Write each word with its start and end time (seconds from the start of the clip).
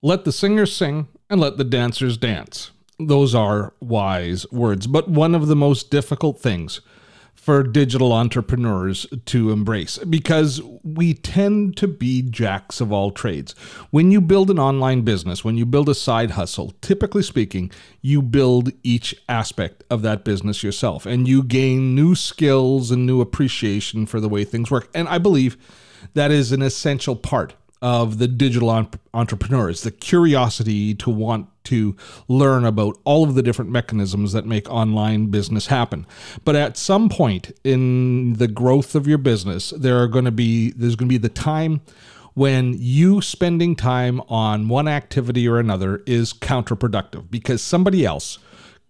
Let 0.00 0.24
the 0.24 0.30
singers 0.30 0.76
sing 0.76 1.08
and 1.28 1.40
let 1.40 1.56
the 1.56 1.64
dancers 1.64 2.16
dance. 2.16 2.70
Those 3.00 3.34
are 3.34 3.74
wise 3.80 4.46
words, 4.52 4.86
but 4.86 5.08
one 5.10 5.34
of 5.34 5.48
the 5.48 5.56
most 5.56 5.90
difficult 5.90 6.40
things 6.40 6.80
for 7.34 7.64
digital 7.64 8.12
entrepreneurs 8.12 9.08
to 9.24 9.50
embrace 9.50 9.98
because 9.98 10.62
we 10.84 11.14
tend 11.14 11.76
to 11.78 11.88
be 11.88 12.22
jacks 12.22 12.80
of 12.80 12.92
all 12.92 13.10
trades. 13.10 13.56
When 13.90 14.12
you 14.12 14.20
build 14.20 14.50
an 14.50 14.58
online 14.60 15.02
business, 15.02 15.44
when 15.44 15.56
you 15.56 15.66
build 15.66 15.88
a 15.88 15.96
side 15.96 16.32
hustle, 16.32 16.74
typically 16.80 17.24
speaking, 17.24 17.72
you 18.00 18.22
build 18.22 18.70
each 18.84 19.16
aspect 19.28 19.82
of 19.90 20.02
that 20.02 20.22
business 20.22 20.62
yourself 20.62 21.06
and 21.06 21.26
you 21.26 21.42
gain 21.42 21.96
new 21.96 22.14
skills 22.14 22.92
and 22.92 23.04
new 23.04 23.20
appreciation 23.20 24.06
for 24.06 24.20
the 24.20 24.28
way 24.28 24.44
things 24.44 24.70
work. 24.70 24.90
And 24.94 25.08
I 25.08 25.18
believe 25.18 25.56
that 26.14 26.30
is 26.30 26.52
an 26.52 26.62
essential 26.62 27.16
part 27.16 27.54
of 27.80 28.18
the 28.18 28.28
digital 28.28 28.70
entrepreneurs, 29.14 29.82
the 29.82 29.90
curiosity 29.90 30.94
to 30.94 31.10
want 31.10 31.48
to 31.64 31.96
learn 32.26 32.64
about 32.64 32.98
all 33.04 33.24
of 33.24 33.34
the 33.34 33.42
different 33.42 33.70
mechanisms 33.70 34.32
that 34.32 34.46
make 34.46 34.68
online 34.70 35.26
business 35.26 35.66
happen. 35.66 36.06
But 36.44 36.56
at 36.56 36.76
some 36.76 37.08
point 37.08 37.52
in 37.62 38.34
the 38.34 38.48
growth 38.48 38.94
of 38.94 39.06
your 39.06 39.18
business, 39.18 39.70
there 39.70 40.02
are 40.02 40.08
going 40.08 40.24
to 40.24 40.30
be 40.30 40.70
there's 40.72 40.96
going 40.96 41.08
to 41.08 41.12
be 41.12 41.18
the 41.18 41.28
time 41.28 41.80
when 42.34 42.74
you 42.78 43.20
spending 43.20 43.74
time 43.74 44.20
on 44.28 44.68
one 44.68 44.86
activity 44.86 45.48
or 45.48 45.58
another 45.58 46.02
is 46.06 46.32
counterproductive 46.32 47.28
because 47.30 47.60
somebody 47.60 48.06
else 48.06 48.38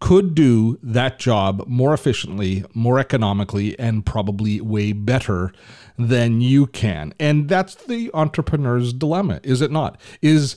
could 0.01 0.35
do 0.35 0.79
that 0.83 1.19
job 1.19 1.65
more 1.67 1.93
efficiently, 1.93 2.65
more 2.75 2.99
economically, 2.99 3.79
and 3.79 4.07
probably 4.07 4.61
way 4.61 4.93
better 4.93 5.53
than 5.99 6.41
you 6.41 6.67
can. 6.67 7.13
And 7.19 7.49
that's 7.49 7.75
the 7.75 8.11
entrepreneur's 8.15 8.93
dilemma, 8.93 9.41
is 9.43 9.61
it 9.61 9.73
not? 9.73 10.01
Is 10.23 10.57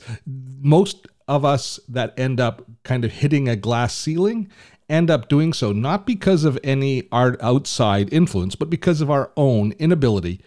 most 0.60 1.08
of 1.26 1.44
us 1.44 1.80
that 1.88 2.16
end 2.18 2.40
up 2.40 2.64
kind 2.84 3.04
of 3.04 3.12
hitting 3.12 3.48
a 3.48 3.56
glass 3.56 3.94
ceiling 3.94 4.50
end 4.88 5.10
up 5.10 5.28
doing 5.28 5.52
so 5.52 5.72
not 5.72 6.06
because 6.06 6.44
of 6.44 6.58
any 6.62 7.08
art 7.10 7.40
outside 7.40 8.12
influence, 8.12 8.54
but 8.54 8.68
because 8.68 9.00
of 9.00 9.10
our 9.10 9.32
own 9.36 9.72
inability 9.72 10.40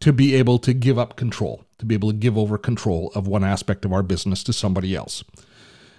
to 0.00 0.12
be 0.12 0.34
able 0.34 0.58
to 0.58 0.72
give 0.72 0.98
up 0.98 1.16
control, 1.16 1.64
to 1.78 1.84
be 1.84 1.94
able 1.94 2.10
to 2.10 2.16
give 2.16 2.38
over 2.38 2.56
control 2.56 3.12
of 3.14 3.26
one 3.26 3.44
aspect 3.44 3.84
of 3.84 3.92
our 3.92 4.02
business 4.02 4.42
to 4.42 4.52
somebody 4.52 4.96
else. 4.96 5.22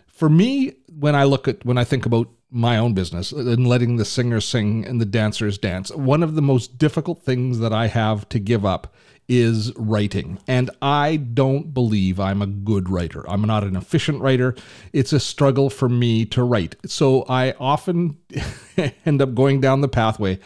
For 0.08 0.30
me, 0.30 0.73
when 0.88 1.15
I 1.15 1.23
look 1.23 1.47
at 1.47 1.63
when 1.65 1.77
I 1.77 1.83
think 1.83 2.05
about 2.05 2.27
my 2.52 2.77
own 2.77 2.94
business 2.94 3.31
and 3.31 3.66
letting 3.66 3.95
the 3.95 4.05
singers 4.05 4.45
sing 4.45 4.85
and 4.85 4.99
the 4.99 5.05
dancers 5.05 5.57
dance. 5.57 5.89
One 5.91 6.21
of 6.21 6.35
the 6.35 6.41
most 6.41 6.77
difficult 6.77 7.23
things 7.23 7.59
that 7.59 7.71
I 7.71 7.88
have 7.88 8.27
to 8.30 8.39
give 8.39 8.66
up 8.66 8.93
is 9.30 9.73
writing. 9.77 10.38
And 10.45 10.69
I 10.81 11.16
don't 11.16 11.73
believe 11.73 12.19
I'm 12.19 12.41
a 12.41 12.47
good 12.47 12.89
writer. 12.89 13.23
I'm 13.30 13.43
not 13.43 13.63
an 13.63 13.77
efficient 13.77 14.19
writer. 14.21 14.55
It's 14.91 15.13
a 15.13 15.21
struggle 15.21 15.69
for 15.69 15.88
me 15.88 16.25
to 16.25 16.43
write. 16.43 16.75
So 16.85 17.23
I 17.30 17.53
often 17.53 18.17
end 19.05 19.21
up 19.21 19.33
going 19.33 19.61
down 19.61 19.80
the 19.80 19.88
pathway 19.88 20.39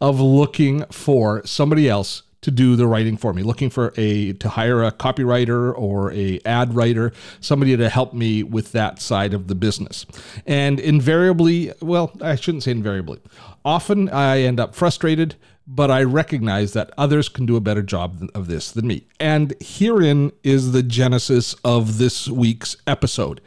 of 0.00 0.20
looking 0.20 0.84
for 0.84 1.44
somebody 1.44 1.88
else 1.88 2.22
to 2.40 2.50
do 2.50 2.76
the 2.76 2.86
writing 2.86 3.16
for 3.16 3.32
me. 3.32 3.42
Looking 3.42 3.70
for 3.70 3.92
a 3.96 4.32
to 4.34 4.48
hire 4.50 4.82
a 4.82 4.92
copywriter 4.92 5.76
or 5.76 6.12
a 6.12 6.40
ad 6.44 6.74
writer 6.74 7.12
somebody 7.40 7.76
to 7.76 7.88
help 7.88 8.14
me 8.14 8.42
with 8.42 8.72
that 8.72 9.00
side 9.00 9.34
of 9.34 9.48
the 9.48 9.54
business. 9.54 10.06
And 10.46 10.78
invariably 10.78 11.72
well 11.80 12.12
i 12.20 12.36
shouldn't 12.36 12.64
say 12.64 12.70
invariably. 12.70 13.20
Often 13.64 14.10
i 14.10 14.40
end 14.40 14.60
up 14.60 14.74
frustrated 14.74 15.36
but 15.66 15.90
i 15.90 16.02
recognize 16.02 16.72
that 16.72 16.90
others 16.96 17.28
can 17.28 17.44
do 17.44 17.56
a 17.56 17.60
better 17.60 17.82
job 17.82 18.28
of 18.34 18.46
this 18.46 18.70
than 18.70 18.86
me. 18.86 19.06
And 19.18 19.54
herein 19.60 20.32
is 20.42 20.72
the 20.72 20.82
genesis 20.82 21.54
of 21.64 21.98
this 21.98 22.28
week's 22.28 22.76
episode 22.86 23.40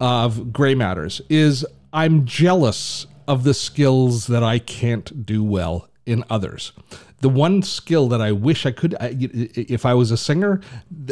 of 0.00 0.52
gray 0.52 0.74
matters 0.74 1.20
is 1.28 1.64
i'm 1.92 2.24
jealous 2.24 3.06
of 3.26 3.44
the 3.44 3.54
skills 3.54 4.26
that 4.26 4.42
i 4.42 4.58
can't 4.58 5.24
do 5.24 5.42
well 5.42 5.88
in 6.06 6.24
others 6.30 6.72
the 7.20 7.28
one 7.28 7.62
skill 7.62 8.08
that 8.08 8.20
I 8.20 8.32
wish 8.32 8.66
I 8.66 8.72
could, 8.72 8.96
if 9.00 9.86
I 9.86 9.94
was 9.94 10.10
a 10.10 10.16
singer, 10.16 10.60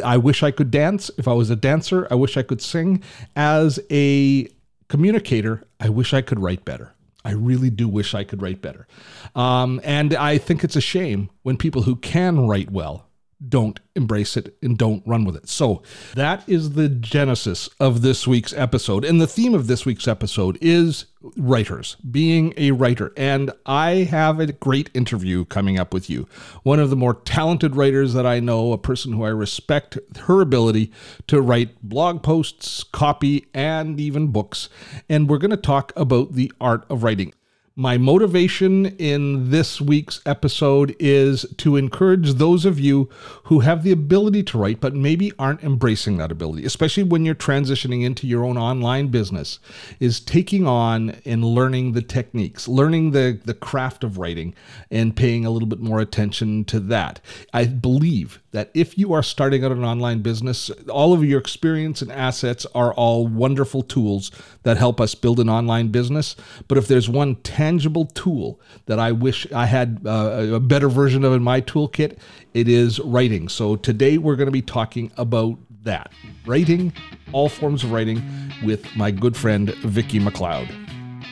I 0.03 0.17
wish 0.17 0.43
I 0.43 0.51
could 0.51 0.71
dance. 0.71 1.09
If 1.17 1.27
I 1.27 1.33
was 1.33 1.49
a 1.49 1.55
dancer, 1.55 2.07
I 2.11 2.15
wish 2.15 2.37
I 2.37 2.43
could 2.43 2.61
sing. 2.61 3.03
As 3.35 3.79
a 3.89 4.47
communicator, 4.87 5.63
I 5.79 5.89
wish 5.89 6.13
I 6.13 6.21
could 6.21 6.39
write 6.39 6.63
better. 6.63 6.93
I 7.23 7.31
really 7.31 7.71
do 7.71 7.87
wish 7.87 8.13
I 8.13 8.23
could 8.23 8.41
write 8.41 8.61
better. 8.61 8.87
Um, 9.35 9.81
and 9.83 10.13
I 10.13 10.37
think 10.37 10.63
it's 10.63 10.75
a 10.75 10.81
shame 10.81 11.31
when 11.41 11.57
people 11.57 11.81
who 11.81 11.95
can 11.95 12.47
write 12.47 12.69
well 12.71 13.04
don't 13.49 13.79
embrace 13.95 14.37
it 14.37 14.55
and 14.61 14.77
don't 14.77 15.03
run 15.05 15.25
with 15.25 15.35
it. 15.35 15.49
So 15.49 15.83
that 16.15 16.47
is 16.47 16.71
the 16.71 16.89
genesis 16.89 17.69
of 17.79 18.01
this 18.01 18.27
week's 18.27 18.53
episode. 18.53 19.05
And 19.05 19.19
the 19.19 19.27
theme 19.27 19.53
of 19.53 19.67
this 19.67 19.85
week's 19.85 20.07
episode 20.07 20.57
is 20.61 21.05
writers, 21.37 21.95
being 22.09 22.53
a 22.57 22.71
writer. 22.71 23.11
And 23.17 23.51
I 23.65 24.07
have 24.09 24.39
a 24.39 24.51
great 24.51 24.89
interview 24.93 25.45
coming 25.45 25.79
up 25.79 25.93
with 25.93 26.09
you. 26.09 26.27
One 26.63 26.79
of 26.79 26.89
the 26.89 26.95
more 26.95 27.15
talented 27.15 27.75
writers 27.75 28.13
that 28.13 28.25
I 28.25 28.39
know, 28.39 28.73
a 28.73 28.77
person 28.77 29.13
who 29.13 29.23
I 29.23 29.29
respect 29.29 29.97
her 30.21 30.41
ability 30.41 30.91
to 31.27 31.41
write 31.41 31.81
blog 31.81 32.23
posts, 32.23 32.83
copy, 32.83 33.47
and 33.53 33.99
even 33.99 34.27
books. 34.27 34.69
And 35.09 35.29
we're 35.29 35.37
going 35.37 35.51
to 35.51 35.57
talk 35.57 35.91
about 35.95 36.33
the 36.33 36.51
art 36.59 36.85
of 36.89 37.03
writing. 37.03 37.33
My 37.77 37.97
motivation 37.97 38.85
in 38.85 39.49
this 39.49 39.81
week's 39.81 40.21
episode 40.25 40.95
is 40.97 41.45
to 41.57 41.75
encourage 41.75 42.35
those 42.35 42.63
of 42.63 42.79
you 42.79 43.09
who 43.43 43.59
have 43.59 43.83
the 43.83 43.91
ability 43.91 44.43
to 44.43 44.57
write, 44.57 44.79
but 44.79 44.95
maybe 44.95 45.33
aren't 45.37 45.61
embracing 45.61 46.15
that 46.15 46.31
ability, 46.31 46.63
especially 46.63 47.03
when 47.03 47.25
you're 47.25 47.35
transitioning 47.35 48.05
into 48.05 48.27
your 48.27 48.45
own 48.45 48.57
online 48.57 49.09
business, 49.09 49.59
is 49.99 50.21
taking 50.21 50.65
on 50.65 51.17
and 51.25 51.43
learning 51.43 51.91
the 51.91 52.01
techniques, 52.01 52.69
learning 52.69 53.11
the, 53.11 53.41
the 53.43 53.53
craft 53.53 54.05
of 54.05 54.17
writing, 54.17 54.55
and 54.89 55.17
paying 55.17 55.45
a 55.45 55.49
little 55.49 55.67
bit 55.67 55.81
more 55.81 55.99
attention 55.99 56.63
to 56.63 56.79
that. 56.79 57.19
I 57.53 57.65
believe 57.65 58.41
that 58.55 58.71
if 58.73 58.97
you 58.97 59.11
are 59.11 59.21
starting 59.21 59.65
out 59.65 59.73
an 59.73 59.83
online 59.83 60.21
business, 60.21 60.69
all 60.89 61.11
of 61.11 61.25
your 61.25 61.37
experience 61.37 62.01
and 62.01 62.09
assets 62.09 62.65
are 62.73 62.93
all 62.93 63.27
wonderful 63.27 63.83
tools 63.83 64.31
that 64.63 64.77
help 64.77 65.01
us 65.01 65.13
build 65.13 65.41
an 65.41 65.49
online 65.49 65.89
business. 65.89 66.37
But 66.69 66.77
if 66.77 66.87
there's 66.87 67.09
one 67.09 67.35
tangible 67.35 68.05
tool 68.05 68.61
that 68.85 68.97
I 68.97 69.11
wish 69.11 69.45
I 69.51 69.65
had 69.65 69.99
uh, 70.05 70.53
a 70.53 70.59
better 70.61 70.87
version 70.87 71.25
of 71.25 71.33
in 71.33 71.43
my 71.43 71.59
toolkit, 71.59 72.17
it 72.53 72.69
is 72.69 73.01
writing. 73.01 73.49
So 73.49 73.75
today 73.75 74.17
we're 74.17 74.37
going 74.37 74.47
to 74.47 74.53
be 74.53 74.61
talking 74.61 75.11
about 75.17 75.57
that 75.83 76.13
writing, 76.45 76.93
all 77.33 77.49
forms 77.49 77.83
of 77.83 77.91
writing, 77.91 78.21
with 78.63 78.85
my 78.95 79.11
good 79.11 79.35
friend 79.35 79.75
Vicki 79.83 80.21
McLeod. 80.21 80.73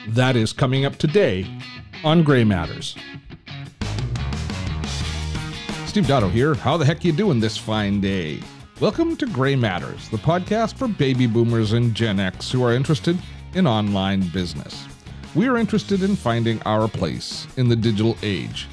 That 0.10 0.36
is 0.36 0.52
coming 0.52 0.84
up 0.84 0.98
today 0.98 1.48
on 2.04 2.24
Gray 2.24 2.44
Matters. 2.44 2.98
Steve 5.94 6.06
Dotto 6.06 6.32
here. 6.32 6.56
How 6.56 6.76
the 6.76 6.84
heck 6.84 7.06
you 7.06 7.12
doing 7.12 7.40
this 7.40 7.56
fine 7.56 8.02
day? 8.02 8.40
Welcome 8.80 9.16
to 9.16 9.28
Gray 9.28 9.56
Matters, 9.56 10.10
the 10.10 10.18
podcast 10.18 10.74
for 10.74 10.88
baby 10.88 11.28
boomers 11.28 11.74
and 11.74 11.94
Gen 11.94 12.20
X 12.20 12.52
who 12.52 12.64
are 12.64 12.74
interested 12.74 13.16
in 13.54 13.68
online 13.68 14.28
business. 14.30 14.88
We 15.36 15.48
are 15.48 15.56
interested 15.56 16.02
in 16.02 16.16
finding 16.16 16.60
our 16.64 16.88
place 16.88 17.46
in 17.58 17.70
the 17.70 17.76
digital 17.76 18.18
age. 18.24 18.68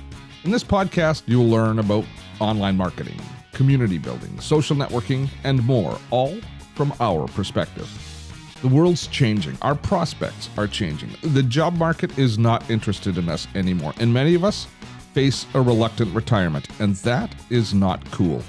In 0.45 0.51
this 0.51 0.65
podcast, 0.65 1.25
you'll 1.27 1.51
learn 1.51 1.79
about 1.79 2.07
online 2.39 2.79
marketing, 2.79 3.21
community 3.53 3.99
building, 3.99 4.41
social 4.41 4.75
networking, 4.75 5.29
and 5.45 5.63
more, 5.67 5.99
all 6.09 6.39
from 6.75 6.91
our 7.01 7.29
perspective. 7.29 7.87
The 8.63 8.69
world's 8.69 9.09
changing. 9.09 9.59
Our 9.61 9.75
prospects 9.75 10.49
are 10.57 10.67
changing. 10.67 11.11
The 11.23 11.43
job 11.43 11.77
market 11.77 12.19
is 12.19 12.39
not 12.39 12.71
interested 12.71 13.19
in 13.19 13.29
us 13.29 13.47
anymore, 13.55 13.93
and 13.99 14.11
many 14.11 14.35
of 14.35 14.43
us 14.43 14.67
face 15.13 15.47
a 15.55 15.61
reluctant 15.61 16.15
retirement, 16.15 16.69
and 16.81 16.95
that 16.97 17.35
is 17.51 17.75
not 17.75 18.09
cool. 18.11 18.43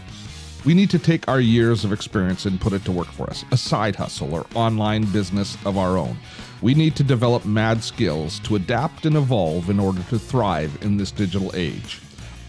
We 0.64 0.74
need 0.76 0.92
to 0.92 1.00
take 1.00 1.28
our 1.28 1.40
years 1.40 1.84
of 1.84 1.92
experience 1.92 2.46
and 2.46 2.62
put 2.62 2.74
it 2.74 2.86
to 2.86 2.92
work 2.92 3.08
for 3.08 3.28
us, 3.30 3.44
a 3.52 3.58
side 3.58 3.96
hustle 3.96 4.34
or 4.34 4.46
online 4.54 5.06
business 5.06 5.58
of 5.66 5.78
our 5.78 5.98
own. 5.98 6.18
We 6.62 6.76
need 6.76 6.96
to 6.98 7.04
develop 7.04 7.46
mad 7.46 7.84
skills 7.84 8.38
to 8.42 8.56
adapt 8.56 9.08
and 9.08 9.18
evolve 9.18 9.72
in 9.72 9.80
order 9.80 10.04
to 10.04 10.20
thrive 10.20 10.78
in 10.84 10.98
this 10.98 11.12
digital 11.12 11.52
age. 11.56 12.00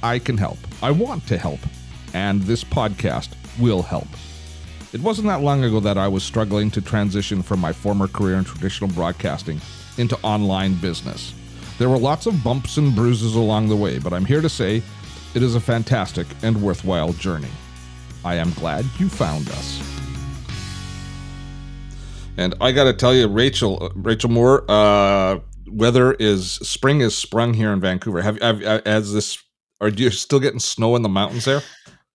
I 0.03 0.19
can 0.19 0.37
help. 0.37 0.59
I 0.83 0.91
want 0.91 1.27
to 1.29 1.39
help. 1.39 1.61
And 2.13 2.43
this 2.43 2.63
podcast 2.63 3.31
will 3.59 3.81
help. 3.81 4.09
It 4.93 5.01
wasn't 5.01 5.29
that 5.29 5.41
long 5.41 5.65
ago 5.65 5.81
that 5.81 5.97
I 5.97 6.09
was 6.09 6.23
struggling 6.23 6.71
to 6.73 6.83
transition 6.83 7.43
from 7.43 7.61
my 7.61 7.73
former 7.73 8.09
career 8.09 8.37
in 8.37 8.45
traditional 8.45 8.91
broadcasting 8.91 9.59
into 9.97 10.19
online 10.23 10.75
business. 10.75 11.33
There 11.83 11.89
were 11.89 11.99
lots 11.99 12.27
of 12.27 12.45
bumps 12.45 12.77
and 12.77 12.95
bruises 12.95 13.35
along 13.35 13.69
the 13.69 13.75
way, 13.75 13.99
but 13.99 14.13
I'm 14.13 14.25
here 14.25 14.41
to 14.41 14.49
say 14.49 14.85
it 15.35 15.43
is 15.43 15.57
a 15.57 15.61
fantastic 15.61 16.29
and 16.45 16.63
worthwhile 16.63 17.13
journey. 17.15 17.49
I 18.25 18.37
am 18.37 18.53
glad 18.53 18.87
you 19.01 19.09
found 19.09 19.49
us. 19.49 19.83
And 22.37 22.55
I 22.61 22.71
got 22.71 22.85
to 22.85 22.93
tell 22.93 23.13
you, 23.13 23.27
Rachel, 23.27 23.83
uh, 23.83 23.89
Rachel 23.97 24.31
Moore, 24.31 24.65
uh, 24.71 25.41
weather 25.67 26.13
is 26.21 26.53
spring 26.53 27.01
is 27.01 27.17
sprung 27.17 27.53
here 27.53 27.73
in 27.73 27.81
Vancouver. 27.81 28.23
Have, 28.23 28.41
have 28.41 28.87
has 28.87 29.13
this? 29.13 29.43
Are 29.81 29.89
you 29.89 30.11
still 30.11 30.39
getting 30.39 30.61
snow 30.61 30.95
in 30.95 31.03
the 31.03 31.09
mountains 31.09 31.47
there? 31.47 31.63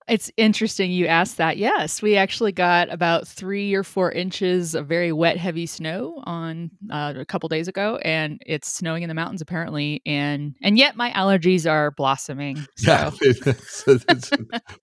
It's 0.07 0.31
interesting 0.37 0.91
you 0.91 1.07
asked 1.07 1.37
that. 1.37 1.57
Yes, 1.57 2.01
we 2.01 2.15
actually 2.15 2.51
got 2.51 2.91
about 2.91 3.27
three 3.27 3.73
or 3.73 3.83
four 3.83 4.11
inches 4.11 4.73
of 4.75 4.87
very 4.87 5.11
wet, 5.11 5.37
heavy 5.37 5.65
snow 5.65 6.21
on 6.25 6.71
uh, 6.89 7.13
a 7.17 7.25
couple 7.25 7.49
days 7.49 7.67
ago, 7.67 7.97
and 8.03 8.41
it's 8.45 8.67
snowing 8.71 9.03
in 9.03 9.09
the 9.09 9.13
mountains 9.15 9.41
apparently. 9.41 10.01
And 10.05 10.55
and 10.61 10.77
yet 10.77 10.95
my 10.95 11.11
allergies 11.11 11.69
are 11.69 11.91
blossoming. 11.91 12.65
So. 12.77 12.91
Yeah, 12.91 13.11
it's, 13.21 13.83
it's 13.87 14.31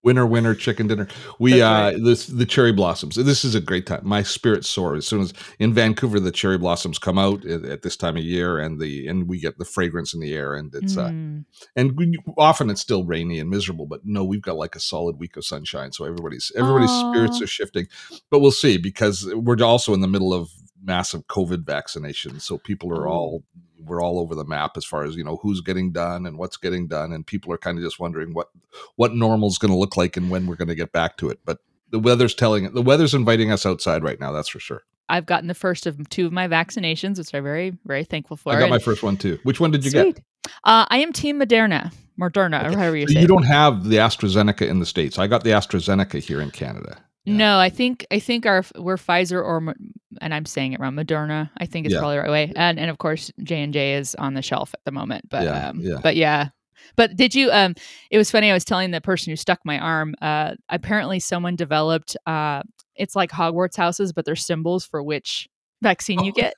winter, 0.02 0.26
winter 0.26 0.54
chicken 0.54 0.88
dinner. 0.88 1.06
We 1.38 1.62
uh, 1.62 1.92
this 1.92 2.26
the 2.26 2.44
cherry 2.44 2.72
blossoms. 2.72 3.14
This 3.14 3.44
is 3.44 3.54
a 3.54 3.60
great 3.60 3.86
time. 3.86 4.00
My 4.02 4.22
spirit 4.22 4.64
soar 4.64 4.96
as 4.96 5.06
soon 5.06 5.20
as 5.22 5.32
in 5.58 5.72
Vancouver 5.72 6.18
the 6.18 6.32
cherry 6.32 6.58
blossoms 6.58 6.98
come 6.98 7.18
out 7.18 7.44
at, 7.46 7.64
at 7.64 7.82
this 7.82 7.96
time 7.96 8.16
of 8.16 8.24
year, 8.24 8.58
and 8.58 8.80
the 8.80 9.06
and 9.06 9.28
we 9.28 9.38
get 9.38 9.58
the 9.58 9.64
fragrance 9.64 10.12
in 10.12 10.20
the 10.20 10.34
air, 10.34 10.54
and 10.54 10.74
it's 10.74 10.96
uh, 10.96 11.04
Mm. 11.04 11.44
and 11.76 11.96
we, 11.96 12.18
often 12.36 12.68
it's 12.70 12.80
still 12.80 13.04
rainy 13.04 13.38
and 13.38 13.48
miserable. 13.48 13.86
But 13.86 14.00
no, 14.04 14.24
we've 14.24 14.42
got 14.42 14.56
like 14.56 14.74
a 14.74 14.80
solid 14.80 15.13
week 15.14 15.36
of 15.36 15.44
sunshine, 15.44 15.92
so 15.92 16.04
everybody's 16.04 16.52
everybody's 16.56 16.90
spirits 16.90 17.40
are 17.40 17.46
shifting. 17.46 17.86
But 18.30 18.40
we'll 18.40 18.50
see 18.50 18.76
because 18.76 19.28
we're 19.34 19.62
also 19.62 19.94
in 19.94 20.00
the 20.00 20.08
middle 20.08 20.32
of 20.34 20.50
massive 20.82 21.26
COVID 21.28 21.64
vaccinations, 21.64 22.42
so 22.42 22.58
people 22.58 22.92
are 22.92 23.08
all 23.08 23.42
we're 23.78 24.02
all 24.02 24.18
over 24.18 24.34
the 24.34 24.44
map 24.44 24.76
as 24.76 24.84
far 24.84 25.04
as 25.04 25.16
you 25.16 25.24
know 25.24 25.36
who's 25.36 25.60
getting 25.60 25.92
done 25.92 26.26
and 26.26 26.38
what's 26.38 26.56
getting 26.56 26.88
done, 26.88 27.12
and 27.12 27.26
people 27.26 27.52
are 27.52 27.58
kind 27.58 27.78
of 27.78 27.84
just 27.84 27.98
wondering 27.98 28.34
what 28.34 28.48
what 28.96 29.14
normal 29.14 29.48
is 29.48 29.58
going 29.58 29.72
to 29.72 29.78
look 29.78 29.96
like 29.96 30.16
and 30.16 30.30
when 30.30 30.46
we're 30.46 30.56
going 30.56 30.68
to 30.68 30.74
get 30.74 30.92
back 30.92 31.16
to 31.18 31.28
it. 31.28 31.40
But 31.44 31.58
the 31.90 31.98
weather's 31.98 32.34
telling 32.34 32.72
the 32.72 32.82
weather's 32.82 33.14
inviting 33.14 33.52
us 33.52 33.66
outside 33.66 34.02
right 34.02 34.18
now. 34.20 34.32
That's 34.32 34.48
for 34.48 34.60
sure. 34.60 34.82
I've 35.08 35.26
gotten 35.26 35.48
the 35.48 35.54
first 35.54 35.86
of 35.86 36.08
two 36.08 36.26
of 36.26 36.32
my 36.32 36.48
vaccinations, 36.48 37.18
which 37.18 37.34
I'm 37.34 37.44
very, 37.44 37.76
very 37.84 38.04
thankful 38.04 38.36
for. 38.36 38.52
I 38.52 38.56
got 38.56 38.62
and- 38.64 38.70
my 38.70 38.78
first 38.78 39.02
one 39.02 39.16
too. 39.16 39.38
Which 39.42 39.60
one 39.60 39.70
did 39.70 39.84
you 39.84 39.90
get? 39.90 40.20
Uh, 40.64 40.86
I 40.88 40.98
am 40.98 41.12
Team 41.12 41.40
Moderna, 41.40 41.92
Moderna, 42.20 42.64
or 42.72 42.76
however 42.76 42.96
you 42.96 43.06
So 43.08 43.14
say. 43.14 43.20
you 43.20 43.24
it. 43.24 43.28
don't 43.28 43.44
have 43.44 43.84
the 43.84 43.96
AstraZeneca 43.96 44.68
in 44.68 44.78
the 44.80 44.86
states. 44.86 45.18
I 45.18 45.26
got 45.26 45.44
the 45.44 45.50
AstraZeneca 45.50 46.20
here 46.20 46.40
in 46.40 46.50
Canada. 46.50 46.98
Yeah. 47.24 47.36
No, 47.36 47.58
I 47.58 47.70
think 47.70 48.06
I 48.10 48.18
think 48.18 48.44
our 48.44 48.62
we're 48.76 48.96
Pfizer 48.98 49.42
or 49.42 49.74
and 50.20 50.34
I'm 50.34 50.44
saying 50.44 50.74
it 50.74 50.80
wrong, 50.80 50.94
Moderna. 50.94 51.50
I 51.56 51.64
think 51.66 51.86
it's 51.86 51.94
Yeah. 51.94 52.00
probably 52.00 52.16
the 52.16 52.22
right 52.22 52.30
way. 52.30 52.52
And 52.54 52.78
and 52.78 52.90
of 52.90 52.98
course 52.98 53.30
J 53.42 53.62
and 53.62 53.72
J 53.72 53.94
is 53.94 54.14
on 54.16 54.34
the 54.34 54.42
shelf 54.42 54.74
at 54.74 54.80
the 54.84 54.92
moment. 54.92 55.30
But 55.30 55.44
Yeah, 55.44 55.68
um, 55.68 55.80
yeah. 55.80 55.98
but 56.02 56.16
yeah. 56.16 56.48
But 56.96 57.16
did 57.16 57.34
you? 57.34 57.50
Um, 57.50 57.74
it 58.10 58.18
was 58.18 58.30
funny. 58.30 58.50
I 58.50 58.54
was 58.54 58.64
telling 58.64 58.90
the 58.90 59.00
person 59.00 59.30
who 59.30 59.36
stuck 59.36 59.58
my 59.64 59.78
arm. 59.78 60.14
Uh, 60.20 60.54
apparently, 60.68 61.18
someone 61.18 61.56
developed. 61.56 62.14
Uh, 62.26 62.62
it's 62.94 63.16
like 63.16 63.30
Hogwarts 63.30 63.76
houses, 63.76 64.12
but 64.12 64.26
they're 64.26 64.36
symbols 64.36 64.84
for 64.84 65.02
which 65.02 65.48
vaccine 65.84 66.24
you 66.24 66.32
get. 66.32 66.54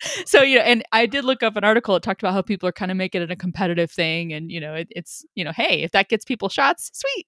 so 0.26 0.42
you 0.42 0.56
know, 0.56 0.62
and 0.62 0.82
I 0.90 1.06
did 1.06 1.24
look 1.24 1.44
up 1.44 1.54
an 1.56 1.62
article. 1.62 1.94
It 1.94 2.02
talked 2.02 2.20
about 2.20 2.32
how 2.32 2.42
people 2.42 2.68
are 2.68 2.72
kind 2.72 2.90
of 2.90 2.96
making 2.96 3.22
it 3.22 3.30
a 3.30 3.36
competitive 3.36 3.90
thing, 3.92 4.32
and 4.32 4.50
you 4.50 4.58
know, 4.58 4.74
it, 4.74 4.88
it's 4.90 5.24
you 5.36 5.44
know, 5.44 5.52
hey, 5.52 5.82
if 5.82 5.92
that 5.92 6.08
gets 6.08 6.24
people 6.24 6.48
shots, 6.48 6.90
sweet. 6.92 7.26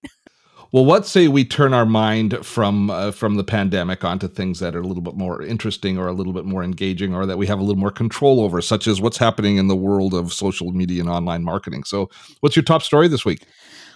Well, 0.70 0.84
what 0.84 1.06
say 1.06 1.28
we 1.28 1.44
turn 1.44 1.72
our 1.72 1.86
mind 1.86 2.44
from 2.44 2.90
uh, 2.90 3.10
from 3.12 3.36
the 3.36 3.44
pandemic 3.44 4.04
onto 4.04 4.28
things 4.28 4.58
that 4.60 4.76
are 4.76 4.80
a 4.80 4.86
little 4.86 5.02
bit 5.02 5.14
more 5.14 5.42
interesting 5.42 5.96
or 5.96 6.08
a 6.08 6.12
little 6.12 6.32
bit 6.32 6.44
more 6.44 6.62
engaging 6.62 7.14
or 7.14 7.24
that 7.24 7.38
we 7.38 7.46
have 7.46 7.58
a 7.58 7.62
little 7.62 7.80
more 7.80 7.90
control 7.90 8.40
over, 8.40 8.60
such 8.60 8.86
as 8.86 9.00
what's 9.00 9.16
happening 9.16 9.56
in 9.56 9.68
the 9.68 9.76
world 9.76 10.12
of 10.12 10.32
social 10.32 10.72
media 10.72 11.00
and 11.00 11.08
online 11.08 11.42
marketing. 11.42 11.84
So, 11.84 12.10
what's 12.40 12.54
your 12.54 12.64
top 12.64 12.82
story 12.82 13.08
this 13.08 13.24
week? 13.24 13.46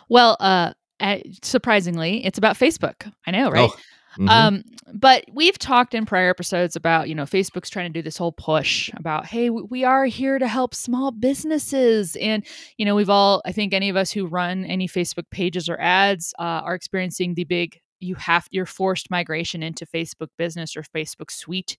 Well, 0.09 0.37
uh, 0.41 0.73
uh, 1.01 1.19
surprisingly, 1.43 2.25
it's 2.25 2.39
about 2.39 2.57
Facebook. 2.57 3.13
I 3.27 3.33
know, 3.33 3.51
right? 3.51 3.69
Oh, 3.71 3.77
Mhm. 4.19 4.29
Um, 4.29 4.63
but 4.95 5.25
we've 5.33 5.59
talked 5.59 5.95
in 5.95 6.05
prior 6.07 6.29
episodes 6.29 6.77
about, 6.77 7.09
you 7.09 7.15
know, 7.15 7.25
Facebook's 7.25 7.71
trying 7.71 7.93
to 7.93 7.99
do 7.99 8.03
this 8.03 8.17
whole 8.17 8.33
push 8.33 8.91
about, 8.97 9.27
hey, 9.27 9.49
we 9.51 9.85
are 9.85 10.05
here 10.05 10.39
to 10.39 10.47
help 10.47 10.75
small 10.75 11.11
businesses. 11.11 12.17
And, 12.17 12.45
you 12.77 12.85
know, 12.85 12.95
we've 12.95 13.09
all, 13.11 13.41
I 13.47 13.53
think 13.53 13.73
any 13.73 13.89
of 13.89 13.97
us 13.97 14.11
who 14.11 14.27
run 14.27 14.65
any 14.67 14.87
Facebook 14.89 15.31
pages 15.31 15.69
or 15.69 15.81
ads 15.81 16.35
uh, 16.39 16.43
are 16.65 16.75
experiencing 16.75 17.35
the 17.35 17.45
big, 17.45 17.81
you 18.01 18.15
have, 18.17 18.47
your 18.51 18.67
forced 18.67 19.11
migration 19.11 19.63
into 19.63 19.87
Facebook 19.87 20.29
business 20.37 20.77
or 20.77 20.83
Facebook 20.83 21.31
suite 21.31 21.77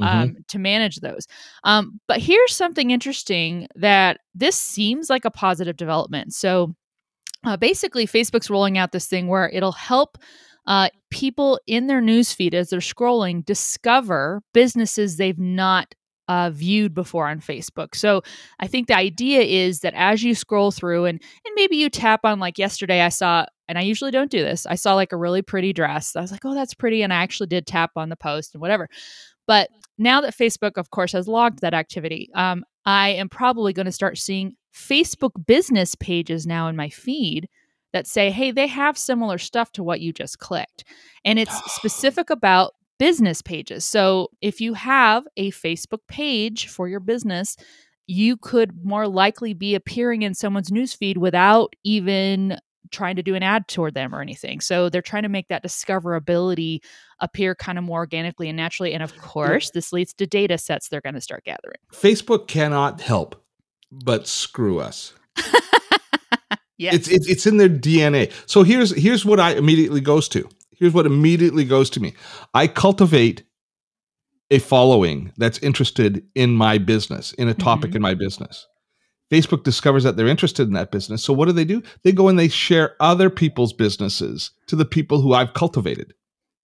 Mhm. 0.00 0.06
um, 0.06 0.36
to 0.46 0.58
manage 0.60 0.96
those. 1.00 1.26
Um, 1.64 2.00
but 2.06 2.20
here's 2.20 2.54
something 2.54 2.92
interesting 2.92 3.66
that 3.74 4.20
this 4.34 4.56
seems 4.56 5.10
like 5.10 5.24
a 5.24 5.30
positive 5.30 5.76
development. 5.76 6.34
So 6.34 6.74
uh, 7.44 7.56
basically, 7.56 8.06
Facebook's 8.06 8.50
rolling 8.50 8.78
out 8.78 8.90
this 8.92 9.06
thing 9.06 9.28
where 9.28 9.48
it'll 9.50 9.72
help 9.72 10.18
uh, 10.68 10.90
people 11.10 11.58
in 11.66 11.86
their 11.86 12.02
newsfeed 12.02 12.52
as 12.52 12.68
they're 12.68 12.78
scrolling 12.78 13.44
discover 13.44 14.42
businesses 14.52 15.16
they've 15.16 15.38
not 15.38 15.94
uh, 16.28 16.50
viewed 16.50 16.92
before 16.92 17.26
on 17.26 17.40
Facebook. 17.40 17.94
So 17.94 18.20
I 18.60 18.66
think 18.66 18.86
the 18.86 18.96
idea 18.96 19.40
is 19.40 19.80
that 19.80 19.94
as 19.94 20.22
you 20.22 20.34
scroll 20.34 20.70
through 20.70 21.06
and 21.06 21.22
and 21.46 21.54
maybe 21.56 21.76
you 21.76 21.88
tap 21.88 22.20
on 22.24 22.38
like 22.38 22.58
yesterday 22.58 23.00
I 23.00 23.08
saw 23.08 23.46
and 23.66 23.78
I 23.78 23.80
usually 23.80 24.10
don't 24.10 24.30
do 24.30 24.42
this. 24.42 24.66
I 24.66 24.74
saw 24.74 24.94
like 24.94 25.12
a 25.12 25.16
really 25.16 25.40
pretty 25.40 25.72
dress. 25.72 26.14
I 26.14 26.20
was 26.20 26.30
like, 26.30 26.44
"Oh, 26.44 26.54
that's 26.54 26.74
pretty." 26.74 27.02
And 27.02 27.14
I 27.14 27.16
actually 27.16 27.46
did 27.46 27.66
tap 27.66 27.92
on 27.96 28.10
the 28.10 28.16
post 28.16 28.54
and 28.54 28.60
whatever. 28.60 28.88
But 29.46 29.70
now 29.96 30.20
that 30.20 30.36
Facebook 30.36 30.72
of 30.76 30.90
course 30.90 31.12
has 31.12 31.26
logged 31.26 31.60
that 31.62 31.72
activity, 31.72 32.28
um, 32.34 32.62
I 32.84 33.10
am 33.10 33.30
probably 33.30 33.72
going 33.72 33.86
to 33.86 33.92
start 33.92 34.18
seeing 34.18 34.54
Facebook 34.74 35.32
business 35.46 35.94
pages 35.94 36.46
now 36.46 36.68
in 36.68 36.76
my 36.76 36.90
feed 36.90 37.48
that 37.92 38.06
say, 38.06 38.30
"Hey, 38.30 38.50
they 38.50 38.66
have 38.66 38.98
similar 38.98 39.38
stuff 39.38 39.72
to 39.72 39.82
what 39.82 40.00
you 40.00 40.12
just 40.12 40.38
clicked." 40.38 40.84
And 41.24 41.38
it's 41.38 41.54
specific 41.74 42.30
about 42.30 42.74
business 42.98 43.42
pages. 43.42 43.84
So 43.84 44.28
if 44.40 44.60
you 44.60 44.74
have 44.74 45.24
a 45.36 45.50
Facebook 45.52 46.00
page 46.08 46.68
for 46.68 46.88
your 46.88 47.00
business, 47.00 47.56
you 48.06 48.36
could 48.36 48.84
more 48.84 49.06
likely 49.06 49.54
be 49.54 49.74
appearing 49.74 50.22
in 50.22 50.34
someone's 50.34 50.70
newsfeed 50.70 51.18
without 51.18 51.74
even 51.84 52.58
trying 52.90 53.16
to 53.16 53.22
do 53.22 53.34
an 53.34 53.42
ad 53.42 53.68
toward 53.68 53.94
them 53.94 54.14
or 54.14 54.20
anything. 54.20 54.60
So 54.60 54.88
they're 54.88 55.02
trying 55.02 55.24
to 55.24 55.28
make 55.28 55.48
that 55.48 55.62
discoverability 55.62 56.80
appear 57.20 57.54
kind 57.54 57.78
of 57.78 57.84
more 57.84 57.98
organically 57.98 58.48
and 58.48 58.56
naturally. 58.56 58.94
And 58.94 59.02
of 59.02 59.16
course, 59.18 59.70
this 59.70 59.92
leads 59.92 60.14
to 60.14 60.26
data 60.26 60.56
sets 60.56 60.88
they're 60.88 61.02
going 61.02 61.14
to 61.14 61.20
start 61.20 61.44
gathering. 61.44 61.76
Facebook 61.92 62.48
cannot 62.48 63.00
help 63.00 63.44
but 63.90 64.26
screw 64.26 64.80
us. 64.80 65.12
Yes. 66.78 66.94
It's, 66.94 67.08
it's 67.08 67.28
it's 67.28 67.46
in 67.46 67.56
their 67.56 67.68
DNA. 67.68 68.32
So 68.46 68.62
here's 68.62 68.94
here's 68.96 69.24
what 69.24 69.40
I 69.40 69.52
immediately 69.54 70.00
goes 70.00 70.28
to. 70.30 70.48
Here's 70.70 70.92
what 70.94 71.06
immediately 71.06 71.64
goes 71.64 71.90
to 71.90 72.00
me. 72.00 72.14
I 72.54 72.68
cultivate 72.68 73.42
a 74.50 74.58
following 74.60 75.32
that's 75.36 75.58
interested 75.58 76.24
in 76.34 76.50
my 76.54 76.78
business, 76.78 77.32
in 77.34 77.48
a 77.48 77.54
topic 77.54 77.90
Mhm. 77.90 77.96
in 77.96 78.02
my 78.02 78.14
business. 78.14 78.66
Facebook 79.30 79.62
discovers 79.64 80.04
that 80.04 80.16
they're 80.16 80.26
interested 80.28 80.68
in 80.68 80.74
that 80.74 80.90
business. 80.90 81.22
So 81.22 81.34
what 81.34 81.46
do 81.46 81.52
they 81.52 81.64
do? 81.66 81.82
They 82.02 82.12
go 82.12 82.28
and 82.28 82.38
they 82.38 82.48
share 82.48 82.94
other 83.00 83.28
people's 83.28 83.74
businesses 83.74 84.52
to 84.68 84.76
the 84.76 84.86
people 84.86 85.20
who 85.20 85.34
I've 85.34 85.52
cultivated. 85.54 86.14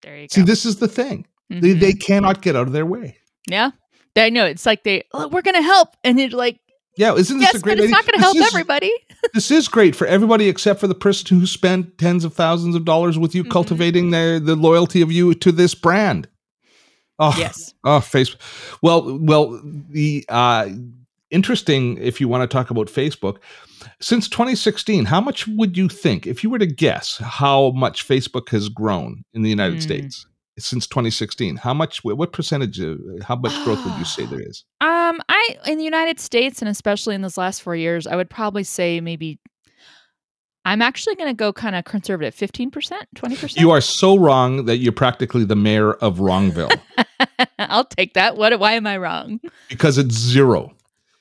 there 0.02 0.18
you 0.20 0.28
See, 0.30 0.42
go. 0.42 0.46
this 0.46 0.64
is 0.66 0.76
the 0.76 0.88
thing. 0.88 1.26
They, 1.50 1.74
Mhm. 1.74 1.80
they 1.80 1.92
cannot 1.94 2.40
get 2.42 2.56
out 2.56 2.66
of 2.66 2.72
their 2.72 2.86
way. 2.86 3.16
yeah. 3.48 3.70
I 4.16 4.30
know. 4.30 4.44
It's 4.46 4.64
like 4.64 4.84
they, 4.84 5.02
oh, 5.12 5.26
we're 5.28 5.42
going 5.42 5.56
to 5.56 5.62
help. 5.62 5.88
And 6.04 6.20
you're 6.20 6.28
like, 6.30 6.60
Yeah, 6.96 7.14
isn't 7.14 7.38
this 7.38 7.48
yes, 7.52 7.54
a 7.56 7.58
great 7.58 7.78
Yes, 7.78 7.80
but 7.80 7.84
it's 7.84 7.84
idea? 7.84 7.90
not 7.90 8.06
going 8.06 8.14
to 8.14 8.20
help 8.20 8.36
is- 8.36 8.46
everybody. 8.54 8.92
this 9.34 9.50
is 9.50 9.68
great 9.68 9.96
for 9.96 10.06
everybody 10.06 10.48
except 10.48 10.78
for 10.80 10.86
the 10.86 10.94
person 10.94 11.38
who 11.38 11.46
spent 11.46 11.98
tens 11.98 12.24
of 12.24 12.32
thousands 12.34 12.74
of 12.76 12.84
dollars 12.84 13.18
with 13.18 13.34
you 13.34 13.42
Mhm. 13.44 13.50
cultivating 13.50 14.10
their 14.10 14.38
the 14.38 14.54
loyalty 14.56 15.00
of 15.02 15.10
you 15.10 15.34
to 15.34 15.50
this 15.52 15.74
brand. 15.74 16.28
Oh, 17.18 17.34
yes. 17.38 17.74
oh, 17.84 17.98
Facebook. 18.00 18.40
Well, 18.82 19.18
well, 19.20 19.60
the 19.90 20.24
uh, 20.28 20.68
interesting 21.30 21.96
if 21.98 22.20
you 22.20 22.28
want 22.28 22.48
to 22.48 22.52
talk 22.52 22.70
about 22.70 22.88
Facebook, 22.88 23.36
since 24.00 24.28
2016, 24.28 25.04
how 25.06 25.20
much 25.20 25.46
would 25.46 25.76
you 25.76 25.88
think, 25.88 26.26
if 26.26 26.42
you 26.42 26.50
were 26.50 26.58
to 26.58 26.66
guess, 26.66 27.18
how 27.22 27.70
much 27.70 28.06
Facebook 28.06 28.48
has 28.50 28.68
grown 28.68 29.24
in 29.34 29.42
the 29.42 29.50
United 29.50 29.74
Hmm. 29.76 29.80
States 29.80 30.26
since 30.58 30.86
2016? 30.86 31.56
How 31.56 31.74
much? 31.74 32.02
What 32.04 32.32
percentage? 32.32 32.78
Of, 32.80 32.98
how 33.22 33.36
much 33.36 33.52
growth 33.64 33.84
would 33.84 33.96
you 33.98 34.04
say 34.04 34.24
there 34.30 34.40
is? 34.40 34.64
Um, 34.80 35.20
I 35.48 35.70
in 35.70 35.78
the 35.78 35.84
United 35.84 36.20
States 36.20 36.60
and 36.60 36.68
especially 36.68 37.14
in 37.14 37.22
this 37.22 37.36
last 37.38 37.62
four 37.62 37.76
years, 37.76 38.06
I 38.06 38.16
would 38.16 38.30
probably 38.30 38.64
say 38.64 39.00
maybe 39.00 39.38
I'm 40.64 40.80
actually 40.80 41.14
going 41.16 41.28
to 41.28 41.34
go 41.34 41.52
kind 41.52 41.76
of 41.76 41.84
conservative, 41.84 42.34
fifteen 42.34 42.70
percent, 42.70 43.06
twenty 43.14 43.36
percent. 43.36 43.60
You 43.60 43.70
are 43.70 43.80
so 43.80 44.16
wrong 44.18 44.64
that 44.64 44.78
you're 44.78 44.92
practically 44.92 45.44
the 45.44 45.56
mayor 45.56 45.92
of 45.94 46.18
Wrongville 46.18 46.80
I'll 47.58 47.84
take 47.84 48.14
that. 48.14 48.36
What? 48.36 48.58
Why 48.58 48.72
am 48.72 48.86
I 48.86 48.96
wrong? 48.96 49.40
because 49.68 49.98
it's 49.98 50.14
zero. 50.14 50.72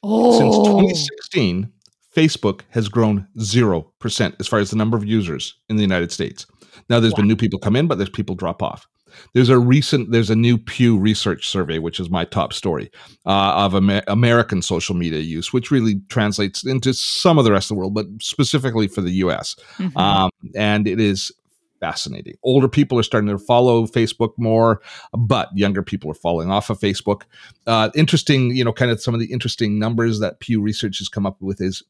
Oh, 0.06 0.38
Since 0.38 0.56
2016, 0.68 1.72
Facebook 2.14 2.62
has 2.72 2.90
grown 2.90 3.26
0% 3.38 4.36
as 4.38 4.48
far 4.48 4.60
as 4.60 4.70
the 4.70 4.76
number 4.76 4.98
of 4.98 5.06
users 5.06 5.56
in 5.70 5.78
the 5.78 5.82
United 5.82 6.12
States. 6.12 6.46
Now 6.90 7.00
there's 7.00 7.14
been 7.14 7.28
new 7.28 7.38
people 7.38 7.58
come 7.58 7.78
in, 7.78 7.88
but 7.88 7.98
there's 7.98 8.10
people 8.10 8.36
drop 8.36 8.62
off. 8.62 8.86
There's 9.34 9.50
a 9.50 9.60
recent, 9.60 10.12
there's 10.12 10.30
a 10.30 10.36
new 10.36 10.58
Pew 10.58 10.98
Research 10.98 11.48
survey, 11.48 11.80
which 11.80 12.00
is 12.00 12.10
my 12.10 12.26
top 12.26 12.54
story 12.54 12.92
uh, 13.26 13.54
of 13.56 13.76
Amer- 13.76 14.04
American 14.08 14.62
social 14.62 14.96
media 14.96 15.20
use, 15.20 15.52
which 15.54 15.72
really 15.72 16.02
translates 16.10 16.66
into 16.66 16.94
some 16.94 17.38
of 17.38 17.46
the 17.46 17.52
rest 17.52 17.72
of 17.72 17.76
the 17.76 17.80
world, 17.80 17.94
but 17.94 18.06
specifically 18.22 18.88
for 18.88 19.02
the 19.02 19.12
US. 19.12 19.56
Mhm. 19.78 19.96
Um, 19.98 20.30
and 20.56 20.88
it 20.88 21.00
is 21.00 21.32
fascinating. 21.80 22.36
Older 22.44 22.70
people 22.70 22.98
are 22.98 23.04
starting 23.04 23.30
to 23.30 23.38
follow 23.38 23.86
Facebook 23.86 24.32
more, 24.38 24.82
but 25.12 25.50
younger 25.54 25.84
people 25.84 26.10
are 26.10 26.14
falling 26.16 26.50
off 26.50 26.70
of 26.70 26.80
Facebook. 26.80 27.24
Uh, 27.68 27.90
interesting, 27.94 28.56
you 28.56 28.64
know, 28.64 28.72
kind 28.72 28.90
of 28.90 29.02
some 29.02 29.14
of 29.14 29.20
the 29.20 29.32
interesting 29.34 29.80
numbers 29.80 30.20
that 30.22 30.40
Pew 30.40 30.62
Research 30.62 31.00
has 31.00 31.10
come 31.10 31.26
up 31.26 31.42
with 31.42 31.60
is 31.60 31.84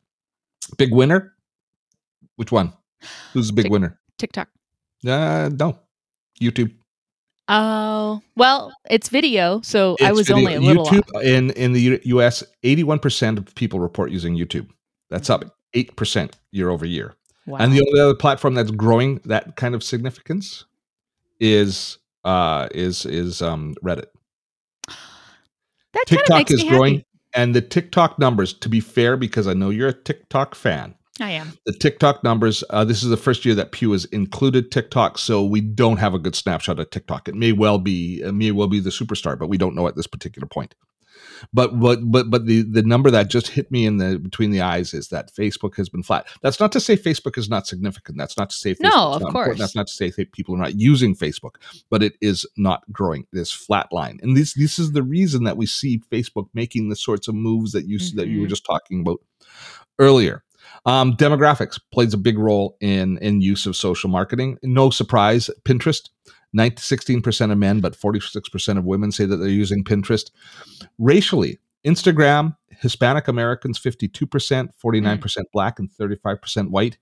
big 0.78 0.92
winner. 0.92 1.34
Which 2.38 2.52
one? 2.52 2.74
Who's 3.34 3.48
the 3.48 3.54
big 3.54 3.70
winner? 3.70 4.00
TikTok. 4.18 4.50
Uh, 5.06 5.52
no, 5.54 5.78
YouTube. 6.42 6.72
Oh 7.50 8.22
well, 8.36 8.72
it's 8.90 9.10
video, 9.10 9.60
so 9.62 9.98
I 10.02 10.12
was 10.14 10.28
video. 10.28 10.38
only 10.42 10.54
a 10.56 10.62
little 10.62 10.86
YouTube 10.86 11.14
off. 11.16 11.24
in 11.24 11.50
in 11.52 11.74
the 11.74 12.00
U.S. 12.06 12.44
Eighty-one 12.64 13.00
percent 13.00 13.38
of 13.38 13.54
people 13.56 13.80
report 13.80 14.12
using 14.12 14.36
YouTube. 14.38 14.68
That's 15.10 15.30
Mm-hmm. 15.30 15.48
up 15.48 15.56
eight 15.74 15.96
percent 15.96 16.38
year 16.52 16.70
over 16.70 16.86
year. 16.86 17.16
Wow. 17.46 17.58
And 17.60 17.74
the 17.74 17.82
only 17.86 18.00
other 18.00 18.16
platform 18.16 18.54
that's 18.54 18.72
growing 18.72 19.20
that 19.26 19.58
kind 19.58 19.76
of 19.76 19.84
significance 19.84 20.66
is 21.42 21.98
uh 22.24 22.70
is 22.74 23.06
is 23.06 23.42
um 23.42 23.76
Reddit. 23.84 24.06
that 24.88 26.06
TikTok 26.08 26.50
is 26.52 26.64
growing, 26.64 26.96
happy. 26.96 27.06
and 27.34 27.54
the 27.54 27.62
TikTok 27.62 28.18
numbers. 28.20 28.54
To 28.54 28.70
be 28.70 28.80
fair, 28.80 29.18
because 29.18 29.48
I 29.48 29.54
know 29.54 29.70
you're 29.70 29.90
a 29.90 29.94
TikTok 29.94 30.56
fan, 30.56 30.96
I 31.22 31.32
am. 31.32 31.54
the 31.66 31.74
TikTok 31.74 32.24
numbers. 32.24 32.64
Uh, 32.72 32.84
this 32.84 33.04
is 33.04 33.10
the 33.10 33.18
first 33.18 33.46
year 33.46 33.54
that 33.56 33.72
Pew 33.72 33.92
has 33.92 34.06
included 34.06 34.72
TikTok, 34.72 35.18
so 35.20 35.44
we 35.44 35.62
don't 35.62 35.98
have 35.98 36.14
a 36.16 36.20
good 36.20 36.36
snapshot 36.36 36.80
of 36.80 36.90
TikTok. 36.90 37.28
It 37.28 37.36
may 37.36 37.52
well 37.52 37.78
be, 37.78 38.22
it 38.22 38.32
may 38.34 38.52
well 38.52 38.68
be 38.68 38.80
the 38.80 38.90
superstar, 38.90 39.38
but 39.38 39.48
we 39.48 39.58
don't 39.60 39.76
know 39.76 39.88
at 39.88 39.96
this 39.96 40.08
particular 40.08 40.48
point. 40.48 40.74
But 41.54 41.80
but 41.80 42.00
but 42.10 42.30
but 42.32 42.46
the 42.48 42.64
the 42.64 42.82
number 42.84 43.12
that 43.12 43.30
just 43.30 43.50
hit 43.50 43.70
me 43.70 43.86
in 43.86 43.98
the 43.98 44.18
between 44.18 44.50
the 44.52 44.62
eyes 44.62 44.94
is 44.94 45.10
that 45.10 45.32
Facebook 45.36 45.76
has 45.76 45.88
been 45.90 46.02
flat. 46.02 46.26
That's 46.42 46.60
not 46.60 46.72
to 46.72 46.80
say 46.80 46.96
Facebook 46.98 47.38
is 47.38 47.50
not 47.50 47.68
significant. 47.68 48.18
That's 48.18 48.38
not 48.38 48.50
to 48.50 48.56
say 48.56 48.76
No, 48.80 48.90
of 48.90 49.22
not 49.22 49.28
important. 49.28 49.34
course. 49.34 49.60
That's 49.60 49.76
not 49.76 49.88
to 49.88 49.94
say 49.94 50.12
people 50.32 50.56
are 50.56 50.60
not 50.60 50.80
using 50.80 51.16
Facebook, 51.16 51.56
but 51.90 52.02
it 52.02 52.14
is 52.22 52.46
not 52.58 52.82
growing. 52.92 53.28
This 53.34 53.52
flat 53.52 53.92
line, 53.92 54.20
and 54.24 54.36
this 54.38 54.54
this 54.54 54.80
is 54.80 54.94
the 54.94 55.04
reason 55.04 55.44
that 55.44 55.58
we 55.58 55.66
see 55.66 56.02
Facebook 56.12 56.48
making 56.54 56.90
the 56.90 56.96
sorts 56.96 57.28
of 57.28 57.36
moves 57.36 57.74
that 57.74 57.86
you 57.86 58.00
that 58.16 58.28
you 58.30 58.40
were 58.42 58.48
Mhm. 58.48 58.52
just 58.52 58.66
talking 58.66 59.02
about 59.02 59.20
earlier. 60.00 60.44
Um, 60.86 61.16
demographics 61.16 61.80
plays 61.92 62.14
a 62.14 62.18
big 62.18 62.38
role 62.38 62.78
in 62.82 63.18
in 63.20 63.42
use 63.42 63.66
of 63.66 63.76
social 63.76 64.10
marketing. 64.10 64.58
No 64.64 64.90
surprise, 64.90 65.50
Pinterest. 65.64 66.10
16% 66.56 67.52
of 67.52 67.58
men, 67.58 67.80
but 67.80 67.98
46% 67.98 68.78
of 68.78 68.86
women 68.86 69.12
say 69.12 69.26
that 69.26 69.38
they're 69.38 69.50
using 69.50 69.84
Pinterest. 69.84 70.30
Racially, 71.00 71.58
Instagram, 71.86 72.56
Hispanic 72.80 73.28
Americans 73.28 73.80
52%, 73.80 74.70
49% 74.84 75.44
black, 75.52 75.80
and 75.80 75.90
35% 75.90 76.70
white. 76.70 76.98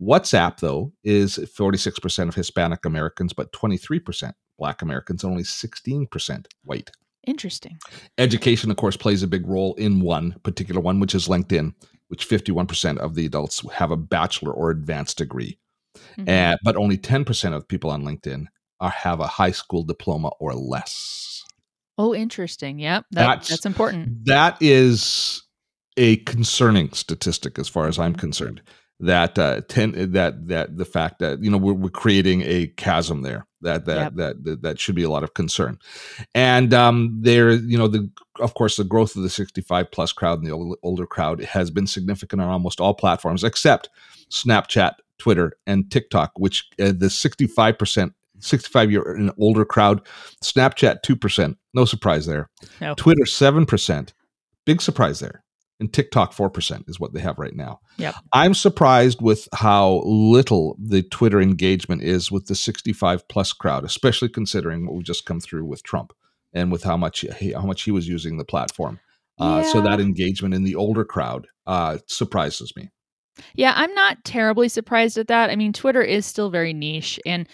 WhatsApp, 0.00 0.58
though, 0.60 0.92
is 1.02 1.38
46% 1.38 2.28
of 2.28 2.34
Hispanic 2.34 2.84
Americans, 2.84 3.32
but 3.32 3.52
23% 3.52 4.32
black 4.58 4.82
Americans, 4.82 5.24
only 5.24 5.42
16% 5.42 6.46
white. 6.64 6.90
Interesting. 7.26 7.78
Education, 8.16 8.70
of 8.70 8.76
course, 8.76 8.96
plays 8.96 9.22
a 9.22 9.26
big 9.26 9.46
role 9.46 9.74
in 9.74 10.00
one 10.00 10.36
particular 10.44 10.80
one, 10.80 11.00
which 11.00 11.14
is 11.14 11.28
LinkedIn, 11.28 11.74
which 12.08 12.28
51% 12.28 12.98
of 12.98 13.14
the 13.14 13.26
adults 13.26 13.62
have 13.72 13.90
a 13.90 13.96
bachelor 13.96 14.52
or 14.52 14.70
advanced 14.70 15.18
degree. 15.18 15.58
Mhm. 16.18 16.28
Uh, 16.28 16.56
but 16.62 16.76
only 16.76 16.96
10% 16.96 17.54
of 17.54 17.66
people 17.68 17.90
on 17.90 18.02
LinkedIn 18.02 18.46
are, 18.80 18.90
have 18.90 19.20
a 19.20 19.26
high 19.26 19.50
school 19.50 19.82
diploma 19.84 20.28
or 20.40 20.54
less. 20.54 21.44
oh, 22.00 22.14
interesting. 22.14 22.78
Yep. 22.78 23.06
That, 23.10 23.26
That's- 23.26 23.48
that's, 23.48 23.66
important. 23.66 24.24
That 24.26 24.56
is 24.60 25.42
a 25.96 26.16
concerning 26.18 26.92
statistic 26.92 27.58
as 27.58 27.68
far 27.68 27.88
as 27.88 27.98
I'm 27.98 28.14
concerned. 28.14 28.62
That 29.00 29.38
uh, 29.38 29.60
ten, 29.68 30.12
that 30.12 30.48
that 30.48 30.76
the 30.76 30.84
fact 30.84 31.20
that 31.20 31.40
you 31.40 31.50
know 31.50 31.56
we're, 31.56 31.72
we're 31.72 31.88
creating 31.88 32.42
a 32.44 32.66
chasm 32.66 33.22
there 33.22 33.46
that 33.60 33.84
that, 33.84 33.96
Yep. 33.96 34.12
that 34.14 34.44
that 34.44 34.62
that 34.62 34.80
should 34.80 34.96
be 34.96 35.04
a 35.04 35.10
lot 35.10 35.22
of 35.22 35.34
concern, 35.34 35.78
and 36.34 36.74
um, 36.74 37.16
there 37.20 37.52
you 37.52 37.78
know 37.78 37.86
the 37.86 38.10
of 38.40 38.54
course 38.54 38.76
the 38.76 38.82
growth 38.82 39.14
of 39.14 39.22
the 39.22 39.30
65 39.30 39.92
plus 39.92 40.12
crowd 40.12 40.38
and 40.38 40.48
the 40.48 40.52
ol- 40.52 40.76
older 40.82 41.06
crowd 41.06 41.44
has 41.44 41.70
been 41.70 41.86
significant 41.86 42.42
on 42.42 42.48
almost 42.48 42.80
all 42.80 42.92
platforms 42.94 43.44
except 43.44 43.88
Snapchat, 44.30 44.94
Twitter, 45.18 45.52
and 45.64 45.88
TikTok, 45.92 46.32
which 46.36 46.68
uh, 46.80 46.92
the 46.96 47.08
65 47.08 47.78
percent 47.78 48.14
65 48.40 48.90
year 48.90 49.02
and 49.12 49.30
older 49.38 49.64
crowd, 49.64 50.00
Snapchat 50.42 51.02
2%, 51.04 51.56
no 51.74 51.84
surprise 51.84 52.26
there. 52.26 52.48
No. 52.80 52.94
Twitter 52.94 53.24
7%, 53.24 54.12
big 54.64 54.80
surprise 54.80 55.20
there. 55.20 55.42
And 55.80 55.92
TikTok 55.92 56.32
4% 56.32 56.88
is 56.88 56.98
what 56.98 57.12
they 57.12 57.20
have 57.20 57.38
right 57.38 57.54
now. 57.54 57.80
Yep. 57.98 58.16
I'm 58.32 58.54
surprised 58.54 59.22
with 59.22 59.48
how 59.52 60.02
little 60.04 60.76
the 60.78 61.02
Twitter 61.02 61.40
engagement 61.40 62.02
is 62.02 62.32
with 62.32 62.46
the 62.46 62.56
65 62.56 63.28
plus 63.28 63.52
crowd, 63.52 63.84
especially 63.84 64.28
considering 64.28 64.86
what 64.86 64.96
we've 64.96 65.04
just 65.04 65.24
come 65.24 65.38
through 65.38 65.66
with 65.66 65.84
Trump 65.84 66.12
and 66.52 66.72
with 66.72 66.82
how 66.82 66.96
much 66.96 67.24
he, 67.38 67.52
how 67.52 67.64
much 67.64 67.82
he 67.82 67.92
was 67.92 68.08
using 68.08 68.38
the 68.38 68.44
platform. 68.44 68.98
Uh, 69.38 69.62
so 69.62 69.80
that 69.80 70.00
engagement 70.00 70.52
in 70.52 70.64
the 70.64 70.74
older 70.74 71.04
crowd 71.04 71.46
uh, 71.66 71.98
surprises 72.06 72.74
me. 72.74 72.90
Yeah, 73.54 73.72
I'm 73.76 73.94
not 73.94 74.24
terribly 74.24 74.68
surprised 74.68 75.16
at 75.16 75.28
that. 75.28 75.50
I 75.50 75.54
mean, 75.54 75.72
Twitter 75.72 76.02
is 76.02 76.26
still 76.26 76.50
very 76.50 76.72
niche, 76.72 77.20
and 77.24 77.48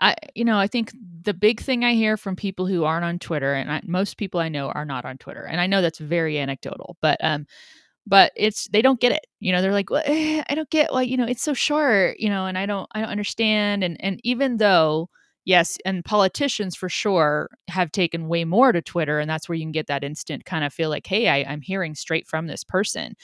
I, 0.00 0.14
you 0.34 0.44
know, 0.44 0.58
I 0.58 0.66
think 0.66 0.92
the 1.22 1.34
big 1.34 1.60
thing 1.60 1.84
I 1.84 1.94
hear 1.94 2.16
from 2.16 2.36
people 2.36 2.66
who 2.66 2.84
aren't 2.84 3.04
on 3.04 3.18
Twitter, 3.18 3.52
and 3.54 3.70
I, 3.70 3.80
most 3.84 4.16
people 4.16 4.40
I 4.40 4.48
know 4.48 4.68
are 4.70 4.84
not 4.86 5.04
on 5.04 5.18
Twitter, 5.18 5.42
and 5.44 5.60
I 5.60 5.66
know 5.66 5.82
that's 5.82 5.98
very 5.98 6.38
anecdotal, 6.38 6.96
but 7.02 7.18
um, 7.22 7.46
but 8.06 8.32
it's 8.36 8.68
they 8.68 8.82
don't 8.82 9.00
get 9.00 9.12
it. 9.12 9.26
You 9.40 9.52
know, 9.52 9.62
they're 9.62 9.72
like, 9.72 9.90
well, 9.90 10.02
eh, 10.06 10.42
I 10.48 10.54
don't 10.54 10.70
get 10.70 10.92
why, 10.92 11.02
you 11.02 11.16
know, 11.16 11.26
it's 11.26 11.42
so 11.42 11.54
short, 11.54 12.18
you 12.20 12.28
know, 12.28 12.46
and 12.46 12.58
I 12.58 12.66
don't, 12.66 12.88
I 12.94 13.00
don't 13.00 13.10
understand, 13.10 13.84
and 13.84 13.96
and 14.02 14.20
even 14.24 14.58
though. 14.58 15.08
Yes, 15.46 15.78
and 15.86 16.04
politicians 16.04 16.76
for 16.76 16.88
sure 16.90 17.48
have 17.68 17.90
taken 17.92 18.28
way 18.28 18.44
more 18.44 18.72
to 18.72 18.82
Twitter, 18.82 19.18
and 19.18 19.28
that's 19.28 19.48
where 19.48 19.56
you 19.56 19.64
can 19.64 19.72
get 19.72 19.86
that 19.88 20.04
instant 20.04 20.44
kind 20.44 20.64
of 20.64 20.72
feel 20.72 20.90
like, 20.90 21.06
hey, 21.06 21.28
I, 21.28 21.38
I'm 21.50 21.62
hearing 21.62 21.94
straight 21.94 22.26
from 22.28 22.46
this 22.46 22.62
person. 22.62 23.14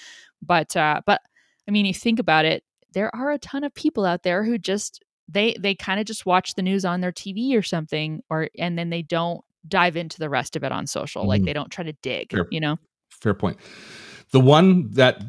But 0.43 0.77
uh, 0.77 1.03
but 1.07 1.21
I 1.69 1.71
mean, 1.71 1.87
you 1.87 1.95
think 1.95 2.19
about 2.19 2.45
it, 2.45 2.65
there 2.93 3.15
are 3.15 3.33
a 3.33 3.39
ton 3.39 3.65
of 3.65 3.75
people 3.75 4.05
out 4.05 4.23
there 4.23 4.45
who 4.45 4.59
just 4.59 5.03
they 5.29 5.57
they 5.59 5.75
kind 5.75 5.99
of 6.01 6.07
just 6.07 6.25
watch 6.27 6.55
the 6.55 6.63
news 6.63 6.85
on 6.85 7.01
their 7.01 7.13
TV 7.13 7.55
or 7.57 7.63
something 7.63 8.23
or 8.31 8.49
and 8.59 8.79
then 8.79 8.91
they 8.91 9.03
don't 9.03 9.41
dive 9.69 9.97
into 9.97 10.19
the 10.19 10.29
rest 10.31 10.55
of 10.57 10.63
it 10.63 10.71
on 10.73 10.87
social. 10.87 11.27
Like 11.27 11.43
Mhm. 11.43 11.47
they 11.47 11.53
don't 11.53 11.71
try 11.71 11.85
to 11.85 11.93
dig, 12.03 12.31
Sure. 12.33 12.47
you 12.51 12.61
know. 12.61 12.77
fair 13.11 13.35
point. 13.35 13.57
The 14.33 14.41
one 14.41 14.91
that 14.93 15.23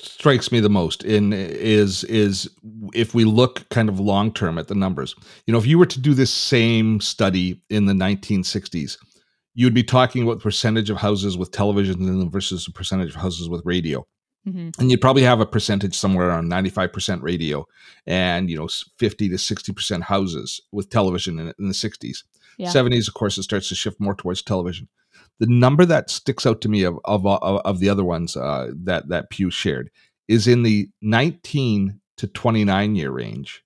strikes 0.00 0.52
me 0.52 0.60
the 0.60 0.68
most 0.68 1.02
in 1.04 1.32
is 1.32 2.04
is 2.04 2.48
if 2.94 3.14
we 3.14 3.24
look 3.24 3.68
kind 3.70 3.88
of 3.88 3.98
long 3.98 4.32
term 4.32 4.58
at 4.58 4.68
the 4.68 4.74
numbers. 4.74 5.14
You 5.46 5.52
know, 5.52 5.58
if 5.58 5.66
you 5.66 5.78
were 5.78 5.86
to 5.86 6.00
do 6.00 6.14
this 6.14 6.32
same 6.32 7.00
study 7.00 7.60
in 7.70 7.86
the 7.86 7.94
1960s, 7.94 8.96
you'd 9.54 9.74
be 9.74 9.82
talking 9.82 10.22
about 10.22 10.34
the 10.38 10.42
percentage 10.42 10.90
of 10.90 10.98
houses 10.98 11.36
with 11.38 11.50
television 11.50 12.28
versus 12.30 12.64
the 12.64 12.72
percentage 12.72 13.10
of 13.10 13.16
houses 13.16 13.48
with 13.48 13.62
radio. 13.64 14.04
Hmm 14.44 14.70
And 14.78 14.90
you'd 14.90 15.00
probably 15.00 15.22
have 15.22 15.40
a 15.40 15.46
percentage 15.46 15.96
somewhere 15.96 16.28
around 16.28 16.50
95% 16.50 17.22
radio 17.22 17.66
and, 18.06 18.50
you 18.50 18.56
know, 18.56 18.68
50 18.98 19.28
to 19.28 19.36
60% 19.36 20.02
houses 20.02 20.60
with 20.72 20.90
television 20.90 21.38
in, 21.38 21.52
in 21.58 21.68
the 21.68 21.74
60s. 21.74 22.24
Yeah. 22.56 22.70
70s, 22.70 23.08
of 23.08 23.14
course, 23.14 23.38
it 23.38 23.44
starts 23.44 23.68
to 23.68 23.74
shift 23.74 24.00
more 24.00 24.14
towards 24.14 24.42
television. 24.42 24.88
The 25.38 25.46
number 25.46 25.84
that 25.84 26.10
sticks 26.10 26.46
out 26.46 26.60
to 26.62 26.68
me 26.68 26.82
of 26.82 26.98
of, 27.04 27.24
of, 27.24 27.60
of 27.64 27.78
the 27.78 27.88
other 27.88 28.04
ones 28.04 28.36
uh, 28.36 28.72
that 28.74 29.08
that 29.08 29.30
Pew 29.30 29.50
shared 29.50 29.90
is 30.26 30.48
in 30.48 30.62
the 30.62 30.90
19 31.00 32.00
to 32.16 32.26
29 32.26 32.96
year 32.96 33.10
range. 33.10 33.64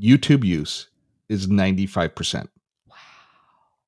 YouTube 0.00 0.44
use 0.44 0.88
is 1.28 1.46
95%. 1.46 2.48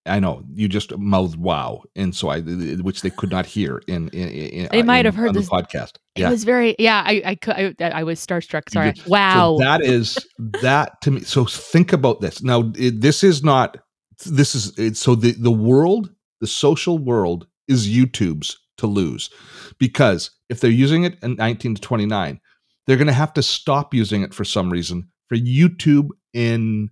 I 0.06 0.20
know 0.20 0.42
you 0.52 0.68
just 0.68 0.96
mouthed 0.98 1.36
"wow," 1.38 1.82
and 1.96 2.14
so 2.14 2.28
I, 2.28 2.40
which 2.40 3.00
they 3.02 3.10
could 3.10 3.30
not 3.30 3.46
hear 3.46 3.80
in. 3.88 4.08
in, 4.10 4.28
in 4.28 4.68
They 4.70 4.82
might 4.82 5.00
in- 5.00 5.04
have 5.06 5.14
heard 5.14 5.34
the 5.34 5.40
this- 5.40 5.48
podcast. 5.48 5.92
It 6.16 6.28
was 6.28 6.44
very 6.44 6.76
yeah, 6.78 7.02
I 7.04 7.22
I 7.24 7.34
could 7.34 7.80
I, 7.82 7.88
I 8.00 8.02
was 8.04 8.24
starstruck. 8.24 8.70
Sorry. 8.70 8.92
did. 8.92 9.06
Wow. 9.06 9.56
So 9.56 9.64
that 9.64 9.82
is 9.82 10.18
that 10.62 11.00
to 11.02 11.10
me. 11.10 11.20
So 11.22 11.44
think 11.44 11.92
about 11.92 12.20
this. 12.20 12.42
Now, 12.42 12.70
it, 12.76 13.00
this 13.00 13.24
is 13.24 13.42
not. 13.42 13.78
This 14.26 14.54
is 14.54 14.78
it, 14.78 14.96
so 14.96 15.14
the 15.14 15.32
the 15.32 15.50
world, 15.50 16.10
the 16.40 16.46
social 16.46 16.98
world, 16.98 17.46
is 17.66 17.88
YouTube's 17.88 18.58
to 18.76 18.86
lose, 18.86 19.30
because 19.78 20.30
if 20.50 20.60
they're 20.60 20.70
using 20.70 21.04
it 21.04 21.16
in 21.22 21.36
19 21.36 21.76
to 21.76 21.80
29, 21.80 22.40
they're 22.86 22.96
going 22.96 23.06
to 23.06 23.12
have 23.12 23.32
to 23.34 23.42
stop 23.42 23.94
using 23.94 24.22
it 24.22 24.34
for 24.34 24.44
some 24.44 24.68
reason 24.70 25.08
for 25.28 25.36
YouTube 25.36 26.08
in 26.32 26.90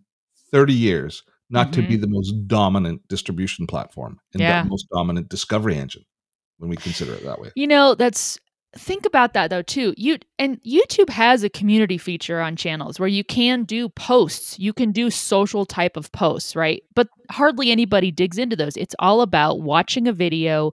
30 0.50 0.73
years 0.73 1.23
not 1.52 1.73
to 1.75 1.82
be 1.82 1.94
mm-hmm. 1.94 2.00
the 2.00 2.09
most 2.09 2.32
dominant 2.47 3.06
distribution 3.09 3.66
platform 3.66 4.18
and 4.32 4.40
Yeah. 4.40 4.62
the 4.62 4.68
most 4.68 4.88
dominant 4.90 5.28
discovery 5.28 5.76
engine 5.76 6.04
when 6.59 6.71
we 6.71 6.76
consider 6.76 7.12
it 7.12 7.25
that 7.25 7.40
way. 7.40 7.50
You 7.54 7.66
know, 7.66 7.94
that's 7.94 8.38
think 8.75 9.04
about 9.04 9.35
that 9.35 9.50
though 9.50 9.62
too. 9.62 9.94
You 9.97 10.18
and 10.38 10.61
YouTube 10.62 11.11
has 11.11 11.42
a 11.42 11.50
community 11.50 11.99
feature 11.99 12.40
on 12.40 12.56
channels 12.56 12.99
where 12.99 13.09
you 13.09 13.23
can 13.23 13.64
do 13.64 13.88
posts. 13.90 14.59
You 14.59 14.73
can 14.73 14.92
do 14.92 15.11
social 15.11 15.66
type 15.66 15.97
of 15.97 16.11
posts, 16.12 16.56
right? 16.56 16.82
But 16.94 17.09
hardly 17.30 17.71
anybody 17.71 18.11
digs 18.11 18.38
into 18.38 18.56
those. 18.56 18.76
It's 18.76 18.94
all 18.99 19.21
about 19.21 19.61
watching 19.61 20.09
a 20.09 20.12
video, 20.12 20.73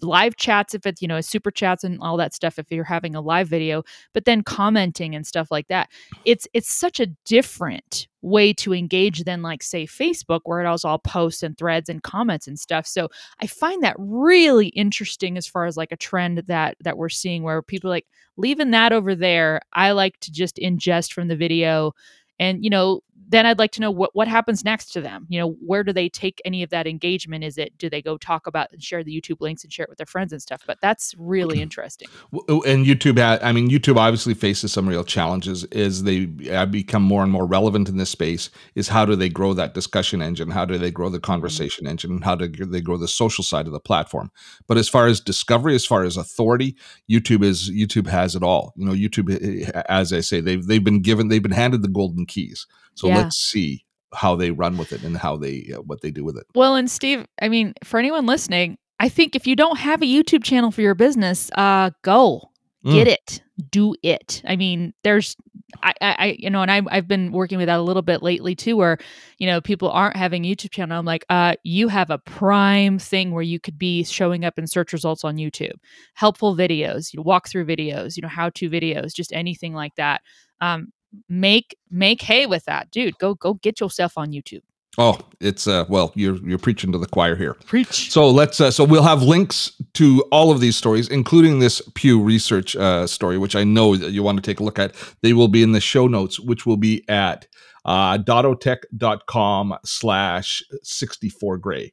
live 0.00 0.36
chats 0.36 0.74
if 0.74 0.86
it's, 0.86 1.02
you 1.02 1.08
know, 1.08 1.20
super 1.20 1.50
chats 1.50 1.84
and 1.84 2.00
all 2.00 2.16
that 2.16 2.34
stuff 2.34 2.58
if 2.58 2.70
you're 2.70 2.84
having 2.84 3.14
a 3.14 3.20
live 3.20 3.48
video, 3.48 3.82
but 4.12 4.24
then 4.24 4.42
commenting 4.42 5.14
and 5.14 5.26
stuff 5.26 5.50
like 5.50 5.68
that. 5.68 5.90
It's 6.24 6.46
it's 6.54 6.70
such 6.70 7.00
a 7.00 7.06
different 7.24 8.08
way 8.22 8.52
to 8.52 8.74
engage 8.74 9.24
than 9.24 9.42
like 9.42 9.62
say 9.62 9.86
Facebook 9.86 10.40
where 10.44 10.60
it 10.60 10.70
was 10.70 10.84
all 10.84 10.98
posts 10.98 11.42
and 11.42 11.56
threads 11.56 11.88
and 11.88 12.02
comments 12.02 12.48
and 12.48 12.58
stuff. 12.58 12.86
So 12.86 13.08
I 13.40 13.46
find 13.46 13.82
that 13.82 13.96
really 13.98 14.68
interesting 14.68 15.36
as 15.36 15.46
far 15.46 15.66
as 15.66 15.76
like 15.76 15.92
a 15.92 15.96
trend 15.96 16.38
that 16.46 16.76
that 16.82 16.98
we're 16.98 17.08
seeing 17.08 17.42
where 17.42 17.62
people 17.62 17.90
like 17.90 18.06
leaving 18.36 18.70
that 18.72 18.92
over 18.92 19.14
there. 19.14 19.60
I 19.72 19.92
like 19.92 20.18
to 20.20 20.32
just 20.32 20.56
ingest 20.56 21.12
from 21.12 21.28
the 21.28 21.36
video 21.36 21.92
and 22.38 22.62
you 22.64 22.70
know 22.70 23.00
then 23.28 23.46
I'd 23.46 23.58
like 23.58 23.72
to 23.72 23.80
know 23.80 23.90
what 23.90 24.14
what 24.14 24.28
happens 24.28 24.64
next 24.64 24.92
to 24.92 25.00
them. 25.00 25.26
You 25.28 25.40
know, 25.40 25.56
where 25.64 25.82
do 25.82 25.92
they 25.92 26.08
take 26.08 26.40
any 26.44 26.62
of 26.62 26.70
that 26.70 26.86
engagement? 26.86 27.44
Is 27.44 27.58
it 27.58 27.76
do 27.78 27.90
they 27.90 28.00
go 28.00 28.16
talk 28.16 28.46
about 28.46 28.70
and 28.72 28.82
share 28.82 29.02
the 29.02 29.20
YouTube 29.20 29.40
links 29.40 29.64
and 29.64 29.72
share 29.72 29.84
it 29.84 29.88
with 29.88 29.98
their 29.98 30.06
friends 30.06 30.32
and 30.32 30.40
stuff? 30.40 30.62
But 30.66 30.78
that's 30.80 31.14
really 31.18 31.60
interesting. 31.60 32.08
Oh, 32.48 32.62
and 32.62 32.86
YouTube, 32.86 33.18
I 33.42 33.52
mean, 33.52 33.68
YouTube 33.68 33.96
obviously 33.96 34.34
faces 34.34 34.72
some 34.72 34.88
real 34.88 35.04
challenges. 35.04 35.64
Is 35.64 36.04
they 36.04 36.26
become 36.26 37.02
more 37.02 37.22
and 37.22 37.32
more 37.32 37.46
relevant 37.46 37.88
in 37.88 37.96
this 37.96 38.10
space? 38.10 38.50
Is 38.74 38.88
how 38.88 39.04
do 39.04 39.16
they 39.16 39.28
grow 39.28 39.52
that 39.54 39.74
discussion 39.74 40.22
engine? 40.22 40.50
How 40.50 40.64
do 40.64 40.78
they 40.78 40.90
grow 40.90 41.08
the 41.08 41.20
conversation 41.20 41.84
mm-hmm. 41.84 41.90
engine? 41.90 42.22
How 42.22 42.34
do 42.34 42.48
they 42.48 42.80
grow 42.80 42.96
the 42.96 43.08
social 43.08 43.44
side 43.44 43.66
of 43.66 43.72
the 43.72 43.80
platform? 43.80 44.30
But 44.66 44.78
as 44.78 44.88
far 44.88 45.06
as 45.06 45.20
discovery, 45.20 45.74
as 45.74 45.86
far 45.86 46.04
as 46.04 46.16
authority, 46.16 46.76
YouTube 47.10 47.42
is 47.42 47.70
YouTube 47.70 48.06
has 48.06 48.36
it 48.36 48.42
all. 48.42 48.72
You 48.76 48.86
know, 48.86 48.92
YouTube, 48.92 49.32
eh, 49.32 49.70
eh, 49.74 49.82
as 49.88 50.12
I 50.12 50.20
say, 50.20 50.40
they've 50.40 50.64
they've 50.64 50.84
been 50.84 51.02
given, 51.02 51.28
they've 51.28 51.42
been 51.42 51.52
handed 51.52 51.82
the 51.82 51.88
golden 51.88 52.26
keys 52.26 52.66
so 52.96 53.08
yeah. 53.08 53.18
let's 53.18 53.36
see 53.36 53.84
how 54.14 54.34
they 54.34 54.50
run 54.50 54.78
with 54.78 54.92
it 54.92 55.02
and 55.02 55.16
how 55.16 55.36
they 55.36 55.70
uh, 55.74 55.82
what 55.82 56.00
they 56.00 56.10
do 56.10 56.24
with 56.24 56.36
it. 56.36 56.46
Well, 56.54 56.74
and 56.74 56.90
Steve, 56.90 57.26
I 57.40 57.48
mean, 57.48 57.74
for 57.84 57.98
anyone 57.98 58.26
listening, 58.26 58.78
I 58.98 59.08
think 59.08 59.36
if 59.36 59.46
you 59.46 59.54
don't 59.54 59.78
have 59.78 60.02
a 60.02 60.06
YouTube 60.06 60.42
channel 60.42 60.70
for 60.70 60.80
your 60.80 60.94
business, 60.94 61.50
uh, 61.54 61.90
go 62.02 62.50
mm. 62.84 62.92
get 62.92 63.06
it, 63.06 63.42
do 63.70 63.94
it. 64.02 64.42
I 64.46 64.56
mean, 64.56 64.94
there's, 65.04 65.36
I, 65.82 65.92
I, 66.00 66.36
you 66.38 66.48
know, 66.48 66.62
and 66.62 66.70
I, 66.70 66.80
I've 66.88 67.08
been 67.08 67.32
working 67.32 67.58
with 67.58 67.66
that 67.66 67.78
a 67.78 67.82
little 67.82 68.02
bit 68.02 68.22
lately 68.22 68.54
too, 68.54 68.76
where 68.76 68.96
you 69.38 69.46
know 69.46 69.60
people 69.60 69.90
aren't 69.90 70.16
having 70.16 70.44
YouTube 70.44 70.70
channel. 70.70 70.98
I'm 70.98 71.04
like, 71.04 71.26
uh, 71.28 71.56
you 71.62 71.88
have 71.88 72.10
a 72.10 72.18
prime 72.18 72.98
thing 72.98 73.32
where 73.32 73.42
you 73.42 73.60
could 73.60 73.78
be 73.78 74.04
showing 74.04 74.44
up 74.44 74.58
in 74.58 74.66
search 74.66 74.94
results 74.94 75.24
on 75.24 75.36
YouTube, 75.36 75.74
helpful 76.14 76.56
videos, 76.56 77.12
you 77.12 77.18
know, 77.18 77.24
walk 77.24 77.48
through 77.48 77.66
videos, 77.66 78.16
you 78.16 78.22
know, 78.22 78.28
how 78.28 78.48
to 78.50 78.70
videos, 78.70 79.12
just 79.14 79.32
anything 79.32 79.74
like 79.74 79.94
that. 79.96 80.22
Um, 80.62 80.88
make 81.28 81.76
make 81.90 82.22
hay 82.22 82.46
with 82.46 82.64
that, 82.64 82.90
dude. 82.90 83.18
Go 83.18 83.34
go 83.34 83.54
get 83.54 83.80
yourself 83.80 84.16
on 84.16 84.32
YouTube. 84.32 84.62
Oh, 84.98 85.18
it's 85.40 85.66
uh 85.66 85.84
well, 85.88 86.12
you're 86.14 86.36
you're 86.46 86.58
preaching 86.58 86.90
to 86.92 86.98
the 86.98 87.06
choir 87.06 87.36
here. 87.36 87.54
Preach. 87.66 88.10
So 88.10 88.30
let's 88.30 88.60
uh, 88.60 88.70
so 88.70 88.84
we'll 88.84 89.02
have 89.02 89.22
links 89.22 89.72
to 89.94 90.22
all 90.30 90.50
of 90.50 90.60
these 90.60 90.76
stories, 90.76 91.08
including 91.08 91.58
this 91.58 91.82
Pew 91.94 92.22
Research 92.22 92.74
uh, 92.76 93.06
story, 93.06 93.36
which 93.36 93.54
I 93.54 93.64
know 93.64 93.96
that 93.96 94.12
you 94.12 94.22
want 94.22 94.38
to 94.38 94.42
take 94.42 94.60
a 94.60 94.64
look 94.64 94.78
at. 94.78 94.94
They 95.22 95.32
will 95.34 95.48
be 95.48 95.62
in 95.62 95.72
the 95.72 95.80
show 95.80 96.06
notes, 96.06 96.40
which 96.40 96.64
will 96.64 96.78
be 96.78 97.04
at 97.08 97.46
uh, 97.84 98.18
dottotech.com 98.18 99.76
slash 99.84 100.62
64 100.82 101.58
gray 101.58 101.92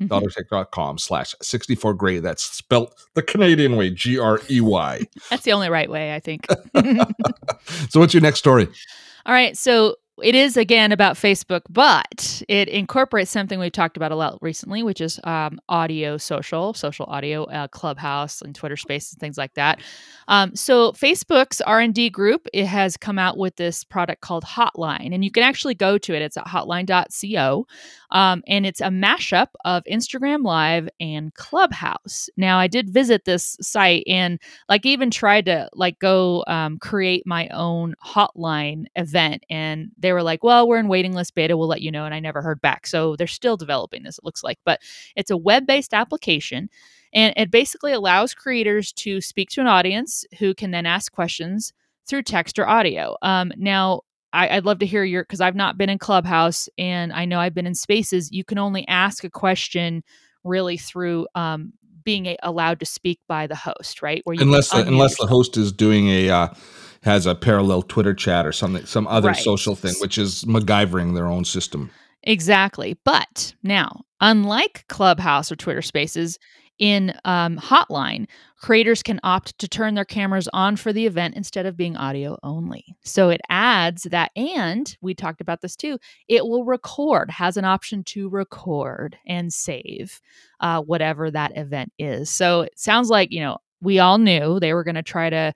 mm-hmm. 0.00 0.12
dottotech.com 0.12 0.98
slash 0.98 1.34
64 1.42 1.94
gray. 1.94 2.18
That's 2.18 2.42
spelt 2.42 2.94
the 3.14 3.22
Canadian 3.22 3.76
way, 3.76 3.90
G 3.90 4.18
R 4.18 4.40
E 4.50 4.60
Y. 4.60 5.06
That's 5.30 5.44
the 5.44 5.52
only 5.52 5.70
right 5.70 5.90
way, 5.90 6.14
I 6.14 6.20
think. 6.20 6.46
so, 7.90 8.00
what's 8.00 8.14
your 8.14 8.22
next 8.22 8.38
story? 8.38 8.68
All 9.26 9.34
right. 9.34 9.56
So, 9.56 9.96
it 10.24 10.34
is 10.34 10.56
again 10.56 10.92
about 10.92 11.16
Facebook, 11.16 11.62
but 11.70 12.42
it 12.48 12.68
incorporates 12.68 13.30
something 13.30 13.58
we've 13.58 13.72
talked 13.72 13.96
about 13.96 14.12
a 14.12 14.16
lot 14.16 14.38
recently, 14.42 14.82
which 14.82 15.00
is 15.00 15.20
um, 15.24 15.60
audio 15.68 16.18
social, 16.18 16.74
social 16.74 17.06
audio, 17.06 17.44
uh, 17.44 17.68
Clubhouse, 17.68 18.42
and 18.42 18.54
Twitter 18.54 18.76
Spaces, 18.76 19.14
and 19.14 19.20
things 19.20 19.38
like 19.38 19.54
that. 19.54 19.80
Um, 20.28 20.56
so 20.56 20.92
Facebook's 20.92 21.60
R 21.62 21.80
and 21.80 21.94
D 21.94 22.10
group 22.10 22.46
it 22.54 22.66
has 22.66 22.96
come 22.96 23.18
out 23.18 23.38
with 23.38 23.56
this 23.56 23.84
product 23.84 24.22
called 24.22 24.44
Hotline, 24.44 25.14
and 25.14 25.24
you 25.24 25.30
can 25.30 25.42
actually 25.42 25.74
go 25.74 25.98
to 25.98 26.14
it. 26.14 26.22
It's 26.22 26.36
at 26.36 26.46
hotline.co, 26.46 27.66
um, 28.12 28.42
and 28.48 28.66
it's 28.66 28.80
a 28.80 28.86
mashup 28.88 29.48
of 29.64 29.84
Instagram 29.90 30.44
Live 30.44 30.88
and 31.00 31.34
Clubhouse. 31.34 32.28
Now, 32.36 32.58
I 32.58 32.68
did 32.68 32.90
visit 32.90 33.24
this 33.24 33.56
site 33.60 34.04
and 34.06 34.38
like 34.68 34.86
even 34.86 35.10
tried 35.10 35.46
to 35.46 35.68
like 35.74 35.98
go 35.98 36.44
um, 36.46 36.78
create 36.78 37.26
my 37.26 37.48
own 37.48 37.94
Hotline 38.04 38.86
event, 38.96 39.44
and 39.50 39.90
they 40.10 40.14
were 40.14 40.24
like, 40.24 40.42
"Well, 40.42 40.66
we're 40.66 40.78
in 40.78 40.88
waiting 40.88 41.12
list 41.12 41.36
beta. 41.36 41.56
We'll 41.56 41.68
let 41.68 41.82
you 41.82 41.92
know." 41.92 42.04
And 42.04 42.12
I 42.12 42.18
never 42.18 42.42
heard 42.42 42.60
back. 42.60 42.84
So 42.88 43.14
they're 43.14 43.28
still 43.28 43.56
developing 43.56 44.02
this. 44.02 44.18
It 44.18 44.24
looks 44.24 44.42
like, 44.42 44.58
but 44.64 44.80
it's 45.14 45.30
a 45.30 45.36
web-based 45.36 45.94
application. 45.94 46.68
And 47.12 47.32
it 47.36 47.52
basically 47.52 47.92
allows 47.92 48.34
creators 48.34 48.92
to 48.94 49.20
speak 49.20 49.50
to 49.50 49.60
an 49.60 49.68
audience 49.68 50.24
who 50.40 50.52
can 50.52 50.72
then 50.72 50.84
ask 50.84 51.12
questions 51.12 51.72
through 52.08 52.24
text 52.24 52.58
or 52.58 52.68
audio. 52.68 53.16
Um, 53.22 53.52
now, 53.56 54.00
I, 54.32 54.56
would 54.56 54.66
love 54.66 54.80
to 54.80 54.86
hear 54.86 55.04
your 55.04 55.22
because 55.22 55.40
I've 55.40 55.54
not 55.54 55.78
been 55.78 55.90
in 55.90 55.98
Clubhouse 55.98 56.68
and 56.76 57.12
I 57.12 57.24
know 57.24 57.38
I've 57.38 57.54
been 57.54 57.66
in 57.66 57.74
spaces. 57.76 58.32
You 58.32 58.42
can 58.42 58.58
only 58.58 58.86
ask 58.88 59.22
a 59.22 59.30
question 59.30 60.02
really 60.42 60.76
through 60.76 61.28
um, 61.36 61.72
being 62.02 62.26
a, 62.26 62.36
allowed 62.42 62.80
to 62.80 62.86
speak 62.86 63.20
by 63.28 63.46
the 63.46 63.54
host, 63.54 64.02
right? 64.02 64.22
Where 64.24 64.36
unless 64.40 64.70
the, 64.70 64.86
unless 64.86 65.18
the 65.18 65.26
host 65.26 65.56
is 65.56 65.72
doing 65.72 66.08
a 66.08 66.30
uh, 66.30 66.48
has 67.02 67.26
a 67.26 67.34
parallel 67.34 67.82
Twitter 67.82 68.14
chat 68.14 68.46
or 68.46 68.52
something, 68.52 68.84
some 68.86 69.06
other 69.06 69.28
right. 69.28 69.36
social 69.36 69.74
thing, 69.74 69.94
which 70.00 70.18
is 70.18 70.44
MacGyvering 70.44 71.14
their 71.14 71.26
own 71.26 71.44
system. 71.44 71.90
Exactly. 72.22 72.98
But 73.04 73.54
now, 73.62 74.02
unlike 74.20 74.84
Clubhouse 74.88 75.50
or 75.50 75.56
Twitter 75.56 75.82
Spaces, 75.82 76.38
in 76.80 77.12
um, 77.26 77.58
Hotline, 77.58 78.26
creators 78.56 79.02
can 79.02 79.20
opt 79.22 79.56
to 79.58 79.68
turn 79.68 79.94
their 79.94 80.04
cameras 80.04 80.48
on 80.54 80.76
for 80.76 80.92
the 80.92 81.06
event 81.06 81.36
instead 81.36 81.66
of 81.66 81.76
being 81.76 81.94
audio 81.94 82.38
only. 82.42 82.96
So 83.04 83.28
it 83.28 83.42
adds 83.50 84.04
that, 84.04 84.30
and 84.34 84.96
we 85.02 85.14
talked 85.14 85.42
about 85.42 85.60
this 85.60 85.76
too, 85.76 85.98
it 86.26 86.46
will 86.46 86.64
record, 86.64 87.30
has 87.30 87.58
an 87.58 87.66
option 87.66 88.02
to 88.04 88.30
record 88.30 89.16
and 89.26 89.52
save 89.52 90.20
uh, 90.60 90.80
whatever 90.80 91.30
that 91.30 91.52
event 91.54 91.92
is. 91.98 92.30
So 92.30 92.62
it 92.62 92.78
sounds 92.78 93.10
like, 93.10 93.30
you 93.30 93.40
know, 93.40 93.58
we 93.80 93.98
all 93.98 94.18
knew 94.18 94.60
they 94.60 94.74
were 94.74 94.84
going 94.84 94.94
to 94.94 95.02
try 95.02 95.30
to 95.30 95.52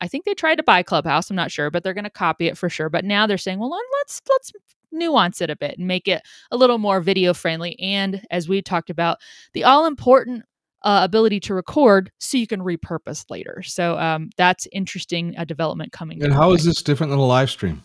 i 0.00 0.08
think 0.08 0.24
they 0.24 0.34
tried 0.34 0.56
to 0.56 0.62
buy 0.62 0.82
clubhouse 0.82 1.30
i'm 1.30 1.36
not 1.36 1.50
sure 1.50 1.70
but 1.70 1.82
they're 1.82 1.94
going 1.94 2.04
to 2.04 2.10
copy 2.10 2.46
it 2.46 2.58
for 2.58 2.68
sure 2.68 2.88
but 2.88 3.04
now 3.04 3.26
they're 3.26 3.38
saying 3.38 3.58
well 3.58 3.70
let's 3.98 4.20
let's 4.28 4.52
nuance 4.90 5.40
it 5.40 5.50
a 5.50 5.56
bit 5.56 5.78
and 5.78 5.86
make 5.86 6.08
it 6.08 6.22
a 6.50 6.56
little 6.56 6.78
more 6.78 7.00
video 7.00 7.34
friendly 7.34 7.78
and 7.78 8.22
as 8.30 8.48
we 8.48 8.62
talked 8.62 8.90
about 8.90 9.18
the 9.52 9.64
all 9.64 9.86
important 9.86 10.44
uh, 10.82 11.00
ability 11.02 11.40
to 11.40 11.54
record 11.54 12.10
so 12.18 12.38
you 12.38 12.46
can 12.46 12.60
repurpose 12.60 13.24
later. 13.30 13.62
So 13.62 13.98
um, 13.98 14.30
that's 14.36 14.68
interesting 14.72 15.34
a 15.36 15.44
development 15.44 15.92
coming. 15.92 16.22
And 16.22 16.32
how 16.32 16.52
is 16.52 16.64
this 16.64 16.82
different 16.82 17.10
than 17.10 17.18
a 17.18 17.26
live 17.26 17.50
stream? 17.50 17.82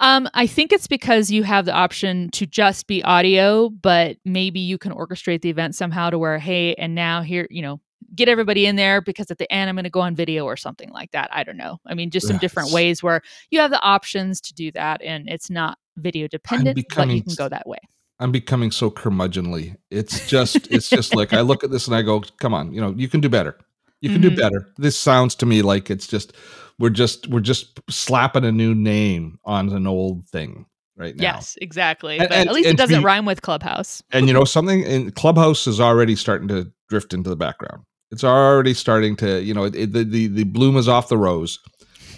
Um, 0.00 0.28
I 0.32 0.46
think 0.46 0.72
it's 0.72 0.86
because 0.86 1.30
you 1.30 1.42
have 1.42 1.64
the 1.64 1.72
option 1.72 2.30
to 2.30 2.46
just 2.46 2.86
be 2.86 3.02
audio, 3.02 3.68
but 3.68 4.16
maybe 4.24 4.60
you 4.60 4.78
can 4.78 4.92
orchestrate 4.92 5.42
the 5.42 5.50
event 5.50 5.74
somehow 5.74 6.10
to 6.10 6.18
where, 6.18 6.38
hey, 6.38 6.74
and 6.74 6.94
now 6.94 7.22
here, 7.22 7.48
you 7.50 7.62
know, 7.62 7.80
get 8.14 8.28
everybody 8.28 8.66
in 8.66 8.76
there 8.76 9.00
because 9.00 9.30
at 9.30 9.38
the 9.38 9.50
end 9.52 9.68
I'm 9.68 9.76
going 9.76 9.84
to 9.84 9.90
go 9.90 10.00
on 10.00 10.14
video 10.14 10.44
or 10.44 10.56
something 10.56 10.90
like 10.90 11.10
that. 11.12 11.28
I 11.32 11.44
don't 11.44 11.56
know. 11.56 11.78
I 11.86 11.94
mean, 11.94 12.10
just 12.10 12.26
some 12.26 12.38
different 12.38 12.72
ways 12.72 13.02
where 13.02 13.22
you 13.50 13.60
have 13.60 13.70
the 13.70 13.80
options 13.80 14.40
to 14.42 14.54
do 14.54 14.70
that, 14.72 15.02
and 15.02 15.28
it's 15.28 15.50
not 15.50 15.78
video 15.96 16.28
dependent, 16.28 16.76
but 16.76 17.08
you 17.08 17.22
can 17.22 17.34
go 17.34 17.48
that 17.48 17.66
way. 17.66 17.78
I'm 18.20 18.32
becoming 18.32 18.70
so 18.70 18.90
curmudgeonly. 18.90 19.76
It's 19.90 20.26
just 20.28 20.56
it's 20.70 20.88
just 20.98 21.14
like 21.14 21.32
I 21.32 21.40
look 21.40 21.64
at 21.64 21.70
this 21.70 21.86
and 21.86 21.96
I 21.96 22.02
go, 22.02 22.20
come 22.38 22.54
on, 22.54 22.72
you 22.72 22.80
know, 22.80 22.94
you 22.96 23.08
can 23.08 23.20
do 23.20 23.28
better. 23.28 23.56
You 24.00 24.10
can 24.10 24.22
mm-hmm. 24.22 24.34
do 24.34 24.40
better. 24.40 24.68
This 24.76 24.96
sounds 24.96 25.34
to 25.36 25.46
me 25.46 25.62
like 25.62 25.90
it's 25.90 26.06
just 26.06 26.32
we're 26.78 26.90
just 26.90 27.26
we're 27.28 27.40
just 27.40 27.80
slapping 27.90 28.44
a 28.44 28.52
new 28.52 28.74
name 28.74 29.38
on 29.44 29.70
an 29.70 29.86
old 29.86 30.24
thing 30.26 30.66
right 30.96 31.16
now. 31.16 31.22
Yes, 31.22 31.58
exactly. 31.60 32.18
And, 32.18 32.28
but 32.28 32.36
and, 32.38 32.48
at 32.48 32.54
least 32.54 32.68
it 32.68 32.76
doesn't 32.76 33.00
be, 33.00 33.04
rhyme 33.04 33.24
with 33.24 33.42
Clubhouse. 33.42 34.02
And 34.12 34.28
you 34.28 34.34
know 34.34 34.44
something 34.44 34.82
in 34.82 35.10
Clubhouse 35.12 35.66
is 35.66 35.80
already 35.80 36.14
starting 36.16 36.48
to 36.48 36.70
drift 36.88 37.12
into 37.12 37.28
the 37.28 37.36
background. 37.36 37.82
It's 38.10 38.24
already 38.24 38.74
starting 38.74 39.16
to, 39.16 39.42
you 39.42 39.54
know, 39.54 39.64
it, 39.64 39.92
the, 39.92 40.04
the 40.04 40.26
the 40.28 40.44
bloom 40.44 40.76
is 40.76 40.88
off 40.88 41.08
the 41.08 41.18
rose 41.18 41.58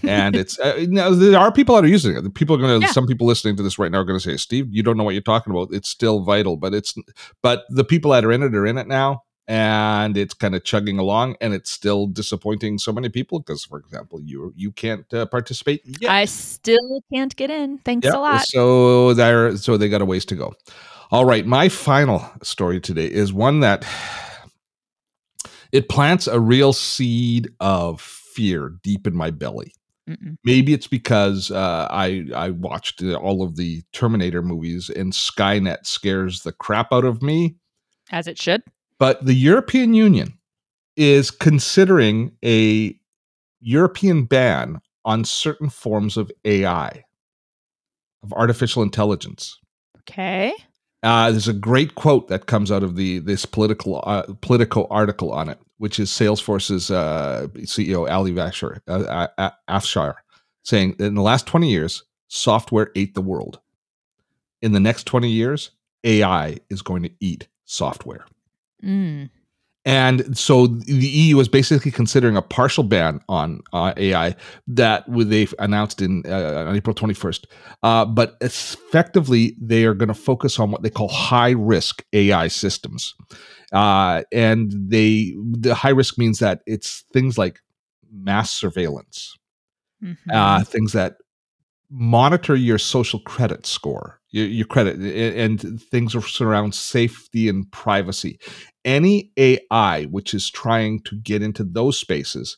and 0.03 0.37
it's 0.37 0.59
uh, 0.61 0.87
now 0.89 1.11
there 1.11 1.39
are 1.39 1.53
people 1.53 1.75
that 1.75 1.85
are 1.85 1.89
using 1.89 2.17
it. 2.17 2.35
People 2.35 2.57
are 2.57 2.59
going 2.59 2.81
to. 2.81 2.87
Yeah. 2.87 2.93
Some 2.93 3.07
people 3.07 3.27
listening 3.27 3.57
to 3.57 3.63
this 3.63 3.79
right 3.79 3.91
now 3.91 3.99
are 3.99 4.05
going 4.05 4.19
to 4.19 4.25
say, 4.25 4.37
"Steve, 4.37 4.69
you 4.71 4.83
don't 4.83 4.97
know 4.97 5.05
what 5.05 5.15
you're 5.15 5.23
talking 5.23 5.53
about. 5.53 5.69
It's 5.73 5.89
still 5.89 6.21
vital, 6.21 6.57
but 6.57 6.75
it's 6.75 6.95
but 7.43 7.65
the 7.69 7.85
people 7.85 8.13
that 8.13 8.25
are 8.25 8.33
in 8.33 8.43
it 8.43 8.55
are 8.55 8.67
in 8.67 8.79
it 8.79 8.87
now." 8.87 9.23
And 9.49 10.17
it's 10.17 10.33
kind 10.33 10.55
of 10.55 10.63
chugging 10.63 11.01
along, 11.01 11.35
and 11.41 11.53
it's 11.53 11.73
still 11.73 12.07
disappointing 12.07 12.79
so 12.79 12.93
many 12.93 13.09
people 13.09 13.41
because, 13.41 13.65
for 13.65 13.79
example, 13.79 14.21
you 14.21 14.53
you 14.57 14.71
can't 14.71 15.13
uh, 15.13 15.27
participate. 15.27 15.83
Yet. 15.85 16.09
I 16.09 16.27
still 16.27 17.03
can't 17.13 17.35
get 17.35 17.51
in. 17.51 17.79
Thanks 17.79 18.07
a 18.07 18.19
lot. 18.19 18.47
So 18.47 19.13
there, 19.15 19.57
so 19.57 19.77
they 19.77 19.89
got 19.89 20.03
a 20.03 20.05
ways 20.05 20.25
to 20.27 20.37
go. 20.37 20.55
All 21.11 21.25
right, 21.25 21.45
my 21.45 21.69
final 21.69 22.25
story 22.45 22.81
today 22.81 23.07
is 23.07 23.33
one 23.33 23.59
that 23.61 23.85
it 25.73 25.89
plants 25.89 26.27
a 26.27 26.41
real 26.41 26.73
seed 26.73 27.49
of 27.61 28.01
fear 28.01 28.75
deep 28.83 29.07
in 29.07 29.15
my 29.15 29.31
belly. 29.31 29.73
Mm-mm. 30.09 30.37
Maybe 30.45 30.73
it's 30.73 30.87
because 30.87 31.51
uh, 31.51 31.87
I 31.91 32.27
I 32.35 32.51
watched 32.51 33.03
all 33.03 33.43
of 33.43 33.57
the 33.57 33.83
Terminator 33.93 34.43
movies 34.43 34.91
and 34.91 35.13
Skynet 35.13 35.87
scares 35.87 36.43
the 36.43 36.53
crap 36.53 36.93
out 36.93 37.05
of 37.05 37.23
me, 37.23 37.57
as 38.11 38.27
it 38.27 38.41
should. 38.41 38.63
But 38.99 39.25
the 39.25 39.35
European 39.35 39.95
Union 39.95 40.39
is 40.97 41.31
considering 41.31 42.33
a 42.45 42.99
European 43.61 44.25
ban 44.25 44.81
on 45.05 45.25
certain 45.25 45.71
forms 45.71 46.17
of 46.17 46.31
AI, 46.45 47.05
of 48.23 48.33
artificial 48.33 48.83
intelligence. 48.83 49.59
Okay. 50.01 50.53
Uh, 51.03 51.31
there's 51.31 51.49
a 51.49 51.55
great 51.55 51.95
quote 51.95 52.29
that 52.29 52.47
comes 52.47 52.71
out 52.71 52.83
of 52.83 52.97
the 52.97 53.21
this 53.21 53.47
political 53.47 54.03
uh, 54.05 54.23
Politico 54.43 54.87
article 54.91 55.33
on 55.33 55.49
it, 55.49 55.59
which 55.79 55.99
is 55.99 56.11
Salesforce's 56.11 56.91
uh, 56.91 57.47
CEO 57.59 58.11
Ali 58.11 58.33
Afshar, 58.33 58.81
uh, 58.87 59.51
Afshar 59.69 60.17
saying 60.63 60.97
in 60.99 61.15
the 61.15 61.23
last 61.23 61.47
20 61.47 61.71
years, 61.71 62.05
software 62.29 62.91
ate 62.95 63.15
the 63.15 63.23
world. 63.23 63.61
In 64.63 64.73
the 64.73 64.81
next 64.81 65.05
20 65.05 65.29
years, 65.29 65.71
AI 66.05 66.59
is 66.69 66.83
going 66.83 67.03
to 67.03 67.11
eat 67.21 67.49
software. 67.65 68.25
Mm. 68.85 69.31
And 69.87 70.37
so 70.37 70.67
the 70.67 70.93
EU 70.95 71.41
is 71.41 71.49
basically 71.49 71.91
considering 71.91 72.37
a 72.37 72.43
partial 72.43 72.85
ban 72.85 73.21
on 73.29 73.63
uh, 73.73 73.95
AI 73.97 74.37
that 74.67 75.05
they've 75.09 75.55
announced 75.59 76.03
in 76.03 76.23
uh, 76.27 76.67
on 76.69 76.77
April 76.77 76.95
21st. 76.95 77.47
Uh, 77.83 78.05
but 78.05 78.37
effectively, 78.43 79.57
they 79.59 79.85
are 79.87 79.95
going 79.95 80.09
to 80.09 80.15
focus 80.15 80.59
on 80.59 80.71
what 80.71 80.83
they 80.83 80.91
call 80.91 81.09
high 81.09 81.53
risk 81.53 82.05
AI 82.13 82.49
systems. 82.49 83.15
Uh, 83.73 84.23
and 84.33 84.73
they 84.73 85.35
the 85.53 85.75
high 85.75 85.91
risk 85.91 86.19
means 86.19 86.41
that 86.41 86.61
it's 86.67 87.05
things 87.13 87.39
like 87.39 87.61
mass 88.13 88.51
surveillance, 88.51 89.39
uh, 90.31 90.63
things 90.65 90.93
that 90.93 91.17
monitor 91.89 92.55
your 92.55 92.79
social 92.79 93.21
credit 93.21 93.65
score, 93.67 94.20
your, 94.31 94.47
your 94.47 94.67
credit, 94.67 94.99
and 95.01 95.81
things 95.83 96.15
around 96.41 96.75
safety 96.75 97.49
and 97.49 97.71
privacy. 97.73 98.39
Any 98.85 99.31
AI 99.37 100.05
which 100.05 100.35
is 100.35 100.51
trying 100.51 101.03
to 101.03 101.17
get 101.17 101.43
into 101.43 101.65
those 101.65 101.99
spaces, 101.99 102.57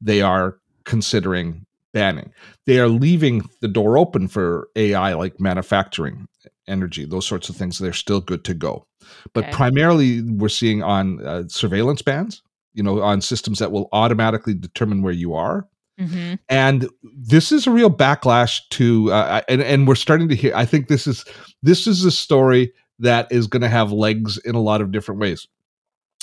they 0.00 0.22
are 0.22 0.58
considering 0.84 1.66
banning. 1.92 2.32
They 2.66 2.78
are 2.78 2.88
leaving 2.88 3.48
the 3.60 3.68
door 3.68 3.96
open 3.96 4.28
for 4.28 4.68
AI 4.76 5.14
like 5.14 5.40
manufacturing, 5.40 6.26
energy, 6.66 7.06
those 7.06 7.26
sorts 7.26 7.48
of 7.48 7.56
things. 7.56 7.78
They're 7.78 7.92
still 7.92 8.20
good 8.20 8.44
to 8.44 8.54
go. 8.54 8.86
But 9.32 9.44
Okay. 9.44 9.52
primarily, 9.52 10.22
we're 10.22 10.48
seeing 10.48 10.82
on 10.82 11.24
uh, 11.24 11.44
surveillance 11.48 12.02
bans, 12.02 12.42
you 12.74 12.82
know, 12.82 13.00
on 13.00 13.20
systems 13.20 13.58
that 13.60 13.72
will 13.72 13.88
automatically 13.92 14.54
determine 14.54 15.02
where 15.02 15.12
you 15.12 15.34
are 15.34 15.68
Mhm. 16.00 16.38
and 16.48 16.88
this 17.02 17.52
is 17.52 17.66
a 17.66 17.70
real 17.70 17.90
backlash 17.90 18.60
to 18.70 19.12
uh, 19.12 19.42
and 19.48 19.62
and 19.62 19.86
we're 19.86 19.94
starting 19.94 20.28
to 20.28 20.34
hear 20.34 20.52
i 20.56 20.64
think 20.64 20.88
this 20.88 21.06
is 21.06 21.24
this 21.62 21.86
is 21.86 22.04
a 22.04 22.10
story 22.10 22.72
that 22.98 23.30
is 23.30 23.46
going 23.46 23.62
to 23.62 23.68
have 23.68 23.92
legs 23.92 24.38
in 24.38 24.54
a 24.56 24.60
lot 24.60 24.80
of 24.80 24.90
different 24.90 25.20
ways 25.20 25.46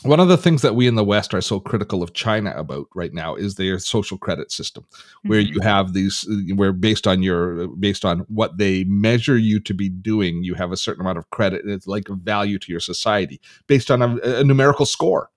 one 0.03 0.19
of 0.19 0.27
the 0.27 0.37
things 0.37 0.63
that 0.63 0.73
we 0.75 0.87
in 0.87 0.95
the 0.95 1.03
west 1.03 1.33
are 1.33 1.41
so 1.41 1.59
critical 1.59 2.03
of 2.03 2.11
china 2.13 2.51
about 2.57 2.87
right 2.95 3.13
now 3.13 3.33
is 3.35 3.55
their 3.55 3.79
social 3.79 4.17
credit 4.17 4.51
system 4.51 4.83
where 5.25 5.41
Mhm. 5.41 5.53
you 5.53 5.61
have 5.61 5.93
these 5.93 6.25
where 6.55 6.73
based 6.73 7.07
on 7.07 7.23
your 7.23 7.67
based 7.77 8.03
on 8.03 8.19
what 8.27 8.57
they 8.57 8.83
measure 8.85 9.37
you 9.37 9.59
to 9.61 9.73
be 9.73 9.87
doing 9.87 10.43
you 10.43 10.53
have 10.55 10.71
a 10.73 10.77
certain 10.77 11.01
amount 11.01 11.17
of 11.17 11.29
credit 11.29 11.63
and 11.63 11.71
it's 11.71 11.87
like 11.87 12.09
a 12.09 12.15
value 12.15 12.59
to 12.59 12.71
your 12.71 12.81
society 12.81 13.39
based 13.67 13.89
on 13.89 14.01
a, 14.01 14.17
a 14.39 14.43
numerical 14.43 14.85
score 14.85 15.29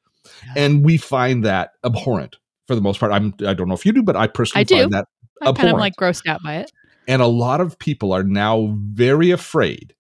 and 0.57 0.85
we 0.85 0.97
find 0.97 1.45
that 1.45 1.73
abhorrent 1.85 2.37
for 2.67 2.75
the 2.75 2.81
most 2.81 3.01
part 3.01 3.13
i'm 3.13 3.35
i 3.47 3.55
don't 3.55 3.69
know 3.69 3.75
if 3.75 3.85
you 3.87 3.93
do 3.93 4.03
but 4.03 4.17
i 4.17 4.27
personally 4.27 4.61
I 4.61 4.65
do. 4.65 4.77
find 4.81 4.93
that 4.93 5.07
I'm 5.43 5.55
kind 5.55 5.69
of 5.71 5.79
like 5.79 5.95
grossed 5.97 6.27
out 6.27 6.43
by 6.43 6.57
it. 6.57 6.71
and 7.09 7.21
a 7.21 7.27
lot 7.27 7.61
of 7.61 7.79
people 7.79 8.13
are 8.13 8.23
now 8.25 8.75
very 8.79 9.31
afraid 9.31 9.95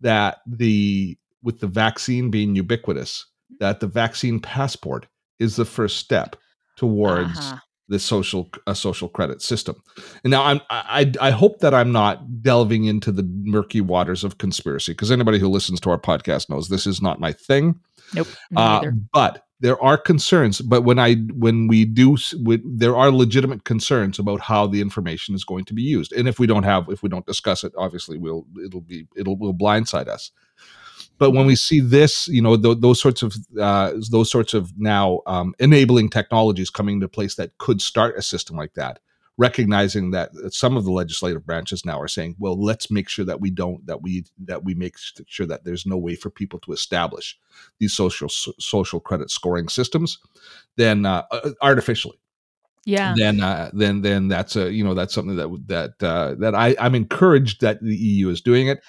that 0.00 0.38
the 0.46 1.16
with 1.42 1.60
the 1.60 1.66
vaccine 1.66 2.30
being 2.30 2.54
ubiquitous 2.56 3.26
that 3.60 3.80
the 3.80 3.86
vaccine 3.86 4.38
passport 4.40 5.06
is 5.38 5.56
the 5.56 5.64
first 5.64 5.96
step 5.98 6.36
towards 6.76 7.38
Uh-huh. 7.38 7.56
the 7.88 7.98
social 7.98 8.50
a 8.66 8.74
social 8.74 9.08
credit 9.08 9.40
system 9.42 9.76
and 10.24 10.30
now 10.30 10.44
i'm 10.44 10.60
i 10.70 11.10
i 11.20 11.30
hope 11.30 11.60
that 11.60 11.72
i'm 11.72 11.90
not 11.92 12.42
delving 12.42 12.84
into 12.84 13.10
the 13.10 13.22
murky 13.42 13.80
waters 13.80 14.24
of 14.24 14.38
conspiracy 14.38 14.92
because 14.92 15.10
anybody 15.10 15.38
who 15.38 15.48
listens 15.48 15.80
to 15.80 15.90
our 15.90 15.98
podcast 15.98 16.50
knows 16.50 16.68
this 16.68 16.86
is 16.86 17.00
not 17.00 17.18
my 17.20 17.32
thing 17.32 17.80
Nope. 18.14 18.28
Uh, 18.54 18.86
but 19.12 19.42
there 19.60 19.82
are 19.82 19.96
concerns. 19.96 20.60
But 20.60 20.82
when 20.82 20.98
I 20.98 21.14
when 21.34 21.66
we 21.66 21.84
do, 21.84 22.16
when, 22.42 22.62
there 22.64 22.96
are 22.96 23.10
legitimate 23.10 23.64
concerns 23.64 24.18
about 24.18 24.40
how 24.40 24.66
the 24.66 24.80
information 24.80 25.34
is 25.34 25.44
going 25.44 25.64
to 25.66 25.74
be 25.74 25.82
used. 25.82 26.12
And 26.12 26.28
if 26.28 26.38
we 26.38 26.46
don't 26.46 26.64
have, 26.64 26.88
if 26.88 27.02
we 27.02 27.08
don't 27.08 27.26
discuss 27.26 27.64
it, 27.64 27.72
obviously 27.76 28.18
we'll 28.18 28.46
it'll 28.64 28.80
be 28.80 29.06
it'll 29.16 29.36
will 29.36 29.54
blindside 29.54 30.08
us. 30.08 30.30
But 31.18 31.30
when 31.30 31.46
we 31.46 31.56
see 31.56 31.80
this, 31.80 32.28
you 32.28 32.42
know, 32.42 32.56
th- 32.56 32.78
those 32.80 33.00
sorts 33.00 33.22
of 33.22 33.34
uh, 33.58 33.92
those 34.10 34.30
sorts 34.30 34.52
of 34.52 34.72
now 34.76 35.20
um, 35.26 35.54
enabling 35.58 36.10
technologies 36.10 36.68
coming 36.68 36.96
into 36.96 37.08
place 37.08 37.36
that 37.36 37.56
could 37.58 37.80
start 37.80 38.18
a 38.18 38.22
system 38.22 38.56
like 38.56 38.74
that, 38.74 38.98
recognizing 39.38 40.12
that 40.12 40.30
some 40.50 40.76
of 40.76 40.84
the 40.84 40.90
legislative 40.90 41.44
branches 41.44 41.84
now 41.84 42.00
are 42.00 42.08
saying, 42.08 42.34
well, 42.38 42.58
let's 42.60 42.90
make 42.90 43.08
sure 43.08 43.24
that 43.24 43.40
we 43.40 43.50
don't 43.50 43.86
that 43.86 44.00
we 44.02 44.24
that 44.38 44.64
we 44.64 44.74
make 44.74 44.96
sure 45.26 45.46
that 45.46 45.64
there's 45.64 45.84
no 45.86 45.96
way 45.96 46.14
for 46.14 46.30
people 46.30 46.58
to 46.60 46.72
establish 46.72 47.38
these 47.78 47.92
social 47.92 48.28
so- 48.28 48.54
social 48.58 48.98
credit 49.00 49.30
scoring 49.30 49.68
systems, 49.68 50.18
then 50.76 51.04
uh, 51.04 51.24
uh, 51.30 51.50
artificially, 51.60 52.18
Yeah. 52.86 53.14
then 53.16 53.40
uh, 53.42 53.70
then 53.74 54.00
then 54.02 54.28
that's 54.28 54.56
a 54.56 54.72
you 54.72 54.82
know 54.82 54.94
that's 54.94 55.12
something 55.14 55.36
that 55.36 55.48
that 55.66 56.06
uh, 56.06 56.34
that 56.36 56.54
I 56.54 56.74
I'm 56.80 56.94
encouraged 56.94 57.60
that 57.60 57.82
the 57.82 57.94
EU 57.96 58.30
is 58.30 58.40
doing 58.40 58.68
it, 58.68 58.80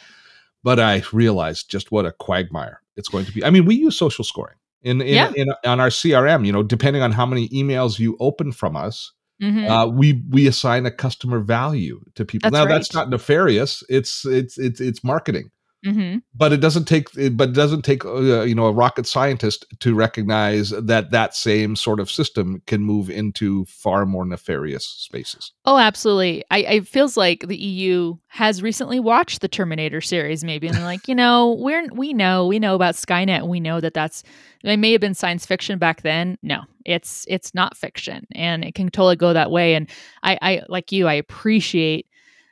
but 0.63 0.79
I 0.79 1.03
realize 1.11 1.63
just 1.63 1.91
what 1.91 2.05
a 2.05 2.13
quagmire 2.13 2.81
it's 2.95 3.09
going 3.09 3.25
to 3.25 3.31
be. 3.33 3.43
I 3.43 3.49
mean, 3.49 3.65
we 3.65 3.75
use 3.75 3.97
social 3.97 4.23
scoring 4.23 4.55
in 4.81 5.01
in, 5.01 5.07
Yeah. 5.13 5.31
in 5.35 5.49
on 5.65 5.81
our 5.81 5.89
CRM. 5.89 6.45
You 6.45 6.53
know, 6.53 6.63
depending 6.63 7.01
on 7.01 7.11
how 7.11 7.25
many 7.25 7.49
emails 7.49 7.99
you 7.99 8.15
open 8.21 8.53
from 8.53 8.77
us, 8.77 9.11
Mhm. 9.41 9.69
uh, 9.69 9.87
we 9.87 10.23
we 10.29 10.47
assign 10.47 10.85
a 10.85 10.91
customer 10.91 11.39
value 11.39 12.01
to 12.15 12.25
people. 12.25 12.49
That's 12.49 12.65
now 12.65 12.65
that's 12.65 12.93
not 12.93 13.09
nefarious. 13.09 13.83
It's 13.89 14.25
it's 14.25 14.57
it's 14.57 14.81
it's 14.81 15.03
marketing 15.03 15.51
Mhm. 15.85 16.21
but 16.33 16.51
it 16.51 16.57
doesn't 16.57 16.85
take 16.85 17.07
but 17.33 17.49
it 17.49 17.53
doesn't 17.53 17.83
take 17.83 18.03
uh, 18.03 18.41
you 18.41 18.55
know 18.55 18.65
a 18.65 18.71
rocket 18.71 19.05
scientist 19.05 19.65
to 19.79 19.93
recognize 19.93 20.71
that 20.71 21.11
that 21.11 21.35
same 21.35 21.75
sort 21.75 21.99
of 21.99 22.09
system 22.09 22.61
can 22.65 22.81
move 22.81 23.09
into 23.09 23.63
far 23.65 24.05
more 24.05 24.25
nefarious 24.25 24.85
spaces 24.85 25.53
Oh, 25.65 25.77
absolutely. 25.77 26.43
I, 26.49 26.57
I 26.57 26.71
it 26.77 26.87
feels 26.87 27.17
like 27.17 27.47
the 27.47 27.57
EU 27.57 28.15
has 28.27 28.61
recently 28.61 28.99
watched 28.99 29.41
the 29.41 29.47
Terminator 29.49 29.99
series, 29.99 30.43
maybe, 30.43 30.67
and 30.67 30.77
they're 30.77 30.83
like, 30.85 31.07
you 31.07 31.15
know, 31.15 31.57
we're 31.59 31.87
we 31.93 32.13
know 32.13 32.47
we 32.47 32.57
know 32.57 32.73
about 32.73 32.95
Skynet. 32.95 33.39
And 33.39 33.49
we 33.49 33.59
know 33.59 33.81
that 33.81 33.93
that's 33.93 34.23
it 34.63 34.77
may 34.77 34.93
have 34.93 35.01
been 35.01 35.13
science 35.13 35.45
fiction 35.45 35.77
back 35.77 36.01
then. 36.03 36.37
No, 36.41 36.61
it's 36.85 37.25
it's 37.27 37.53
not 37.53 37.75
fiction, 37.75 38.25
and 38.33 38.63
it 38.63 38.75
can 38.75 38.89
totally 38.89 39.17
go 39.17 39.33
that 39.33 39.51
way. 39.51 39.75
And 39.75 39.89
I, 40.23 40.39
I 40.41 40.61
like 40.69 40.91
you, 40.93 41.07
I 41.07 41.13
appreciate. 41.13 42.07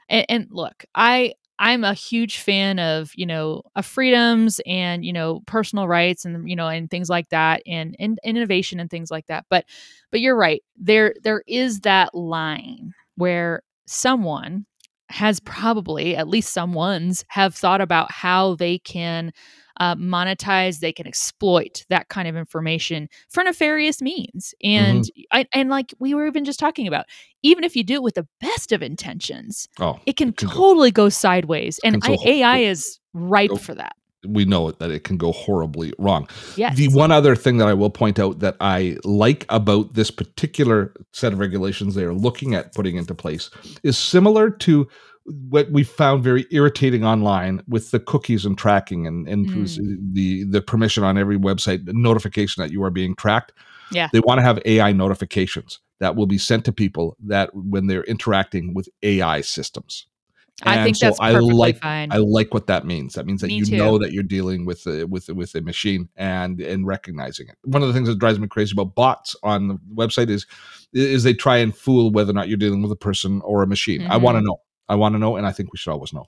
And, 0.09 0.25
and 0.27 0.47
look, 0.51 0.83
I 0.93 1.33
I'm 1.57 1.83
a 1.85 1.93
huge 1.93 2.39
fan 2.39 2.79
of 2.79 3.11
you 3.15 3.25
know 3.25 3.63
of 3.75 3.85
freedoms 3.85 4.59
and 4.65 5.05
you 5.05 5.13
know 5.13 5.41
personal 5.47 5.87
rights 5.87 6.25
and 6.25 6.49
you 6.49 6.55
know 6.55 6.67
and 6.67 6.89
things 6.89 7.09
like 7.09 7.29
that 7.29 7.61
and, 7.65 7.95
and 7.99 8.19
innovation 8.23 8.79
and 8.79 8.89
things 8.89 9.09
like 9.11 9.27
that. 9.27 9.45
But 9.49 9.65
but 10.11 10.19
you're 10.21 10.37
right. 10.37 10.61
There 10.77 11.13
there 11.23 11.43
is 11.47 11.81
that 11.81 12.13
line 12.13 12.93
where 13.15 13.61
someone 13.87 14.65
has 15.09 15.39
probably 15.39 16.15
at 16.15 16.27
least 16.27 16.51
someone's 16.51 17.23
have 17.29 17.55
thought 17.55 17.79
about 17.81 18.11
how 18.11 18.55
they 18.55 18.79
can 18.79 19.31
uh, 19.79 19.95
monetize 19.95 20.79
they 20.79 20.93
can 20.93 21.07
exploit 21.07 21.85
that 21.89 22.09
kind 22.09 22.27
of 22.27 22.35
information 22.35 23.07
for 23.29 23.43
nefarious 23.43 24.01
means. 24.01 24.53
And 24.63 25.05
I, 25.31 25.45
and 25.53 25.69
like 25.69 25.93
we 25.99 26.13
were 26.13 26.27
even 26.27 26.45
just 26.45 26.59
talking 26.59 26.87
about 26.87 27.05
even 27.43 27.63
if 27.63 27.75
you 27.75 27.83
do 27.83 27.95
it 27.95 28.03
with 28.03 28.15
the 28.15 28.27
best 28.41 28.71
of 28.71 28.81
intentions 28.81 29.67
oh 29.79 29.99
it 30.05 30.17
can 30.17 30.25
can 30.33 30.49
totally 30.49 30.91
go 30.91 31.09
sideways. 31.09 31.79
and 31.83 32.01
I, 32.03 32.17
ai 32.25 32.57
is 32.59 32.99
ripe 33.13 33.51
go- 33.51 33.57
for 33.57 33.75
that. 33.75 33.95
We 34.27 34.43
know 34.43 34.71
that 34.71 34.89
it 34.89 35.03
can 35.03 35.17
go 35.17 35.31
horribly 35.31 35.93
wrong. 35.99 36.27
Yes. 36.55 36.75
the 36.77 36.87
one 36.87 37.11
other 37.11 37.35
thing 37.35 37.57
that 37.57 37.67
i 37.67 37.73
will 37.73 37.91
point 37.91 38.17
out 38.17 38.39
that 38.39 38.55
i 38.59 38.97
like 39.03 39.45
about 39.49 39.93
this 39.93 40.09
particular 40.09 40.93
set 41.13 41.31
of 41.33 41.39
regulations 41.39 41.93
they 41.93 42.03
are 42.03 42.13
looking 42.13 42.55
at 42.55 42.73
putting 42.73 42.95
into 42.95 43.13
place 43.13 43.51
is 43.83 43.97
similar 43.97 44.49
to 44.49 44.87
what 45.25 45.71
we 45.71 45.83
found 45.83 46.23
very 46.23 46.45
irritating 46.51 47.03
online 47.03 47.61
with 47.67 47.91
the 47.91 47.99
cookies 47.99 48.45
and 48.45 48.57
tracking 48.57 49.07
and, 49.07 49.27
and 49.27 49.47
Mm. 49.49 50.13
the 50.13 50.43
the 50.43 50.61
permission 50.61 51.03
on 51.03 51.17
every 51.17 51.37
website 51.37 51.85
the 51.85 51.93
notification 51.93 52.61
that 52.61 52.71
you 52.71 52.83
are 52.83 52.91
being 52.91 53.15
tracked 53.15 53.51
Yeah. 53.91 54.09
they 54.13 54.19
want 54.19 54.37
to 54.39 54.43
have 54.43 54.59
ai 54.65 54.91
notifications 54.91 55.79
that 55.99 56.15
will 56.15 56.27
be 56.27 56.37
sent 56.37 56.63
to 56.65 56.71
people 56.71 57.15
that 57.25 57.49
when 57.55 57.87
they're 57.87 58.03
interacting 58.03 58.73
with 58.75 58.87
ai 59.01 59.41
systems 59.41 60.05
i 60.63 60.75
And 60.75 60.83
think 60.85 60.95
so 60.97 61.07
that's 61.07 61.19
I 61.19 61.31
like- 61.31 61.81
fine 61.81 62.11
I 62.11 62.17
like 62.17 62.53
what 62.53 62.67
that 62.67 62.85
means. 62.85 63.15
That 63.15 63.25
means 63.25 63.41
that 63.41 63.47
Me 63.47 63.55
you 63.55 63.65
too. 63.65 63.75
know 63.77 63.97
that 63.97 64.13
you're 64.13 64.23
dealing 64.23 64.63
with 64.65 64.85
a, 64.87 65.05
with 65.05 65.27
with 65.29 65.53
a 65.55 65.61
machine 65.61 66.07
and 66.15 66.61
and 66.61 66.85
recognizing 66.87 67.47
it. 67.49 67.57
One 67.65 67.81
of 67.81 67.87
the 67.89 67.93
things 67.93 68.07
that 68.07 68.19
drives 68.19 68.39
me 68.39 68.47
crazy 68.47 68.71
about 68.73 68.95
bots 68.95 69.35
on 69.43 69.67
the 69.67 69.77
website 69.93 70.29
is 70.29 70.45
is 70.93 71.23
they 71.23 71.33
try 71.33 71.57
and 71.57 71.75
fool 71.75 72.09
whether 72.11 72.29
or 72.29 72.33
not 72.33 72.47
you're 72.47 72.57
dealing 72.65 72.81
with 72.83 72.91
a 72.91 72.95
person 72.95 73.41
or 73.43 73.63
a 73.63 73.67
machine. 73.67 74.03
I 74.03 74.17
Mhm. 74.17 74.21
want 74.21 74.37
to 74.37 74.41
know. 74.43 74.57
I 74.89 74.95
want 74.95 75.15
to 75.15 75.19
know, 75.19 75.37
and 75.37 75.45
I 75.45 75.51
think 75.51 75.71
we 75.73 75.77
should 75.77 75.91
always 75.91 76.13
know. 76.13 76.25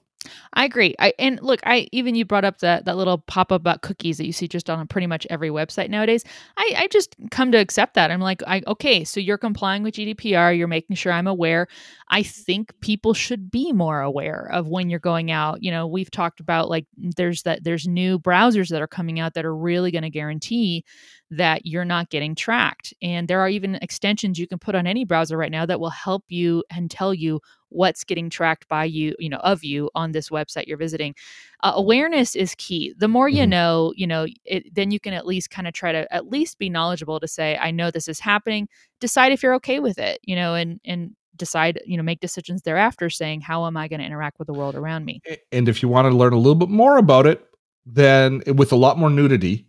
I 0.52 0.64
agree. 0.64 0.94
I 0.98 1.12
and 1.18 1.40
look, 1.42 1.60
I 1.64 1.88
even 1.92 2.14
you 2.14 2.24
brought 2.24 2.44
up 2.44 2.58
that 2.58 2.84
that 2.86 2.96
little 2.96 3.18
pop 3.18 3.52
up 3.52 3.60
about 3.60 3.82
cookies 3.82 4.18
that 4.18 4.26
you 4.26 4.32
see 4.32 4.48
just 4.48 4.68
on 4.68 4.86
pretty 4.88 5.06
much 5.06 5.26
every 5.30 5.48
website 5.50 5.90
nowadays. 5.90 6.24
I 6.56 6.74
I 6.76 6.88
just 6.88 7.14
come 7.30 7.52
to 7.52 7.58
accept 7.58 7.94
that. 7.94 8.10
I'm 8.10 8.20
like, 8.20 8.42
I 8.46 8.62
okay, 8.66 9.04
so 9.04 9.20
you're 9.20 9.38
complying 9.38 9.82
with 9.82 9.94
GDPR. 9.94 10.52
You're 10.52 10.68
making 10.68 10.96
sure 10.96 11.12
I'm 11.12 11.26
aware. 11.28 11.68
I 12.10 12.22
think 12.22 12.72
people 12.80 13.14
should 13.14 13.50
be 13.50 13.72
more 13.72 14.00
aware 14.00 14.48
of 14.52 14.68
when 14.68 14.90
you're 14.90 14.98
going 14.98 15.30
out. 15.30 15.62
You 15.62 15.70
know, 15.70 15.86
we've 15.86 16.10
talked 16.10 16.40
about 16.40 16.68
like 16.68 16.86
there's 16.96 17.42
that 17.42 17.62
there's 17.64 17.86
new 17.86 18.18
browsers 18.18 18.68
that 18.70 18.82
are 18.82 18.88
coming 18.88 19.20
out 19.20 19.34
that 19.34 19.44
are 19.44 19.56
really 19.56 19.90
going 19.90 20.02
to 20.02 20.10
guarantee 20.10 20.84
that 21.30 21.66
you're 21.66 21.84
not 21.84 22.10
getting 22.10 22.34
tracked. 22.34 22.94
And 23.02 23.28
there 23.28 23.40
are 23.40 23.48
even 23.48 23.74
extensions 23.76 24.38
you 24.38 24.46
can 24.48 24.58
put 24.58 24.74
on 24.74 24.86
any 24.86 25.04
browser 25.04 25.36
right 25.36 25.52
now 25.52 25.66
that 25.66 25.80
will 25.80 25.90
help 25.90 26.24
you 26.28 26.64
and 26.70 26.90
tell 26.90 27.12
you 27.12 27.40
what's 27.68 28.04
getting 28.04 28.30
tracked 28.30 28.66
by 28.68 28.84
you, 28.84 29.14
you 29.18 29.28
know, 29.28 29.36
of 29.38 29.62
you 29.62 29.90
on 29.94 30.07
this 30.12 30.30
website 30.30 30.66
you're 30.66 30.76
visiting. 30.78 31.14
Uh, 31.62 31.72
awareness 31.74 32.36
is 32.36 32.54
key. 32.56 32.94
The 32.96 33.08
more 33.08 33.28
you 33.28 33.44
Mhm. 33.44 33.48
know, 33.48 33.92
you 33.96 34.06
know, 34.06 34.26
it, 34.44 34.74
then 34.74 34.90
you 34.90 35.00
can 35.00 35.12
at 35.12 35.26
least 35.26 35.50
kind 35.50 35.66
of 35.66 35.74
try 35.74 35.92
to 35.92 36.12
at 36.12 36.28
least 36.28 36.58
be 36.58 36.68
knowledgeable 36.68 37.20
to 37.20 37.28
say, 37.28 37.56
I 37.60 37.70
know 37.70 37.90
this 37.90 38.08
is 38.08 38.20
happening. 38.20 38.68
Decide 39.00 39.32
if 39.32 39.42
you're 39.42 39.54
okay 39.54 39.80
with 39.80 39.98
it, 39.98 40.20
you 40.22 40.36
know, 40.36 40.54
and 40.54 40.80
and 40.84 41.14
decide, 41.36 41.80
you 41.86 41.96
know, 41.96 42.02
make 42.02 42.20
decisions 42.20 42.62
thereafter, 42.62 43.08
saying, 43.08 43.40
how 43.42 43.64
am 43.66 43.76
I 43.76 43.86
going 43.86 44.00
to 44.00 44.06
interact 44.06 44.38
with 44.40 44.46
the 44.46 44.52
world 44.54 44.74
around 44.74 45.04
me? 45.04 45.20
And 45.52 45.68
if 45.68 45.82
you 45.82 45.88
want 45.88 46.10
to 46.10 46.16
learn 46.16 46.32
a 46.32 46.36
little 46.36 46.56
bit 46.56 46.68
more 46.68 46.98
about 46.98 47.26
it, 47.26 47.44
then 47.86 48.42
with 48.54 48.72
a 48.72 48.76
lot 48.76 48.98
more 48.98 49.08
nudity, 49.08 49.66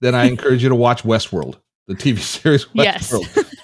then 0.00 0.16
I 0.16 0.24
encourage 0.24 0.62
you 0.64 0.68
to 0.68 0.74
watch 0.74 1.04
Westworld, 1.04 1.60
the 1.86 1.94
TV 1.94 2.18
series 2.20 2.66
Yes. 2.74 3.12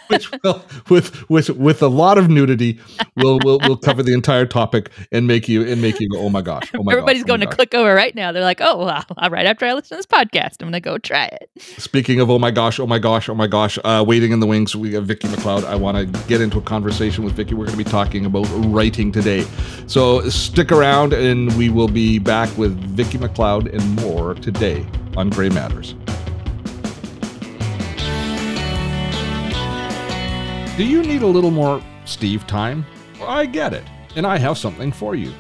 Which 0.09 0.31
will 0.43 0.65
with 0.89 1.29
with 1.31 1.51
with 1.51 1.83
a 1.83 1.89
lot 1.89 2.19
of 2.19 2.29
nudity 2.29 2.81
will 3.17 3.39
will 3.45 3.59
will 3.61 3.77
cover 3.77 4.03
the 4.03 4.13
entire 4.15 4.47
topic 4.47 4.91
and 5.13 5.27
make 5.27 5.49
you 5.49 5.65
and 5.65 5.81
make 5.81 6.01
you 6.01 6.09
go, 6.09 6.19
oh 6.21 6.29
my 6.29 6.43
gosh, 6.43 6.71
oh 6.75 6.83
my 6.83 6.93
Everybody's 6.93 7.23
gosh, 7.23 7.27
oh 7.27 7.29
going 7.29 7.41
to 7.41 7.47
gosh." 7.47 7.55
click 7.55 7.75
over 7.75 7.95
right 7.95 8.15
now. 8.15 8.33
They're 8.33 8.43
like, 8.43 8.61
oh, 8.61 8.85
well, 8.85 9.05
right 9.31 9.47
after 9.47 9.67
I 9.67 9.75
listen 9.75 9.91
to 9.91 9.97
this 9.97 10.07
podcast, 10.07 10.57
I'm 10.61 10.67
going 10.71 10.73
to 10.73 10.81
go 10.81 10.99
try 10.99 11.27
it. 11.27 11.51
Speaking 11.61 12.21
of 12.21 12.31
oh 12.31 12.39
my 12.39 12.51
gosh, 12.51 12.79
oh 12.81 12.87
my 12.87 12.99
gosh, 12.99 13.29
oh 13.29 13.35
my 13.35 13.47
gosh, 13.47 13.79
uh, 13.85 14.05
waiting 14.07 14.33
in 14.33 14.41
the 14.41 14.47
wings, 14.47 14.75
we 14.75 14.95
have 14.95 15.07
Vicki 15.07 15.29
McLeod. 15.29 15.65
I 15.65 15.75
want 15.77 15.97
to 15.97 16.29
get 16.29 16.41
into 16.41 16.59
a 16.59 16.63
conversation 16.63 17.25
with 17.25 17.35
Vicki. 17.35 17.55
We're 17.55 17.67
going 17.67 17.79
to 17.79 17.85
be 17.85 17.91
talking 17.91 18.25
about 18.27 18.47
writing 18.67 19.13
today. 19.13 19.47
So 19.87 20.29
stick 20.29 20.73
around 20.73 21.13
and 21.13 21.57
we 21.57 21.69
will 21.69 21.89
be 21.89 22.19
back 22.19 22.57
with 22.57 22.77
Vicki 22.79 23.19
McLeod 23.19 23.73
and 23.73 23.97
more 23.97 24.35
today 24.35 24.87
on 25.17 25.31
Gray 25.31 25.49
Matters. 25.49 25.95
Do 30.79 30.85
you 30.85 31.03
need 31.03 31.23
a 31.23 31.27
little 31.27 31.51
more 31.51 31.83
Steve 32.05 32.47
time? 32.47 32.87
I 33.23 33.47
get 33.47 33.75
it, 33.75 33.83
and 34.15 34.25
I 34.25 34.39
have 34.39 34.57
something 34.57 34.93
for 34.93 35.17
you. 35.17 35.33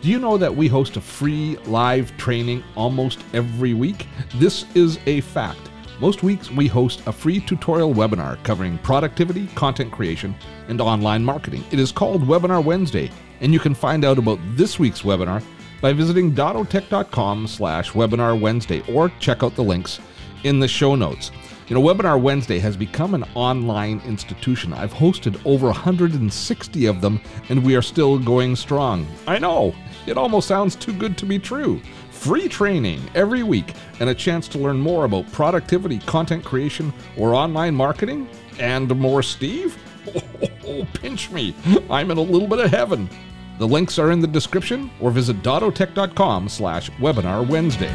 Do 0.00 0.08
you 0.08 0.18
know 0.18 0.38
that 0.38 0.56
we 0.56 0.66
host 0.66 0.96
a 0.96 1.00
free 1.02 1.58
live 1.66 2.16
training 2.16 2.64
almost 2.74 3.22
every 3.34 3.74
week? 3.74 4.06
This 4.36 4.64
is 4.74 4.98
a 5.04 5.20
fact. 5.20 5.60
Most 6.00 6.22
weeks 6.22 6.50
we 6.50 6.68
host 6.68 7.06
a 7.06 7.12
free 7.12 7.38
tutorial 7.38 7.92
webinar 7.92 8.42
covering 8.44 8.78
productivity, 8.78 9.48
content 9.48 9.92
creation, 9.92 10.34
and 10.68 10.80
online 10.80 11.22
marketing. 11.22 11.64
It 11.70 11.78
is 11.78 11.92
called 11.92 12.22
Webinar 12.22 12.64
Wednesday, 12.64 13.10
and 13.42 13.52
you 13.52 13.60
can 13.60 13.74
find 13.74 14.06
out 14.06 14.16
about 14.16 14.38
this 14.56 14.78
week's 14.78 15.02
webinar 15.02 15.44
by 15.82 15.92
visiting 15.92 16.32
dottotech.com 16.32 17.46
slash 17.46 17.92
webinar 17.92 18.40
Wednesday 18.40 18.80
or 18.90 19.12
check 19.20 19.42
out 19.42 19.54
the 19.54 19.62
links 19.62 20.00
in 20.44 20.60
the 20.60 20.68
show 20.68 20.94
notes. 20.94 21.30
You 21.68 21.74
know, 21.74 21.82
Webinar 21.82 22.18
Wednesday 22.18 22.58
has 22.60 22.78
become 22.78 23.12
an 23.12 23.24
online 23.34 24.00
institution. 24.06 24.72
I've 24.72 24.94
hosted 24.94 25.38
over 25.44 25.66
160 25.66 26.86
of 26.86 27.02
them, 27.02 27.20
and 27.50 27.62
we 27.62 27.76
are 27.76 27.82
still 27.82 28.18
going 28.18 28.56
strong. 28.56 29.06
I 29.26 29.38
know, 29.38 29.74
it 30.06 30.16
almost 30.16 30.48
sounds 30.48 30.74
too 30.74 30.94
good 30.94 31.18
to 31.18 31.26
be 31.26 31.38
true. 31.38 31.82
Free 32.10 32.48
training 32.48 33.02
every 33.14 33.42
week 33.42 33.74
and 34.00 34.08
a 34.08 34.14
chance 34.14 34.48
to 34.48 34.58
learn 34.58 34.78
more 34.78 35.04
about 35.04 35.30
productivity, 35.30 35.98
content 35.98 36.42
creation, 36.42 36.90
or 37.18 37.34
online 37.34 37.74
marketing? 37.74 38.30
And 38.58 38.88
more 38.98 39.22
Steve? 39.22 39.76
Oh, 40.66 40.86
pinch 40.94 41.30
me. 41.30 41.54
I'm 41.90 42.10
in 42.10 42.16
a 42.16 42.22
little 42.22 42.48
bit 42.48 42.60
of 42.60 42.70
heaven. 42.70 43.10
The 43.58 43.68
links 43.68 43.98
are 43.98 44.10
in 44.10 44.20
the 44.20 44.26
description 44.26 44.90
or 45.02 45.10
visit 45.10 45.42
dottotech.com 45.42 46.48
slash 46.48 46.90
webinar 46.92 47.46
Wednesday. 47.46 47.92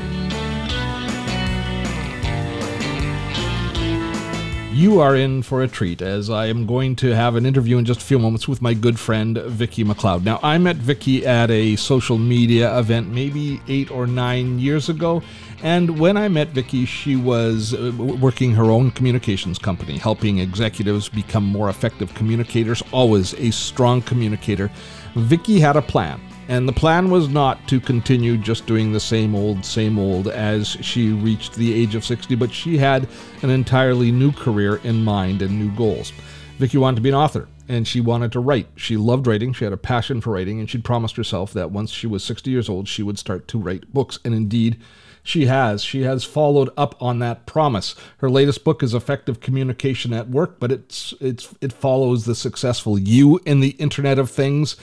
You 4.73 5.01
are 5.01 5.15
in 5.15 5.43
for 5.43 5.61
a 5.61 5.67
treat 5.67 6.01
as 6.01 6.31
I 6.31 6.47
am 6.47 6.65
going 6.65 6.95
to 6.95 7.13
have 7.13 7.35
an 7.35 7.45
interview 7.45 7.77
in 7.77 7.85
just 7.85 8.01
a 8.01 8.03
few 8.03 8.17
moments 8.17 8.47
with 8.47 8.59
my 8.59 8.73
good 8.73 8.99
friend 8.99 9.37
Vicki 9.37 9.83
McLeod. 9.83 10.23
Now, 10.23 10.39
I 10.41 10.57
met 10.57 10.77
Vicki 10.77 11.27
at 11.27 11.51
a 11.51 11.75
social 11.75 12.17
media 12.17 12.75
event 12.79 13.07
maybe 13.09 13.61
eight 13.67 13.91
or 13.91 14.07
nine 14.07 14.57
years 14.57 14.89
ago. 14.89 15.21
And 15.61 15.99
when 15.99 16.17
I 16.17 16.27
met 16.27 16.47
Vicki, 16.49 16.85
she 16.85 17.15
was 17.15 17.75
uh, 17.75 17.91
working 17.95 18.51
her 18.53 18.71
own 18.71 18.89
communications 18.89 19.59
company, 19.59 19.99
helping 19.99 20.39
executives 20.39 21.07
become 21.07 21.43
more 21.43 21.69
effective 21.69 22.11
communicators, 22.15 22.81
always 22.91 23.35
a 23.35 23.51
strong 23.51 24.01
communicator. 24.01 24.71
Vicki 25.13 25.59
had 25.59 25.75
a 25.75 25.83
plan. 25.83 26.19
And 26.47 26.67
the 26.67 26.73
plan 26.73 27.09
was 27.09 27.29
not 27.29 27.67
to 27.69 27.79
continue 27.79 28.37
just 28.37 28.65
doing 28.65 28.91
the 28.91 28.99
same 28.99 29.33
old, 29.33 29.63
same 29.63 29.97
old 29.97 30.27
as 30.27 30.67
she 30.67 31.11
reached 31.11 31.55
the 31.55 31.73
age 31.73 31.95
of 31.95 32.03
60, 32.03 32.35
but 32.35 32.51
she 32.51 32.77
had 32.77 33.07
an 33.41 33.49
entirely 33.49 34.11
new 34.11 34.31
career 34.31 34.75
in 34.83 35.03
mind 35.03 35.41
and 35.41 35.57
new 35.57 35.73
goals. 35.75 36.11
Vicki 36.57 36.77
wanted 36.77 36.97
to 36.97 37.01
be 37.01 37.09
an 37.09 37.15
author 37.15 37.47
and 37.69 37.87
she 37.87 38.01
wanted 38.01 38.31
to 38.33 38.39
write. 38.39 38.67
She 38.75 38.97
loved 38.97 39.25
writing, 39.25 39.53
she 39.53 39.63
had 39.63 39.73
a 39.73 39.77
passion 39.77 40.21
for 40.21 40.33
writing, 40.33 40.59
and 40.59 40.69
she'd 40.69 40.83
promised 40.83 41.15
herself 41.15 41.53
that 41.53 41.71
once 41.71 41.91
she 41.91 42.07
was 42.07 42.23
60 42.23 42.51
years 42.51 42.67
old, 42.67 42.87
she 42.87 43.03
would 43.03 43.17
start 43.17 43.47
to 43.49 43.57
write 43.57 43.93
books. 43.93 44.19
And 44.25 44.33
indeed, 44.33 44.79
she 45.23 45.45
has. 45.45 45.83
She 45.83 46.03
has 46.03 46.25
followed 46.25 46.69
up 46.75 47.01
on 47.01 47.19
that 47.19 47.45
promise. 47.45 47.95
Her 48.17 48.29
latest 48.29 48.65
book 48.65 48.83
is 48.83 48.93
Effective 48.93 49.39
Communication 49.39 50.11
at 50.11 50.29
Work, 50.29 50.59
but 50.59 50.71
it's 50.71 51.13
it's 51.21 51.53
it 51.61 51.71
follows 51.71 52.25
the 52.25 52.35
successful 52.35 52.99
You 52.99 53.39
in 53.45 53.61
the 53.61 53.69
Internet 53.69 54.19
of 54.19 54.29
Things, 54.29 54.75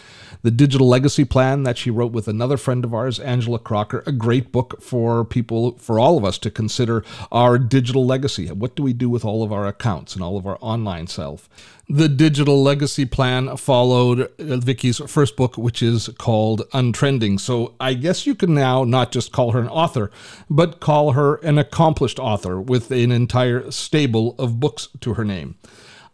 the 0.42 0.50
digital 0.50 0.88
legacy 0.88 1.24
plan 1.24 1.62
that 1.64 1.78
she 1.78 1.90
wrote 1.90 2.12
with 2.12 2.28
another 2.28 2.56
friend 2.56 2.84
of 2.84 2.94
ours, 2.94 3.18
Angela 3.18 3.58
Crocker, 3.58 4.02
a 4.06 4.12
great 4.12 4.52
book 4.52 4.80
for 4.82 5.24
people 5.24 5.72
for 5.78 5.98
all 5.98 6.16
of 6.16 6.24
us 6.24 6.38
to 6.38 6.50
consider 6.50 7.04
our 7.30 7.58
digital 7.58 8.06
legacy. 8.06 8.46
What 8.48 8.74
do 8.74 8.82
we 8.82 8.92
do 8.92 9.08
with 9.08 9.24
all 9.24 9.42
of 9.42 9.52
our 9.52 9.66
accounts 9.66 10.14
and 10.14 10.22
all 10.22 10.36
of 10.36 10.46
our 10.46 10.58
online 10.60 11.06
self? 11.06 11.48
The 11.88 12.08
digital 12.08 12.62
legacy 12.62 13.04
plan 13.04 13.56
followed 13.56 14.20
uh, 14.20 14.56
Vicki's 14.58 14.98
first 15.08 15.36
book, 15.36 15.58
which 15.58 15.82
is 15.82 16.08
called 16.18 16.62
Untrending. 16.72 17.40
So 17.40 17.74
I 17.80 17.94
guess 17.94 18.26
you 18.26 18.36
can 18.36 18.54
now 18.54 18.84
not 18.84 19.10
just 19.10 19.32
call 19.32 19.50
her 19.50 19.58
an 19.58 19.68
author, 19.68 20.12
but 20.48 20.78
call 20.78 21.12
her 21.12 21.36
an 21.36 21.58
accomplished 21.58 22.20
author 22.20 22.60
with 22.60 22.92
an 22.92 23.10
entire 23.10 23.72
stable 23.72 24.36
of 24.38 24.60
books 24.60 24.88
to 25.00 25.14
her 25.14 25.24
name. 25.24 25.56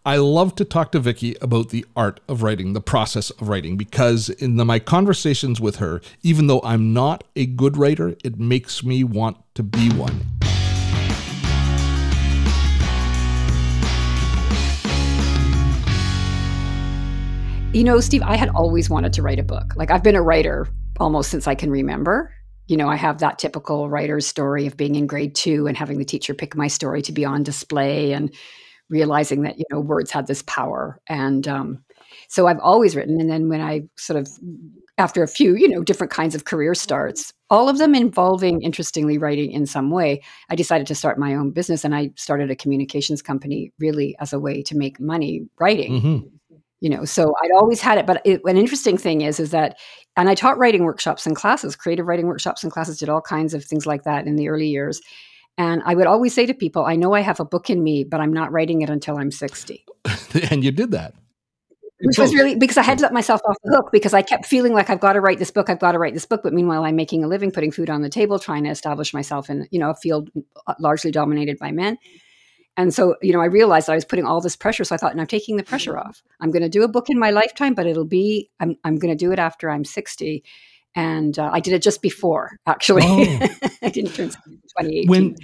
I 0.06 0.18
love 0.18 0.54
to 0.54 0.64
talk 0.64 0.92
to 0.92 1.00
Vicki 1.00 1.34
about 1.42 1.70
the 1.70 1.84
art 1.96 2.20
of 2.28 2.44
writing, 2.44 2.74
the 2.74 2.80
process 2.80 3.30
of 3.30 3.48
writing, 3.48 3.76
because 3.76 4.28
in 4.28 4.54
the, 4.54 4.64
my 4.64 4.78
conversations 4.78 5.60
with 5.60 5.76
her, 5.76 6.00
even 6.22 6.46
though 6.46 6.60
I'm 6.62 6.92
not 6.92 7.24
a 7.34 7.44
good 7.44 7.76
writer, 7.76 8.14
it 8.22 8.38
makes 8.38 8.84
me 8.84 9.02
want 9.02 9.36
to 9.56 9.64
be 9.64 9.90
one. 9.90 10.24
You 17.72 17.82
know, 17.82 17.98
Steve, 17.98 18.22
I 18.22 18.36
had 18.36 18.50
always 18.50 18.88
wanted 18.88 19.12
to 19.14 19.22
write 19.22 19.40
a 19.40 19.42
book. 19.42 19.74
Like 19.74 19.90
I've 19.90 20.04
been 20.04 20.14
a 20.14 20.22
writer 20.22 20.68
almost 21.00 21.32
since 21.32 21.48
I 21.48 21.56
can 21.56 21.68
remember. 21.68 22.32
You 22.68 22.76
know, 22.76 22.88
I 22.88 22.94
have 22.94 23.18
that 23.18 23.40
typical 23.40 23.88
writer's 23.88 24.24
story 24.24 24.68
of 24.68 24.76
being 24.76 24.94
in 24.94 25.08
grade 25.08 25.34
two 25.34 25.66
and 25.66 25.76
having 25.76 25.98
the 25.98 26.04
teacher 26.04 26.32
pick 26.32 26.54
my 26.54 26.68
story 26.68 27.02
to 27.02 27.10
be 27.10 27.24
on 27.24 27.42
display 27.42 28.12
and 28.12 28.32
realizing 28.88 29.42
that, 29.42 29.58
you 29.58 29.64
know, 29.70 29.80
words 29.80 30.10
had 30.10 30.26
this 30.26 30.42
power. 30.42 31.00
And 31.08 31.46
um, 31.48 31.84
so 32.28 32.46
I've 32.46 32.60
always 32.60 32.96
written. 32.96 33.20
And 33.20 33.30
then 33.30 33.48
when 33.48 33.60
I 33.60 33.82
sort 33.96 34.18
of, 34.18 34.28
after 34.98 35.22
a 35.22 35.28
few, 35.28 35.56
you 35.56 35.68
know, 35.68 35.82
different 35.82 36.12
kinds 36.12 36.34
of 36.34 36.44
career 36.46 36.74
starts, 36.74 37.32
all 37.50 37.68
of 37.68 37.78
them 37.78 37.94
involving, 37.94 38.62
interestingly, 38.62 39.18
writing 39.18 39.52
in 39.52 39.66
some 39.66 39.90
way, 39.90 40.22
I 40.48 40.56
decided 40.56 40.86
to 40.86 40.94
start 40.94 41.18
my 41.18 41.34
own 41.34 41.50
business 41.50 41.84
and 41.84 41.94
I 41.94 42.10
started 42.16 42.50
a 42.50 42.56
communications 42.56 43.22
company 43.22 43.72
really 43.78 44.16
as 44.20 44.32
a 44.32 44.40
way 44.40 44.62
to 44.62 44.76
make 44.76 44.98
money 44.98 45.46
writing 45.60 46.00
Mhm. 46.00 46.30
you 46.80 46.90
know 46.90 47.04
so 47.06 47.32
i'd 47.42 47.50
always 47.52 47.80
had 47.80 47.96
it 47.98 48.06
but 48.06 48.20
it, 48.24 48.40
an 48.44 48.56
interesting 48.58 48.98
thing 48.98 49.22
is 49.22 49.40
is 49.40 49.50
that 49.50 49.78
and 50.16 50.28
i 50.28 50.34
taught 50.34 50.58
writing 50.58 50.84
workshops 50.84 51.26
and 51.26 51.34
classes 51.34 51.74
creative 51.74 52.06
writing 52.06 52.26
workshops 52.26 52.62
and 52.62 52.70
classes 52.72 52.98
did 52.98 53.08
all 53.08 53.20
kinds 53.22 53.54
of 53.54 53.64
things 53.64 53.86
like 53.86 54.02
that 54.04 54.26
in 54.26 54.36
the 54.36 54.48
early 54.48 54.66
years 54.68 55.00
and 55.58 55.82
i 55.84 55.94
would 55.94 56.06
always 56.06 56.34
say 56.34 56.46
to 56.46 56.54
people 56.54 56.84
i 56.84 56.96
know 56.96 57.12
i 57.12 57.20
have 57.20 57.40
a 57.40 57.44
book 57.44 57.70
in 57.70 57.82
me 57.82 58.04
but 58.04 58.20
i'm 58.20 58.32
not 58.32 58.52
writing 58.52 58.82
it 58.82 58.90
until 58.90 59.18
i'm 59.18 59.30
60 59.30 59.84
and 60.50 60.64
you 60.64 60.70
did 60.70 60.90
that. 60.92 61.14
which 62.02 62.18
was 62.18 62.34
really 62.34 62.54
because 62.54 62.76
i 62.76 62.82
had 62.82 62.98
to 62.98 63.02
let 63.02 63.12
myself 63.12 63.40
off 63.48 63.56
the 63.64 63.74
hook 63.74 63.90
because 63.92 64.14
i 64.14 64.22
kept 64.22 64.46
feeling 64.46 64.72
like 64.72 64.90
i've 64.90 65.00
got 65.00 65.14
to 65.14 65.20
write 65.20 65.38
this 65.38 65.50
book 65.50 65.70
i've 65.70 65.80
got 65.80 65.92
to 65.92 65.98
write 65.98 66.14
this 66.14 66.26
book. 66.26 66.42
But 66.42 66.52
meanwhile 66.52 66.84
i'm 66.84 66.96
making 66.96 67.24
a 67.24 67.28
living 67.28 67.50
putting 67.50 67.72
food 67.72 67.90
on 67.90 68.02
the 68.02 68.08
table 68.08 68.38
trying 68.38 68.64
to 68.64 68.70
establish 68.70 69.14
myself 69.14 69.48
in 69.50 69.66
you 69.70 69.78
know 69.78 69.90
a 69.90 69.94
field 69.94 70.30
uh, 70.66 70.74
largely 70.78 71.10
dominated 71.10 71.58
by 71.58 71.72
men. 71.72 71.98
And 72.78 72.92
so 72.92 73.16
you 73.22 73.32
know 73.32 73.40
i 73.40 73.46
realized 73.46 73.88
i 73.88 73.94
was 73.94 74.04
putting 74.04 74.26
all 74.26 74.42
this 74.42 74.56
pressure 74.56 74.84
so 74.84 74.94
i 74.94 74.98
thought 74.98 75.12
and 75.12 75.20
i'm 75.20 75.26
taking 75.26 75.56
the 75.56 75.62
pressure 75.62 75.98
off. 75.98 76.22
I'm 76.40 76.50
going 76.50 76.62
to 76.62 76.68
do 76.68 76.82
a 76.82 76.88
book 76.88 77.08
in 77.08 77.18
my 77.18 77.30
lifetime 77.30 77.72
but 77.72 77.86
it'll 77.86 78.04
be 78.04 78.50
i'm, 78.60 78.76
I'm 78.84 78.96
going 78.96 79.16
to 79.16 79.24
do 79.24 79.32
it 79.32 79.38
after 79.38 79.70
i'm 79.70 79.84
60 79.84 80.44
and 80.96 81.38
uh, 81.38 81.50
i 81.52 81.60
did 81.60 81.72
it 81.74 81.82
just 81.82 82.02
before 82.02 82.58
actually. 82.66 83.02
Oh. 83.04 83.48
i 83.82 83.90
didn't 83.90 84.14
turn 84.14 84.30
60 84.30 84.50
in 84.50 84.56
2018 84.56 85.08
when 85.08 85.36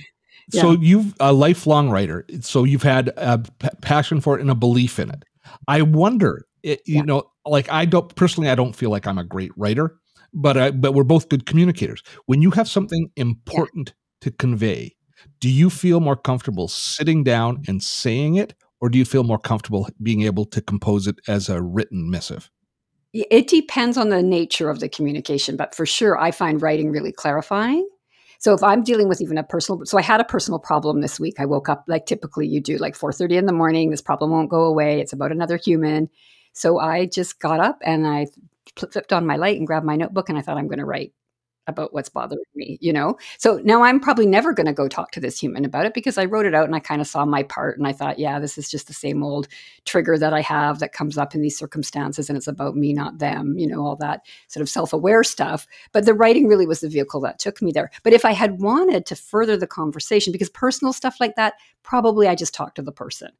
so 0.50 0.72
you've 0.72 1.14
a 1.20 1.32
lifelong 1.32 1.88
writer 1.88 2.26
so 2.40 2.64
you've 2.64 2.82
had 2.82 3.08
a 3.16 3.38
p- 3.60 3.68
passion 3.80 4.20
for 4.20 4.36
it 4.36 4.40
and 4.40 4.50
a 4.50 4.54
belief 4.54 4.98
in 4.98 5.08
it. 5.10 5.22
I 5.68 5.82
wonder 5.82 6.44
it, 6.62 6.80
you 6.86 6.96
Yeah. 6.96 7.02
know 7.02 7.22
like 7.46 7.70
i 7.70 7.84
don't 7.84 8.14
personally 8.16 8.50
i 8.50 8.54
don't 8.54 8.74
feel 8.74 8.90
like 8.90 9.06
i'm 9.06 9.18
a 9.18 9.24
great 9.24 9.52
writer 9.56 9.96
but 10.34 10.56
I, 10.56 10.70
but 10.70 10.94
we're 10.94 11.04
both 11.04 11.28
good 11.28 11.44
communicators. 11.44 12.02
When 12.24 12.40
you 12.40 12.50
have 12.52 12.66
something 12.66 13.10
important 13.16 13.92
to 14.22 14.30
convey 14.30 14.96
do 15.40 15.48
you 15.50 15.70
feel 15.70 16.00
more 16.00 16.16
comfortable 16.16 16.68
sitting 16.68 17.22
down 17.22 17.62
and 17.68 17.82
saying 17.82 18.34
it 18.36 18.54
or 18.80 18.88
do 18.88 18.98
you 18.98 19.04
feel 19.04 19.22
more 19.24 19.38
comfortable 19.38 19.88
being 20.02 20.22
able 20.22 20.44
to 20.46 20.60
compose 20.60 21.06
it 21.06 21.16
as 21.28 21.48
a 21.48 21.62
written 21.62 22.10
missive 22.10 22.50
It 23.12 23.46
depends 23.48 23.98
on 23.98 24.08
the 24.08 24.22
nature 24.22 24.70
of 24.70 24.80
the 24.80 24.88
communication, 24.88 25.56
but 25.56 25.74
for 25.74 25.84
sure, 25.84 26.18
I 26.18 26.30
find 26.30 26.62
writing 26.62 26.90
really 26.90 27.12
clarifying. 27.12 27.86
So 28.38 28.54
if 28.54 28.62
I'm 28.62 28.82
dealing 28.82 29.06
with 29.06 29.20
even 29.20 29.38
a 29.38 29.44
personal, 29.44 29.84
so 29.84 29.98
I 29.98 30.02
had 30.02 30.20
a 30.20 30.24
personal 30.24 30.58
problem 30.58 31.00
this 31.00 31.20
week. 31.20 31.36
I 31.38 31.44
woke 31.46 31.68
up 31.68 31.84
like 31.86 32.06
typically 32.06 32.46
you 32.48 32.60
do, 32.60 32.78
like 32.78 32.96
4:30 32.96 33.36
in 33.36 33.46
the 33.46 33.52
morning. 33.52 33.90
This 33.90 34.02
problem 34.02 34.30
won't 34.30 34.50
go 34.50 34.64
away. 34.64 35.00
It's 35.00 35.12
about 35.12 35.30
another 35.30 35.58
human. 35.58 36.08
So 36.54 36.78
I 36.78 37.06
just 37.06 37.38
got 37.38 37.60
up 37.60 37.78
and 37.82 38.06
I 38.06 38.26
flipped 38.76 39.12
on 39.12 39.26
my 39.26 39.36
light 39.36 39.58
and 39.58 39.66
grabbed 39.66 39.86
my 39.86 39.96
notebook 39.96 40.28
and 40.28 40.38
I 40.38 40.42
thought 40.42 40.56
I'm 40.56 40.66
going 40.66 40.78
to 40.78 40.84
write 40.84 41.12
about 41.66 41.92
what's 41.92 42.08
bothering 42.08 42.42
me, 42.54 42.78
you 42.80 42.92
know? 42.92 43.16
So 43.38 43.60
now 43.64 43.82
I'm 43.82 44.00
probably 44.00 44.26
never 44.26 44.52
going 44.52 44.66
to 44.66 44.72
go 44.72 44.88
talk 44.88 45.12
to 45.12 45.20
this 45.20 45.38
human 45.38 45.64
about 45.64 45.86
it 45.86 45.94
because 45.94 46.18
I 46.18 46.24
wrote 46.24 46.46
it 46.46 46.54
out 46.54 46.64
and 46.64 46.74
I 46.74 46.80
kind 46.80 47.00
of 47.00 47.06
saw 47.06 47.24
my 47.24 47.42
part 47.42 47.78
and 47.78 47.86
I 47.86 47.92
thought, 47.92 48.18
yeah, 48.18 48.38
this 48.38 48.58
is 48.58 48.70
just 48.70 48.88
the 48.88 48.92
same 48.92 49.22
old 49.22 49.48
trigger 49.84 50.18
that 50.18 50.34
I 50.34 50.40
have 50.40 50.80
that 50.80 50.92
comes 50.92 51.16
up 51.16 51.34
in 51.34 51.42
these 51.42 51.58
circumstances 51.58 52.28
and 52.28 52.36
it's 52.36 52.48
about 52.48 52.76
me, 52.76 52.92
not 52.92 53.18
them, 53.18 53.56
you 53.58 53.66
know, 53.66 53.84
all 53.84 53.96
that 53.96 54.26
sort 54.48 54.62
of 54.62 54.68
self 54.68 54.92
aware 54.92 55.22
stuff. 55.22 55.66
But 55.92 56.04
the 56.04 56.14
writing 56.14 56.48
really 56.48 56.66
was 56.66 56.80
the 56.80 56.88
vehicle 56.88 57.20
that 57.20 57.38
took 57.38 57.62
me 57.62 57.72
there. 57.72 57.90
But 58.02 58.12
if 58.12 58.24
I 58.24 58.32
had 58.32 58.60
wanted 58.60 59.06
to 59.06 59.16
further 59.16 59.56
the 59.56 59.66
conversation, 59.66 60.32
because 60.32 60.50
personal 60.50 60.92
stuff 60.92 61.16
like 61.20 61.36
that, 61.36 61.54
probably 61.82 62.28
I 62.28 62.34
just 62.34 62.54
talked 62.54 62.76
to 62.76 62.82
the 62.82 62.92
person 62.92 63.30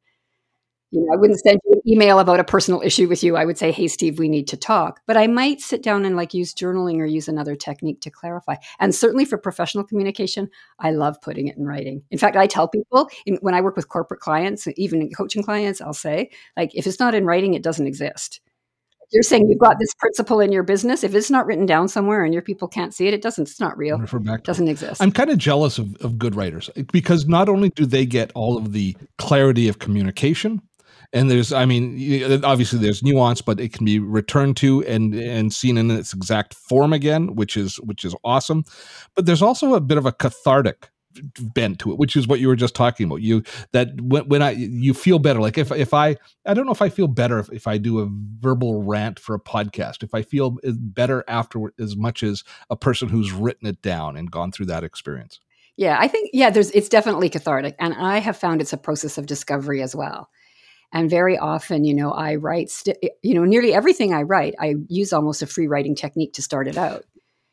you 0.93 1.01
know, 1.01 1.11
I 1.11 1.17
wouldn't 1.17 1.39
send 1.39 1.59
you 1.65 1.73
an 1.73 1.91
email 1.91 2.19
about 2.19 2.39
a 2.39 2.43
personal 2.43 2.79
issue 2.81 3.07
with 3.07 3.23
you. 3.23 3.35
I 3.35 3.45
would 3.45 3.57
say, 3.57 3.71
"Hey, 3.71 3.87
Steve, 3.87 4.19
we 4.19 4.29
need 4.29 4.47
to 4.49 4.57
talk." 4.57 5.01
But 5.07 5.17
I 5.17 5.25
might 5.25 5.59
sit 5.59 5.81
down 5.81 6.05
and 6.05 6.15
like 6.15 6.35
use 6.35 6.53
journaling 6.53 6.99
or 6.99 7.05
use 7.05 7.27
another 7.27 7.55
technique 7.55 7.99
to 8.01 8.11
clarify. 8.11 8.57
And 8.79 8.93
certainly 8.93 9.25
for 9.25 9.39
professional 9.39 9.83
communication, 9.83 10.49
I 10.77 10.91
love 10.91 11.19
putting 11.19 11.47
it 11.47 11.57
in 11.57 11.65
writing. 11.65 12.03
In 12.11 12.19
fact, 12.19 12.37
I 12.37 12.45
tell 12.45 12.67
people 12.67 13.09
in, 13.25 13.37
when 13.41 13.55
I 13.55 13.61
work 13.61 13.75
with 13.75 13.89
corporate 13.89 14.19
clients, 14.19 14.67
even 14.77 15.09
coaching 15.09 15.41
clients, 15.41 15.81
I'll 15.81 15.93
say, 15.93 16.29
like, 16.55 16.75
if 16.75 16.85
it's 16.85 16.99
not 16.99 17.15
in 17.15 17.25
writing, 17.25 17.55
it 17.55 17.63
doesn't 17.63 17.87
exist. 17.87 18.39
You're 19.11 19.23
saying 19.23 19.49
you've 19.49 19.59
got 19.59 19.77
this 19.79 19.93
principle 19.95 20.39
in 20.39 20.51
your 20.51 20.63
business. 20.63 21.03
If 21.03 21.15
it's 21.15 21.29
not 21.31 21.45
written 21.47 21.65
down 21.65 21.87
somewhere 21.87 22.23
and 22.23 22.33
your 22.33 22.41
people 22.41 22.67
can't 22.67 22.93
see 22.93 23.07
it, 23.07 23.13
it 23.15 23.21
doesn't. 23.21 23.49
It's 23.49 23.59
not 23.59 23.77
real. 23.77 23.99
It 24.01 24.43
doesn't 24.43 24.67
exist. 24.67 25.01
I'm 25.01 25.11
kind 25.11 25.29
of 25.29 25.37
jealous 25.37 25.77
of, 25.77 25.95
of 26.01 26.17
good 26.17 26.35
writers 26.35 26.69
because 26.91 27.27
not 27.27 27.49
only 27.49 27.69
do 27.69 27.85
they 27.85 28.05
get 28.05 28.31
all 28.33 28.57
of 28.57 28.73
the 28.73 28.95
clarity 29.17 29.67
of 29.67 29.77
communication, 29.77 30.61
and 31.13 31.29
there's 31.29 31.53
i 31.53 31.63
mean 31.65 32.43
obviously 32.43 32.79
there's 32.79 33.03
nuance 33.03 33.41
but 33.41 33.59
it 33.59 33.71
can 33.71 33.85
be 33.85 33.99
returned 33.99 34.57
to 34.57 34.83
and 34.85 35.13
and 35.13 35.53
seen 35.53 35.77
in 35.77 35.91
its 35.91 36.13
exact 36.13 36.53
form 36.53 36.91
again 36.91 37.35
which 37.35 37.55
is 37.55 37.77
which 37.81 38.03
is 38.03 38.15
awesome. 38.23 38.63
But 39.15 39.25
there's 39.25 39.41
also 39.41 39.75
a 39.75 39.81
bit 39.81 39.97
of 39.97 40.05
a 40.05 40.11
cathartic 40.11 40.89
bent 41.53 41.77
to 41.77 41.91
it 41.91 41.99
which 41.99 42.15
is 42.15 42.27
what 42.27 42.39
you 42.39 42.47
were 42.47 42.55
just 42.55 42.73
talking 42.73 43.05
about. 43.05 43.21
You 43.21 43.43
that 43.71 43.89
when, 44.01 44.27
when 44.27 44.41
i 44.41 44.51
you 44.51 44.93
feel 44.93 45.19
better. 45.19 45.39
Like 45.39 45.57
if 45.57 45.71
if 45.71 45.93
i 45.93 46.15
i 46.45 46.53
don't 46.53 46.65
know 46.65 46.71
if 46.71 46.81
i 46.81 46.89
feel 46.89 47.07
better 47.07 47.39
if, 47.39 47.51
if 47.51 47.67
i 47.67 47.77
do 47.77 47.99
a 47.99 48.07
verbal 48.39 48.83
rant 48.83 49.19
for 49.19 49.35
a 49.35 49.39
podcast 49.39 50.01
if 50.01 50.15
i 50.15 50.23
feel 50.23 50.57
better 50.63 51.23
afterward 51.27 51.73
as 51.79 51.95
much 51.95 52.23
as 52.23 52.43
a 52.69 52.75
person 52.75 53.09
who's 53.09 53.31
written 53.31 53.67
it 53.67 53.81
down 53.81 54.17
and 54.17 54.31
gone 54.31 54.51
through 54.51 54.65
that 54.67 54.83
experience. 54.83 55.39
Yeah 55.77 55.97
i 55.99 56.07
think 56.07 56.31
yeah 56.33 56.49
there's 56.49 56.71
it's 56.71 56.89
definitely 56.89 57.29
cathartic 57.29 57.75
and 57.79 57.93
i 57.93 58.17
have 58.17 58.37
found 58.37 58.61
it's 58.61 58.73
a 58.73 58.77
process 58.77 59.17
of 59.17 59.27
discovery 59.27 59.81
as 59.81 59.95
well 59.95 60.29
and 60.93 61.09
very 61.09 61.37
often, 61.37 61.83
you 61.83 61.93
know, 61.93 62.11
I 62.11 62.35
write, 62.35 62.69
st- 62.69 62.97
you 63.23 63.33
know, 63.33 63.43
nearly 63.43 63.73
everything 63.73 64.13
I 64.13 64.21
write, 64.21 64.53
I 64.59 64.75
use 64.87 65.11
almost 65.11 65.41
a 65.41 65.47
free 65.47 65.67
writing 65.67 65.95
technique 65.95 66.33
to 66.33 66.43
start 66.43 66.67
it 66.67 66.77
out, 66.77 67.03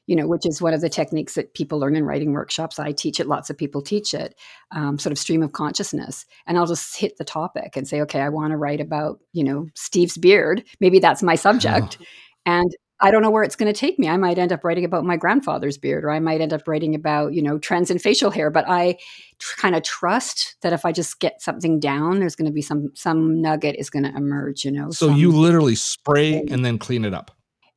you 0.07 0.15
know, 0.15 0.27
which 0.27 0.45
is 0.45 0.61
one 0.61 0.75
of 0.75 0.83
the 0.83 0.91
techniques 0.91 1.35
that 1.35 1.55
people 1.55 1.79
learn 1.79 1.97
in 1.97 2.05
writing 2.05 2.33
workshops. 2.33 2.79
I 2.79 2.93
teach 2.93 3.19
it, 3.19 3.27
lots 3.27 3.49
of 3.49 3.57
people 3.57 3.81
teach 3.81 4.13
it, 4.13 4.35
um, 4.73 4.99
sort 4.99 5.13
of 5.13 5.19
stream 5.19 5.43
of 5.43 5.53
consciousness. 5.53 6.27
And 6.47 6.59
I'll 6.59 6.67
just 6.67 6.99
hit 6.99 7.17
the 7.17 7.25
topic 7.25 7.77
and 7.77 7.89
say, 7.89 8.03
okay, 8.03 8.21
I 8.21 8.29
want 8.29 8.51
to 8.51 8.59
write 8.59 8.81
about, 8.81 9.21
you 9.33 9.43
know, 9.43 9.69
Steve's 9.75 10.19
beard. 10.19 10.63
Maybe 10.79 10.99
that's 10.99 11.23
my 11.23 11.35
subject. 11.37 11.97
Oh. 11.99 12.05
And 12.45 12.77
I 13.01 13.11
don't 13.11 13.23
know 13.23 13.31
where 13.31 13.43
it's 13.43 13.57
going 13.57 13.73
to 13.73 13.79
take 13.79 13.99
me. 13.99 14.09
I 14.09 14.17
might 14.17 14.39
end 14.39 14.53
up 14.53 14.63
writing 14.63 14.85
about 14.85 15.05
my 15.05 15.17
grandfather's 15.17 15.79
beard, 15.79 16.05
or 16.05 16.11
I 16.11 16.21
might 16.21 16.41
end 16.41 16.53
up 16.53 16.69
writing 16.69 16.95
about, 16.95 17.33
you 17.33 17.43
know, 17.43 17.59
trends 17.59 17.91
in 17.91 17.99
facial 17.99 18.31
hair. 18.31 18.51
But 18.51 18.69
I 18.69 18.99
tr- 19.39 19.57
kind 19.61 19.75
of 19.75 19.83
trust 19.83 20.57
that 20.61 20.73
if 20.73 20.85
I 20.85 20.93
just 20.93 21.19
get 21.19 21.41
something 21.41 21.81
down, 21.81 22.21
there's 22.21 22.37
going 22.37 22.47
to 22.47 22.53
be 22.53 22.63
some 22.63 22.91
some 22.95 23.41
nugget 23.41 23.77
is 23.79 23.91
going 23.91 24.05
to 24.05 24.15
emerge. 24.15 24.65
You 24.65 24.73
know. 24.73 24.91
So 24.91 25.09
some, 25.09 25.17
you 25.17 25.33
literally 25.33 25.75
spray 25.75 26.45
and 26.51 26.65
then 26.65 26.79
clean 26.79 27.05
it 27.05 27.15
up. 27.15 27.31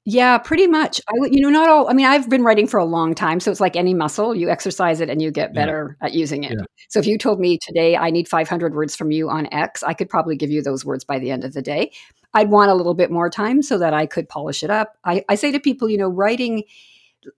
Yeah, 0.05 0.37
pretty 0.37 0.67
much. 0.67 0.99
I, 1.07 1.13
you 1.31 1.41
know, 1.41 1.49
not 1.49 1.69
all. 1.69 1.89
I 1.89 1.93
mean, 1.93 2.05
I've 2.05 2.29
been 2.29 2.43
writing 2.43 2.67
for 2.67 2.77
a 2.77 2.83
long 2.83 3.15
time, 3.15 3.39
so 3.39 3.49
it's 3.49 3.61
like 3.61 3.77
any 3.77 3.93
muscle. 3.93 4.35
You 4.35 4.49
exercise 4.49 4.99
it, 4.99 5.09
and 5.09 5.21
you 5.21 5.31
get 5.31 5.53
better 5.53 5.97
yeah. 6.01 6.07
at 6.07 6.13
using 6.13 6.43
it. 6.43 6.51
Yeah. 6.51 6.65
So 6.89 6.99
if 6.99 7.07
you 7.07 7.17
told 7.17 7.39
me 7.39 7.57
today 7.57 7.95
I 7.95 8.09
need 8.09 8.27
500 8.27 8.75
words 8.75 8.97
from 8.97 9.11
you 9.11 9.29
on 9.29 9.47
X, 9.53 9.81
I 9.81 9.93
could 9.93 10.09
probably 10.09 10.35
give 10.35 10.49
you 10.49 10.61
those 10.61 10.83
words 10.83 11.05
by 11.05 11.19
the 11.19 11.31
end 11.31 11.45
of 11.45 11.53
the 11.53 11.61
day. 11.61 11.91
I'd 12.33 12.49
want 12.49 12.69
a 12.69 12.73
little 12.73 12.95
bit 12.95 13.11
more 13.11 13.29
time 13.29 13.61
so 13.61 13.77
that 13.77 13.93
I 13.93 14.05
could 14.05 14.27
polish 14.27 14.63
it 14.63 14.69
up. 14.69 14.97
I, 15.05 15.23
I 15.29 15.35
say 15.35 15.51
to 15.51 15.59
people, 15.59 15.89
you 15.89 15.97
know, 15.97 16.09
writing, 16.09 16.63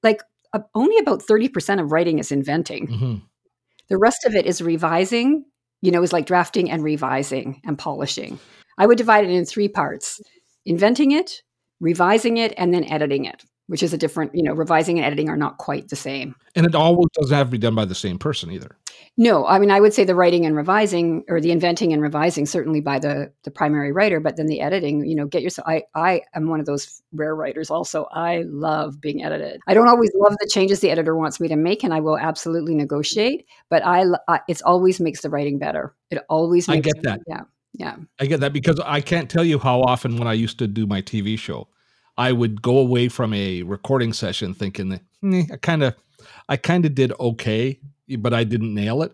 like 0.01 0.21
uh, 0.53 0.59
only 0.73 0.97
about 0.97 1.21
30% 1.21 1.81
of 1.81 1.91
writing 1.91 2.17
is 2.17 2.31
inventing. 2.31 2.87
Mm-hmm. 2.87 3.15
The 3.89 3.97
rest 3.97 4.25
of 4.25 4.33
it 4.33 4.45
is 4.45 4.61
revising, 4.61 5.45
you 5.81 5.91
know, 5.91 6.01
is 6.01 6.13
like 6.13 6.25
drafting 6.25 6.71
and 6.71 6.83
revising 6.83 7.61
and 7.63 7.77
polishing. 7.77 8.39
I 8.77 8.87
would 8.87 8.97
divide 8.97 9.25
it 9.25 9.31
in 9.31 9.45
three 9.45 9.67
parts 9.67 10.19
inventing 10.65 11.11
it, 11.11 11.43
revising 11.79 12.37
it, 12.37 12.53
and 12.57 12.73
then 12.73 12.83
editing 12.85 13.25
it 13.25 13.43
which 13.67 13.81
is 13.81 13.93
a 13.93 13.97
different, 13.97 14.33
you 14.35 14.43
know, 14.43 14.53
revising 14.53 14.97
and 14.97 15.05
editing 15.05 15.29
are 15.29 15.37
not 15.37 15.57
quite 15.57 15.89
the 15.89 15.95
same. 15.95 16.35
And 16.55 16.65
it 16.65 16.75
always 16.75 17.07
doesn't 17.13 17.35
have 17.35 17.47
to 17.47 17.51
be 17.51 17.57
done 17.57 17.75
by 17.75 17.85
the 17.85 17.95
same 17.95 18.19
person 18.19 18.51
either. 18.51 18.77
No, 19.17 19.45
I 19.47 19.59
mean, 19.59 19.71
I 19.71 19.79
would 19.79 19.93
say 19.93 20.03
the 20.03 20.13
writing 20.13 20.45
and 20.45 20.55
revising, 20.55 21.23
or 21.29 21.39
the 21.39 21.51
inventing 21.51 21.93
and 21.93 22.01
revising, 22.01 22.45
certainly 22.45 22.81
by 22.81 22.99
the 22.99 23.31
the 23.43 23.51
primary 23.51 23.91
writer, 23.91 24.19
but 24.19 24.35
then 24.35 24.47
the 24.47 24.61
editing, 24.61 25.05
you 25.05 25.15
know, 25.15 25.25
get 25.25 25.41
yourself. 25.41 25.67
I 25.67 25.83
I 25.95 26.21
am 26.33 26.49
one 26.49 26.59
of 26.59 26.65
those 26.65 27.01
rare 27.13 27.35
writers. 27.35 27.69
Also, 27.69 28.07
I 28.11 28.43
love 28.47 28.99
being 28.99 29.23
edited. 29.23 29.61
I 29.67 29.73
don't 29.73 29.87
always 29.87 30.11
love 30.15 30.35
the 30.39 30.49
changes 30.51 30.81
the 30.81 30.91
editor 30.91 31.15
wants 31.15 31.39
me 31.39 31.47
to 31.47 31.55
make, 31.55 31.83
and 31.83 31.93
I 31.93 32.01
will 32.01 32.17
absolutely 32.17 32.75
negotiate. 32.75 33.47
But 33.69 33.85
I, 33.85 34.03
I 34.27 34.41
it's 34.49 34.61
always 34.61 34.99
makes 34.99 35.21
the 35.21 35.29
writing 35.29 35.59
better. 35.59 35.95
It 36.11 36.21
always. 36.29 36.67
Makes 36.67 36.87
i 36.87 36.91
get 36.91 37.03
that. 37.03 37.21
Yeah. 37.27 37.41
Yeah. 37.77 37.95
I 38.19 38.25
get 38.25 38.39
that 38.39 38.53
because 38.53 38.79
I 38.79 39.01
can't 39.01 39.29
tell 39.29 39.43
you 39.43 39.59
how 39.59 39.81
often 39.81 40.17
when 40.17 40.27
I 40.27 40.33
used 40.33 40.59
to 40.59 40.67
do 40.67 40.85
my 40.85 41.01
TV 41.01 41.37
show, 41.37 41.67
I 42.17 42.31
would 42.31 42.61
go 42.61 42.77
away 42.77 43.09
from 43.09 43.33
a 43.33 43.63
recording 43.63 44.13
session 44.13 44.53
thinking 44.53 44.89
that 44.89 45.01
I 45.51 45.57
kind 45.57 45.83
of, 45.83 45.95
I 46.47 46.57
kind 46.57 46.85
of 46.85 46.95
did 46.95 47.11
okay, 47.19 47.79
but 48.19 48.33
I 48.33 48.43
didn't 48.43 48.73
nail 48.73 49.03
it. 49.03 49.11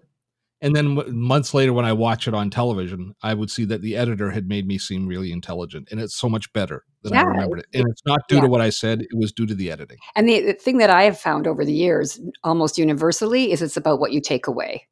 And 0.64 0.76
then 0.76 1.00
months 1.16 1.56
later, 1.56 1.74
when 1.74 1.86
I 1.86 1.94
watch 1.94 2.28
it 2.28 2.36
on 2.36 2.52
television, 2.52 3.16
I 3.24 3.34
would 3.34 3.50
see 3.50 3.66
that 3.66 3.82
the 3.82 3.98
editor 3.98 4.30
had 4.30 4.48
made 4.48 4.68
me 4.68 4.78
seem 4.78 5.08
really 5.08 5.32
intelligent, 5.32 5.88
and 5.90 6.00
it's 6.00 6.16
so 6.16 6.30
much 6.30 6.54
better 6.54 6.86
than 7.02 7.14
yeah, 7.14 7.22
I 7.22 7.24
remembered 7.24 7.60
it. 7.62 7.66
And 7.74 7.90
it's 7.90 8.06
not 8.06 8.28
due 8.28 8.36
yeah. 8.36 8.42
to 8.42 8.48
what 8.48 8.62
I 8.62 8.70
said; 8.70 9.02
it 9.02 9.18
was 9.18 9.32
due 9.32 9.48
to 9.48 9.56
the 9.56 9.72
editing. 9.72 9.98
And 10.16 10.30
the, 10.30 10.40
the 10.42 10.54
thing 10.54 10.78
that 10.78 10.92
I 10.92 11.02
have 11.04 11.20
found 11.20 11.48
over 11.48 11.66
the 11.66 11.74
years, 11.74 12.20
almost 12.44 12.78
universally, 12.78 13.52
is 13.52 13.64
it's 13.64 13.76
about 13.76 14.00
what 14.00 14.12
you 14.12 14.22
take 14.22 14.46
away. 14.46 14.86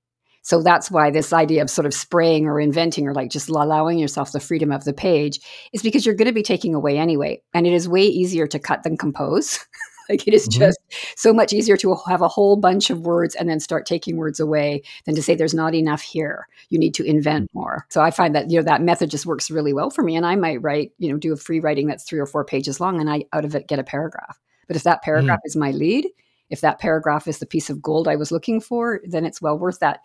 So 0.49 0.63
that's 0.63 0.89
why 0.89 1.11
this 1.11 1.31
idea 1.31 1.61
of 1.61 1.69
sort 1.69 1.85
of 1.85 1.93
spraying 1.93 2.47
or 2.47 2.59
inventing 2.59 3.07
or 3.07 3.13
like 3.13 3.29
just 3.29 3.49
allowing 3.49 3.99
yourself 3.99 4.31
the 4.31 4.39
freedom 4.39 4.71
of 4.71 4.83
the 4.83 4.93
page 4.93 5.39
is 5.73 5.83
because 5.83 6.07
you're 6.07 6.15
going 6.15 6.25
to 6.25 6.33
be 6.33 6.41
taking 6.41 6.73
away 6.73 6.97
anyway. 6.97 7.43
And 7.53 7.67
it 7.67 7.73
is 7.73 7.87
way 7.87 8.01
easier 8.01 8.47
to 8.47 8.57
cut 8.57 8.81
than 8.81 8.97
compose. 8.97 9.59
like 10.09 10.27
it 10.27 10.33
is 10.33 10.49
mm-hmm. 10.49 10.61
just 10.61 10.79
so 11.15 11.31
much 11.33 11.53
easier 11.53 11.77
to 11.77 11.95
have 12.07 12.23
a 12.23 12.27
whole 12.27 12.55
bunch 12.55 12.89
of 12.89 13.01
words 13.01 13.35
and 13.35 13.47
then 13.47 13.59
start 13.59 13.85
taking 13.85 14.17
words 14.17 14.39
away 14.39 14.81
than 15.05 15.13
to 15.13 15.21
say 15.21 15.35
there's 15.35 15.53
not 15.53 15.75
enough 15.75 16.01
here. 16.01 16.47
You 16.69 16.79
need 16.79 16.95
to 16.95 17.03
invent 17.03 17.51
mm-hmm. 17.51 17.59
more. 17.59 17.85
So 17.89 18.01
I 18.01 18.09
find 18.09 18.33
that, 18.33 18.49
you 18.49 18.57
know, 18.57 18.63
that 18.63 18.81
method 18.81 19.11
just 19.11 19.27
works 19.27 19.51
really 19.51 19.71
well 19.71 19.91
for 19.91 20.01
me. 20.01 20.15
And 20.15 20.25
I 20.25 20.35
might 20.35 20.63
write, 20.63 20.93
you 20.97 21.11
know, 21.11 21.19
do 21.19 21.31
a 21.31 21.37
free 21.37 21.59
writing 21.59 21.85
that's 21.85 22.05
three 22.05 22.17
or 22.17 22.25
four 22.25 22.43
pages 22.43 22.79
long 22.79 22.99
and 22.99 23.07
I 23.07 23.25
out 23.33 23.45
of 23.45 23.53
it 23.53 23.67
get 23.67 23.77
a 23.77 23.83
paragraph. 23.83 24.39
But 24.65 24.77
if 24.77 24.81
that 24.81 25.03
paragraph 25.03 25.41
mm. 25.41 25.45
is 25.45 25.55
my 25.55 25.69
lead, 25.69 26.07
if 26.49 26.61
that 26.61 26.79
paragraph 26.79 27.27
is 27.27 27.37
the 27.37 27.45
piece 27.45 27.69
of 27.69 27.79
gold 27.79 28.07
I 28.07 28.15
was 28.15 28.31
looking 28.31 28.59
for, 28.59 29.01
then 29.05 29.25
it's 29.25 29.43
well 29.43 29.59
worth 29.59 29.77
that 29.81 29.99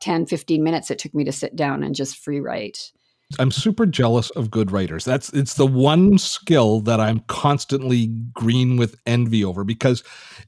10, 0.00 0.26
15 0.26 0.62
minutes 0.62 0.90
it 0.90 0.98
took 0.98 1.14
me 1.14 1.24
to 1.24 1.32
sit 1.32 1.56
down 1.56 1.82
and 1.82 1.94
just 1.94 2.18
free 2.18 2.40
write. 2.40 2.92
I'm 3.38 3.50
super 3.50 3.86
jealous 3.86 4.30
of 4.30 4.50
good 4.50 4.70
writers. 4.70 5.04
That's 5.04 5.30
it's 5.30 5.54
the 5.54 5.66
one 5.66 6.16
skill 6.18 6.80
that 6.82 7.00
I'm 7.00 7.20
constantly 7.26 8.06
green 8.32 8.76
with 8.76 8.94
envy 9.04 9.44
over 9.44 9.64
because 9.64 10.04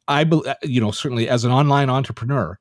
I 0.07 0.23
uh, 0.23 0.55
you 0.63 0.81
know 0.81 0.93
certainly 0.93 1.29
as 1.29 1.45
an 1.45 1.51
online 1.51 1.91
entrepreneur 1.91 2.59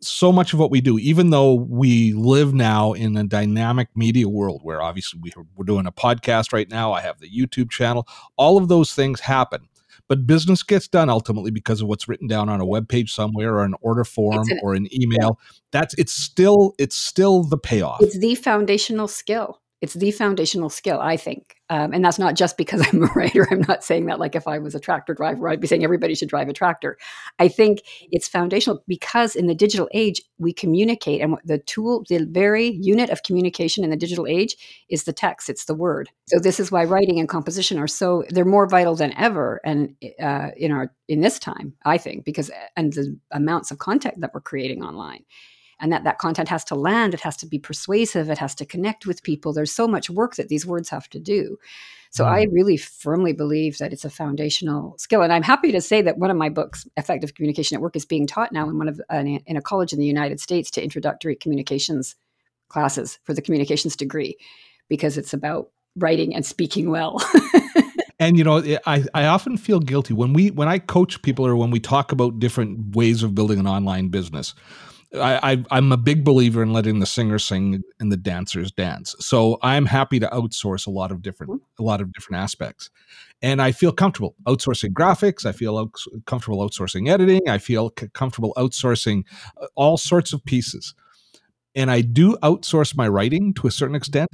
so 0.00 0.30
much 0.30 0.52
of 0.52 0.60
what 0.60 0.70
we 0.70 0.80
do 0.80 0.98
even 0.98 1.30
though 1.30 1.54
we 1.54 2.12
live 2.12 2.54
now 2.54 2.92
in 2.92 3.16
a 3.16 3.24
dynamic 3.24 3.88
media 3.96 4.28
world 4.28 4.60
where 4.62 4.80
obviously 4.80 5.18
we, 5.20 5.32
we're 5.56 5.64
doing 5.64 5.86
a 5.86 5.92
podcast 5.92 6.52
right 6.52 6.70
now 6.70 6.92
I 6.92 7.00
have 7.00 7.18
the 7.18 7.28
YouTube 7.28 7.70
channel 7.70 8.06
all 8.36 8.56
of 8.56 8.68
those 8.68 8.94
things 8.94 9.20
happen 9.20 9.68
but 10.08 10.26
business 10.26 10.62
gets 10.62 10.88
done 10.88 11.08
ultimately 11.08 11.50
because 11.50 11.80
of 11.80 11.88
what's 11.88 12.08
written 12.08 12.26
down 12.26 12.48
on 12.48 12.60
a 12.60 12.66
web 12.66 12.88
page 12.88 13.12
somewhere 13.12 13.54
or 13.54 13.64
an 13.64 13.74
order 13.80 14.04
form 14.04 14.46
an, 14.50 14.58
or 14.62 14.74
an 14.74 14.88
email. 14.92 15.38
Yeah. 15.38 15.58
That's 15.70 15.94
it's 15.94 16.12
still 16.12 16.74
it's 16.78 16.96
still 16.96 17.44
the 17.44 17.58
payoff. 17.58 18.02
It's 18.02 18.18
the 18.18 18.34
foundational 18.34 19.08
skill. 19.08 19.60
It's 19.80 19.94
the 19.94 20.10
foundational 20.10 20.70
skill, 20.70 20.98
I 21.00 21.16
think. 21.16 21.54
Um, 21.70 21.92
and 21.92 22.04
that's 22.04 22.18
not 22.18 22.34
just 22.34 22.56
because 22.56 22.86
I'm 22.92 23.02
a 23.02 23.12
writer. 23.14 23.46
I'm 23.50 23.64
not 23.68 23.84
saying 23.84 24.06
that 24.06 24.18
like 24.18 24.34
if 24.34 24.48
I 24.48 24.58
was 24.58 24.74
a 24.74 24.80
tractor 24.80 25.14
driver, 25.14 25.48
I'd 25.48 25.60
be 25.60 25.66
saying 25.66 25.84
everybody 25.84 26.14
should 26.14 26.28
drive 26.28 26.48
a 26.48 26.52
tractor. 26.52 26.98
I 27.38 27.48
think 27.48 27.82
it's 28.10 28.26
foundational 28.26 28.82
because 28.88 29.36
in 29.36 29.46
the 29.46 29.54
digital 29.54 29.88
age, 29.92 30.22
we 30.38 30.52
communicate, 30.52 31.20
and 31.20 31.36
the 31.44 31.58
tool, 31.58 32.04
the 32.08 32.24
very 32.24 32.68
unit 32.80 33.10
of 33.10 33.22
communication 33.22 33.84
in 33.84 33.90
the 33.90 33.96
digital 33.96 34.26
age 34.26 34.56
is 34.88 35.04
the 35.04 35.12
text, 35.12 35.48
it's 35.48 35.66
the 35.66 35.74
word. 35.74 36.10
So 36.26 36.38
this 36.38 36.60
is 36.60 36.70
why 36.70 36.84
writing 36.84 37.18
and 37.18 37.28
composition 37.28 37.78
are 37.78 37.88
so 37.88 38.24
they're 38.30 38.44
more 38.44 38.68
vital 38.68 38.94
than 38.94 39.12
ever, 39.16 39.60
and 39.64 39.94
uh, 40.20 40.50
in 40.56 40.72
our 40.72 40.92
in 41.08 41.20
this 41.20 41.38
time, 41.38 41.74
I 41.84 41.98
think, 41.98 42.24
because 42.24 42.50
and 42.76 42.92
the 42.92 43.18
amounts 43.30 43.70
of 43.70 43.78
content 43.78 44.20
that 44.20 44.32
we're 44.34 44.40
creating 44.40 44.82
online 44.82 45.24
and 45.80 45.92
that 45.92 46.04
that 46.04 46.18
content 46.18 46.48
has 46.48 46.64
to 46.64 46.74
land 46.74 47.14
it 47.14 47.20
has 47.20 47.36
to 47.36 47.46
be 47.46 47.58
persuasive 47.58 48.28
it 48.28 48.38
has 48.38 48.54
to 48.54 48.66
connect 48.66 49.06
with 49.06 49.22
people. 49.22 49.52
There's 49.52 49.72
so 49.72 49.88
much 49.88 50.10
work 50.10 50.36
that 50.36 50.48
these 50.48 50.66
words 50.66 50.88
have 50.88 51.08
to 51.10 51.18
do. 51.18 51.58
So 52.10 52.24
mm. 52.24 52.28
i 52.28 52.46
really 52.52 52.76
firmly 52.76 53.32
believe 53.32 53.78
that 53.78 53.92
it's 53.92 54.04
a 54.04 54.10
foundational 54.10 54.96
skill. 54.98 55.22
And 55.22 55.32
i'm 55.32 55.42
happy 55.42 55.72
to 55.72 55.80
say 55.80 56.02
that 56.02 56.18
one 56.18 56.30
of 56.30 56.36
my 56.36 56.48
books 56.48 56.86
effective 56.96 57.34
communication 57.34 57.76
at 57.76 57.82
work 57.82 57.96
is 57.96 58.04
being 58.04 58.26
taught 58.26 58.52
now 58.52 58.68
in 58.68 58.78
one 58.78 58.88
of 58.88 59.00
uh, 59.12 59.16
in 59.16 59.56
a 59.56 59.62
college 59.62 59.92
in 59.92 59.98
the 59.98 60.06
united 60.06 60.40
states 60.40 60.70
to 60.72 60.82
introductory 60.82 61.36
communications 61.36 62.16
classes 62.68 63.18
for 63.24 63.34
the 63.34 63.42
communications 63.42 63.96
degree 63.96 64.36
because 64.88 65.16
it's 65.16 65.32
about 65.32 65.70
writing 65.96 66.34
and 66.34 66.46
speaking 66.46 66.90
well. 66.90 67.20
And 68.20 68.36
you 68.36 68.42
know 68.42 68.62
I, 68.84 69.04
I 69.14 69.26
often 69.26 69.56
feel 69.56 69.78
guilty 69.78 70.12
when 70.12 70.32
we 70.32 70.50
when 70.50 70.66
i 70.66 70.78
coach 70.78 71.22
people 71.22 71.46
or 71.46 71.54
when 71.54 71.70
we 71.70 71.78
talk 71.78 72.10
about 72.10 72.40
different 72.40 72.96
ways 72.96 73.22
of 73.22 73.34
building 73.34 73.60
an 73.60 73.66
online 73.68 74.08
business 74.08 74.54
I, 75.14 75.64
I 75.70 75.78
am 75.78 75.90
a 75.90 75.96
big 75.96 76.22
believer 76.22 76.62
in 76.62 76.72
letting 76.72 76.98
the 76.98 77.06
singers 77.06 77.44
sing 77.44 77.82
and 77.98 78.12
the 78.12 78.16
dancers 78.16 78.70
dance. 78.70 79.14
So 79.20 79.58
I'm 79.62 79.86
happy 79.86 80.20
to 80.20 80.28
outsource 80.28 80.86
a 80.86 80.90
lot 80.90 81.10
of 81.10 81.22
different 81.22 81.52
mm-hmm. 81.52 81.82
a 81.82 81.86
lot 81.86 82.00
of 82.00 82.12
different 82.12 82.42
aspects, 82.42 82.90
and 83.40 83.62
I 83.62 83.72
feel 83.72 83.92
comfortable 83.92 84.34
outsourcing 84.46 84.90
graphics. 84.90 85.46
I 85.46 85.52
feel 85.52 85.78
out, 85.78 85.92
comfortable 86.26 86.58
outsourcing 86.58 87.08
editing. 87.08 87.48
I 87.48 87.58
feel 87.58 87.90
c- 87.98 88.08
comfortable 88.12 88.52
outsourcing 88.56 89.24
uh, 89.60 89.66
all 89.76 89.96
sorts 89.96 90.32
of 90.34 90.44
pieces, 90.44 90.94
and 91.74 91.90
I 91.90 92.02
do 92.02 92.36
outsource 92.42 92.94
my 92.94 93.08
writing 93.08 93.54
to 93.54 93.66
a 93.66 93.70
certain 93.70 93.96
extent 93.96 94.28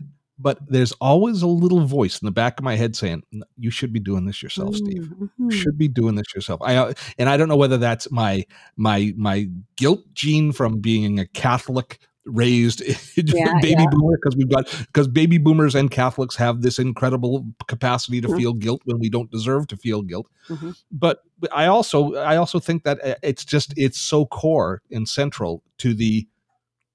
but 0.44 0.58
there's 0.68 0.92
always 1.00 1.40
a 1.40 1.46
little 1.46 1.86
voice 1.86 2.20
in 2.20 2.26
the 2.26 2.30
back 2.30 2.60
of 2.60 2.64
my 2.64 2.76
head 2.76 2.94
saying 2.94 3.24
you 3.56 3.70
should 3.70 3.92
be 3.92 3.98
doing 3.98 4.26
this 4.26 4.42
yourself 4.42 4.76
steve 4.76 5.04
mm-hmm. 5.04 5.50
you 5.50 5.56
should 5.56 5.76
be 5.76 5.88
doing 5.88 6.14
this 6.14 6.32
yourself 6.34 6.60
i 6.62 6.76
uh, 6.76 6.92
and 7.18 7.28
i 7.28 7.36
don't 7.36 7.48
know 7.48 7.56
whether 7.56 7.78
that's 7.78 8.10
my 8.12 8.44
my 8.76 9.12
my 9.16 9.48
guilt 9.76 10.02
gene 10.12 10.52
from 10.52 10.80
being 10.80 11.18
a 11.18 11.26
catholic 11.26 11.98
raised 12.26 12.80
yeah, 13.16 13.54
baby 13.60 13.82
yeah. 13.82 13.86
boomer 13.90 14.16
because 14.16 14.36
we've 14.36 14.50
got 14.50 14.70
because 14.86 15.08
baby 15.08 15.38
boomers 15.38 15.74
and 15.74 15.90
catholics 15.90 16.36
have 16.36 16.62
this 16.62 16.78
incredible 16.78 17.46
capacity 17.66 18.20
to 18.20 18.28
mm-hmm. 18.28 18.38
feel 18.38 18.52
guilt 18.52 18.80
when 18.84 18.98
we 18.98 19.10
don't 19.10 19.30
deserve 19.30 19.66
to 19.66 19.76
feel 19.76 20.02
guilt 20.02 20.28
mm-hmm. 20.48 20.70
but 20.92 21.20
i 21.52 21.66
also 21.66 22.14
i 22.16 22.36
also 22.36 22.58
think 22.58 22.84
that 22.84 23.02
uh, 23.04 23.14
it's 23.22 23.44
just 23.44 23.74
it's 23.76 24.00
so 24.00 24.26
core 24.26 24.80
and 24.90 25.08
central 25.08 25.62
to 25.78 25.92
the 25.92 26.26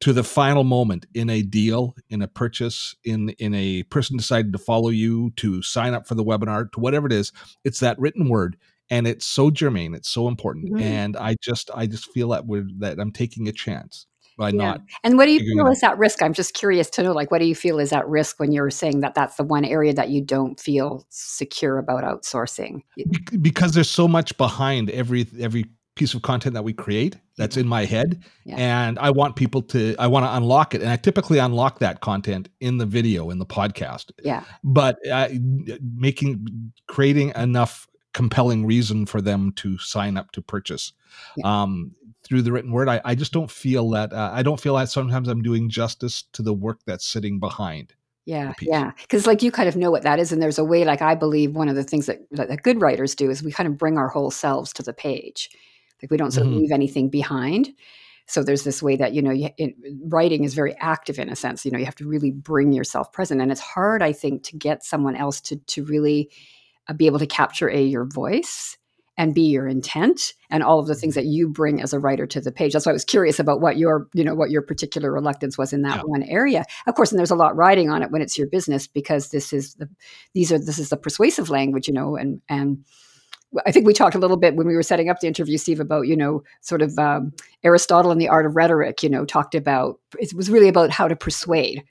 to 0.01 0.13
the 0.13 0.23
final 0.23 0.63
moment 0.63 1.05
in 1.13 1.29
a 1.29 1.41
deal, 1.41 1.95
in 2.09 2.21
a 2.21 2.27
purchase, 2.27 2.95
in 3.03 3.29
in 3.31 3.53
a 3.53 3.83
person 3.83 4.17
decided 4.17 4.53
to 4.53 4.59
follow 4.59 4.89
you, 4.89 5.31
to 5.37 5.61
sign 5.61 5.93
up 5.93 6.07
for 6.07 6.15
the 6.15 6.23
webinar, 6.23 6.71
to 6.71 6.79
whatever 6.79 7.07
it 7.07 7.13
is, 7.13 7.31
it's 7.63 7.79
that 7.79 7.99
written 7.99 8.29
word, 8.29 8.57
and 8.89 9.07
it's 9.07 9.25
so 9.25 9.51
germane, 9.51 9.93
it's 9.93 10.09
so 10.09 10.27
important, 10.27 10.79
and 10.79 11.17
I 11.17 11.35
just 11.41 11.69
I 11.75 11.85
just 11.85 12.11
feel 12.11 12.29
that 12.29 12.45
we're 12.45 12.67
that 12.79 12.99
I'm 12.99 13.11
taking 13.11 13.47
a 13.47 13.51
chance 13.51 14.05
by 14.39 14.49
yeah. 14.49 14.63
not. 14.63 14.81
And 15.03 15.17
what 15.17 15.25
do 15.25 15.33
you 15.33 15.39
feel 15.39 15.67
is 15.67 15.83
at 15.83 15.97
risk? 15.97 16.23
I'm 16.23 16.33
just 16.33 16.53
curious 16.53 16.89
to 16.91 17.03
know, 17.03 17.11
like, 17.11 17.29
what 17.29 17.39
do 17.39 17.45
you 17.45 17.53
feel 17.53 17.77
is 17.77 17.91
at 17.91 18.07
risk 18.07 18.39
when 18.39 18.53
you're 18.53 18.71
saying 18.71 19.01
that 19.01 19.13
that's 19.13 19.35
the 19.35 19.43
one 19.43 19.65
area 19.65 19.93
that 19.93 20.09
you 20.09 20.21
don't 20.21 20.59
feel 20.59 21.05
secure 21.09 21.77
about 21.77 22.03
outsourcing? 22.03 22.81
Because 23.41 23.73
there's 23.73 23.89
so 23.89 24.07
much 24.07 24.35
behind 24.37 24.89
every 24.89 25.27
every 25.39 25.65
piece 25.99 26.13
of 26.13 26.21
content 26.21 26.53
that 26.53 26.63
we 26.63 26.71
create 26.71 27.17
that's 27.35 27.57
in 27.57 27.67
my 27.67 27.83
head 27.83 28.23
yeah. 28.45 28.55
and 28.57 28.97
i 28.99 29.09
want 29.09 29.35
people 29.35 29.61
to 29.61 29.93
i 29.99 30.07
want 30.07 30.25
to 30.25 30.33
unlock 30.37 30.73
it 30.73 30.81
and 30.81 30.89
i 30.89 30.95
typically 30.95 31.37
unlock 31.39 31.79
that 31.79 31.99
content 31.99 32.47
in 32.61 32.77
the 32.77 32.85
video 32.85 33.29
in 33.29 33.37
the 33.37 33.45
podcast 33.45 34.11
yeah 34.23 34.45
but 34.63 34.97
uh, 35.11 35.27
making 35.97 36.71
creating 36.87 37.33
enough 37.35 37.85
compelling 38.13 38.65
reason 38.65 39.05
for 39.05 39.19
them 39.19 39.51
to 39.51 39.77
sign 39.77 40.15
up 40.15 40.31
to 40.31 40.41
purchase 40.41 40.93
yeah. 41.35 41.61
um, 41.61 41.91
through 42.23 42.41
the 42.41 42.51
written 42.51 42.71
word 42.71 42.87
I, 42.87 43.01
I 43.03 43.13
just 43.13 43.33
don't 43.33 43.51
feel 43.51 43.89
that 43.89 44.13
uh, 44.13 44.31
i 44.33 44.41
don't 44.41 44.59
feel 44.59 44.75
that 44.77 44.87
sometimes 44.87 45.27
i'm 45.27 45.41
doing 45.41 45.69
justice 45.69 46.23
to 46.31 46.41
the 46.41 46.53
work 46.53 46.79
that's 46.85 47.05
sitting 47.05 47.41
behind 47.41 47.93
yeah, 48.29 48.53
yeah. 48.61 48.91
Because 49.01 49.25
like 49.25 49.41
you 49.41 49.51
kind 49.51 49.67
of 49.67 49.75
know 49.75 49.89
what 49.89 50.03
that 50.03 50.19
is, 50.19 50.31
and 50.31 50.39
there's 50.39 50.59
a 50.59 50.63
way. 50.63 50.85
Like 50.85 51.01
I 51.01 51.15
believe 51.15 51.55
one 51.55 51.67
of 51.67 51.75
the 51.75 51.83
things 51.83 52.05
that, 52.05 52.19
that 52.29 52.61
good 52.61 52.79
writers 52.79 53.15
do 53.15 53.31
is 53.31 53.41
we 53.41 53.51
kind 53.51 53.65
of 53.65 53.75
bring 53.75 53.97
our 53.97 54.07
whole 54.07 54.29
selves 54.29 54.71
to 54.73 54.83
the 54.83 54.93
page. 54.93 55.49
Like 56.01 56.11
we 56.11 56.17
don't 56.17 56.31
sort 56.31 56.47
of 56.47 56.51
mm-hmm. 56.51 56.61
leave 56.61 56.71
anything 56.71 57.09
behind. 57.09 57.69
So 58.25 58.43
there's 58.43 58.63
this 58.63 58.83
way 58.83 58.95
that 58.95 59.13
you 59.13 59.21
know, 59.21 59.31
you, 59.31 59.49
it, 59.57 59.75
writing 60.03 60.43
is 60.43 60.53
very 60.53 60.75
active 60.77 61.17
in 61.17 61.29
a 61.29 61.35
sense. 61.35 61.65
You 61.65 61.71
know, 61.71 61.79
you 61.79 61.85
have 61.85 61.95
to 61.95 62.07
really 62.07 62.31
bring 62.31 62.73
yourself 62.73 63.11
present, 63.11 63.41
and 63.41 63.51
it's 63.51 63.61
hard, 63.61 64.03
I 64.03 64.13
think, 64.13 64.43
to 64.43 64.57
get 64.57 64.83
someone 64.83 65.15
else 65.15 65.41
to 65.41 65.55
to 65.55 65.83
really 65.83 66.29
uh, 66.87 66.93
be 66.93 67.07
able 67.07 67.19
to 67.19 67.27
capture 67.27 67.69
a 67.69 67.81
your 67.81 68.05
voice 68.05 68.77
and 69.19 69.35
be 69.35 69.41
your 69.41 69.67
intent 69.67 70.33
and 70.49 70.63
all 70.63 70.79
of 70.79 70.87
the 70.87 70.95
things 70.95 71.15
mm-hmm. 71.15 71.25
that 71.25 71.29
you 71.29 71.49
bring 71.49 71.81
as 71.81 71.91
a 71.91 71.99
writer 71.99 72.25
to 72.25 72.39
the 72.39 72.53
page. 72.53 72.71
That's 72.71 72.85
why 72.85 72.91
I 72.91 72.93
was 72.93 73.03
curious 73.03 73.37
about 73.37 73.59
what 73.59 73.75
your, 73.77 74.07
you 74.13 74.23
know, 74.23 74.33
what 74.33 74.49
your 74.49 74.61
particular 74.61 75.11
reluctance 75.11 75.57
was 75.57 75.73
in 75.73 75.81
that 75.81 75.97
yeah. 75.97 76.03
one 76.03 76.23
area. 76.23 76.63
Of 76.87 76.95
course, 76.95 77.11
and 77.11 77.19
there's 77.19 77.29
a 77.29 77.35
lot 77.35 77.53
riding 77.57 77.89
on 77.89 78.01
it 78.01 78.11
when 78.11 78.21
it's 78.21 78.37
your 78.37 78.47
business 78.47 78.87
because 78.87 79.29
this 79.29 79.51
is 79.51 79.73
the 79.73 79.89
these 80.33 80.53
are 80.53 80.57
this 80.57 80.79
is 80.79 80.89
the 80.89 80.95
persuasive 80.95 81.49
language, 81.49 81.89
you 81.89 81.93
know, 81.93 82.15
and 82.15 82.41
and 82.47 82.85
I 83.65 83.71
think 83.71 83.85
we 83.85 83.93
talked 83.93 84.15
a 84.15 84.19
little 84.19 84.37
bit 84.37 84.55
when 84.55 84.67
we 84.67 84.75
were 84.75 84.83
setting 84.83 85.09
up 85.09 85.19
the 85.19 85.27
interview, 85.27 85.57
Steve, 85.57 85.79
about 85.79 86.07
you 86.07 86.15
know 86.15 86.43
sort 86.61 86.81
of 86.81 86.97
um, 86.99 87.33
Aristotle 87.63 88.11
and 88.11 88.21
the 88.21 88.29
art 88.29 88.45
of 88.45 88.55
rhetoric. 88.55 89.01
You 89.01 89.09
know, 89.09 89.25
talked 89.25 89.55
about 89.55 89.99
it 90.19 90.33
was 90.33 90.49
really 90.49 90.67
about 90.67 90.91
how 90.91 91.07
to 91.07 91.15
persuade. 91.15 91.83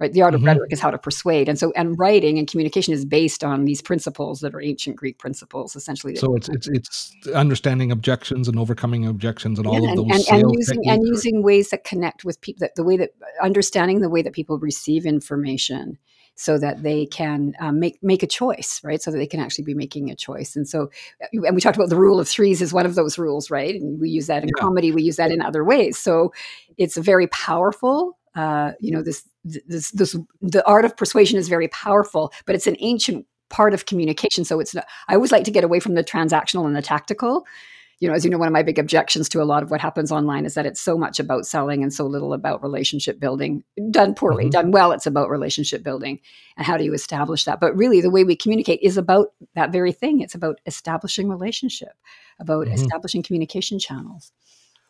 Right, 0.00 0.12
the 0.12 0.22
art 0.22 0.34
of 0.34 0.40
mm-hmm. 0.40 0.48
rhetoric 0.48 0.72
is 0.72 0.80
how 0.80 0.90
to 0.90 0.98
persuade, 0.98 1.48
and 1.48 1.56
so 1.56 1.72
and 1.76 1.96
writing 1.96 2.36
and 2.36 2.50
communication 2.50 2.92
is 2.92 3.04
based 3.04 3.44
on 3.44 3.64
these 3.64 3.80
principles 3.80 4.40
that 4.40 4.52
are 4.52 4.60
ancient 4.60 4.96
Greek 4.96 5.18
principles, 5.18 5.76
essentially. 5.76 6.16
So 6.16 6.34
it's 6.34 6.48
it's 6.48 6.68
it's 6.68 7.16
understanding 7.32 7.92
objections 7.92 8.48
and 8.48 8.58
overcoming 8.58 9.06
objections 9.06 9.60
and 9.60 9.66
yeah, 9.66 9.72
all 9.72 9.88
of 9.88 9.96
those 9.96 10.28
and, 10.28 10.42
and 10.42 10.52
using 10.52 10.78
techniques. 10.78 10.96
and 10.96 11.06
using 11.06 11.42
ways 11.44 11.70
that 11.70 11.84
connect 11.84 12.24
with 12.24 12.40
people. 12.40 12.58
That 12.58 12.74
the 12.74 12.82
way 12.82 12.96
that 12.96 13.10
understanding 13.40 14.00
the 14.00 14.10
way 14.10 14.20
that 14.20 14.32
people 14.32 14.58
receive 14.58 15.06
information 15.06 15.96
so 16.36 16.58
that 16.58 16.82
they 16.82 17.06
can 17.06 17.54
um, 17.60 17.78
make 17.78 17.98
make 18.02 18.22
a 18.22 18.26
choice, 18.26 18.80
right? 18.82 19.00
So 19.00 19.10
that 19.10 19.18
they 19.18 19.26
can 19.26 19.40
actually 19.40 19.64
be 19.64 19.74
making 19.74 20.10
a 20.10 20.16
choice. 20.16 20.56
And 20.56 20.68
so, 20.68 20.90
uh, 21.22 21.26
and 21.32 21.54
we 21.54 21.60
talked 21.60 21.76
about 21.76 21.90
the 21.90 21.96
rule 21.96 22.18
of 22.18 22.28
threes 22.28 22.60
is 22.60 22.72
one 22.72 22.86
of 22.86 22.94
those 22.94 23.18
rules, 23.18 23.50
right? 23.50 23.74
And 23.74 24.00
we 24.00 24.10
use 24.10 24.26
that 24.26 24.42
in 24.42 24.48
yeah. 24.48 24.60
comedy, 24.60 24.92
we 24.92 25.02
use 25.02 25.16
that 25.16 25.30
in 25.30 25.40
other 25.40 25.64
ways. 25.64 25.98
So 25.98 26.32
it's 26.76 26.96
a 26.96 27.02
very 27.02 27.26
powerful. 27.28 28.18
Uh, 28.34 28.72
you 28.80 28.90
know, 28.90 29.02
this 29.02 29.28
this 29.44 29.92
this 29.92 30.16
the 30.42 30.66
art 30.66 30.84
of 30.84 30.96
persuasion 30.96 31.38
is 31.38 31.48
very 31.48 31.68
powerful, 31.68 32.32
but 32.46 32.54
it's 32.54 32.66
an 32.66 32.76
ancient 32.80 33.26
part 33.50 33.74
of 33.74 33.86
communication. 33.86 34.44
So 34.44 34.58
it's 34.58 34.74
not, 34.74 34.86
I 35.06 35.14
always 35.14 35.30
like 35.30 35.44
to 35.44 35.50
get 35.52 35.62
away 35.62 35.78
from 35.78 35.94
the 35.94 36.02
transactional 36.02 36.66
and 36.66 36.74
the 36.74 36.82
tactical 36.82 37.46
you 38.00 38.08
know, 38.08 38.14
as 38.14 38.24
you 38.24 38.30
know, 38.30 38.38
one 38.38 38.48
of 38.48 38.52
my 38.52 38.62
big 38.62 38.78
objections 38.78 39.28
to 39.30 39.42
a 39.42 39.44
lot 39.44 39.62
of 39.62 39.70
what 39.70 39.80
happens 39.80 40.10
online 40.10 40.44
is 40.44 40.54
that 40.54 40.66
it's 40.66 40.80
so 40.80 40.98
much 40.98 41.20
about 41.20 41.46
selling 41.46 41.82
and 41.82 41.92
so 41.92 42.04
little 42.06 42.32
about 42.32 42.62
relationship 42.62 43.20
building. 43.20 43.62
Done 43.90 44.14
poorly, 44.14 44.44
mm-hmm. 44.44 44.50
done 44.50 44.70
well, 44.70 44.92
it's 44.92 45.06
about 45.06 45.30
relationship 45.30 45.82
building 45.82 46.20
and 46.56 46.66
how 46.66 46.76
do 46.76 46.84
you 46.84 46.92
establish 46.92 47.44
that. 47.44 47.60
But 47.60 47.76
really, 47.76 48.00
the 48.00 48.10
way 48.10 48.24
we 48.24 48.36
communicate 48.36 48.80
is 48.82 48.96
about 48.96 49.28
that 49.54 49.72
very 49.72 49.92
thing. 49.92 50.20
It's 50.20 50.34
about 50.34 50.60
establishing 50.66 51.28
relationship, 51.28 51.92
about 52.38 52.66
mm-hmm. 52.66 52.74
establishing 52.74 53.22
communication 53.22 53.78
channels. 53.78 54.32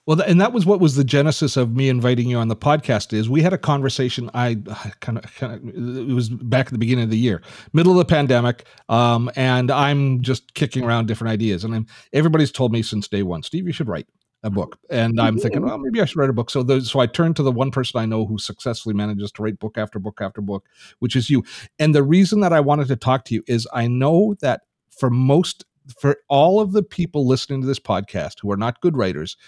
Well, 0.07 0.21
and 0.21 0.39
that 0.41 0.53
was 0.53 0.67
what 0.67 0.81
was 0.81 0.97
the 0.97 1.05
genesis 1.05 1.57
of 1.57 1.75
me 1.75 1.89
inviting 1.89 2.29
you 2.29 2.37
on 2.37 2.49
the 2.49 2.57
podcast. 2.57 3.15
Is 3.15 3.31
we 3.31 3.41
had 3.41 3.55
a 3.55 3.59
conversation. 3.59 4.31
I 4.35 4.57
kind 5.01 5.19
of, 5.19 5.43
it 5.43 6.15
was 6.15 6.29
back 6.29 6.67
at 6.67 6.73
the 6.73 6.79
beginning 6.79 7.05
of 7.05 7.11
the 7.11 7.19
year, 7.19 7.41
middle 7.73 7.93
of 7.93 7.99
the 7.99 8.05
pandemic, 8.05 8.67
um, 8.91 9.31
and 9.35 9.71
I'm 9.71 10.21
just 10.21 10.53
kicking 10.55 10.85
around 10.85 11.07
different 11.07 11.33
ideas. 11.33 11.65
And 11.65 11.75
I'm, 11.75 11.87
everybody's 12.13 12.53
told 12.53 12.71
me 12.71 12.83
since 12.83 13.09
day 13.09 13.23
one, 13.23 13.43
Steve, 13.43 13.67
you 13.67 13.73
should 13.73 13.89
write 13.89 14.07
a 14.43 14.51
book. 14.51 14.79
And 14.91 15.19
I'm 15.19 15.39
thinking, 15.39 15.63
well, 15.63 15.79
maybe 15.79 16.03
I 16.03 16.05
should 16.05 16.19
write 16.19 16.29
a 16.29 16.35
book. 16.35 16.51
So, 16.51 16.79
so 16.81 17.01
I 17.01 17.07
turned 17.07 17.35
to 17.37 17.43
the 17.43 17.51
one 17.51 17.71
person 17.71 17.99
I 17.99 18.05
know 18.05 18.27
who 18.27 18.37
successfully 18.37 18.95
manages 18.95 19.33
to 19.33 19.43
write 19.43 19.59
book 19.59 19.79
after 19.79 19.99
book 19.99 20.21
after 20.21 20.43
book, 20.43 20.67
which 20.99 21.17
is 21.17 21.31
you. 21.31 21.45
And 21.79 21.95
the 21.95 22.03
reason 22.03 22.41
that 22.41 22.53
I 22.53 22.61
wanted 22.61 22.89
to 22.89 22.97
talk 22.97 23.25
to 23.25 23.35
you 23.35 23.43
is 23.47 23.67
I 23.73 23.87
know 23.87 24.37
that 24.43 24.61
for 24.91 25.09
most, 25.09 25.65
for 25.99 26.19
all 26.29 26.61
of 26.61 26.73
the 26.73 26.83
people 26.83 27.27
listening 27.27 27.63
to 27.63 27.67
this 27.67 27.81
podcast 27.81 28.41
who 28.43 28.53
are 28.53 28.59
not 28.59 28.83
good 28.83 28.99
writers 28.99 29.39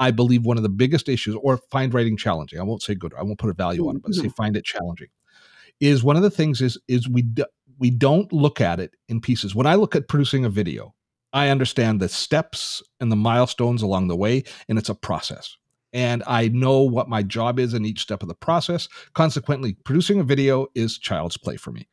I 0.00 0.10
believe 0.10 0.44
one 0.44 0.56
of 0.56 0.64
the 0.64 0.68
biggest 0.68 1.08
issues, 1.08 1.36
or 1.40 1.58
find 1.70 1.94
writing 1.94 2.16
challenging. 2.16 2.58
I 2.58 2.64
won't 2.64 2.82
say 2.82 2.96
good. 2.96 3.14
I 3.16 3.22
won't 3.22 3.38
put 3.38 3.50
a 3.50 3.54
value 3.54 3.88
on 3.88 3.96
it, 3.96 4.02
but 4.02 4.10
mm-hmm. 4.10 4.22
say 4.22 4.28
find 4.30 4.56
it 4.56 4.64
challenging. 4.64 5.08
Is 5.78 6.02
one 6.02 6.16
of 6.16 6.22
the 6.22 6.30
things 6.30 6.60
is 6.60 6.76
is 6.88 7.08
we 7.08 7.22
do, 7.22 7.44
we 7.78 7.90
don't 7.90 8.32
look 8.32 8.60
at 8.60 8.80
it 8.80 8.96
in 9.08 9.20
pieces. 9.20 9.54
When 9.54 9.66
I 9.68 9.76
look 9.76 9.94
at 9.94 10.08
producing 10.08 10.44
a 10.44 10.50
video, 10.50 10.94
I 11.32 11.50
understand 11.50 12.00
the 12.00 12.08
steps 12.08 12.82
and 12.98 13.12
the 13.12 13.16
milestones 13.16 13.82
along 13.82 14.08
the 14.08 14.16
way, 14.16 14.42
and 14.68 14.78
it's 14.78 14.88
a 14.88 14.94
process. 14.96 15.56
and 15.92 16.22
I 16.26 16.48
know 16.48 16.80
what 16.82 17.08
my 17.08 17.22
job 17.22 17.58
is 17.58 17.74
in 17.74 17.84
each 17.84 18.00
step 18.00 18.22
of 18.22 18.28
the 18.28 18.34
process. 18.34 18.88
Consequently, 19.14 19.74
producing 19.84 20.20
a 20.20 20.24
video 20.24 20.66
is 20.74 20.98
child's 20.98 21.36
play 21.36 21.56
for 21.56 21.72
me. 21.72 21.88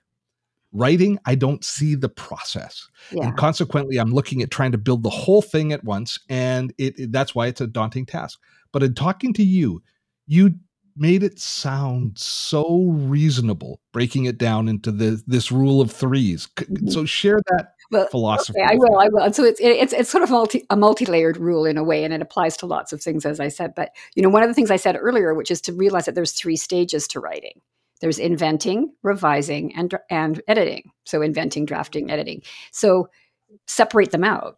Writing, 0.78 1.18
I 1.26 1.36
don't 1.36 1.64
see 1.64 1.96
the 1.96 2.10
process. 2.10 2.88
Yeah. 3.12 3.26
And 3.28 3.38
consequently, 3.38 3.98
I'm 3.98 4.12
looking 4.12 4.42
at 4.42 4.52
trying 4.52 4.72
to 4.74 4.78
build 4.78 5.04
the 5.04 5.10
whole 5.10 5.42
thing 5.42 5.74
at 5.74 5.84
once. 5.84 6.20
And 6.30 6.74
it, 6.78 7.00
it- 7.00 7.12
that's 7.12 7.34
why 7.34 7.48
it's 7.48 7.62
a 7.62 7.68
daunting 7.68 8.06
task. 8.06 8.40
But 8.72 8.84
in 8.84 8.94
talking 8.94 9.34
to 9.34 9.44
you, 9.44 9.82
you 10.28 10.52
made 11.00 11.22
it 11.24 11.40
sound 11.40 12.18
so 12.18 12.86
reasonable, 12.86 13.80
breaking 13.94 14.26
it 14.26 14.38
down 14.40 14.68
into 14.68 14.92
the, 14.92 15.22
this 15.28 15.52
rule 15.52 15.80
of 15.80 15.92
threes. 15.92 16.48
Mhm. 16.56 16.92
So 16.92 17.06
share 17.06 17.40
that 17.52 17.74
Well, 17.92 18.08
philosophy. 18.08 18.60
Okay, 18.60 18.74
I 18.74 18.76
will. 18.76 19.00
I 19.00 19.08
will. 19.10 19.32
So 19.32 19.44
it's 19.44 19.60
it's 19.62 19.94
it's 19.94 20.10
sort 20.10 20.24
of 20.24 20.32
multi, 20.32 20.66
a 20.72 20.76
multi-layered 20.76 21.38
rule 21.38 21.66
in 21.66 21.78
a 21.78 21.84
way, 21.84 22.04
and 22.04 22.14
it 22.14 22.22
applies 22.22 22.58
to 22.58 22.66
lots 22.66 22.94
of 22.94 23.02
things, 23.02 23.26
as 23.26 23.40
I 23.40 23.48
said. 23.48 23.74
But 23.76 23.92
you 24.16 24.24
know, 24.24 24.30
one 24.30 24.42
of 24.44 24.50
the 24.50 24.54
things 24.56 24.72
I 24.72 24.76
said 24.78 24.98
earlier, 25.00 25.34
which 25.36 25.52
is 25.52 25.62
to 25.62 25.74
realize 25.74 26.06
that 26.06 26.16
there's 26.16 26.32
three 26.34 26.58
stages 26.58 27.08
to 27.10 27.20
writing. 27.20 27.62
There's 28.00 28.20
inventing, 28.20 28.94
revising, 29.04 29.76
and 29.76 29.94
and 30.10 30.42
editing. 30.48 30.92
So 31.06 31.22
inventing, 31.22 31.66
drafting, 31.66 32.12
editing. 32.12 32.44
So 32.72 33.10
separate 33.66 34.12
them 34.12 34.24
out. 34.24 34.58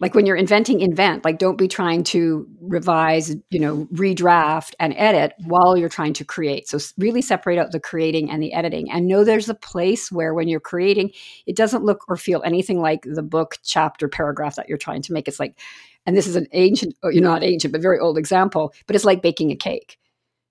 Like 0.00 0.14
when 0.14 0.26
you're 0.26 0.36
inventing, 0.36 0.80
invent. 0.80 1.24
Like 1.24 1.38
don't 1.38 1.56
be 1.56 1.68
trying 1.68 2.02
to 2.04 2.48
revise, 2.60 3.36
you 3.50 3.60
know, 3.60 3.86
redraft 3.92 4.74
and 4.80 4.92
edit 4.96 5.34
while 5.44 5.76
you're 5.76 5.88
trying 5.88 6.14
to 6.14 6.24
create. 6.24 6.68
So 6.68 6.78
really 6.98 7.22
separate 7.22 7.58
out 7.58 7.70
the 7.70 7.78
creating 7.78 8.28
and 8.28 8.42
the 8.42 8.52
editing, 8.52 8.90
and 8.90 9.06
know 9.06 9.22
there's 9.22 9.48
a 9.48 9.54
place 9.54 10.10
where 10.10 10.34
when 10.34 10.48
you're 10.48 10.58
creating 10.58 11.12
it 11.46 11.54
doesn't 11.56 11.84
look 11.84 12.04
or 12.08 12.16
feel 12.16 12.42
anything 12.44 12.80
like 12.80 13.02
the 13.04 13.22
book 13.22 13.58
chapter 13.62 14.08
paragraph 14.08 14.56
that 14.56 14.68
you're 14.68 14.78
trying 14.78 15.02
to 15.02 15.12
make 15.12 15.28
it's 15.28 15.40
like 15.40 15.58
and 16.06 16.16
this 16.16 16.26
is 16.26 16.36
an 16.36 16.48
ancient 16.52 16.94
oh, 17.02 17.08
you're 17.08 17.22
not 17.22 17.44
ancient 17.44 17.72
but 17.72 17.80
very 17.80 17.98
old 17.98 18.18
example 18.18 18.74
but 18.86 18.96
it's 18.96 19.04
like 19.04 19.22
baking 19.22 19.50
a 19.50 19.56
cake 19.56 19.98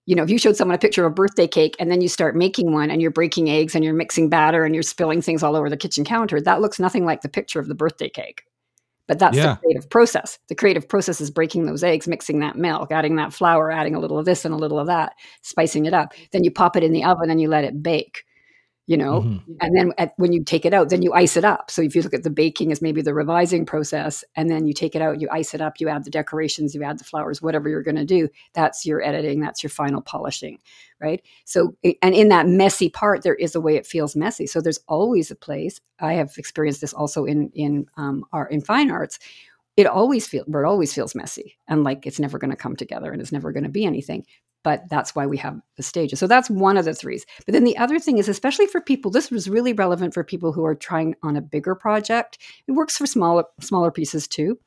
you 0.06 0.16
know 0.16 0.24
if 0.24 0.30
you 0.30 0.38
showed 0.38 0.56
someone 0.56 0.76
a 0.76 0.80
picture 0.80 1.06
of 1.06 1.12
a 1.12 1.16
birthday 1.16 1.48
cake 1.48 1.76
and 1.80 1.90
then 1.92 2.02
you 2.02 2.08
start 2.10 2.36
making 2.36 2.72
one 2.74 2.90
and 2.92 3.02
you're 3.02 3.12
breaking 3.12 3.50
eggs 3.50 3.76
and 3.76 3.84
you're 3.84 3.94
mixing 3.94 4.30
batter 4.30 4.66
and 4.66 4.76
you're 4.76 4.84
spilling 4.84 5.22
things 5.22 5.44
all 5.44 5.56
over 5.56 5.70
the 5.70 5.78
kitchen 5.78 6.04
counter 6.04 6.42
that 6.42 6.62
looks 6.62 6.80
nothing 6.80 7.06
like 7.06 7.22
the 7.22 7.30
picture 7.30 7.60
of 7.60 7.68
the 7.68 7.76
birthday 7.76 8.10
cake. 8.10 8.44
But 9.08 9.20
that's 9.20 9.36
Yeah. 9.36 9.54
the 9.54 9.56
creative 9.58 9.90
process. 9.90 10.40
The 10.48 10.56
creative 10.56 10.88
process 10.88 11.20
is 11.20 11.30
breaking 11.30 11.66
those 11.66 11.84
eggs 11.84 12.08
mixing 12.08 12.40
that 12.40 12.56
milk 12.58 12.92
adding 12.92 13.16
that 13.18 13.34
flour 13.34 13.72
adding 13.72 13.96
a 13.96 14.00
little 14.00 14.18
of 14.18 14.26
this 14.26 14.46
and 14.46 14.54
a 14.54 14.58
little 14.58 14.80
of 14.80 14.88
that 14.88 15.14
spicing 15.42 15.86
it 15.86 15.94
up. 15.94 16.14
Then 16.32 16.44
you 16.44 16.52
pop 16.52 16.76
it 16.76 16.84
in 16.84 16.94
the 16.94 17.04
oven 17.04 17.30
and 17.30 17.42
you 17.42 17.50
let 17.50 17.64
it 17.66 17.84
bake 17.84 18.24
you 18.86 18.98
know 18.98 19.22
Mhm. 19.22 19.42
and 19.62 19.78
then 19.78 19.94
at, 19.98 20.14
when 20.18 20.34
you 20.34 20.44
take 20.44 20.66
it 20.66 20.74
out 20.74 20.90
then 20.90 21.02
you 21.02 21.14
ice 21.14 21.38
it 21.38 21.46
up. 21.46 21.72
So 21.72 21.82
if 21.82 21.96
you 21.96 22.02
look 22.02 22.14
at 22.14 22.24
the 22.24 22.30
baking 22.30 22.72
as 22.72 22.82
maybe 22.82 23.02
the 23.02 23.14
revising 23.14 23.66
process 23.66 24.24
and 24.36 24.50
then 24.50 24.68
you 24.68 24.74
take 24.74 24.96
it 24.96 25.02
out 25.02 25.22
you 25.22 25.30
ice 25.32 25.54
it 25.54 25.62
up 25.62 25.80
you 25.80 25.88
add 25.90 26.04
the 26.04 26.10
decorations 26.10 26.76
you 26.76 26.84
add 26.84 27.00
the 27.00 27.04
flowers 27.06 27.42
whatever 27.42 27.70
you're 27.70 27.82
going 27.84 27.96
to 27.96 28.06
do 28.06 28.28
that's 28.54 28.86
your 28.86 29.02
editing 29.02 29.40
that's 29.40 29.64
your 29.64 29.70
final 29.70 30.02
polishing 30.02 30.60
right? 31.00 31.22
So 31.46 31.76
and 32.02 32.14
in 32.16 32.30
that 32.30 32.48
messy 32.48 32.90
part 32.90 33.24
there 33.24 33.36
is 33.36 33.56
a 33.56 33.62
way 33.62 33.76
it 33.76 33.86
feels 33.86 34.16
messy. 34.16 34.48
So 34.48 34.62
there's 34.62 34.80
always 34.88 35.32
a 35.32 35.36
place 35.36 35.80
i 36.00 36.14
have 36.14 36.32
experienced 36.38 36.82
this 36.82 36.94
also 36.94 37.26
in 37.26 37.50
in 37.54 37.86
um, 37.98 38.26
art 38.34 38.52
in 38.52 38.62
fine 38.62 38.92
arts 38.92 39.20
it 39.76 39.88
always 39.88 40.28
feels 40.28 40.46
where 40.48 40.64
it 40.64 40.68
always 40.68 40.94
feels 40.94 41.16
messy 41.16 41.56
and 41.68 41.84
like 41.84 42.06
it's 42.06 42.20
never 42.20 42.38
going 42.38 42.52
to 42.52 42.58
come 42.58 42.76
together 42.76 43.12
and 43.12 43.22
it's 43.22 43.32
never 43.32 43.52
going 43.52 43.64
to 43.64 43.70
be 43.70 43.86
anything 43.86 44.26
but 44.64 44.84
that's 44.90 45.14
why 45.16 45.26
we 45.26 45.38
have 45.38 45.60
the 45.78 45.84
stages. 45.84 46.20
So 46.20 46.28
that's 46.28 46.50
one 46.50 46.78
of 46.78 46.86
the 46.86 46.94
threes. 46.94 47.26
But 47.46 47.54
then 47.54 47.64
the 47.66 47.78
other 47.78 48.00
thing 48.00 48.18
is 48.18 48.30
especially 48.30 48.68
for 48.68 48.82
people 48.82 49.12
this 49.12 49.30
was 49.30 49.50
really 49.50 49.74
relevant 49.74 50.14
for 50.14 50.24
people 50.24 50.52
who 50.54 50.66
are 50.66 50.76
trying 50.76 51.16
on 51.24 51.36
a 51.36 51.42
bigger 51.42 51.76
project. 51.76 52.38
It 52.68 52.72
works 52.74 52.98
for 52.98 53.06
smaller 53.06 53.44
smaller 53.60 53.92
pieces 53.92 54.28
too. 54.28 54.58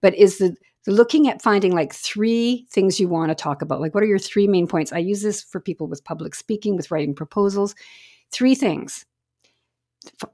But 0.00 0.14
is 0.16 0.38
the 0.38 0.56
looking 0.86 1.28
at 1.28 1.40
finding 1.42 1.72
like 1.72 1.94
three 1.94 2.66
things 2.70 3.00
you 3.00 3.08
want 3.08 3.30
to 3.30 3.34
talk 3.34 3.62
about 3.62 3.80
like 3.80 3.94
what 3.94 4.02
are 4.02 4.06
your 4.06 4.18
three 4.18 4.46
main 4.46 4.66
points? 4.66 4.92
I 4.92 4.98
use 4.98 5.22
this 5.22 5.42
for 5.42 5.60
people 5.60 5.86
with 5.86 6.04
public 6.04 6.34
speaking 6.34 6.76
with 6.76 6.90
writing 6.90 7.14
proposals. 7.14 7.74
Three 8.32 8.54
things. 8.54 9.06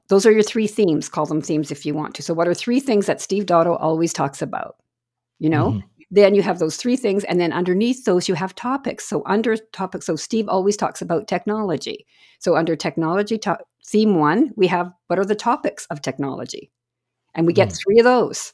Those 0.09 0.25
are 0.25 0.31
your 0.31 0.43
three 0.43 0.67
themes. 0.67 1.07
Call 1.07 1.25
them 1.25 1.41
themes 1.41 1.71
if 1.71 1.85
you 1.85 1.93
want 1.93 2.15
to. 2.15 2.23
So 2.23 2.33
what 2.33 2.47
are 2.47 2.53
three 2.53 2.79
things 2.79 3.05
that 3.05 3.21
steve 3.21 3.45
dotto 3.45 3.77
always 3.79 4.11
talks 4.13 4.41
about? 4.41 4.75
You 5.39 5.49
know? 5.49 5.71
Mhm. 5.71 5.83
Then 6.11 6.35
you 6.35 6.41
have 6.41 6.59
those 6.59 6.75
three 6.75 6.97
things 6.97 7.23
and 7.23 7.39
then 7.39 7.53
underneath 7.53 8.03
those 8.05 8.27
you 8.27 8.35
have 8.35 8.53
topics 8.55 9.07
so 9.07 9.23
under 9.25 9.55
topics 9.71 10.05
so 10.05 10.15
steve 10.15 10.47
always 10.49 10.77
talks 10.77 11.01
about 11.01 11.27
technology 11.27 12.05
so 12.39 12.55
under 12.55 12.75
technology 12.75 13.37
to- 13.37 13.57
theme 13.85 14.15
one 14.15 14.51
we 14.55 14.67
have 14.67 14.91
what 15.07 15.17
are 15.19 15.25
the 15.25 15.35
topics 15.35 15.85
of 15.89 16.01
technology 16.01 16.69
and 17.33 17.47
we 17.47 17.53
get 17.53 17.69
Mm. 17.69 17.77
three 17.83 17.99
of 17.99 18.03
those 18.05 18.53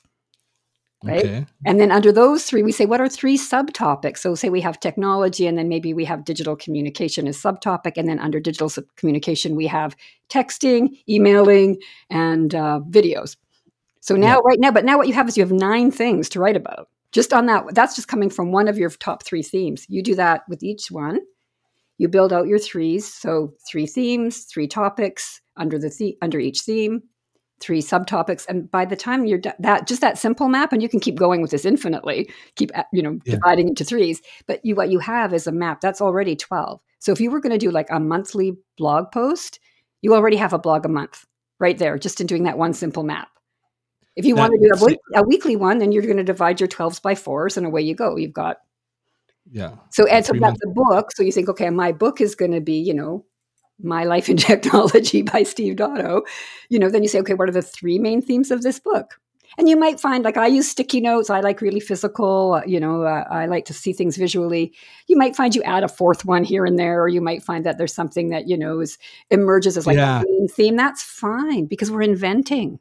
right? 1.03 1.26
Okay. 1.26 1.45
and 1.66 1.80
then 1.80 1.91
under 1.91 2.12
those 2.12 2.43
three 2.45 2.64
we 2.64 2.72
say 2.72 2.86
what 2.86 3.01
are 3.01 3.10
three 3.10 3.38
subtopics 3.38 4.18
so 4.20 4.36
say 4.36 4.49
we 4.49 4.62
have 4.62 4.80
technology 4.80 5.45
and 5.47 5.58
then 5.58 5.70
maybe 5.70 5.93
we 5.93 6.05
have 6.05 6.26
digital 6.26 6.55
communication 6.55 7.28
as 7.28 7.38
subtopic 7.38 7.93
and 7.97 8.08
then 8.10 8.20
under 8.20 8.39
digital 8.39 8.70
sub- 8.70 8.86
communication 8.95 9.55
we 9.55 9.68
have 9.68 9.95
texting 10.30 10.89
emailing 11.08 11.78
and 12.10 12.55
uh, 12.55 12.80
videos 12.89 13.36
so 13.99 14.16
now 14.16 14.36
Yeah. 14.38 14.41
right 14.45 14.60
now 14.60 14.72
but 14.72 14.86
now 14.86 14.97
what 14.97 15.08
you 15.08 15.14
have 15.14 15.28
is 15.28 15.38
you 15.38 15.43
have 15.43 15.51
nine 15.51 15.91
things 15.91 16.30
to 16.30 16.39
write 16.39 16.55
about 16.58 16.89
just 17.12 17.34
on 17.34 17.45
that 17.47 17.64
that's 17.74 17.95
just 17.95 18.08
coming 18.08 18.30
from 18.30 18.51
one 18.51 18.68
of 18.68 18.78
your 18.78 18.89
top 18.89 19.24
three 19.24 19.43
themes. 19.43 19.86
You 19.89 20.01
do 20.03 20.16
that 20.16 20.41
with 20.49 20.64
each 20.64 20.91
one. 20.91 21.20
You 21.97 22.08
build 22.08 22.32
out 22.32 22.47
your 22.47 22.60
threes. 22.60 23.12
So 23.12 23.53
three 23.70 23.88
themes 23.88 24.43
three 24.45 24.68
topics 24.68 25.41
under 25.55 25.80
the, 25.80 25.89
the 25.97 26.18
under 26.22 26.39
each 26.39 26.62
theme 26.62 27.01
three 27.60 27.82
subtopics. 27.82 28.45
And 28.47 28.70
by 28.70 28.86
the 28.86 28.95
time 28.95 29.26
you're 29.26 29.39
do- 29.39 29.51
that 29.60 29.88
just 29.88 30.01
that 30.01 30.18
simple 30.20 30.47
map 30.47 30.72
and 30.72 30.82
you 30.84 30.89
can 30.89 30.99
keep 30.99 31.16
going 31.16 31.41
with 31.41 31.49
this 31.51 31.66
infinitely 31.66 32.30
keep 32.55 32.70
uh, 32.78 32.84
you 32.93 33.01
know 33.01 33.20
Yeah. 33.26 33.36
dividing 33.36 33.70
into 33.70 33.84
threes. 33.84 34.22
But 34.45 34.64
you 34.64 34.76
what 34.76 34.89
you 34.89 34.99
have 34.99 35.34
is 35.34 35.47
a 35.47 35.51
map. 35.51 35.82
That's 35.82 36.01
already 36.01 36.36
12 36.36 36.80
so 36.99 37.12
if 37.12 37.22
you 37.22 37.32
were 37.32 37.39
going 37.39 37.51
to 37.51 37.58
do 37.58 37.72
like 37.72 37.89
a 37.89 37.99
monthly 37.99 38.53
blog 38.78 39.12
post 39.12 39.60
you 40.01 40.14
already 40.14 40.38
have 40.38 40.53
a 40.53 40.60
blog 40.60 40.86
a 40.86 40.89
month 40.89 41.26
right 41.60 41.78
there 41.78 41.97
just 41.97 42.22
in 42.22 42.28
doing 42.28 42.43
that 42.43 42.58
one 42.58 42.74
simple 42.74 43.03
map 43.03 43.30
if 44.18 44.26
you 44.26 44.36
want 44.36 44.51
to 44.51 44.59
do 44.59 44.70
a, 44.76 44.86
week, 44.86 44.99
a 45.15 45.24
weekly 45.24 45.55
one 45.55 45.78
then 45.78 45.91
you're 45.93 46.03
going 46.03 46.18
to 46.18 46.24
divide 46.24 46.59
your 46.59 46.68
12s 46.68 47.01
by 47.01 47.15
fours 47.15 47.55
and 47.55 47.65
away 47.65 47.82
you 47.82 47.95
go 47.95 48.18
you've 48.18 48.34
got 48.34 48.57
Yeah. 49.51 49.76
so 49.91 50.05
and 50.07 50.26
so 50.26 50.34
that's 50.34 50.59
a 50.65 50.70
book. 50.70 51.11
So 51.15 51.24
you 51.24 51.32
think, 51.32 51.47
okay, 51.49 51.70
my 51.70 51.91
book 51.93 52.20
is 52.20 52.36
going 52.36 52.51
to 52.51 52.59
be, 52.61 52.78
you 52.80 52.93
know, 52.93 53.24
My 53.82 54.03
Life 54.03 54.28
in 54.30 54.38
Technology 54.51 55.22
by 55.22 55.43
Steve 55.43 55.76
Dotto. 55.78 56.24
You 56.70 56.80
know, 56.80 56.89
then 56.89 57.03
you 57.03 57.09
say, 57.09 57.20
okay, 57.22 57.34
what 57.34 57.47
are 57.47 57.53
the 57.53 57.61
three 57.61 57.97
main 57.99 58.22
themes 58.22 58.51
of 58.51 58.61
this 58.61 58.80
book? 58.80 59.20
And 59.57 59.70
you 59.70 59.78
might 59.78 59.99
find, 59.99 60.24
like, 60.26 60.36
I 60.38 60.47
use 60.47 60.68
sticky 60.70 60.99
notes. 60.99 61.30
I 61.30 61.39
like 61.39 61.61
really 61.61 61.80
physical. 61.80 62.55
uh, 62.55 62.63
You 62.68 62.80
know, 62.82 63.03
uh, 63.03 63.24
I 63.32 63.45
like 63.45 63.65
to 63.65 63.74
see 63.74 63.93
things 63.93 64.18
visually. 64.18 64.74
You 65.07 65.18
might 65.18 65.36
find 65.36 65.55
you 65.55 65.63
add 65.63 65.84
a 65.84 65.88
fourth 65.88 66.26
one 66.26 66.43
here 66.43 66.65
and 66.65 66.78
there, 66.78 67.01
or 67.01 67.07
you 67.07 67.22
might 67.22 67.41
find 67.41 67.65
that 67.65 67.78
there's 67.78 67.93
something 67.93 68.30
that 68.30 68.47
you 68.49 68.57
know 68.57 68.82
is 68.82 68.97
emerges 69.32 69.78
as 69.78 69.88
like 69.88 69.95
Yeah. 69.95 70.22
a 70.22 70.47
theme. 70.49 70.76
That's 70.76 71.01
fine 71.01 71.65
because 71.65 71.89
we're 71.89 72.01
inventing. 72.03 72.80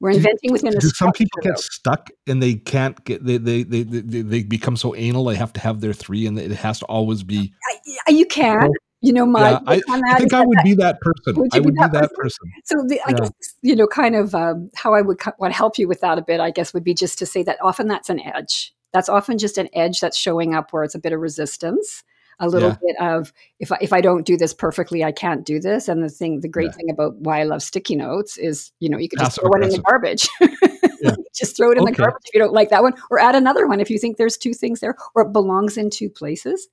We're 0.00 0.10
inventing 0.10 0.52
within 0.52 0.74
a 0.76 0.80
Do 0.80 0.88
some 0.88 1.12
people 1.12 1.42
get 1.42 1.58
stuck 1.58 2.08
and 2.26 2.42
they 2.42 2.54
can't 2.54 3.02
get 3.04 3.24
they 3.24 3.36
they, 3.36 3.62
they 3.62 3.82
they 3.82 4.22
they 4.22 4.42
become 4.42 4.76
so 4.76 4.94
anal 4.96 5.24
they 5.24 5.36
have 5.36 5.52
to 5.52 5.60
have 5.60 5.80
their 5.80 5.92
three 5.92 6.26
and 6.26 6.38
it 6.38 6.50
has 6.52 6.78
to 6.80 6.86
always 6.86 7.22
be. 7.22 7.52
I- 8.06 8.10
you 8.10 8.26
can. 8.26 8.60
Well, 8.60 8.70
You 9.02 9.12
know, 9.14 9.24
my 9.24 9.52
yeah, 9.52 9.58
I, 9.66 9.74
I 9.88 10.18
think 10.18 10.34
I 10.34 10.38
that 10.38 10.46
would 10.46 10.58
be 10.62 10.74
that 10.74 11.00
person. 11.00 11.40
Would 11.40 11.54
I 11.54 11.56
you 11.56 11.62
be 11.62 11.66
would 11.66 11.74
be 11.74 11.80
that 11.80 11.92
that 11.92 12.12
person? 12.14 12.50
person. 12.50 12.62
So 12.64 12.84
the, 12.86 13.00
I 13.06 13.12
guess 13.12 13.30
you 13.62 13.74
know, 13.74 13.86
kind 13.86 14.14
of 14.14 14.34
um, 14.34 14.70
how 14.74 14.92
I 14.94 15.00
would 15.00 15.18
co- 15.18 15.32
want 15.38 15.52
to 15.54 15.56
help 15.56 15.78
you 15.78 15.88
with 15.88 16.00
that 16.00 16.18
a 16.18 16.22
bit. 16.22 16.40
I 16.40 16.50
guess 16.50 16.74
would 16.74 16.84
be 16.84 16.92
just 16.94 17.18
to 17.20 17.26
say 17.26 17.42
that 17.44 17.56
often 17.62 17.88
that's 17.88 18.10
an 18.10 18.20
edge. 18.20 18.74
That's 18.92 19.08
often 19.08 19.38
just 19.38 19.56
an 19.56 19.68
edge 19.72 20.00
that's 20.00 20.18
showing 20.18 20.54
up 20.54 20.72
where 20.72 20.82
it's 20.84 20.94
a 20.94 20.98
bit 20.98 21.12
of 21.12 21.20
resistance, 21.20 22.02
a 22.40 22.48
little 22.48 22.70
Yeah. 22.70 22.76
bit 22.82 22.96
of 23.00 23.32
if 23.60 23.70
I, 23.70 23.78
if 23.80 23.92
I 23.92 24.00
don't 24.00 24.26
do 24.26 24.36
this 24.36 24.52
perfectly, 24.52 25.04
I 25.04 25.12
can't 25.12 25.44
do 25.46 25.60
this. 25.60 25.88
And 25.88 26.02
the 26.02 26.08
thing, 26.08 26.40
the 26.40 26.48
great 26.48 26.70
Yeah. 26.70 26.72
thing 26.72 26.90
about 26.90 27.16
why 27.18 27.40
I 27.40 27.44
love 27.44 27.62
sticky 27.62 27.94
notes 27.96 28.36
is 28.38 28.72
you 28.80 28.88
know 28.88 28.98
you 28.98 29.08
can 29.08 29.18
just 29.18 29.38
throw 29.38 29.50
one 29.50 29.62
in 29.62 29.68
the 29.68 29.82
garbage. 29.82 30.28
Yeah. 31.00 31.14
just 31.34 31.56
throw 31.56 31.70
it 31.70 31.78
in 31.78 31.84
the 31.84 31.92
garbage 31.92 32.22
if 32.26 32.34
you 32.34 32.40
don't 32.40 32.52
like 32.52 32.70
that 32.70 32.82
one, 32.82 32.94
or 33.10 33.20
add 33.20 33.34
another 33.34 33.66
one 33.68 33.80
if 33.80 33.88
you 33.90 33.98
think 33.98 34.16
there's 34.16 34.36
two 34.36 34.52
things 34.54 34.80
there, 34.80 34.96
or 35.14 35.22
it 35.22 35.32
belongs 35.32 35.76
in 35.76 35.90
two 35.90 36.10
places 36.10 36.68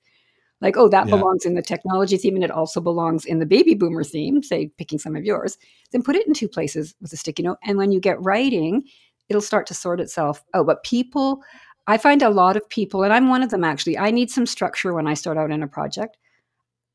like 0.60 0.76
oh 0.76 0.88
that 0.88 1.06
belongs 1.06 1.46
in 1.46 1.54
the 1.54 1.62
technology 1.62 2.16
theme 2.16 2.34
and 2.34 2.42
it 2.42 2.50
also 2.50 2.80
belongs 2.80 3.24
in 3.24 3.38
the 3.38 3.46
baby 3.46 3.74
boomer 3.74 4.02
theme 4.02 4.42
say 4.42 4.66
picking 4.76 4.98
some 4.98 5.14
of 5.14 5.24
yours 5.24 5.56
then 5.92 6.02
put 6.02 6.16
it 6.16 6.26
in 6.26 6.34
two 6.34 6.48
places 6.48 6.94
with 7.00 7.12
a 7.12 7.16
sticky 7.16 7.44
note 7.44 7.58
and 7.62 7.78
when 7.78 7.92
you 7.92 8.00
get 8.00 8.20
writing 8.20 8.82
it'll 9.28 9.40
start 9.40 9.66
to 9.66 9.74
sort 9.74 10.00
itself 10.00 10.42
out 10.54 10.66
but 10.66 10.82
people 10.82 11.42
i 11.88 11.98
find 11.98 12.22
a 12.22 12.30
lot 12.30 12.56
of 12.56 12.68
people 12.68 13.02
and 13.02 13.12
i'm 13.12 13.28
one 13.28 13.42
of 13.42 13.50
them 13.50 13.64
actually 13.64 13.98
i 13.98 14.10
need 14.12 14.30
some 14.30 14.46
structure 14.46 14.94
when 14.94 15.08
i 15.08 15.14
start 15.14 15.36
out 15.36 15.50
in 15.50 15.62
a 15.62 15.68
project 15.68 16.16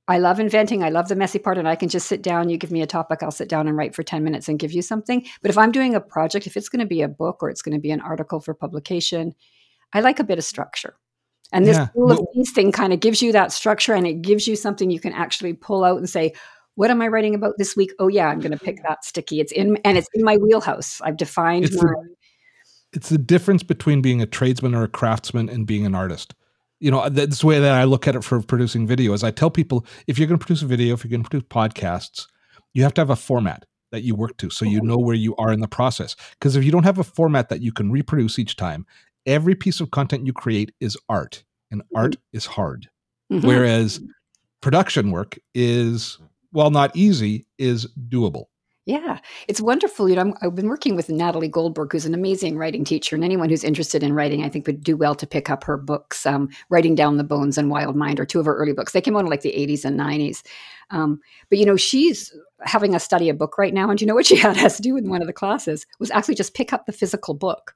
i 0.07 0.17
love 0.17 0.39
inventing 0.39 0.83
i 0.83 0.89
love 0.89 1.09
the 1.09 1.15
messy 1.15 1.39
part 1.39 1.57
and 1.57 1.67
i 1.67 1.75
can 1.75 1.89
just 1.89 2.07
sit 2.07 2.21
down 2.21 2.47
you 2.49 2.57
give 2.57 2.71
me 2.71 2.81
a 2.81 2.87
topic 2.87 3.21
i'll 3.21 3.31
sit 3.31 3.49
down 3.49 3.67
and 3.67 3.75
write 3.75 3.93
for 3.93 4.03
10 4.03 4.23
minutes 4.23 4.47
and 4.47 4.59
give 4.59 4.71
you 4.71 4.81
something 4.81 5.25
but 5.41 5.51
if 5.51 5.57
i'm 5.57 5.71
doing 5.71 5.95
a 5.95 5.99
project 5.99 6.47
if 6.47 6.55
it's 6.55 6.69
going 6.69 6.79
to 6.79 6.85
be 6.85 7.01
a 7.01 7.09
book 7.09 7.43
or 7.43 7.49
it's 7.49 7.61
going 7.61 7.75
to 7.75 7.81
be 7.81 7.91
an 7.91 8.01
article 8.01 8.39
for 8.39 8.53
publication 8.53 9.33
i 9.91 9.99
like 9.99 10.19
a 10.19 10.23
bit 10.23 10.37
of 10.37 10.45
structure 10.45 10.95
and 11.53 11.67
this 11.67 11.77
Yeah. 11.77 11.87
rule 11.95 12.11
of 12.11 12.27
these 12.33 12.51
thing 12.51 12.71
kind 12.71 12.93
of 12.93 12.99
gives 12.99 13.21
you 13.21 13.31
that 13.31 13.51
structure 13.51 13.93
and 13.93 14.07
it 14.07 14.21
gives 14.21 14.47
you 14.47 14.55
something 14.55 14.89
you 14.89 14.99
can 14.99 15.13
actually 15.13 15.53
pull 15.53 15.83
out 15.83 15.99
and 15.99 16.09
say, 16.09 16.33
what 16.75 16.89
am 16.89 16.99
I 17.01 17.07
writing 17.07 17.35
about 17.35 17.59
this 17.59 17.75
week? 17.75 17.91
Oh 17.99 18.07
yeah, 18.07 18.27
I'm 18.27 18.39
going 18.41 18.51
to 18.51 18.57
pick 18.57 18.81
that 18.87 19.05
sticky. 19.05 19.39
It's 19.39 19.51
in 19.51 19.77
and 19.85 19.95
it's 19.95 20.09
in 20.15 20.23
my 20.23 20.37
wheelhouse. 20.37 20.99
I've 21.01 21.17
defined 21.17 21.65
It's 21.65 21.75
my 21.77 21.83
the, 21.83 22.15
it's 22.93 23.09
the 23.09 23.17
difference 23.17 23.63
between 23.63 24.01
being 24.01 24.21
a 24.21 24.25
tradesman 24.25 24.75
or 24.75 24.83
a 24.83 24.87
craftsman 24.87 25.49
and 25.49 25.67
being 25.67 25.85
an 25.85 25.95
artist. 25.95 26.33
you 26.79 26.91
know 26.91 27.07
that's 27.09 27.39
the 27.39 27.47
way 27.47 27.59
that 27.59 27.73
i 27.73 27.83
look 27.85 28.07
at 28.07 28.15
it 28.15 28.23
for 28.23 28.41
producing 28.41 28.85
video 28.85 29.13
is 29.13 29.23
i 29.23 29.31
tell 29.31 29.49
people 29.49 29.85
if 30.07 30.17
you're 30.17 30.27
going 30.27 30.39
to 30.39 30.45
produce 30.45 30.61
a 30.61 30.67
video 30.67 30.93
if 30.93 31.03
you're 31.03 31.09
going 31.09 31.23
to 31.23 31.29
produce 31.29 31.47
podcasts 31.47 32.27
you 32.73 32.83
have 32.83 32.93
to 32.93 33.01
have 33.01 33.09
a 33.09 33.15
format 33.15 33.65
that 33.91 34.01
you 34.01 34.15
work 34.15 34.35
to 34.37 34.49
so 34.49 34.65
you 34.65 34.81
know 34.81 34.97
where 34.97 35.15
you 35.15 35.35
are 35.37 35.53
in 35.53 35.61
the 35.61 35.67
process 35.67 36.15
because 36.31 36.55
if 36.55 36.63
you 36.63 36.71
don't 36.71 36.83
have 36.83 36.99
a 36.99 37.03
format 37.03 37.49
that 37.49 37.61
you 37.61 37.71
can 37.71 37.91
reproduce 37.91 38.37
each 38.39 38.55
time 38.55 38.85
every 39.25 39.55
piece 39.55 39.79
of 39.79 39.91
content 39.91 40.25
you 40.25 40.33
create 40.33 40.73
is 40.79 40.97
art 41.07 41.43
and 41.71 41.81
mm-hmm. 41.81 41.97
art 41.97 42.15
is 42.33 42.45
hard 42.45 42.89
mm-hmm. 43.31 43.47
whereas 43.47 44.01
production 44.61 45.11
work 45.11 45.37
is 45.53 46.17
while 46.51 46.71
not 46.71 46.95
easy 46.95 47.45
is 47.57 47.87
doable 48.09 48.45
yeah, 48.85 49.19
it's 49.47 49.61
wonderful. 49.61 50.09
You 50.09 50.15
know, 50.15 50.33
i 50.41 50.45
have 50.45 50.55
been 50.55 50.67
working 50.67 50.95
with 50.95 51.09
Natalie 51.09 51.47
Goldberg, 51.47 51.93
who's 51.93 52.05
an 52.05 52.13
amazing 52.13 52.57
writing 52.57 52.83
teacher, 52.83 53.15
and 53.15 53.23
anyone 53.23 53.49
who's 53.49 53.63
interested 53.63 54.03
in 54.03 54.11
writing, 54.11 54.43
I 54.43 54.49
think, 54.49 54.67
would 54.67 54.83
do 54.83 54.97
well 54.97 55.15
to 55.15 55.25
pick 55.25 55.49
up 55.49 55.63
her 55.63 55.77
books. 55.77 56.25
Um, 56.25 56.49
Writing 56.69 56.93
Down 56.93 57.15
the 57.15 57.23
Bones 57.23 57.57
and 57.57 57.69
Wild 57.69 57.95
Mind 57.95 58.19
are 58.19 58.25
two 58.25 58.41
of 58.41 58.45
her 58.45 58.55
early 58.55 58.73
books. 58.73 58.91
They 58.91 58.99
came 58.99 59.15
out 59.15 59.21
in 59.21 59.27
like 59.27 59.41
the 59.41 59.53
80s 59.53 59.85
and 59.85 59.97
90s. 59.97 60.43
Um, 60.91 61.21
but 61.49 61.59
you 61.59 61.65
know, 61.65 61.77
she's 61.77 62.35
having 62.61 62.93
us 62.93 63.05
study 63.05 63.29
a 63.29 63.33
book 63.33 63.57
right 63.57 63.73
now, 63.73 63.89
and 63.89 64.01
you 64.01 64.07
know 64.07 64.15
what 64.15 64.25
she 64.25 64.35
had 64.37 64.57
us 64.57 64.79
do 64.79 64.97
in 64.97 65.09
one 65.09 65.21
of 65.21 65.27
the 65.27 65.33
classes 65.33 65.85
was 65.99 66.11
actually 66.11 66.35
just 66.35 66.53
pick 66.53 66.73
up 66.73 66.85
the 66.85 66.91
physical 66.91 67.33
book 67.33 67.75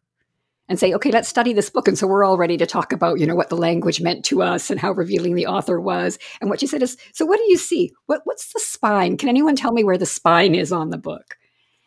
and 0.70 0.80
say, 0.80 0.94
okay, 0.94 1.12
let's 1.12 1.30
study 1.30 1.54
this 1.54 1.70
book. 1.70 1.88
And 1.88 1.98
so 1.98 2.08
we're 2.08 2.24
all 2.24 2.38
ready 2.38 2.58
to 2.58 2.66
talk 2.66 2.92
about, 2.92 3.20
you 3.20 3.26
know, 3.26 3.36
what 3.36 3.50
the 3.50 3.58
language 3.58 4.02
meant 4.02 4.26
to 4.26 4.42
us 4.42 4.70
and 4.70 4.80
how 4.80 4.92
revealing 4.92 5.36
the 5.36 5.48
author 5.48 5.80
was. 5.80 6.20
And 6.42 6.50
what 6.50 6.60
she 6.60 6.68
said 6.68 6.84
is, 6.84 6.98
so 7.14 7.26
what 7.26 7.38
do 7.38 7.44
you 7.50 7.58
see? 7.58 7.92
What, 8.08 8.22
what's 8.26 8.52
the 8.52 8.60
spine? 8.60 9.18
Can 9.18 9.30
anyone 9.30 9.56
tell 9.56 9.72
me 9.72 9.84
where 9.84 9.98
the 9.98 10.06
spine 10.06 10.56
is 10.56 10.72
on 10.72 10.90
the 10.90 10.98
book? 10.98 11.38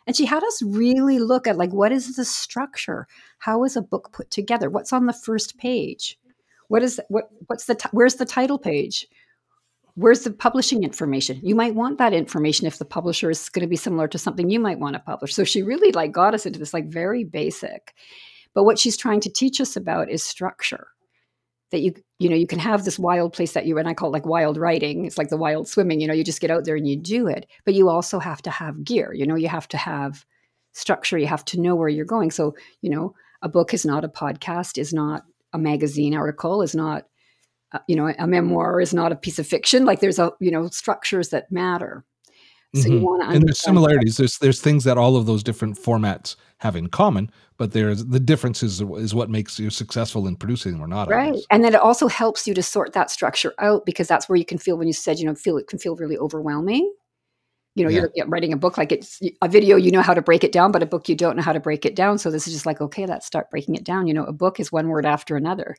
And 0.07 0.15
she 0.15 0.25
had 0.25 0.43
us 0.43 0.61
really 0.63 1.19
look 1.19 1.45
at 1.45 1.57
like, 1.57 1.71
what 1.71 1.91
is 1.91 2.15
the 2.15 2.25
structure? 2.25 3.07
How 3.37 3.63
is 3.63 3.75
a 3.75 3.81
book 3.81 4.11
put 4.11 4.31
together? 4.31 4.69
What's 4.69 4.91
on 4.93 5.05
the 5.05 5.13
first 5.13 5.57
page? 5.57 6.17
What 6.69 6.83
is 6.83 6.99
what? 7.09 7.29
What's 7.47 7.65
the 7.65 7.77
where's 7.91 8.15
the 8.15 8.25
title 8.25 8.57
page? 8.57 9.05
Where's 9.95 10.21
the 10.21 10.31
publishing 10.31 10.83
information? 10.83 11.39
You 11.43 11.53
might 11.53 11.75
want 11.75 11.97
that 11.97 12.13
information 12.13 12.65
if 12.65 12.77
the 12.77 12.85
publisher 12.85 13.29
is 13.29 13.49
going 13.49 13.61
to 13.61 13.69
be 13.69 13.75
similar 13.75 14.07
to 14.07 14.17
something 14.17 14.49
you 14.49 14.59
might 14.59 14.79
want 14.79 14.93
to 14.93 14.99
publish. 14.99 15.35
So 15.35 15.43
she 15.43 15.63
really 15.63 15.91
like 15.91 16.13
got 16.13 16.33
us 16.33 16.45
into 16.45 16.59
this 16.59 16.73
like 16.73 16.87
very 16.87 17.25
basic. 17.25 17.93
But 18.53 18.63
what 18.63 18.79
she's 18.79 18.97
trying 18.97 19.21
to 19.21 19.29
teach 19.29 19.61
us 19.61 19.75
about 19.75 20.09
is 20.09 20.23
structure. 20.23 20.87
That 21.71 21.81
you 21.81 21.93
you 22.19 22.29
know 22.29 22.35
you 22.35 22.47
can 22.47 22.59
have 22.59 22.83
this 22.83 22.99
wild 22.99 23.31
place 23.31 23.53
that 23.53 23.65
you 23.65 23.77
and 23.77 23.87
I 23.87 23.93
call 23.93 24.09
it 24.09 24.13
like 24.13 24.25
wild 24.25 24.57
writing. 24.57 25.05
It's 25.05 25.17
like 25.17 25.29
the 25.29 25.37
wild 25.37 25.69
swimming. 25.69 26.01
You 26.01 26.07
know, 26.07 26.13
you 26.13 26.23
just 26.23 26.41
get 26.41 26.51
out 26.51 26.65
there 26.65 26.75
and 26.75 26.87
you 26.87 26.97
do 26.97 27.27
it. 27.27 27.47
But 27.63 27.75
you 27.75 27.87
also 27.87 28.19
have 28.19 28.41
to 28.41 28.49
have 28.49 28.83
gear. 28.83 29.13
You 29.13 29.25
know, 29.25 29.35
you 29.35 29.47
have 29.47 29.69
to 29.69 29.77
have 29.77 30.25
structure. 30.73 31.17
You 31.17 31.27
have 31.27 31.45
to 31.45 31.61
know 31.61 31.75
where 31.75 31.87
you're 31.87 32.05
going. 32.05 32.31
So 32.31 32.55
you 32.81 32.89
know, 32.89 33.15
a 33.41 33.47
book 33.47 33.73
is 33.73 33.85
not 33.85 34.03
a 34.03 34.09
podcast. 34.09 34.77
Is 34.77 34.93
not 34.93 35.23
a 35.53 35.57
magazine 35.57 36.13
article. 36.13 36.61
Is 36.61 36.75
not 36.75 37.05
uh, 37.71 37.79
you 37.87 37.95
know 37.95 38.13
a 38.19 38.27
memoir. 38.27 38.81
Is 38.81 38.93
not 38.93 39.13
a 39.13 39.17
piece 39.17 39.39
of 39.39 39.47
fiction. 39.47 39.85
Like 39.85 40.01
there's 40.01 40.19
a 40.19 40.33
you 40.41 40.51
know 40.51 40.67
structures 40.67 41.29
that 41.29 41.51
matter. 41.53 42.03
So 42.73 42.83
mm-hmm. 42.83 42.91
you 42.93 42.99
want 43.01 43.23
to 43.23 43.29
and 43.29 43.45
there's 43.45 43.59
similarities. 43.59 44.15
That. 44.15 44.23
There's 44.23 44.37
there's 44.37 44.61
things 44.61 44.85
that 44.85 44.97
all 44.97 45.17
of 45.17 45.25
those 45.25 45.43
different 45.43 45.77
formats 45.77 46.37
have 46.59 46.77
in 46.77 46.87
common, 46.87 47.29
but 47.57 47.73
there's 47.73 48.05
the 48.05 48.19
difference 48.19 48.63
is, 48.63 48.81
what 48.81 49.29
makes 49.29 49.59
you 49.59 49.69
successful 49.69 50.25
in 50.25 50.37
producing 50.37 50.73
them 50.73 50.81
or 50.81 50.87
not. 50.87 51.09
Right, 51.09 51.35
and 51.49 51.65
then 51.65 51.75
it 51.75 51.81
also 51.81 52.07
helps 52.07 52.47
you 52.47 52.53
to 52.53 52.63
sort 52.63 52.93
that 52.93 53.11
structure 53.11 53.53
out 53.59 53.85
because 53.85 54.07
that's 54.07 54.29
where 54.29 54.37
you 54.37 54.45
can 54.45 54.57
feel 54.57 54.77
when 54.77 54.87
you 54.87 54.93
said 54.93 55.19
you 55.19 55.25
know 55.25 55.35
feel 55.35 55.57
it 55.57 55.67
can 55.67 55.79
feel 55.79 55.97
really 55.97 56.17
overwhelming. 56.17 56.93
You 57.75 57.85
know, 57.85 57.89
yeah. 57.89 58.05
you're 58.15 58.27
writing 58.27 58.53
a 58.53 58.57
book 58.57 58.77
like 58.77 58.91
it's 58.91 59.19
a 59.41 59.47
video, 59.47 59.77
you 59.77 59.91
know 59.91 60.01
how 60.01 60.13
to 60.13 60.21
break 60.21 60.43
it 60.43 60.51
down, 60.51 60.71
but 60.71 60.83
a 60.83 60.85
book 60.85 61.07
you 61.09 61.15
don't 61.15 61.37
know 61.37 61.43
how 61.43 61.53
to 61.53 61.59
break 61.59 61.85
it 61.85 61.95
down. 61.95 62.17
So 62.17 62.31
this 62.31 62.47
is 62.47 62.53
just 62.53 62.65
like 62.65 62.79
okay, 62.79 63.05
let's 63.05 63.25
start 63.25 63.49
breaking 63.49 63.75
it 63.75 63.83
down. 63.83 64.07
You 64.07 64.13
know, 64.13 64.23
a 64.23 64.33
book 64.33 64.61
is 64.61 64.71
one 64.71 64.87
word 64.87 65.05
after 65.05 65.35
another. 65.35 65.75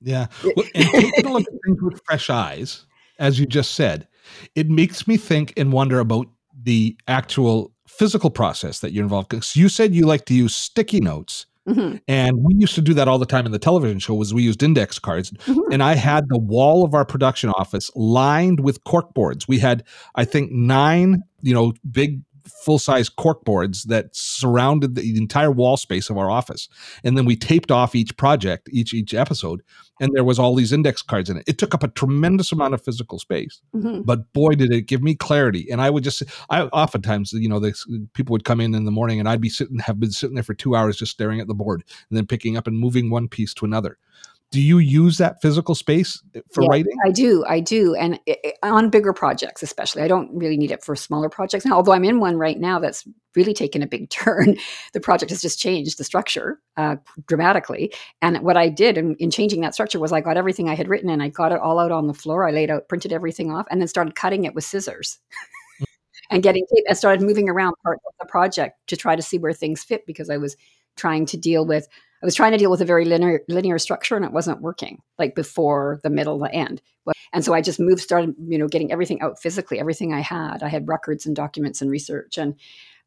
Yeah, 0.00 0.28
well, 0.44 0.66
and 0.74 0.88
taking 0.88 1.26
a 1.26 1.32
look 1.32 1.42
at 1.48 1.58
things 1.64 1.82
with 1.82 2.00
fresh 2.06 2.30
eyes, 2.30 2.86
as 3.18 3.40
you 3.40 3.46
just 3.46 3.74
said, 3.74 4.06
it 4.54 4.68
makes 4.68 5.06
me 5.06 5.16
think 5.16 5.52
and 5.56 5.72
wonder 5.72 5.98
about 5.98 6.26
the 6.62 6.96
actual 7.08 7.72
physical 7.86 8.30
process 8.30 8.80
that 8.80 8.92
you're 8.92 9.04
involved 9.04 9.28
because 9.28 9.54
you 9.56 9.68
said 9.68 9.94
you 9.94 10.06
like 10.06 10.24
to 10.24 10.34
use 10.34 10.54
sticky 10.54 11.00
notes 11.00 11.46
mm-hmm. 11.68 11.96
and 12.08 12.38
we 12.42 12.54
used 12.54 12.74
to 12.74 12.80
do 12.80 12.94
that 12.94 13.06
all 13.06 13.18
the 13.18 13.26
time 13.26 13.44
in 13.44 13.52
the 13.52 13.58
television 13.58 13.98
show 13.98 14.14
was 14.14 14.32
we 14.32 14.42
used 14.42 14.62
index 14.62 14.98
cards 14.98 15.30
mm-hmm. 15.30 15.72
and 15.72 15.82
i 15.82 15.94
had 15.94 16.28
the 16.28 16.38
wall 16.38 16.84
of 16.84 16.94
our 16.94 17.04
production 17.04 17.50
office 17.50 17.90
lined 17.94 18.60
with 18.60 18.82
cork 18.84 19.12
boards 19.12 19.46
we 19.46 19.58
had 19.58 19.84
i 20.14 20.24
think 20.24 20.50
nine 20.50 21.22
you 21.42 21.52
know 21.52 21.74
big 21.90 22.22
full 22.46 22.78
size 22.78 23.08
cork 23.08 23.44
boards 23.44 23.84
that 23.84 24.14
surrounded 24.14 24.94
the 24.94 25.16
entire 25.16 25.50
wall 25.50 25.76
space 25.76 26.10
of 26.10 26.18
our 26.18 26.30
office. 26.30 26.68
And 27.04 27.16
then 27.16 27.24
we 27.24 27.36
taped 27.36 27.70
off 27.70 27.94
each 27.94 28.16
project, 28.16 28.68
each 28.72 28.94
each 28.94 29.14
episode, 29.14 29.62
and 30.00 30.10
there 30.14 30.24
was 30.24 30.38
all 30.38 30.54
these 30.54 30.72
index 30.72 31.02
cards 31.02 31.30
in 31.30 31.36
it. 31.36 31.44
It 31.46 31.58
took 31.58 31.74
up 31.74 31.82
a 31.82 31.88
tremendous 31.88 32.52
amount 32.52 32.74
of 32.74 32.82
physical 32.82 33.18
space, 33.18 33.60
mm-hmm. 33.74 34.02
but 34.02 34.32
boy, 34.32 34.54
did 34.54 34.72
it 34.72 34.82
give 34.82 35.02
me 35.02 35.14
clarity. 35.14 35.68
And 35.70 35.80
I 35.80 35.90
would 35.90 36.04
just, 36.04 36.22
I 36.50 36.62
oftentimes, 36.64 37.32
you 37.32 37.48
know, 37.48 37.60
the 37.60 37.72
people 38.14 38.32
would 38.32 38.44
come 38.44 38.60
in 38.60 38.74
in 38.74 38.84
the 38.84 38.90
morning, 38.90 39.20
and 39.20 39.28
I'd 39.28 39.40
be 39.40 39.48
sitting, 39.48 39.78
have 39.78 40.00
been 40.00 40.12
sitting 40.12 40.34
there 40.34 40.44
for 40.44 40.54
two 40.54 40.74
hours 40.74 40.96
just 40.96 41.12
staring 41.12 41.40
at 41.40 41.46
the 41.46 41.54
board, 41.54 41.84
and 42.10 42.16
then 42.16 42.26
picking 42.26 42.56
up 42.56 42.66
and 42.66 42.78
moving 42.78 43.10
one 43.10 43.28
piece 43.28 43.54
to 43.54 43.64
another 43.64 43.98
do 44.52 44.60
you 44.60 44.78
use 44.78 45.16
that 45.16 45.40
physical 45.40 45.74
space 45.74 46.22
for 46.52 46.62
yeah, 46.62 46.68
writing? 46.68 46.92
I 47.06 47.10
do, 47.10 47.42
I 47.48 47.58
do, 47.58 47.94
and 47.94 48.20
it, 48.26 48.58
on 48.62 48.90
bigger 48.90 49.14
projects, 49.14 49.62
especially. 49.62 50.02
I 50.02 50.08
don't 50.08 50.30
really 50.36 50.58
need 50.58 50.70
it 50.70 50.84
for 50.84 50.94
smaller 50.94 51.30
projects 51.30 51.64
now. 51.64 51.72
Although 51.72 51.92
I'm 51.92 52.04
in 52.04 52.20
one 52.20 52.36
right 52.36 52.60
now 52.60 52.78
that's 52.78 53.08
really 53.34 53.54
taken 53.54 53.82
a 53.82 53.86
big 53.86 54.10
turn. 54.10 54.58
The 54.92 55.00
project 55.00 55.30
has 55.30 55.40
just 55.40 55.58
changed 55.58 55.96
the 55.96 56.04
structure 56.04 56.60
uh, 56.76 56.96
dramatically. 57.26 57.94
And 58.20 58.42
what 58.42 58.58
I 58.58 58.68
did 58.68 58.98
in, 58.98 59.16
in, 59.16 59.30
changing 59.30 59.62
that 59.62 59.72
structure 59.72 59.98
was 59.98 60.12
I 60.12 60.20
got 60.20 60.36
everything 60.36 60.68
I 60.68 60.74
had 60.74 60.88
written 60.88 61.08
and 61.08 61.22
I 61.22 61.28
got 61.28 61.52
it 61.52 61.58
all 61.58 61.78
out 61.78 61.90
on 61.90 62.06
the 62.06 62.14
floor. 62.14 62.46
I 62.46 62.50
laid 62.50 62.70
out, 62.70 62.90
printed 62.90 63.12
everything 63.12 63.50
off, 63.50 63.66
and 63.70 63.80
then 63.80 63.88
started 63.88 64.14
cutting 64.14 64.44
it 64.44 64.54
with 64.54 64.64
scissors. 64.64 65.18
and 66.30 66.42
getting 66.42 66.66
tape 66.74 66.84
and 66.86 66.98
started 66.98 67.24
moving 67.24 67.48
around 67.48 67.74
parts 67.82 68.02
of 68.06 68.12
the 68.20 68.30
project 68.30 68.76
to 68.88 68.98
try 68.98 69.16
to 69.16 69.22
see 69.22 69.38
where 69.38 69.54
things 69.54 69.82
fit 69.82 70.06
because 70.06 70.28
I 70.28 70.36
was 70.36 70.56
trying 70.96 71.24
to 71.26 71.38
deal 71.38 71.64
with 71.64 71.88
I 72.22 72.26
was 72.26 72.34
trying 72.34 72.52
to 72.52 72.58
deal 72.58 72.70
with 72.70 72.80
a 72.80 72.86
very 72.86 73.04
linear 73.04 73.42
linear 73.48 73.78
structure 73.78 74.14
and 74.14 74.24
it 74.24 74.32
wasn't 74.32 74.60
working 74.60 75.02
like 75.18 75.34
before 75.34 76.00
the 76.02 76.10
middle 76.10 76.38
the 76.38 76.52
end. 76.54 76.80
And 77.32 77.44
so 77.44 77.52
I 77.52 77.60
just 77.60 77.80
moved 77.80 78.00
started 78.00 78.34
you 78.46 78.58
know 78.58 78.68
getting 78.68 78.92
everything 78.92 79.20
out 79.20 79.40
physically 79.40 79.80
everything 79.80 80.14
I 80.14 80.20
had. 80.20 80.62
I 80.62 80.68
had 80.68 80.88
records 80.88 81.26
and 81.26 81.34
documents 81.34 81.82
and 81.82 81.90
research 81.90 82.38
and 82.38 82.54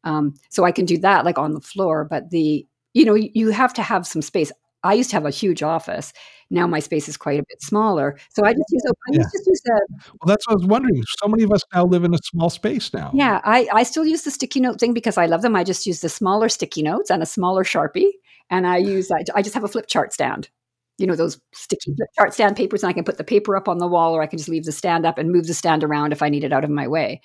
um, 0.03 0.35
so 0.49 0.65
I 0.65 0.71
can 0.71 0.85
do 0.85 0.97
that 0.99 1.25
like 1.25 1.37
on 1.37 1.53
the 1.53 1.61
floor 1.61 2.03
but 2.03 2.29
the 2.29 2.67
you 2.93 3.05
know 3.05 3.15
you 3.15 3.49
have 3.51 3.73
to 3.75 3.81
have 3.81 4.05
some 4.05 4.21
space. 4.21 4.51
I 4.83 4.93
used 4.93 5.09
to 5.09 5.15
have 5.15 5.25
a 5.25 5.31
huge 5.31 5.63
office. 5.63 6.13
Now 6.51 6.67
my 6.67 6.79
space 6.79 7.09
is 7.09 7.17
quite 7.17 7.39
a 7.39 7.43
bit 7.49 7.59
smaller. 7.61 8.19
So 8.29 8.45
I 8.45 8.51
just 8.51 8.69
use 8.69 8.83
I 8.85 9.11
yeah. 9.13 9.23
just 9.23 9.47
use 9.47 9.61
a 9.67 9.79
Well 10.21 10.27
that's 10.27 10.45
what 10.45 10.53
I 10.53 10.55
was 10.55 10.67
wondering. 10.67 11.01
So 11.19 11.29
many 11.29 11.43
of 11.43 11.53
us 11.53 11.61
now 11.73 11.85
live 11.85 12.03
in 12.03 12.13
a 12.13 12.19
small 12.23 12.49
space 12.49 12.93
now. 12.93 13.11
Yeah, 13.13 13.39
I, 13.45 13.67
I 13.73 13.83
still 13.83 14.05
use 14.05 14.23
the 14.23 14.31
sticky 14.31 14.59
note 14.59 14.79
thing 14.79 14.93
because 14.93 15.17
I 15.17 15.25
love 15.25 15.41
them. 15.41 15.55
I 15.55 15.63
just 15.63 15.87
use 15.87 16.01
the 16.01 16.09
smaller 16.09 16.49
sticky 16.49 16.83
notes 16.83 17.09
and 17.09 17.23
a 17.23 17.25
smaller 17.25 17.63
Sharpie 17.63 18.11
and 18.49 18.67
I 18.67 18.77
use 18.77 19.11
I 19.11 19.41
just 19.41 19.53
have 19.53 19.63
a 19.63 19.67
flip 19.67 19.87
chart 19.87 20.13
stand. 20.13 20.49
You 20.97 21.07
know 21.07 21.15
those 21.15 21.39
sticky 21.53 21.93
flip 21.95 22.09
chart 22.17 22.33
stand 22.33 22.55
papers, 22.55 22.83
and 22.83 22.89
I 22.89 22.93
can 22.93 23.03
put 23.03 23.17
the 23.17 23.23
paper 23.23 23.55
up 23.57 23.67
on 23.67 23.79
the 23.79 23.87
wall, 23.87 24.15
or 24.15 24.21
I 24.21 24.27
can 24.27 24.37
just 24.37 24.49
leave 24.49 24.65
the 24.65 24.71
stand 24.71 25.05
up 25.05 25.17
and 25.17 25.31
move 25.31 25.47
the 25.47 25.53
stand 25.53 25.83
around 25.83 26.11
if 26.13 26.21
I 26.21 26.29
need 26.29 26.43
it 26.43 26.53
out 26.53 26.63
of 26.63 26.69
my 26.69 26.87
way. 26.87 27.21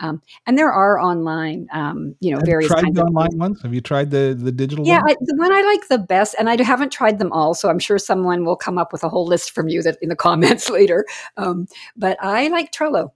Um, 0.00 0.22
and 0.46 0.56
there 0.56 0.72
are 0.72 0.98
online, 0.98 1.68
um, 1.72 2.14
you 2.20 2.30
know, 2.30 2.38
have 2.38 2.46
various 2.46 2.70
tried 2.70 2.94
the 2.94 3.02
online 3.02 3.38
ones. 3.38 3.62
Have 3.62 3.74
you 3.74 3.82
tried 3.82 4.10
the 4.10 4.36
the 4.38 4.50
digital? 4.50 4.86
Yeah, 4.86 5.00
I, 5.06 5.14
the 5.20 5.36
one 5.36 5.52
I 5.52 5.60
like 5.62 5.88
the 5.88 5.98
best, 5.98 6.34
and 6.38 6.48
I 6.48 6.60
haven't 6.62 6.90
tried 6.90 7.18
them 7.18 7.30
all, 7.32 7.54
so 7.54 7.68
I'm 7.68 7.78
sure 7.78 7.98
someone 7.98 8.44
will 8.44 8.56
come 8.56 8.78
up 8.78 8.92
with 8.92 9.04
a 9.04 9.08
whole 9.08 9.26
list 9.26 9.50
from 9.50 9.68
you 9.68 9.82
that 9.82 9.98
in 10.00 10.08
the 10.08 10.16
comments 10.30 10.70
later. 10.70 11.04
Um, 11.36 11.66
but 11.96 12.16
I 12.20 12.48
like 12.48 12.72
Trello. 12.72 13.10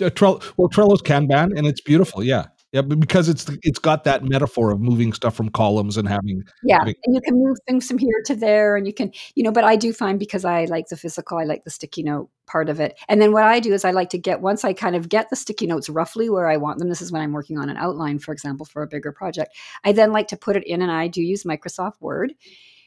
Uh, 0.00 0.08
Trello, 0.08 0.42
well, 0.56 0.68
Trello's 0.68 1.02
Kanban, 1.02 1.56
and 1.56 1.66
it's 1.66 1.82
beautiful. 1.82 2.22
Yeah, 2.22 2.46
yeah, 2.72 2.82
but 2.82 3.00
because 3.00 3.28
it's 3.28 3.46
it's 3.62 3.80
got 3.80 4.04
that 4.04 4.22
metaphor 4.22 4.70
of 4.70 4.80
moving 4.80 5.12
stuff 5.12 5.34
from 5.34 5.48
columns 5.48 5.96
and 5.96 6.06
having 6.06 6.44
yeah, 6.62 6.78
having, 6.78 6.94
and 7.04 7.16
you 7.16 7.20
can 7.20 7.34
move 7.34 7.56
things 7.66 7.88
from 7.88 7.98
here 7.98 8.22
to 8.26 8.36
there, 8.36 8.76
and 8.76 8.86
you 8.86 8.92
can 8.92 9.10
you 9.34 9.42
know. 9.42 9.50
But 9.50 9.64
I 9.64 9.74
do 9.74 9.92
find 9.92 10.20
because 10.20 10.44
I 10.44 10.66
like 10.66 10.86
the 10.86 10.96
physical, 10.96 11.38
I 11.38 11.44
like 11.44 11.64
the 11.64 11.70
sticky 11.70 12.04
note 12.04 12.30
part 12.46 12.68
of 12.68 12.78
it. 12.78 12.96
And 13.08 13.20
then 13.20 13.32
what 13.32 13.42
I 13.42 13.58
do 13.58 13.72
is 13.72 13.84
I 13.84 13.90
like 13.90 14.10
to 14.10 14.18
get 14.18 14.40
once 14.40 14.64
I 14.64 14.72
kind 14.72 14.94
of 14.94 15.08
get 15.08 15.30
the 15.30 15.36
sticky 15.36 15.66
notes 15.66 15.88
roughly 15.88 16.30
where 16.30 16.48
I 16.48 16.56
want 16.58 16.78
them. 16.78 16.88
This 16.88 17.02
is 17.02 17.10
when 17.10 17.22
I'm 17.22 17.32
working 17.32 17.58
on 17.58 17.70
an 17.70 17.76
outline, 17.76 18.20
for 18.20 18.32
example, 18.32 18.66
for 18.66 18.82
a 18.82 18.88
bigger 18.88 19.10
project. 19.10 19.56
I 19.82 19.90
then 19.90 20.12
like 20.12 20.28
to 20.28 20.36
put 20.36 20.56
it 20.56 20.64
in, 20.64 20.80
and 20.80 20.92
I 20.92 21.08
do 21.08 21.22
use 21.22 21.42
Microsoft 21.42 22.00
Word 22.00 22.34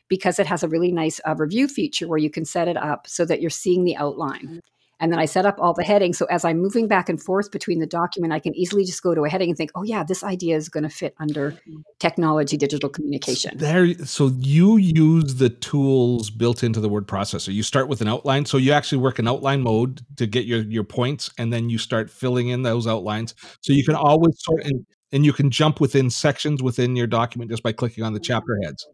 because 0.07 0.39
it 0.39 0.47
has 0.47 0.63
a 0.63 0.69
really 0.69 0.93
nice 0.93 1.19
uh, 1.27 1.35
review 1.35 1.67
feature 1.67 2.07
where 2.07 2.17
you 2.17 2.29
can 2.29 2.45
set 2.45 2.69
it 2.69 2.77
up 2.77 3.05
so 3.05 3.25
that 3.25 3.41
you're 3.41 3.49
seeing 3.49 3.83
the 3.83 3.97
outline. 3.97 4.61
And 4.99 5.11
then 5.11 5.19
I 5.19 5.25
set 5.25 5.45
up 5.45 5.59
all 5.59 5.73
the 5.73 5.83
headings. 5.83 6.17
So 6.17 6.25
as 6.25 6.45
I'm 6.45 6.59
moving 6.59 6.87
back 6.87 7.09
and 7.09 7.21
forth 7.21 7.51
between 7.51 7.79
the 7.79 7.87
document, 7.87 8.31
I 8.31 8.39
can 8.39 8.55
easily 8.55 8.85
just 8.85 9.03
go 9.03 9.13
to 9.13 9.25
a 9.25 9.29
heading 9.29 9.49
and 9.49 9.57
think, 9.57 9.71
oh, 9.75 9.83
yeah, 9.83 10.03
this 10.03 10.23
idea 10.23 10.55
is 10.55 10.69
going 10.69 10.83
to 10.83 10.89
fit 10.89 11.13
under 11.19 11.57
technology, 11.99 12.57
digital 12.57 12.89
communication. 12.89 13.57
There, 13.57 13.93
so 14.05 14.31
you 14.39 14.77
use 14.77 15.35
the 15.35 15.49
tools 15.49 16.29
built 16.29 16.63
into 16.63 16.79
the 16.79 16.89
word 16.89 17.07
processor. 17.07 17.53
You 17.53 17.63
start 17.63 17.87
with 17.87 18.01
an 18.01 18.07
outline. 18.07 18.45
So 18.45 18.57
you 18.57 18.71
actually 18.71 18.99
work 18.99 19.19
in 19.19 19.27
outline 19.27 19.61
mode 19.61 20.01
to 20.17 20.25
get 20.25 20.45
your, 20.45 20.61
your 20.61 20.83
points, 20.83 21.29
and 21.37 21.51
then 21.51 21.69
you 21.69 21.77
start 21.77 22.09
filling 22.09 22.47
in 22.49 22.61
those 22.61 22.87
outlines. 22.87 23.35
So 23.61 23.73
you 23.73 23.83
can 23.83 23.95
always 23.95 24.35
sort 24.37 24.63
and, 24.63 24.85
and 25.11 25.25
you 25.25 25.33
can 25.33 25.51
jump 25.51 25.81
within 25.81 26.09
sections 26.09 26.63
within 26.63 26.95
your 26.95 27.07
document 27.07 27.51
just 27.51 27.63
by 27.63 27.71
clicking 27.71 28.03
on 28.03 28.13
the 28.13 28.19
chapter 28.19 28.57
heads. 28.63 28.87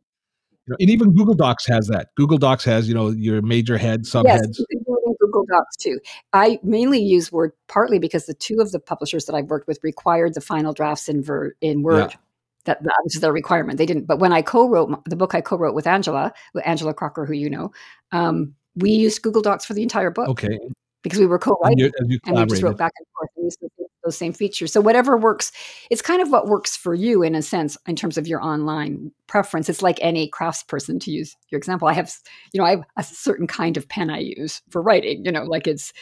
And 0.79 0.89
even 0.89 1.13
Google 1.13 1.33
Docs 1.33 1.67
has 1.67 1.87
that. 1.87 2.09
Google 2.15 2.37
Docs 2.37 2.63
has, 2.65 2.87
you 2.87 2.93
know, 2.93 3.09
your 3.09 3.41
major 3.41 3.77
head, 3.77 4.03
subheads. 4.03 4.25
Yes, 4.25 4.59
you 4.59 4.65
can 4.69 4.83
do 4.83 4.97
it 4.97 5.07
in 5.07 5.15
Google 5.19 5.45
Docs 5.45 5.77
too. 5.77 5.99
I 6.33 6.59
mainly 6.63 6.99
use 6.99 7.31
Word 7.31 7.51
partly 7.67 7.99
because 7.99 8.25
the 8.25 8.33
two 8.33 8.59
of 8.59 8.71
the 8.71 8.79
publishers 8.79 9.25
that 9.25 9.35
I've 9.35 9.49
worked 9.49 9.67
with 9.67 9.79
required 9.83 10.33
the 10.33 10.41
final 10.41 10.73
drafts 10.73 11.09
in, 11.09 11.23
ver- 11.23 11.53
in 11.61 11.83
Word. 11.83 12.11
Yeah. 12.11 12.17
That, 12.65 12.83
that 12.83 13.01
was 13.03 13.13
their 13.15 13.31
requirement. 13.31 13.77
They 13.77 13.85
didn't. 13.85 14.05
But 14.05 14.19
when 14.19 14.33
I 14.33 14.41
co-wrote 14.41 15.03
the 15.05 15.15
book, 15.15 15.33
I 15.33 15.41
co-wrote 15.41 15.73
with 15.73 15.87
Angela, 15.87 16.33
with 16.53 16.67
Angela 16.67 16.93
Crocker, 16.93 17.25
who 17.25 17.33
you 17.33 17.49
know, 17.49 17.71
um, 18.11 18.53
we 18.75 18.91
used 18.91 19.21
Google 19.21 19.41
Docs 19.41 19.65
for 19.65 19.73
the 19.73 19.81
entire 19.81 20.11
book 20.11 20.27
Okay. 20.29 20.59
Because 21.01 21.19
we 21.19 21.25
were 21.25 21.39
co-writing 21.39 21.91
and 21.97 22.11
you 22.11 22.19
and 22.25 22.37
we 22.37 22.45
just 22.45 22.61
wrote 22.61 22.77
back 22.77 22.91
and 22.97 23.07
forth 23.15 23.29
and 23.35 23.45
used 23.45 23.59
those, 23.61 23.87
those 24.03 24.17
same 24.17 24.33
features. 24.33 24.71
So 24.71 24.81
whatever 24.81 25.17
works, 25.17 25.51
it's 25.89 26.01
kind 26.01 26.21
of 26.21 26.29
what 26.29 26.47
works 26.47 26.75
for 26.75 26.93
you 26.93 27.23
in 27.23 27.35
a 27.35 27.41
sense 27.41 27.77
in 27.87 27.95
terms 27.95 28.17
of 28.17 28.27
your 28.27 28.43
online 28.43 29.11
preference. 29.27 29.69
It's 29.69 29.81
like 29.81 29.99
any 30.01 30.29
craftsperson 30.29 30.99
to 31.01 31.11
use 31.11 31.35
your 31.49 31.57
example. 31.57 31.87
I 31.87 31.93
have, 31.93 32.13
you 32.53 32.59
know, 32.59 32.65
I 32.65 32.71
have 32.71 32.83
a 32.97 33.03
certain 33.03 33.47
kind 33.47 33.77
of 33.77 33.87
pen 33.87 34.09
I 34.09 34.19
use 34.19 34.61
for 34.69 34.81
writing. 34.81 35.25
You 35.25 35.31
know, 35.31 35.43
like 35.43 35.67
it's 35.67 35.93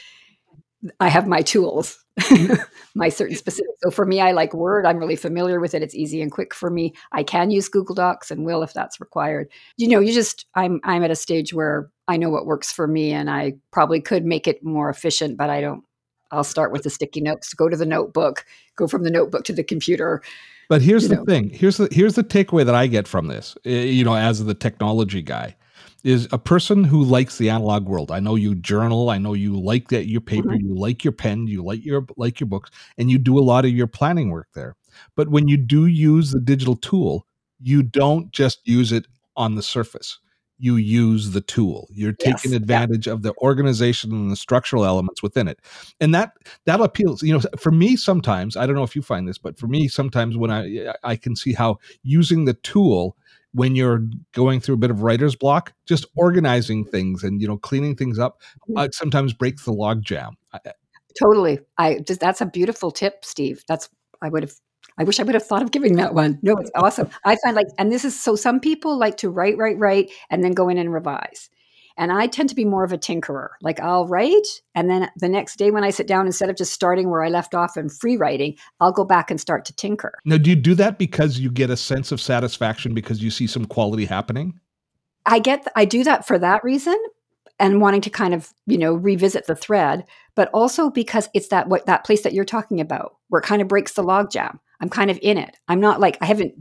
I 0.99 1.09
have 1.09 1.27
my 1.27 1.41
tools, 1.41 2.03
my 2.95 3.09
certain 3.09 3.35
specific. 3.35 3.71
So 3.83 3.91
for 3.91 4.05
me, 4.05 4.19
I 4.21 4.31
like 4.31 4.53
Word. 4.53 4.85
I'm 4.85 4.97
really 4.97 5.15
familiar 5.15 5.59
with 5.59 5.73
it. 5.73 5.81
It's 5.83 5.95
easy 5.95 6.21
and 6.21 6.31
quick 6.31 6.53
for 6.53 6.69
me. 6.69 6.93
I 7.11 7.23
can 7.23 7.51
use 7.51 7.69
Google 7.69 7.95
Docs 7.95 8.31
and 8.31 8.45
will 8.45 8.63
if 8.63 8.73
that's 8.73 8.99
required. 8.99 9.49
You 9.77 9.87
know, 9.87 9.99
you 9.99 10.13
just 10.13 10.45
I'm 10.55 10.79
I'm 10.83 11.03
at 11.03 11.11
a 11.11 11.15
stage 11.15 11.53
where 11.53 11.89
I 12.07 12.17
know 12.17 12.29
what 12.29 12.45
works 12.45 12.71
for 12.71 12.87
me, 12.87 13.11
and 13.11 13.29
I 13.29 13.53
probably 13.71 14.01
could 14.01 14.25
make 14.25 14.47
it 14.47 14.63
more 14.63 14.89
efficient, 14.89 15.37
but 15.37 15.49
I 15.49 15.61
don't. 15.61 15.83
I'll 16.31 16.43
start 16.43 16.73
with 16.73 16.83
the 16.83 16.89
sticky 16.89 17.21
notes. 17.21 17.53
Go 17.53 17.69
to 17.69 17.77
the 17.77 17.85
notebook. 17.85 18.45
Go 18.75 18.87
from 18.87 19.03
the 19.03 19.09
notebook 19.11 19.45
to 19.45 19.53
the 19.53 19.63
computer. 19.63 20.21
But 20.69 20.81
here's 20.81 21.07
the 21.07 21.15
know. 21.15 21.25
thing. 21.25 21.49
Here's 21.49 21.77
the 21.77 21.87
here's 21.91 22.15
the 22.15 22.23
takeaway 22.23 22.65
that 22.65 22.75
I 22.75 22.87
get 22.87 23.07
from 23.07 23.27
this. 23.27 23.55
eh, 23.65 23.83
You 23.83 24.03
know, 24.03 24.15
as 24.15 24.43
the 24.43 24.53
technology 24.53 25.21
guy, 25.21 25.55
is 26.03 26.27
a 26.31 26.37
person 26.37 26.83
who 26.83 27.03
likes 27.03 27.37
the 27.37 27.49
analog 27.49 27.87
world. 27.87 28.11
I 28.11 28.19
know 28.19 28.35
you 28.35 28.55
journal. 28.55 29.09
I 29.09 29.17
know 29.17 29.33
you 29.33 29.59
like 29.59 29.89
that 29.89 30.07
your 30.07 30.21
paper. 30.21 30.49
Mhm. 30.49 30.61
You 30.61 30.75
like 30.75 31.03
your 31.03 31.11
pen. 31.13 31.47
You 31.47 31.63
like 31.63 31.83
your 31.83 32.05
like 32.17 32.39
your 32.39 32.47
books, 32.47 32.69
and 32.97 33.09
you 33.11 33.17
do 33.17 33.37
a 33.37 33.41
lot 33.41 33.65
of 33.65 33.71
your 33.71 33.87
planning 33.87 34.29
work 34.29 34.47
there. 34.53 34.75
But 35.15 35.29
when 35.29 35.47
you 35.47 35.57
do 35.57 35.85
use 35.85 36.31
the 36.31 36.39
digital 36.39 36.75
tool, 36.75 37.25
you 37.61 37.83
don't 37.83 38.31
just 38.31 38.59
use 38.67 38.91
it 38.91 39.07
on 39.35 39.55
the 39.55 39.63
surface. 39.63 40.19
You 40.59 40.75
use 40.77 41.31
the 41.31 41.41
tool. 41.41 41.87
You're 41.91 42.15
Yes, 42.25 42.41
taking 42.41 42.51
yeah. 42.51 42.57
advantage 42.57 43.07
of 43.07 43.21
the 43.21 43.33
organization 43.43 44.11
and 44.11 44.31
the 44.31 44.35
structural 44.35 44.85
elements 44.85 45.21
within 45.21 45.47
it, 45.47 45.59
and 45.99 46.15
that 46.15 46.31
that 46.65 46.81
appeals. 46.81 47.21
You 47.21 47.33
know, 47.33 47.41
for 47.59 47.71
me, 47.71 47.95
sometimes 47.95 48.57
I 48.57 48.65
don't 48.65 48.75
know 48.75 48.83
if 48.83 48.95
you 48.95 49.01
find 49.03 49.27
this, 49.27 49.37
but 49.37 49.59
for 49.59 49.67
me, 49.67 49.87
sometimes 49.87 50.35
when 50.37 50.49
I 50.51 50.93
I 51.03 51.15
can 51.15 51.35
see 51.35 51.53
how 51.53 51.77
using 52.03 52.45
the 52.45 52.53
tool 52.55 53.15
when 53.57 53.75
you're 53.75 54.03
going 54.33 54.59
through 54.59 54.75
a 54.75 54.77
bit 54.77 54.91
of 54.91 55.01
writer's 55.01 55.35
block, 55.35 55.73
just 55.87 56.05
organizing 56.15 56.85
things 56.85 57.23
and 57.23 57.41
you 57.41 57.47
know 57.47 57.57
cleaning 57.57 57.95
things 57.95 58.19
up, 58.19 58.39
Mhm. 58.69 58.77
uh, 58.77 58.87
sometimes 58.93 59.33
breaks 59.33 59.65
the 59.65 59.73
log 59.73 60.03
jam. 60.03 60.35
I- 60.53 60.59
I- 60.65 60.73
Totally. 61.21 61.59
I 61.79 61.99
just 62.07 62.19
that's 62.19 62.41
a 62.41 62.45
beautiful 62.45 62.91
tip, 62.91 63.25
Steve. 63.25 63.63
That's 63.67 63.89
I 64.21 64.29
would 64.29 64.43
have 64.43 64.53
I 64.99 65.03
wish 65.03 65.19
I 65.19 65.23
would 65.23 65.33
have 65.35 65.45
thought 65.45 65.63
of 65.63 65.71
giving 65.71 65.95
that 65.95 66.13
one. 66.13 66.37
No, 66.43 66.55
it's 66.57 66.71
awesome. 66.75 67.09
I 67.25 67.35
find 67.43 67.55
like 67.55 67.67
and 67.79 67.91
this 67.91 68.05
is 68.05 68.19
so 68.19 68.35
some 68.35 68.59
people 68.59 68.97
like 68.97 69.17
to 69.17 69.29
write, 69.29 69.57
write, 69.57 69.77
write, 69.79 70.11
and 70.29 70.43
then 70.43 70.51
go 70.53 70.69
in 70.69 70.77
and 70.77 70.93
revise. 70.93 71.49
And 71.97 72.11
I 72.11 72.27
tend 72.27 72.49
to 72.49 72.55
be 72.55 72.65
more 72.65 72.83
of 72.83 72.93
a 72.93 72.97
tinkerer. 72.97 73.49
Like 73.61 73.79
I'll 73.79 74.07
write, 74.07 74.47
and 74.75 74.89
then 74.89 75.09
the 75.17 75.27
next 75.27 75.57
day 75.57 75.71
when 75.71 75.83
I 75.83 75.89
sit 75.89 76.07
down, 76.07 76.27
instead 76.27 76.49
of 76.49 76.55
just 76.55 76.73
starting 76.73 77.09
where 77.09 77.23
I 77.23 77.29
left 77.29 77.55
off 77.55 77.75
and 77.75 77.91
free 77.91 78.17
writing, 78.17 78.55
I'll 78.79 78.91
go 78.91 79.03
back 79.03 79.31
and 79.31 79.41
start 79.41 79.65
to 79.65 79.75
tinker. 79.75 80.19
Now, 80.23 80.37
do 80.37 80.49
you 80.49 80.55
do 80.55 80.75
that 80.75 80.99
because 80.99 81.39
you 81.39 81.49
get 81.49 81.69
a 81.69 81.77
sense 81.77 82.11
of 82.11 82.21
satisfaction 82.21 82.93
because 82.93 83.23
you 83.23 83.31
see 83.31 83.47
some 83.47 83.65
quality 83.65 84.05
happening? 84.05 84.59
I 85.25 85.39
get 85.39 85.67
I 85.75 85.85
do 85.85 86.03
that 86.03 86.25
for 86.25 86.39
that 86.39 86.63
reason 86.63 86.97
and 87.59 87.81
wanting 87.81 88.01
to 88.01 88.09
kind 88.09 88.33
of, 88.33 88.53
you 88.67 88.77
know, 88.77 88.93
revisit 88.93 89.47
the 89.47 89.55
thread, 89.55 90.05
but 90.35 90.49
also 90.53 90.89
because 90.89 91.27
it's 91.33 91.47
that 91.47 91.67
what 91.67 91.87
that 91.87 92.03
place 92.03 92.21
that 92.21 92.33
you're 92.33 92.45
talking 92.45 92.79
about 92.79 93.15
where 93.29 93.39
it 93.39 93.45
kind 93.45 93.61
of 93.61 93.67
breaks 93.67 93.93
the 93.93 94.03
logjam. 94.03 94.59
I'm 94.79 94.89
kind 94.89 95.09
of 95.09 95.17
in 95.21 95.37
it. 95.37 95.57
I'm 95.67 95.79
not 95.79 95.99
like 95.99 96.17
I 96.21 96.25
haven't 96.25 96.53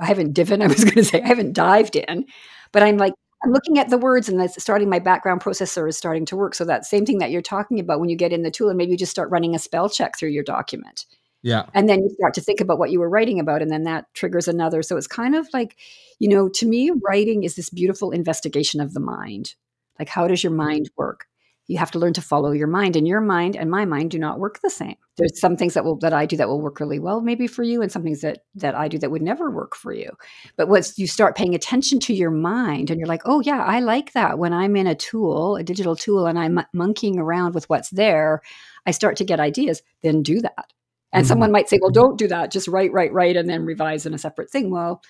i 0.00 0.06
haven't 0.06 0.32
divin, 0.34 0.62
I 0.62 0.66
was 0.66 0.84
going 0.84 0.96
to 0.96 1.04
say 1.04 1.20
I 1.20 1.26
haven't 1.26 1.52
dived 1.52 1.96
in, 1.96 2.26
but 2.70 2.82
I'm 2.82 2.96
like 2.96 3.14
I'm 3.44 3.52
looking 3.52 3.78
at 3.78 3.90
the 3.90 3.98
words 3.98 4.28
and 4.28 4.38
that's 4.40 4.60
starting 4.62 4.88
my 4.88 4.98
background 4.98 5.40
processor 5.40 5.88
is 5.88 5.96
starting 5.96 6.24
to 6.26 6.36
work. 6.36 6.54
So 6.54 6.64
that 6.64 6.84
same 6.84 7.04
thing 7.04 7.18
that 7.18 7.30
you're 7.30 7.42
talking 7.42 7.80
about 7.80 7.98
when 7.98 8.08
you 8.08 8.16
get 8.16 8.32
in 8.32 8.42
the 8.42 8.50
tool 8.50 8.68
and 8.68 8.78
maybe 8.78 8.92
you 8.92 8.96
just 8.96 9.10
start 9.10 9.30
running 9.30 9.54
a 9.54 9.58
spell 9.58 9.88
check 9.88 10.16
through 10.16 10.30
your 10.30 10.44
document. 10.44 11.06
Yeah. 11.44 11.66
and 11.74 11.88
then 11.88 12.02
you 12.02 12.10
start 12.10 12.34
to 12.34 12.40
think 12.40 12.60
about 12.60 12.78
what 12.78 12.92
you 12.92 13.00
were 13.00 13.10
writing 13.10 13.40
about 13.40 13.62
and 13.62 13.70
then 13.70 13.82
that 13.82 14.06
triggers 14.14 14.46
another. 14.46 14.80
So 14.80 14.96
it's 14.96 15.08
kind 15.08 15.34
of 15.34 15.48
like 15.52 15.76
you 16.20 16.28
know 16.28 16.48
to 16.48 16.66
me 16.66 16.92
writing 17.04 17.42
is 17.42 17.56
this 17.56 17.68
beautiful 17.68 18.12
investigation 18.12 18.80
of 18.80 18.94
the 18.94 19.00
mind. 19.00 19.56
Like 19.98 20.08
how 20.08 20.28
does 20.28 20.44
your 20.44 20.52
mm-hmm. 20.52 20.68
mind 20.68 20.90
work 20.96 21.26
you 21.68 21.78
have 21.78 21.90
to 21.90 21.98
learn 21.98 22.12
to 22.12 22.20
follow 22.20 22.50
your 22.50 22.66
mind 22.66 22.96
and 22.96 23.06
your 23.06 23.20
mind 23.20 23.56
and 23.56 23.70
my 23.70 23.84
mind 23.84 24.10
do 24.10 24.18
not 24.18 24.38
work 24.38 24.60
the 24.62 24.70
same 24.70 24.96
there's 25.16 25.38
some 25.40 25.56
things 25.56 25.74
that 25.74 25.84
will 25.84 25.96
that 25.96 26.12
i 26.12 26.26
do 26.26 26.36
that 26.36 26.48
will 26.48 26.60
work 26.60 26.80
really 26.80 26.98
well 26.98 27.20
maybe 27.20 27.46
for 27.46 27.62
you 27.62 27.82
and 27.82 27.90
some 27.92 28.02
things 28.02 28.20
that 28.20 28.44
that 28.54 28.74
i 28.74 28.88
do 28.88 28.98
that 28.98 29.10
would 29.10 29.22
never 29.22 29.50
work 29.50 29.74
for 29.76 29.92
you 29.92 30.10
but 30.56 30.68
once 30.68 30.98
you 30.98 31.06
start 31.06 31.36
paying 31.36 31.54
attention 31.54 31.98
to 32.00 32.14
your 32.14 32.30
mind 32.30 32.90
and 32.90 32.98
you're 32.98 33.08
like 33.08 33.22
oh 33.24 33.40
yeah 33.40 33.64
i 33.64 33.80
like 33.80 34.12
that 34.12 34.38
when 34.38 34.52
i'm 34.52 34.76
in 34.76 34.86
a 34.86 34.94
tool 34.94 35.56
a 35.56 35.62
digital 35.62 35.96
tool 35.96 36.26
and 36.26 36.38
i'm 36.38 36.60
monkeying 36.72 37.18
around 37.18 37.54
with 37.54 37.68
what's 37.70 37.90
there 37.90 38.42
i 38.86 38.90
start 38.90 39.16
to 39.16 39.24
get 39.24 39.40
ideas 39.40 39.82
then 40.02 40.22
do 40.22 40.40
that 40.40 40.72
and 41.14 41.24
Mhm. 41.24 41.28
someone 41.28 41.52
might 41.52 41.68
say, 41.68 41.78
well, 41.82 41.90
don't 41.90 42.16
do 42.18 42.26
that. 42.28 42.50
Just 42.50 42.68
write, 42.68 42.90
write, 42.90 43.12
write, 43.12 43.36
and 43.36 43.46
then 43.46 43.66
revise 43.66 44.06
in 44.06 44.14
a 44.14 44.18
separate 44.18 44.48
thing. 44.50 44.70
Well, 44.70 45.02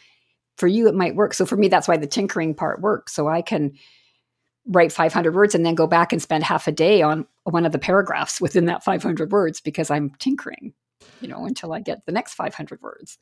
for 0.57 0.67
you, 0.67 0.89
it 0.89 0.97
might 0.97 1.15
work. 1.15 1.33
So 1.33 1.47
for 1.47 1.57
me, 1.57 1.69
that's 1.69 1.87
why 1.87 1.97
the 1.97 2.09
tinkering 2.09 2.55
part 2.57 2.81
works. 2.81 3.13
So 3.15 3.29
I 3.29 3.41
can 3.41 3.73
write 4.67 4.93
500 4.93 5.35
words 5.35 5.55
and 5.55 5.67
then 5.67 5.75
go 5.75 5.87
back 5.87 6.13
and 6.13 6.23
spend 6.23 6.45
half 6.45 6.69
a 6.69 6.73
day 6.73 7.03
on 7.03 7.27
one 7.45 7.67
of 7.67 7.73
the 7.73 7.79
paragraphs 7.79 8.41
within 8.41 8.67
that 8.67 8.85
500 8.85 9.33
words 9.33 9.61
because 9.61 9.91
I'm 9.91 10.11
tinkering, 10.19 10.73
you 11.21 11.29
know, 11.29 11.45
until 11.45 11.73
I 11.73 11.81
get 11.81 12.07
the 12.07 12.13
next 12.13 12.35
500 12.35 12.81
words. 12.81 13.19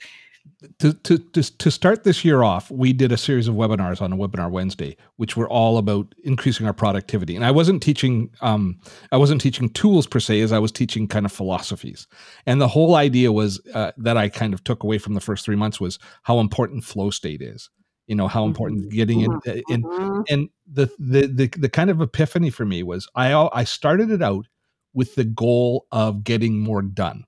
to, 0.78 0.92
to, 0.92 1.18
to, 1.18 1.42
to 1.58 1.70
start 1.70 2.04
this 2.04 2.24
year 2.24 2.42
off, 2.42 2.70
we 2.70 2.92
did 2.92 3.10
a 3.12 3.16
series 3.16 3.48
of 3.48 3.54
webinars 3.54 4.02
on 4.02 4.12
a 4.12 4.16
webinar 4.16 4.50
Wednesday, 4.50 4.96
which 5.16 5.36
were 5.36 5.48
all 5.48 5.78
about 5.78 6.14
increasing 6.24 6.66
our 6.66 6.74
productivity. 6.74 7.34
And 7.36 7.44
I 7.44 7.50
wasn't 7.50 7.82
teaching, 7.82 8.30
um, 8.42 8.78
I 9.10 9.16
wasn't 9.16 9.40
teaching 9.40 9.70
tools 9.70 10.06
per 10.06 10.20
se, 10.20 10.40
as 10.42 10.52
I 10.52 10.58
was 10.58 10.72
teaching 10.72 11.08
kind 11.08 11.24
of 11.24 11.32
philosophies. 11.32 12.06
And 12.44 12.60
the 12.60 12.68
whole 12.68 12.96
idea 12.96 13.32
was 13.32 13.60
uh, 13.74 13.92
that 13.96 14.18
I 14.18 14.28
kind 14.28 14.52
of 14.52 14.62
took 14.64 14.82
away 14.82 14.98
from 14.98 15.14
the 15.14 15.20
first 15.20 15.44
three 15.46 15.56
months 15.56 15.80
was 15.80 15.98
how 16.24 16.38
important 16.38 16.84
flow 16.84 17.08
state 17.08 17.40
is. 17.40 17.70
You 18.10 18.16
know 18.16 18.26
how 18.26 18.40
mm-hmm. 18.40 18.48
important 18.48 18.90
getting 18.90 19.20
in, 19.20 19.30
mm-hmm. 19.30 19.50
eh, 19.50 19.62
in 19.68 19.82
Mhm. 19.84 20.24
and 20.28 20.48
the, 20.66 20.90
the 20.98 21.28
the 21.28 21.46
the 21.46 21.68
kind 21.68 21.90
of 21.90 22.00
epiphany 22.00 22.50
for 22.50 22.64
me 22.64 22.82
was 22.82 23.08
I 23.14 23.32
I 23.52 23.62
started 23.62 24.10
it 24.10 24.20
out 24.20 24.48
with 24.92 25.14
the 25.14 25.22
goal 25.22 25.86
of 25.92 26.24
getting 26.24 26.58
more 26.58 26.82
done, 26.82 27.24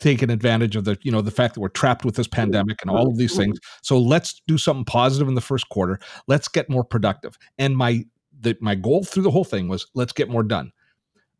taking 0.00 0.28
advantage 0.28 0.76
of 0.76 0.84
the 0.84 0.98
you 1.00 1.10
know 1.10 1.22
the 1.22 1.30
fact 1.30 1.54
that 1.54 1.60
we're 1.60 1.68
trapped 1.68 2.04
with 2.04 2.16
this 2.16 2.26
mm-hmm. 2.26 2.42
pandemic 2.42 2.82
and 2.82 2.90
all 2.90 3.08
of 3.08 3.16
these 3.16 3.34
things. 3.34 3.58
So 3.80 3.98
let's 3.98 4.42
do 4.46 4.58
something 4.58 4.84
positive 4.84 5.28
in 5.28 5.34
the 5.34 5.40
first 5.40 5.70
quarter. 5.70 5.98
Let's 6.28 6.46
get 6.46 6.68
more 6.68 6.84
productive. 6.84 7.38
And 7.56 7.74
my 7.74 8.04
the 8.38 8.54
my 8.60 8.74
goal 8.74 9.04
through 9.04 9.22
the 9.22 9.30
whole 9.30 9.44
thing 9.44 9.66
was 9.66 9.86
let's 9.94 10.12
get 10.12 10.28
more 10.28 10.42
done. 10.42 10.72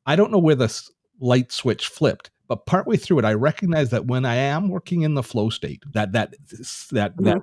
I 0.07 0.17
don't 0.17 0.33
know 0.33 0.39
where 0.39 0.55
the 0.55 0.65
s- 0.65 0.91
light 1.21 1.53
switch 1.53 1.89
flipped, 1.89 2.31
but 2.49 2.65
partway 2.65 2.97
through 2.97 3.19
it, 3.19 3.25
I 3.27 3.35
recognized 3.35 3.91
that 3.91 4.07
when 4.07 4.25
I 4.25 4.37
am 4.37 4.71
working 4.71 5.03
in 5.03 5.13
the 5.13 5.23
flow 5.23 5.51
state, 5.51 5.83
that 5.93 6.13
that 6.13 6.35
that 6.91 7.17
that 7.19 7.43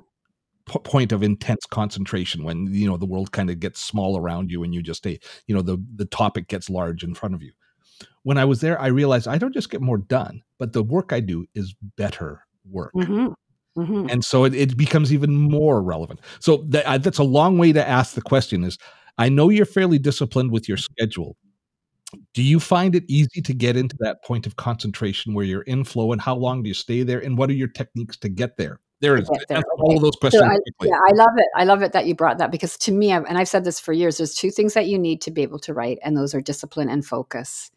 po- 0.70 0.80
point 0.80 1.12
of 1.14 1.24
intense 1.24 1.66
concentration 1.72 2.44
when 2.46 2.68
you 2.74 2.88
know 2.88 2.98
the 2.98 3.06
world 3.08 3.32
kind 3.34 3.50
of 3.52 3.60
gets 3.60 3.82
small 3.82 4.18
around 4.18 4.52
you 4.52 4.64
and 4.64 4.74
you 4.76 4.82
just 4.84 5.00
stay 5.00 5.20
you 5.48 5.56
know 5.56 5.62
the 5.64 5.78
the 5.96 6.06
topic 6.06 6.48
gets 6.50 6.70
large 6.70 7.04
in 7.04 7.14
front 7.16 7.36
of 7.36 7.44
you. 7.44 7.52
When 8.24 8.38
i 8.38 8.46
was 8.46 8.62
there 8.62 8.80
i 8.82 8.88
realized 8.88 9.28
i 9.28 9.38
don't 9.38 9.54
just 9.54 9.70
get 9.72 9.82
more 9.82 9.98
done 10.00 10.42
but 10.60 10.74
the 10.74 10.84
work 10.84 11.14
i 11.14 11.20
do 11.22 11.46
is 11.56 11.76
better 11.98 12.46
work. 12.70 12.94
Mhm. 12.96 13.34
Mhm. 13.78 14.12
and 14.12 14.26
so 14.26 14.46
it, 14.46 14.54
it 14.56 14.78
becomes 14.78 15.14
even 15.14 15.36
more 15.36 15.82
relevant. 15.84 16.20
So 16.42 16.58
that, 16.70 16.88
I, 16.90 16.98
that's 17.00 17.20
a 17.20 17.24
long 17.24 17.58
way 17.58 17.72
to 17.74 17.88
ask 17.88 18.16
the 18.16 18.22
question 18.22 18.64
is 18.64 18.78
i 19.20 19.30
know 19.30 19.50
you're 19.50 19.66
fairly 19.66 20.00
disciplined 20.00 20.52
with 20.52 20.68
your 20.70 20.78
schedule. 20.78 21.38
Do 22.34 22.42
you 22.44 22.60
find 22.60 22.96
it 22.96 23.04
easy 23.08 23.42
to 23.42 23.54
get 23.54 23.78
into 23.78 23.96
that 24.00 24.24
point 24.24 24.48
of 24.48 24.56
concentration 24.56 25.34
where 25.34 25.46
you're 25.46 25.62
in 25.64 25.84
flow 25.84 26.12
and 26.12 26.22
how 26.22 26.36
long 26.36 26.64
do 26.64 26.68
you 26.70 26.74
stay 26.74 27.04
there 27.04 27.20
and 27.20 27.38
what 27.38 27.50
are 27.50 27.54
your 27.54 27.68
techniques 27.68 28.18
to 28.20 28.30
get 28.30 28.58
there 28.58 28.80
there 29.02 29.18
it 29.18 29.24
is 29.24 29.30
there, 29.48 29.64
all 29.80 29.96
of 29.96 30.02
those 30.02 30.16
So 30.16 30.20
questions 30.20 30.52
I, 30.52 30.58
yeah, 30.82 31.00
I 31.08 31.14
love 31.14 31.32
it. 31.38 31.48
I 31.56 31.64
love 31.64 31.82
it 31.82 31.94
that 31.94 32.06
you 32.06 32.16
brought 32.16 32.38
that 32.38 32.52
because 32.52 32.78
to 32.80 32.92
me, 32.92 33.14
I've, 33.14 33.26
and 33.26 33.38
I've 33.38 33.48
said 33.48 33.64
this 33.64 33.80
for 33.80 33.94
years, 33.94 34.18
there's 34.18 34.36
two 34.36 34.52
things 34.52 34.74
that 34.74 34.88
you 34.88 35.00
need 35.00 35.22
to 35.22 35.32
be 35.32 35.42
able 35.42 35.60
to 35.60 35.74
write, 35.74 36.00
and 36.04 36.16
those 36.16 36.36
are 36.36 36.42
discipline 36.42 36.90
and 36.90 37.06
focus. 37.06 37.72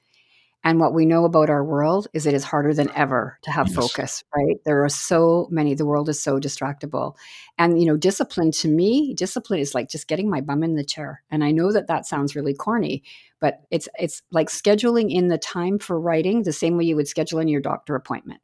And 0.64 0.78
what 0.78 0.94
we 0.94 1.06
know 1.06 1.24
about 1.24 1.50
our 1.50 1.64
world 1.64 2.06
is 2.12 2.24
it 2.24 2.34
is 2.34 2.44
harder 2.44 2.72
than 2.72 2.88
ever 2.90 3.38
to 3.42 3.50
have 3.50 3.66
Yes. 3.66 3.74
focus, 3.74 4.24
right? 4.34 4.56
There 4.64 4.84
are 4.84 4.88
so 4.88 5.48
many, 5.50 5.74
the 5.74 5.86
world 5.86 6.08
is 6.08 6.22
so 6.22 6.38
distractible. 6.38 7.16
And, 7.58 7.80
you 7.80 7.86
know, 7.86 7.96
discipline 7.96 8.52
to 8.52 8.68
me, 8.68 9.12
discipline 9.14 9.58
is 9.58 9.74
like 9.74 9.88
just 9.88 10.06
getting 10.06 10.30
my 10.30 10.40
bum 10.40 10.62
in 10.62 10.76
the 10.76 10.84
chair. 10.84 11.24
And 11.32 11.42
I 11.42 11.50
know 11.50 11.72
that 11.72 11.88
that 11.88 12.06
sounds 12.06 12.36
really 12.36 12.54
corny, 12.54 13.02
but 13.40 13.62
it's, 13.72 13.88
it's 13.98 14.22
like 14.30 14.48
scheduling 14.48 15.10
in 15.12 15.26
the 15.26 15.38
time 15.38 15.80
for 15.80 15.98
writing 15.98 16.42
the 16.42 16.52
same 16.52 16.76
way 16.76 16.84
you 16.84 16.94
would 16.94 17.08
schedule 17.08 17.40
in 17.40 17.48
your 17.48 17.60
doctor 17.60 17.96
appointment 17.96 18.40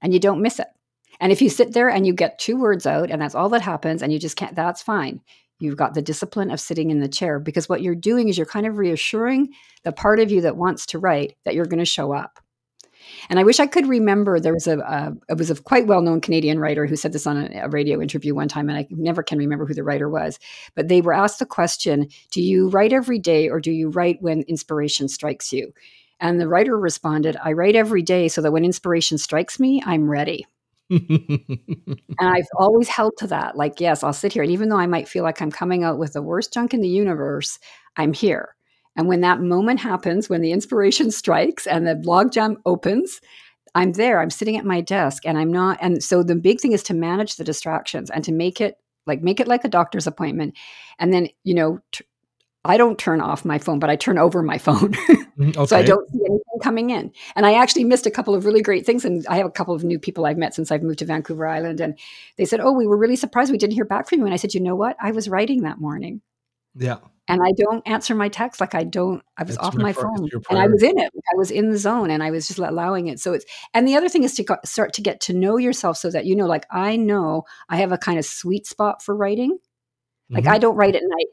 and 0.00 0.12
you 0.12 0.20
don't 0.20 0.42
miss 0.42 0.60
it. 0.60 0.68
And 1.20 1.32
if 1.32 1.42
you 1.42 1.50
sit 1.50 1.72
there 1.72 1.88
and 1.88 2.06
you 2.06 2.12
get 2.12 2.38
two 2.38 2.56
words 2.56 2.86
out 2.86 3.10
and 3.10 3.20
that's 3.20 3.34
all 3.34 3.48
that 3.50 3.62
happens 3.62 4.02
and 4.02 4.12
you 4.12 4.18
just 4.18 4.36
can't, 4.36 4.54
that's 4.54 4.82
fine. 4.82 5.20
You've 5.60 5.76
got 5.76 5.94
the 5.94 6.02
discipline 6.02 6.50
of 6.50 6.60
sitting 6.60 6.90
in 6.90 7.00
the 7.00 7.08
chair 7.08 7.40
because 7.40 7.68
what 7.68 7.82
you're 7.82 7.96
doing 7.96 8.28
is 8.28 8.36
you're 8.36 8.46
kind 8.46 8.66
of 8.66 8.78
reassuring 8.78 9.52
the 9.82 9.92
part 9.92 10.20
of 10.20 10.30
you 10.30 10.40
that 10.42 10.56
wants 10.56 10.86
to 10.86 10.98
write 10.98 11.34
that 11.44 11.54
you're 11.54 11.66
going 11.66 11.80
to 11.80 11.84
show 11.84 12.12
up. 12.12 12.38
And 13.30 13.38
I 13.38 13.44
wish 13.44 13.58
I 13.58 13.66
could 13.66 13.88
remember 13.88 14.38
there 14.38 14.52
was 14.52 14.66
a, 14.66 15.16
it 15.28 15.38
was 15.38 15.50
a 15.50 15.56
quite 15.56 15.86
well 15.86 16.02
known 16.02 16.20
Canadian 16.20 16.58
writer 16.58 16.86
who 16.86 16.94
said 16.94 17.12
this 17.12 17.26
on 17.26 17.36
a, 17.36 17.60
a, 17.60 17.68
radio 17.68 18.00
interview 18.00 18.34
one 18.34 18.48
time, 18.48 18.68
and 18.68 18.78
I 18.78 18.86
never 18.90 19.22
can 19.22 19.38
remember 19.38 19.66
who 19.66 19.74
the 19.74 19.82
writer 19.82 20.08
was. 20.08 20.38
But 20.74 20.88
they 20.88 21.00
were 21.00 21.14
asked 21.14 21.38
the 21.38 21.46
question: 21.46 22.08
Do 22.30 22.42
you 22.42 22.68
write 22.68 22.92
every 22.92 23.18
day, 23.18 23.48
or 23.48 23.60
do 23.60 23.72
you 23.72 23.88
write 23.88 24.18
when 24.20 24.42
inspiration 24.42 25.08
strikes 25.08 25.52
you? 25.52 25.72
And 26.20 26.40
the 26.40 26.48
writer 26.48 26.78
responded, 26.78 27.36
I 27.42 27.52
write 27.52 27.76
every 27.76 28.02
day 28.02 28.28
so 28.28 28.42
that 28.42 28.52
when 28.52 28.64
inspiration 28.64 29.18
strikes 29.18 29.60
me, 29.60 29.82
I'm 29.86 30.10
ready. 30.10 30.46
And 30.90 31.98
I've 32.20 32.46
always 32.58 32.88
held 32.88 33.16
to 33.18 33.26
that. 33.28 33.56
Like, 33.56 33.80
yes, 33.80 34.02
I'll 34.02 34.12
sit 34.12 34.32
here. 34.32 34.42
And 34.42 34.52
even 34.52 34.68
though 34.68 34.78
I 34.78 34.86
might 34.86 35.08
feel 35.08 35.24
like 35.24 35.42
I'm 35.42 35.50
coming 35.50 35.84
out 35.84 35.98
with 35.98 36.14
the 36.14 36.22
worst 36.22 36.52
junk 36.52 36.72
in 36.72 36.80
the 36.80 36.88
universe, 36.88 37.58
I'm 37.96 38.12
here. 38.12 38.54
And 38.96 39.06
when 39.06 39.20
that 39.20 39.40
moment 39.40 39.80
happens, 39.80 40.28
when 40.28 40.40
the 40.40 40.52
inspiration 40.52 41.10
strikes 41.12 41.66
and 41.66 41.86
the 41.86 41.94
logjam 41.94 42.56
opens, 42.66 43.20
I'm 43.74 43.92
there. 43.92 44.20
I'm 44.20 44.30
sitting 44.30 44.56
at 44.56 44.64
my 44.64 44.80
desk 44.80 45.24
and 45.26 45.38
I'm 45.38 45.52
not. 45.52 45.78
And 45.80 46.02
so 46.02 46.22
the 46.22 46.34
big 46.34 46.60
thing 46.60 46.72
is 46.72 46.82
to 46.84 46.94
manage 46.94 47.36
the 47.36 47.44
distractions 47.44 48.10
and 48.10 48.24
to 48.24 48.32
make 48.32 48.60
it 48.60 48.76
like 49.06 49.22
make 49.22 49.40
it 49.40 49.48
like 49.48 49.64
a 49.64 49.68
doctor's 49.68 50.06
appointment. 50.06 50.54
And 50.98 51.12
then, 51.12 51.28
you 51.44 51.54
know, 51.54 51.78
t- 51.92 52.04
I 52.64 52.76
don't 52.76 52.98
turn 52.98 53.20
off 53.20 53.44
my 53.44 53.58
phone, 53.58 53.78
but 53.78 53.88
I 53.88 53.96
turn 53.96 54.18
over 54.18 54.42
my 54.42 54.58
phone. 54.58 54.94
okay. 54.94 55.14
Mm, 55.38 55.68
so 55.68 55.76
I 55.76 55.82
don't 55.82 56.10
see 56.10 56.18
anything 56.18 56.40
coming 56.58 56.90
in. 56.90 57.12
And 57.36 57.46
I 57.46 57.54
actually 57.54 57.84
missed 57.84 58.06
a 58.06 58.10
couple 58.10 58.34
of 58.34 58.44
really 58.44 58.62
great 58.62 58.86
things. 58.86 59.04
And 59.04 59.26
I 59.28 59.36
have 59.36 59.46
a 59.46 59.50
couple 59.50 59.74
of 59.74 59.84
new 59.84 59.98
people 59.98 60.26
I've 60.26 60.38
met 60.38 60.54
since 60.54 60.70
I've 60.70 60.82
moved 60.82 61.00
to 61.00 61.04
Vancouver 61.04 61.46
Island. 61.46 61.80
And 61.80 61.98
they 62.36 62.44
said, 62.44 62.60
Oh, 62.60 62.72
we 62.72 62.86
were 62.86 62.96
really 62.96 63.16
surprised 63.16 63.50
we 63.50 63.58
didn't 63.58 63.74
hear 63.74 63.84
back 63.84 64.08
from 64.08 64.20
you. 64.20 64.24
And 64.24 64.34
I 64.34 64.38
said, 64.38 64.54
You 64.54 64.60
know 64.60 64.76
what? 64.76 64.96
I 65.00 65.12
was 65.12 65.28
writing 65.28 65.62
that 65.62 65.80
morning. 65.80 66.20
Yeah 66.74 66.98
and 67.28 67.42
I 67.42 67.52
don't 67.52 67.86
answer 67.86 68.14
my 68.14 68.28
text 68.28 68.60
like 68.60 68.74
I 68.74 68.84
don't. 68.84 69.22
I 69.36 69.42
was 69.42 69.56
it's 69.56 69.64
off 69.64 69.74
my 69.74 69.92
phone, 69.92 70.28
and 70.48 70.58
I 70.58 70.66
was 70.66 70.82
in 70.82 70.98
it. 70.98 71.12
I 71.14 71.36
was 71.36 71.50
in 71.50 71.70
the 71.70 71.76
zone, 71.76 72.10
and 72.10 72.22
I 72.22 72.30
was 72.30 72.48
just 72.48 72.58
allowing 72.58 73.08
it. 73.08 73.20
So 73.20 73.34
it's. 73.34 73.44
And 73.74 73.86
the 73.86 73.96
other 73.96 74.08
thing 74.08 74.24
is 74.24 74.34
to 74.36 74.44
go, 74.44 74.56
start 74.64 74.94
to 74.94 75.02
get 75.02 75.20
to 75.22 75.34
know 75.34 75.58
yourself, 75.58 75.98
so 75.98 76.10
that 76.10 76.24
you 76.24 76.34
know, 76.34 76.46
like 76.46 76.66
I 76.70 76.96
know 76.96 77.44
I 77.68 77.76
have 77.76 77.92
a 77.92 77.98
kind 77.98 78.18
of 78.18 78.24
sweet 78.24 78.66
spot 78.66 79.02
for 79.02 79.14
writing. 79.14 79.58
Like 80.30 80.44
mm-hmm. 80.44 80.54
I 80.54 80.58
don't 80.58 80.76
write 80.76 80.96
at 80.96 81.02
night, 81.04 81.26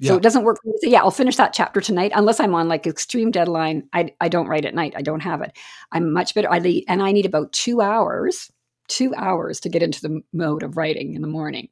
yeah. 0.00 0.10
so 0.10 0.16
it 0.16 0.22
doesn't 0.22 0.44
work 0.44 0.58
for 0.62 0.68
me 0.68 0.72
to 0.74 0.78
say, 0.82 0.90
"Yeah, 0.90 1.00
I'll 1.00 1.10
finish 1.10 1.36
that 1.36 1.52
chapter 1.52 1.80
tonight," 1.80 2.12
unless 2.14 2.40
I'm 2.40 2.54
on 2.54 2.68
like 2.68 2.86
extreme 2.86 3.30
deadline. 3.30 3.88
I 3.92 4.14
I 4.20 4.28
don't 4.28 4.48
write 4.48 4.64
at 4.64 4.74
night. 4.74 4.94
I 4.96 5.02
don't 5.02 5.20
have 5.20 5.42
it. 5.42 5.56
I'm 5.92 6.12
much 6.12 6.34
better. 6.34 6.50
I 6.50 6.58
lead, 6.58 6.84
and 6.88 7.02
I 7.02 7.12
need 7.12 7.26
about 7.26 7.52
two 7.52 7.80
hours, 7.80 8.50
two 8.88 9.14
hours 9.14 9.60
to 9.60 9.68
get 9.68 9.82
into 9.82 10.00
the 10.00 10.20
mode 10.32 10.62
of 10.62 10.76
writing 10.76 11.14
in 11.14 11.22
the 11.22 11.28
morning. 11.28 11.68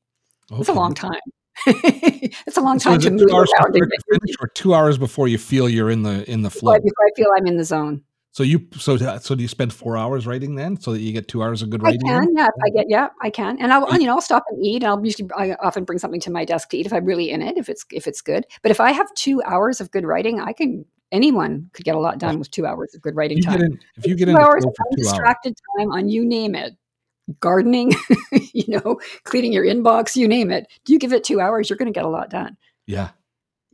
Okay. 0.51 0.61
It's 0.61 0.68
a 0.68 0.75
long 0.75 0.95
time. 0.95 1.20
it's 1.66 2.57
a 2.57 2.61
long 2.61 2.79
time 2.79 3.01
so 3.01 3.09
to 3.09 3.14
move 3.14 3.31
around. 3.31 3.72
Finish, 3.72 4.37
or 4.41 4.49
two 4.49 4.75
hours 4.75 4.99
before 4.99 5.29
you 5.29 5.39
feel 5.39 5.68
you're 5.68 5.91
in 5.91 6.03
the 6.03 6.29
in 6.31 6.43
the 6.43 6.51
flow. 6.51 6.72
Before 6.72 7.07
I 7.07 7.11
feel 7.16 7.29
I'm 7.37 7.47
in 7.47 7.57
the 7.57 7.64
zone. 7.64 8.03
So 8.35 8.43
you 8.43 8.66
so 8.76 8.97
so 8.97 9.37
do 9.37 9.43
you 9.43 9.49
spend 9.49 9.72
four 9.72 9.97
hours 9.97 10.26
writing 10.26 10.57
then, 10.57 10.76
so 10.76 10.93
that 10.93 11.01
you 11.01 11.12
get 11.12 11.28
two 11.28 11.41
hours 11.41 11.62
of 11.62 11.70
good 11.70 11.85
writing? 11.85 12.11
I 12.11 12.18
can, 12.18 12.37
yeah. 12.37 12.49
I 12.64 12.70
get, 12.70 12.87
yeah, 12.89 13.09
I 13.22 13.30
can, 13.30 13.61
and 13.61 13.72
I'll 13.72 13.89
you 13.97 14.09
know 14.09 14.14
I'll 14.14 14.20
stop 14.20 14.43
and 14.51 14.61
eat. 14.61 14.82
And 14.82 14.87
I'll 14.87 15.05
usually 15.07 15.30
I 15.37 15.55
often 15.62 15.85
bring 15.85 16.01
something 16.01 16.18
to 16.22 16.32
my 16.32 16.45
desk 16.45 16.70
to 16.70 16.76
eat 16.76 16.85
if 16.85 16.93
I'm 16.93 17.05
really 17.05 17.30
in 17.30 17.43
it, 17.43 17.57
if 17.57 17.68
it's 17.68 17.85
if 17.93 18.09
it's 18.09 18.20
good. 18.20 18.45
But 18.61 18.72
if 18.72 18.80
I 18.80 18.91
have 18.91 19.07
two 19.14 19.41
hours 19.45 19.80
of 19.80 19.93
good 19.93 20.05
writing, 20.05 20.41
I 20.41 20.53
can. 20.53 20.85
Anyone 21.12 21.70
could 21.74 21.85
get 21.85 21.95
a 21.95 22.01
lot 22.01 22.18
done 22.18 22.41
with 22.41 22.51
two 22.51 22.66
hours 22.66 22.93
of 22.93 23.03
good 23.03 23.14
writing 23.14 23.41
time. 23.41 23.61
In, 23.61 23.78
if 23.97 24.05
you 24.05 24.16
get 24.16 24.24
two 24.24 24.37
hours 24.37 24.64
of 24.64 24.74
undistracted 24.91 25.57
time 25.78 25.93
on 25.93 26.09
you 26.09 26.24
name 26.24 26.57
it, 26.57 26.76
gardening, 27.39 27.93
you 28.53 28.64
know, 28.66 28.99
cleaning 29.22 29.53
your 29.53 29.64
inbox, 29.64 30.16
you 30.16 30.26
name 30.26 30.51
it. 30.51 30.66
Do 30.85 30.93
you 30.93 30.99
give 30.99 31.12
it 31.12 31.22
two 31.22 31.41
hours, 31.41 31.70
you're 31.70 31.76
going 31.76 31.93
to 31.93 31.97
get 31.97 32.05
a 32.05 32.09
lot 32.09 32.30
done. 32.30 32.57
Yeah 32.89 33.11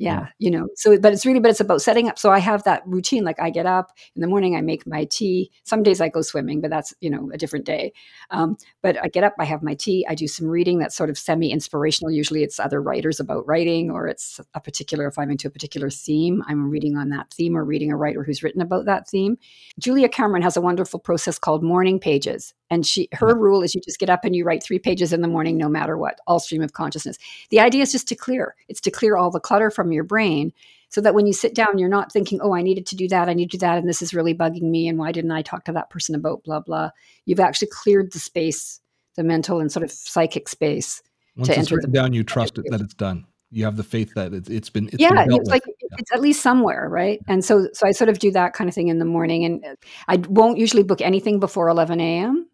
yeah, 0.01 0.29
you 0.39 0.51
know 0.51 0.69
so 0.77 0.99
but 0.99 1.13
it's 1.13 1.27
really 1.27 1.41
but 1.41 1.51
it's 1.51 1.61
about 1.61 1.83
setting 1.83 2.09
up. 2.09 2.19
So 2.19 2.31
i 2.31 2.39
have 2.39 2.65
that 2.65 2.83
routine 2.87 3.25
like 3.25 3.41
i 3.41 3.51
get 3.51 3.67
up 3.67 3.93
in 4.17 4.23
the 4.23 4.29
morning 4.29 4.57
i 4.57 4.61
make 4.61 4.87
my 4.87 5.05
tea. 5.05 5.51
Some 5.65 5.83
days 5.83 6.01
i 6.01 6.09
go 6.09 6.23
swimming 6.23 6.61
but 6.61 6.71
that's 6.71 6.95
you 7.01 7.11
know 7.11 7.31
a 7.33 7.39
different 7.39 7.67
day. 7.67 7.93
Um, 8.31 8.57
but 8.83 9.03
i 9.03 9.09
get 9.09 9.25
up 9.25 9.35
i 9.39 9.45
have 9.45 9.63
my 9.63 9.75
tea 9.75 10.07
i 10.09 10.15
do 10.15 10.27
some 10.27 10.47
reading 10.47 10.79
that's 10.79 10.97
sort 10.97 11.11
of 11.11 11.19
semi 11.19 11.51
inspirational 11.53 12.11
usually 12.11 12.43
it's 12.43 12.59
other 12.59 12.81
writers 12.83 13.21
about 13.21 13.47
writing 13.47 13.91
or 13.91 14.09
it's 14.09 14.41
a 14.55 14.61
particular 14.61 15.07
if 15.07 15.19
i'm 15.19 15.31
into 15.31 15.49
a 15.49 15.51
particular 15.51 15.91
theme 15.91 16.43
i'm 16.47 16.71
reading 16.71 16.97
on 16.97 17.11
that 17.11 17.31
theme 17.33 17.57
or 17.57 17.65
reading 17.65 17.93
a 17.93 17.97
writer 17.97 18.23
who's 18.23 18.43
written 18.43 18.61
about 18.61 18.87
that 18.87 19.09
theme. 19.09 19.37
Julia 19.79 20.09
cameron 20.09 20.43
has 20.43 20.57
a 20.57 20.61
wonderful 20.61 21.01
process 21.01 21.39
called 21.39 21.63
morning 21.63 21.99
pages. 21.99 22.55
And 22.71 22.87
she 22.87 23.09
her 23.13 23.35
rule 23.35 23.63
is 23.63 23.75
you 23.75 23.81
just 23.81 23.99
get 23.99 24.11
up 24.11 24.25
and 24.25 24.37
you 24.37 24.45
write 24.45 24.63
three 24.63 24.79
pages 24.79 25.13
in 25.13 25.23
the 25.23 25.29
morning 25.29 25.57
no 25.57 25.69
matter 25.69 25.99
what 25.99 26.21
all 26.29 26.39
stream 26.39 26.63
of 26.63 26.73
consciousness. 26.73 27.19
The 27.51 27.59
idea 27.59 27.83
is 27.83 27.91
just 27.91 28.07
to 28.09 28.15
clear. 28.15 28.55
It's 28.69 28.81
to 28.83 28.91
clear 28.93 29.17
all 29.17 29.31
the 29.31 29.41
clutter 29.41 29.71
from 29.71 29.90
your 29.93 30.05
brain 30.05 30.53
so 30.89 31.01
that 31.01 31.15
when 31.15 31.27
you 31.27 31.33
sit 31.33 31.55
down 31.55 31.79
you're 31.79 31.89
not 31.89 32.13
thinking 32.13 32.41
oh 32.43 32.55
i 32.55 32.63
needed 32.63 32.87
to 32.87 32.97
do 32.97 33.09
that 33.09 33.29
i 33.29 33.35
need 33.35 33.51
to 33.51 33.57
do 33.57 33.61
that 33.61 33.79
and 33.79 33.89
this 33.89 34.03
is 34.03 34.15
really 34.15 34.35
bugging 34.35 34.71
me 34.71 34.89
and 34.89 34.99
why 34.99 35.13
didn't 35.13 35.31
i 35.31 35.43
talk 35.43 35.65
to 35.65 35.73
that 35.73 35.91
person 35.91 36.15
about 36.15 36.43
blah 36.45 36.61
blah. 36.61 36.91
You've 37.25 37.41
actually 37.41 37.69
cleared 37.69 38.13
the 38.13 38.19
space 38.19 38.81
the 39.17 39.25
mental 39.25 39.61
and 39.61 39.71
sort 39.71 39.85
of 39.85 39.91
psychic 39.91 40.49
space 40.49 41.03
Once 41.37 41.49
to 41.49 41.59
enter 41.59 41.79
the 41.81 41.89
down 41.89 42.13
you 42.13 42.25
trust 42.25 42.59
it 42.59 42.65
that 42.71 42.81
it's 42.81 42.95
done. 42.95 43.27
You 43.53 43.65
have 43.65 43.77
the 43.77 43.83
faith 43.83 44.15
that 44.15 44.33
it's, 44.33 44.49
it's 44.49 44.71
been 44.71 44.89
it's 44.89 44.99
yeah 44.99 45.27
been 45.27 45.33
it's 45.33 45.51
like 45.51 45.63
yeah. 45.67 45.97
it's 45.99 46.13
at 46.13 46.21
least 46.21 46.43
somewhere 46.43 46.89
right? 46.89 47.21
And 47.27 47.45
so 47.45 47.69
so 47.73 47.87
i 47.87 47.91
sort 47.91 48.09
of 48.09 48.19
do 48.19 48.31
that 48.33 48.53
kind 48.53 48.69
of 48.69 48.75
thing 48.75 48.89
in 48.89 48.99
the 48.99 49.05
morning 49.05 49.45
and 49.45 49.65
i 50.09 50.17
won't 50.29 50.59
usually 50.59 50.83
book 50.83 51.01
anything 51.01 51.41
before 51.41 51.69
11 51.69 52.01
a.m 52.01 52.50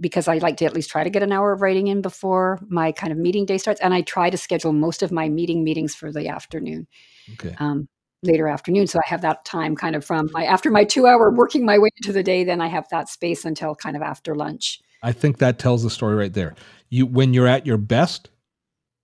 because 0.00 0.28
I 0.28 0.38
like 0.38 0.56
to 0.58 0.64
at 0.64 0.74
least 0.74 0.90
try 0.90 1.04
to 1.04 1.10
get 1.10 1.22
an 1.22 1.32
hour 1.32 1.52
of 1.52 1.62
writing 1.62 1.88
in 1.88 2.02
before 2.02 2.58
my 2.68 2.92
kind 2.92 3.12
of 3.12 3.18
meeting 3.18 3.46
day 3.46 3.58
starts. 3.58 3.80
And 3.80 3.94
I 3.94 4.02
try 4.02 4.30
to 4.30 4.36
schedule 4.36 4.72
most 4.72 5.02
of 5.02 5.12
my 5.12 5.28
meeting 5.28 5.64
meetings 5.64 5.94
for 5.94 6.12
the 6.12 6.28
afternoon, 6.28 6.86
okay. 7.34 7.54
um, 7.58 7.88
later 8.22 8.48
afternoon. 8.48 8.86
So 8.86 8.98
I 8.98 9.08
have 9.08 9.22
that 9.22 9.44
time 9.44 9.76
kind 9.76 9.96
of 9.96 10.04
from 10.04 10.28
my 10.32 10.44
after 10.44 10.70
my 10.70 10.84
two 10.84 11.06
hour 11.06 11.30
working 11.30 11.64
my 11.64 11.78
way 11.78 11.90
into 11.96 12.12
the 12.12 12.22
day. 12.22 12.44
Then 12.44 12.60
I 12.60 12.68
have 12.68 12.88
that 12.90 13.08
space 13.08 13.44
until 13.44 13.74
kind 13.74 13.96
of 13.96 14.02
after 14.02 14.34
lunch. 14.34 14.80
I 15.02 15.12
think 15.12 15.38
that 15.38 15.58
tells 15.58 15.82
the 15.82 15.90
story 15.90 16.14
right 16.14 16.32
there. 16.32 16.54
You 16.88 17.06
when 17.06 17.34
you're 17.34 17.46
at 17.46 17.66
your 17.66 17.78
best, 17.78 18.30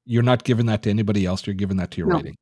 you're 0.05 0.23
not 0.23 0.45
giving 0.45 0.67
that 0.67 0.83
to 0.83 0.91
anybody 0.91 1.27
else. 1.27 1.47
You're 1.47 1.55
giving 1.55 1.77
that 1.79 1.91
to 1.93 1.99
your 1.99 2.09
no, 2.09 2.17
writing. 2.17 2.37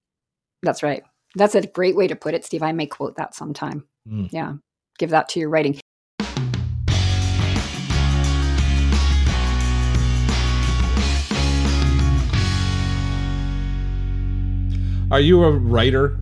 That's 0.63 0.83
right. 0.83 1.03
That's 1.37 1.55
a 1.55 1.67
great 1.67 1.97
way 1.97 2.09
to 2.09 2.17
put 2.17 2.35
it, 2.35 2.45
Steve. 2.45 2.63
I 2.63 2.73
may 2.73 2.87
quote 2.87 3.17
that 3.17 3.35
sometime. 3.35 3.87
Mm. 4.09 4.29
Yeah. 4.33 4.55
Give 4.99 5.11
that 5.11 5.29
to 5.31 5.41
your 5.41 5.49
writing. 5.49 5.79
Are 15.21 15.23
you 15.23 15.45
a 15.45 15.53
writer, 15.53 16.19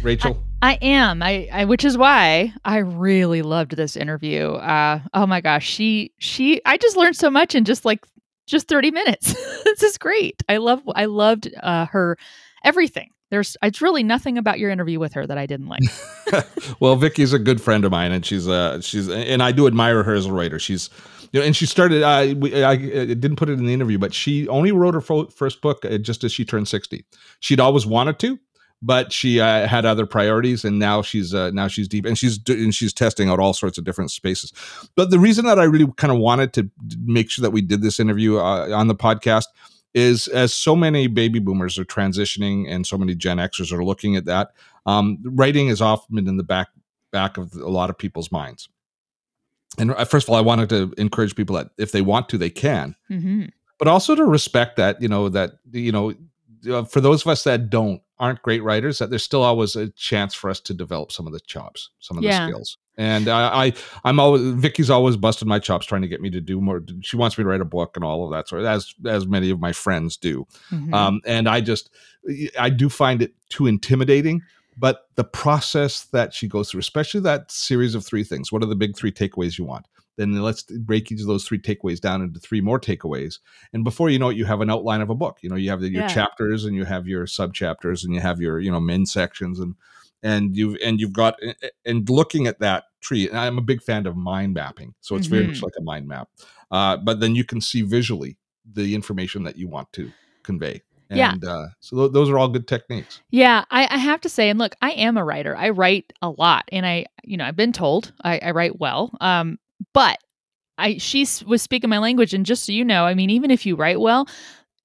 Rachel? 0.00 0.42
I, 0.62 0.70
I 0.70 0.78
am. 0.80 1.22
I, 1.22 1.46
I, 1.52 1.66
which 1.66 1.84
is 1.84 1.98
why 1.98 2.54
I 2.64 2.78
really 2.78 3.42
loved 3.42 3.76
this 3.76 3.98
interview. 3.98 4.52
Uh, 4.52 5.00
oh 5.12 5.26
my 5.26 5.42
gosh, 5.42 5.66
she 5.66 6.14
she 6.16 6.58
I 6.64 6.78
just 6.78 6.96
learned 6.96 7.16
so 7.16 7.28
much 7.28 7.54
in 7.54 7.66
just 7.66 7.84
like 7.84 8.02
just 8.46 8.66
30 8.66 8.92
minutes. 8.92 9.34
this 9.64 9.82
is 9.82 9.98
great. 9.98 10.42
I 10.48 10.56
love 10.56 10.80
I 10.94 11.04
loved 11.04 11.50
uh, 11.62 11.84
her 11.88 12.16
everything. 12.64 13.10
There's 13.30 13.58
it's 13.62 13.82
really 13.82 14.02
nothing 14.02 14.38
about 14.38 14.58
your 14.58 14.70
interview 14.70 14.98
with 14.98 15.12
her 15.12 15.26
that 15.26 15.36
I 15.36 15.44
didn't 15.44 15.68
like. 15.68 15.82
well, 16.80 16.96
Vicki's 16.96 17.34
a 17.34 17.38
good 17.38 17.60
friend 17.60 17.84
of 17.84 17.90
mine 17.90 18.10
and 18.10 18.24
she's 18.24 18.48
uh 18.48 18.80
she's 18.80 19.10
and 19.10 19.42
I 19.42 19.52
do 19.52 19.66
admire 19.66 20.02
her 20.02 20.14
as 20.14 20.24
a 20.24 20.32
writer. 20.32 20.58
She's 20.58 20.88
you 21.32 21.40
know, 21.40 21.46
and 21.46 21.54
she 21.54 21.66
started. 21.66 22.02
I, 22.02 22.34
I, 22.64 22.72
I 22.72 22.76
didn't 22.76 23.36
put 23.36 23.48
it 23.48 23.58
in 23.58 23.66
the 23.66 23.74
interview, 23.74 23.98
but 23.98 24.12
she 24.14 24.48
only 24.48 24.72
wrote 24.72 24.94
her 24.94 25.00
fo- 25.00 25.28
first 25.28 25.60
book 25.60 25.84
uh, 25.84 25.98
just 25.98 26.24
as 26.24 26.32
she 26.32 26.44
turned 26.44 26.68
sixty. 26.68 27.04
She'd 27.40 27.60
always 27.60 27.86
wanted 27.86 28.18
to, 28.20 28.38
but 28.82 29.12
she 29.12 29.40
uh, 29.40 29.66
had 29.66 29.84
other 29.84 30.06
priorities, 30.06 30.64
and 30.64 30.78
now 30.78 31.02
she's 31.02 31.34
uh, 31.34 31.50
now 31.50 31.68
she's 31.68 31.86
deep, 31.86 32.04
and 32.04 32.18
she's 32.18 32.38
and 32.48 32.74
she's 32.74 32.92
testing 32.92 33.28
out 33.28 33.38
all 33.38 33.52
sorts 33.52 33.78
of 33.78 33.84
different 33.84 34.10
spaces. 34.10 34.52
But 34.96 35.10
the 35.10 35.18
reason 35.18 35.44
that 35.46 35.58
I 35.58 35.64
really 35.64 35.86
kind 35.96 36.12
of 36.12 36.18
wanted 36.18 36.52
to 36.54 36.70
make 37.04 37.30
sure 37.30 37.42
that 37.42 37.50
we 37.50 37.60
did 37.60 37.82
this 37.82 38.00
interview 38.00 38.38
uh, 38.38 38.70
on 38.74 38.88
the 38.88 38.96
podcast 38.96 39.46
is 39.94 40.28
as 40.28 40.54
so 40.54 40.76
many 40.76 41.08
baby 41.08 41.38
boomers 41.38 41.78
are 41.78 41.84
transitioning, 41.84 42.66
and 42.68 42.86
so 42.86 42.96
many 42.98 43.14
Gen 43.14 43.38
Xers 43.38 43.72
are 43.72 43.84
looking 43.84 44.16
at 44.16 44.24
that. 44.24 44.52
Um, 44.86 45.18
writing 45.22 45.68
is 45.68 45.80
often 45.80 46.18
in 46.18 46.36
the 46.36 46.42
back 46.42 46.68
back 47.12 47.36
of 47.36 47.54
a 47.54 47.68
lot 47.68 47.90
of 47.90 47.98
people's 47.98 48.32
minds 48.32 48.68
and 49.78 49.92
uh, 49.92 50.04
first 50.04 50.26
of 50.26 50.30
all, 50.30 50.36
I 50.36 50.40
wanted 50.40 50.68
to 50.70 50.92
encourage 50.98 51.34
people 51.34 51.56
that 51.56 51.70
if 51.78 51.92
they 51.92 52.02
want 52.02 52.28
to, 52.30 52.38
they 52.38 52.50
can, 52.50 52.96
mm-hmm. 53.10 53.46
but 53.78 53.88
also 53.88 54.14
to 54.14 54.24
respect 54.24 54.76
that 54.76 55.00
you 55.00 55.08
know 55.08 55.28
that 55.28 55.52
you 55.72 55.92
know 55.92 56.14
uh, 56.68 56.84
for 56.84 57.00
those 57.00 57.22
of 57.22 57.28
us 57.28 57.44
that 57.44 57.70
don't 57.70 58.02
aren't 58.18 58.42
great 58.42 58.62
writers, 58.62 58.98
that 58.98 59.08
there's 59.08 59.22
still 59.22 59.42
always 59.42 59.76
a 59.76 59.88
chance 59.90 60.34
for 60.34 60.50
us 60.50 60.60
to 60.60 60.74
develop 60.74 61.10
some 61.10 61.26
of 61.26 61.32
the 61.32 61.40
chops, 61.40 61.90
some 62.00 62.18
of 62.18 62.22
yeah. 62.22 62.44
the 62.44 62.52
skills. 62.52 62.76
And 62.98 63.28
I, 63.28 63.66
I, 63.66 63.72
I'm 64.04 64.20
always 64.20 64.42
Vicki's 64.42 64.90
always 64.90 65.16
busted 65.16 65.48
my 65.48 65.58
chops 65.58 65.86
trying 65.86 66.02
to 66.02 66.08
get 66.08 66.20
me 66.20 66.28
to 66.30 66.40
do 66.40 66.60
more. 66.60 66.82
She 67.00 67.16
wants 67.16 67.38
me 67.38 67.44
to 67.44 67.48
write 67.48 67.62
a 67.62 67.66
book 67.66 67.92
and 67.96 68.04
all 68.04 68.24
of 68.26 68.32
that 68.32 68.48
sort 68.48 68.60
of 68.60 68.66
as 68.66 68.94
as 69.06 69.26
many 69.26 69.48
of 69.50 69.58
my 69.58 69.72
friends 69.72 70.16
do. 70.16 70.46
Mm-hmm. 70.70 70.92
Um, 70.92 71.20
and 71.24 71.48
I 71.48 71.62
just 71.62 71.88
I 72.58 72.68
do 72.68 72.90
find 72.90 73.22
it 73.22 73.32
too 73.48 73.66
intimidating 73.66 74.42
but 74.80 75.02
the 75.16 75.24
process 75.24 76.04
that 76.06 76.32
she 76.34 76.48
goes 76.48 76.70
through, 76.70 76.80
especially 76.80 77.20
that 77.20 77.50
series 77.52 77.94
of 77.94 78.04
three 78.04 78.24
things. 78.24 78.50
What 78.50 78.62
are 78.62 78.66
the 78.66 78.74
big 78.74 78.96
three 78.96 79.12
takeaways 79.12 79.58
you 79.58 79.64
want? 79.64 79.86
then 80.16 80.34
let's 80.42 80.62
break 80.64 81.10
each 81.10 81.20
of 81.22 81.26
those 81.26 81.44
three 81.46 81.58
takeaways 81.58 81.98
down 82.00 82.20
into 82.20 82.38
three 82.40 82.60
more 82.60 82.78
takeaways 82.78 83.38
and 83.72 83.84
before 83.84 84.10
you 84.10 84.18
know 84.18 84.28
it 84.28 84.36
you 84.36 84.44
have 84.44 84.60
an 84.60 84.68
outline 84.68 85.00
of 85.00 85.08
a 85.08 85.14
book 85.14 85.38
you 85.40 85.48
know 85.48 85.56
you 85.56 85.70
have 85.70 85.80
the, 85.80 85.88
your 85.88 86.02
Yeah. 86.02 86.08
chapters 86.08 86.64
and 86.66 86.76
you 86.76 86.84
have 86.84 87.06
your 87.06 87.26
sub 87.26 87.54
chapters 87.54 88.04
and 88.04 88.14
you 88.14 88.20
have 88.20 88.38
your 88.40 88.58
you 88.60 88.70
know 88.70 88.80
min 88.80 89.06
sections 89.06 89.58
and 89.58 89.74
and 90.22 90.54
you've 90.56 90.76
and 90.84 91.00
you've 91.00 91.14
got 91.14 91.36
and 91.86 92.08
looking 92.10 92.46
at 92.46 92.58
that 92.60 92.84
tree 93.00 93.28
and 93.28 93.38
i'm 93.38 93.56
a 93.56 93.62
big 93.62 93.80
fan 93.82 94.06
of 94.06 94.14
mind 94.16 94.52
mapping 94.52 94.94
so 95.00 95.16
it's 95.16 95.28
very 95.28 95.44
much 95.46 95.60
Mhm. 95.60 95.62
like 95.62 95.72
a 95.78 95.82
mind 95.82 96.06
map 96.06 96.28
uh, 96.70 96.96
but 96.98 97.20
then 97.20 97.34
you 97.34 97.44
can 97.44 97.60
see 97.60 97.80
visually 97.82 98.36
the 98.70 98.94
information 98.94 99.42
that 99.44 99.56
you 99.56 99.68
want 99.68 99.90
to 99.92 100.10
convey 100.42 100.82
Yeah. 101.18 101.34
uh, 101.44 101.68
so 101.80 101.96
th- 101.96 102.12
those 102.12 102.30
are 102.30 102.38
all 102.38 102.48
good 102.48 102.68
techniques 102.68 103.20
Yeah, 103.30 103.64
I, 103.70 103.88
I 103.90 103.98
have 103.98 104.20
to 104.22 104.28
say, 104.28 104.48
and 104.48 104.58
look, 104.58 104.74
I 104.80 104.92
am 104.92 105.16
a 105.16 105.24
writer. 105.24 105.56
I 105.56 105.70
write 105.70 106.12
a 106.22 106.30
lot, 106.30 106.68
and 106.70 106.86
I, 106.86 107.06
you 107.24 107.36
know, 107.36 107.44
I've 107.44 107.56
been 107.56 107.72
told 107.72 108.12
I, 108.22 108.38
I 108.38 108.50
write 108.52 108.78
well. 108.78 109.12
Um, 109.20 109.58
but 109.92 110.18
I 110.78 110.98
she 110.98 111.26
was 111.46 111.62
speaking 111.62 111.90
my 111.90 111.98
language, 111.98 112.34
and 112.34 112.46
just 112.46 112.64
so 112.64 112.72
you 112.72 112.84
know, 112.84 113.04
I 113.04 113.14
mean, 113.14 113.30
even 113.30 113.50
if 113.50 113.66
you 113.66 113.76
write 113.76 114.00
well, 114.00 114.28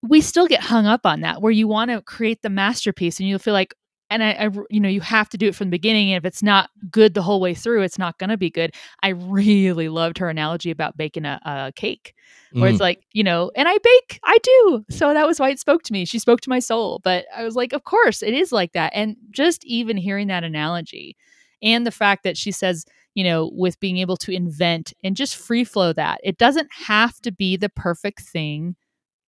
we 0.01 0.21
still 0.21 0.47
get 0.47 0.61
hung 0.61 0.85
up 0.85 1.05
on 1.05 1.21
that, 1.21 1.41
where 1.41 1.51
you 1.51 1.67
want 1.67 1.91
to 1.91 2.01
create 2.01 2.41
the 2.41 2.49
masterpiece, 2.49 3.19
and 3.19 3.29
you'll 3.29 3.39
feel 3.39 3.53
like, 3.53 3.73
and 4.09 4.23
I, 4.23 4.31
I, 4.31 4.49
you 4.69 4.79
know, 4.79 4.89
you 4.89 5.01
have 5.01 5.29
to 5.29 5.37
do 5.37 5.47
it 5.47 5.55
from 5.55 5.67
the 5.67 5.71
beginning. 5.71 6.11
And 6.11 6.23
if 6.23 6.27
it's 6.27 6.43
not 6.43 6.69
good 6.91 7.13
the 7.13 7.21
whole 7.21 7.39
way 7.41 7.53
through, 7.53 7.81
it's 7.81 7.97
not 7.97 8.17
going 8.19 8.29
to 8.29 8.37
be 8.37 8.49
good. 8.49 8.73
I 9.01 9.09
really 9.09 9.89
loved 9.89 10.17
her 10.19 10.29
analogy 10.29 10.69
about 10.71 10.95
baking 10.97 11.25
a, 11.25 11.39
a 11.45 11.71
cake 11.75 12.13
where 12.51 12.69
Mm. 12.69 12.71
it's 12.71 12.79
like, 12.79 13.03
you 13.11 13.23
know, 13.23 13.51
and 13.55 13.67
I 13.67 13.77
bake, 13.83 14.19
I 14.23 14.37
do. 14.41 14.85
So 14.89 15.13
that 15.13 15.27
was 15.27 15.39
why 15.39 15.49
it 15.49 15.59
spoke 15.59 15.83
to 15.83 15.93
me. 15.93 16.05
She 16.05 16.19
spoke 16.19 16.39
to 16.41 16.49
my 16.49 16.59
soul. 16.59 17.01
But 17.03 17.25
I 17.35 17.43
was 17.43 17.55
like, 17.55 17.73
of 17.73 17.83
course, 17.83 18.23
it 18.23 18.33
is 18.33 18.51
like 18.51 18.71
that. 18.73 18.93
And 18.95 19.17
just 19.31 19.65
even 19.65 19.97
hearing 19.97 20.27
that 20.27 20.43
analogy 20.43 21.17
and 21.61 21.85
the 21.85 21.91
fact 21.91 22.23
that 22.23 22.37
she 22.37 22.51
says, 22.51 22.85
you 23.15 23.23
know, 23.23 23.49
with 23.53 23.79
being 23.79 23.97
able 23.97 24.17
to 24.17 24.31
invent 24.31 24.93
and 25.03 25.15
just 25.15 25.35
free 25.35 25.63
flow 25.63 25.91
that, 25.93 26.21
it 26.23 26.37
doesn't 26.37 26.69
have 26.71 27.19
to 27.21 27.31
be 27.31 27.57
the 27.57 27.69
perfect 27.69 28.21
thing 28.21 28.75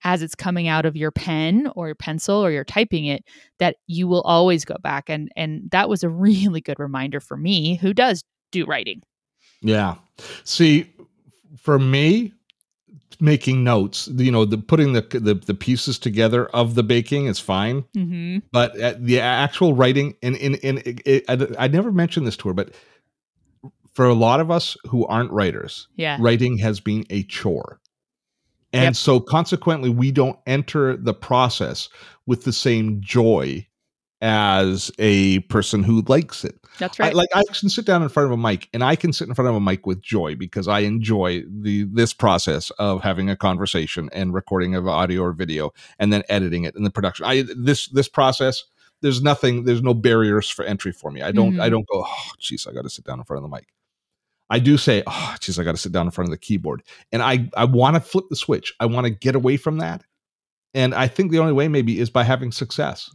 as 0.03 0.21
it's 0.21 0.35
coming 0.35 0.67
out 0.67 0.85
of 0.85 0.95
your 0.95 1.11
pen 1.11 1.71
or 1.75 1.87
your 1.87 1.95
pencil 1.95 2.35
or 2.37 2.51
you're 2.51 2.63
typing 2.63 3.05
it 3.05 3.23
that 3.59 3.77
you 3.87 4.07
will 4.07 4.21
always 4.21 4.65
go 4.65 4.75
back 4.81 5.09
and 5.09 5.29
and 5.35 5.69
that 5.71 5.89
was 5.89 6.03
a 6.03 6.09
really 6.27 6.61
good 6.61 6.79
reminder 6.79 7.19
for 7.19 7.37
me 7.37 7.75
who 7.77 7.93
does 7.93 8.23
do 8.51 8.65
writing 8.65 9.01
Yeah. 9.61 9.95
See, 10.43 10.91
for 11.57 11.79
me, 11.79 12.33
making 13.19 13.63
notes, 13.63 14.07
you 14.15 14.31
know, 14.31 14.45
the 14.45 14.57
putting 14.57 14.93
the 14.93 15.01
the, 15.01 15.33
the 15.33 15.53
pieces 15.53 15.97
together 15.97 16.47
of 16.47 16.75
the 16.75 16.83
baking 16.83 17.25
is 17.25 17.39
fine, 17.39 17.83
mm-hmm. 17.95 18.39
but 18.51 18.79
uh, 18.79 18.93
the 18.97 19.19
actual 19.19 19.73
writing, 19.73 20.15
and 20.21 20.35
in 20.35 20.55
in 20.55 20.77
it, 20.79 21.01
it, 21.05 21.25
I, 21.27 21.65
I 21.65 21.67
never 21.67 21.91
mentioned 21.91 22.27
this 22.27 22.37
to 22.37 22.49
her, 22.49 22.53
but 22.53 22.73
for 23.93 24.05
a 24.05 24.13
lot 24.13 24.39
of 24.39 24.51
us 24.51 24.77
who 24.87 25.05
aren't 25.07 25.31
writers, 25.31 25.87
yeah 25.95 26.17
writing 26.19 26.57
has 26.59 26.79
been 26.79 27.05
a 27.09 27.23
chore. 27.23 27.79
And 28.73 28.83
Yep. 28.83 28.95
so 28.95 29.19
consequently, 29.19 29.89
we 29.89 30.11
don't 30.11 30.37
enter 30.45 30.97
the 30.97 31.13
process 31.13 31.89
with 32.25 32.43
the 32.43 32.51
same 32.53 32.99
joy 33.01 33.65
as 34.21 34.91
a 34.97 35.39
person 35.41 35.83
who 35.83 36.01
likes 36.07 36.43
it. 36.43 36.59
that's 36.79 36.99
I, 36.99 37.03
right 37.05 37.15
like 37.15 37.29
I 37.35 37.43
can 37.53 37.69
sit 37.69 37.85
down 37.85 38.01
in 38.01 38.09
front 38.09 38.25
of 38.25 38.31
a 38.31 38.37
mic 38.41 38.67
and 38.73 38.83
I 38.83 38.95
can 38.95 39.13
sit 39.13 39.27
in 39.27 39.35
front 39.35 39.47
of 39.49 39.55
a 39.55 39.59
mic 39.59 39.85
with 39.85 40.01
joy 40.01 40.35
because 40.35 40.67
I 40.67 40.79
enjoy 40.79 41.43
the 41.47 41.83
this 41.93 42.13
process 42.13 42.71
of 42.79 43.03
having 43.03 43.29
a 43.29 43.35
conversation 43.35 44.09
and 44.13 44.33
recording 44.33 44.73
of 44.75 44.87
audio 44.87 45.21
or 45.21 45.33
video 45.33 45.71
and 45.99 46.11
then 46.11 46.23
editing 46.29 46.63
it 46.63 46.75
in 46.75 46.83
the 46.83 46.89
production. 46.89 47.25
I 47.25 47.43
this 47.55 47.87
this 47.89 48.07
process 48.09 48.63
there's 49.01 49.21
nothing 49.21 49.65
there's 49.65 49.83
no 49.83 49.93
barriers 49.93 50.49
for 50.49 50.65
entry 50.65 50.91
for 50.91 51.11
me. 51.11 51.21
I 51.21 51.31
don't 51.31 51.59
I 51.59 51.67
Mhm. 51.67 51.71
don't 51.71 51.87
go 51.87 52.03
oh 52.07 52.31
jeez 52.41 52.67
I 52.67 52.73
got 52.73 52.81
to 52.83 52.89
sit 52.89 53.05
down 53.05 53.19
in 53.19 53.25
front 53.25 53.43
of 53.45 53.49
the 53.49 53.55
mic. 53.55 53.67
I 54.49 54.59
do 54.59 54.77
say 54.77 55.03
oh 55.05 55.35
jeez 55.39 55.59
I 55.59 55.63
got 55.63 55.71
to 55.71 55.77
sit 55.77 55.91
down 55.91 56.07
in 56.07 56.11
front 56.11 56.27
of 56.27 56.31
the 56.31 56.37
keyboard 56.37 56.83
and 57.11 57.21
I 57.21 57.49
I 57.55 57.65
want 57.65 57.95
to 57.95 58.01
flip 58.01 58.25
the 58.29 58.35
switch. 58.35 58.73
I 58.79 58.85
want 58.85 59.05
to 59.05 59.11
get 59.11 59.35
away 59.35 59.57
from 59.57 59.77
that. 59.79 60.03
And 60.73 60.93
I 60.93 61.07
think 61.07 61.31
the 61.31 61.39
only 61.39 61.53
way 61.53 61.67
maybe 61.67 61.99
is 61.99 62.09
by 62.09 62.23
having 62.23 62.51
success. 62.51 63.09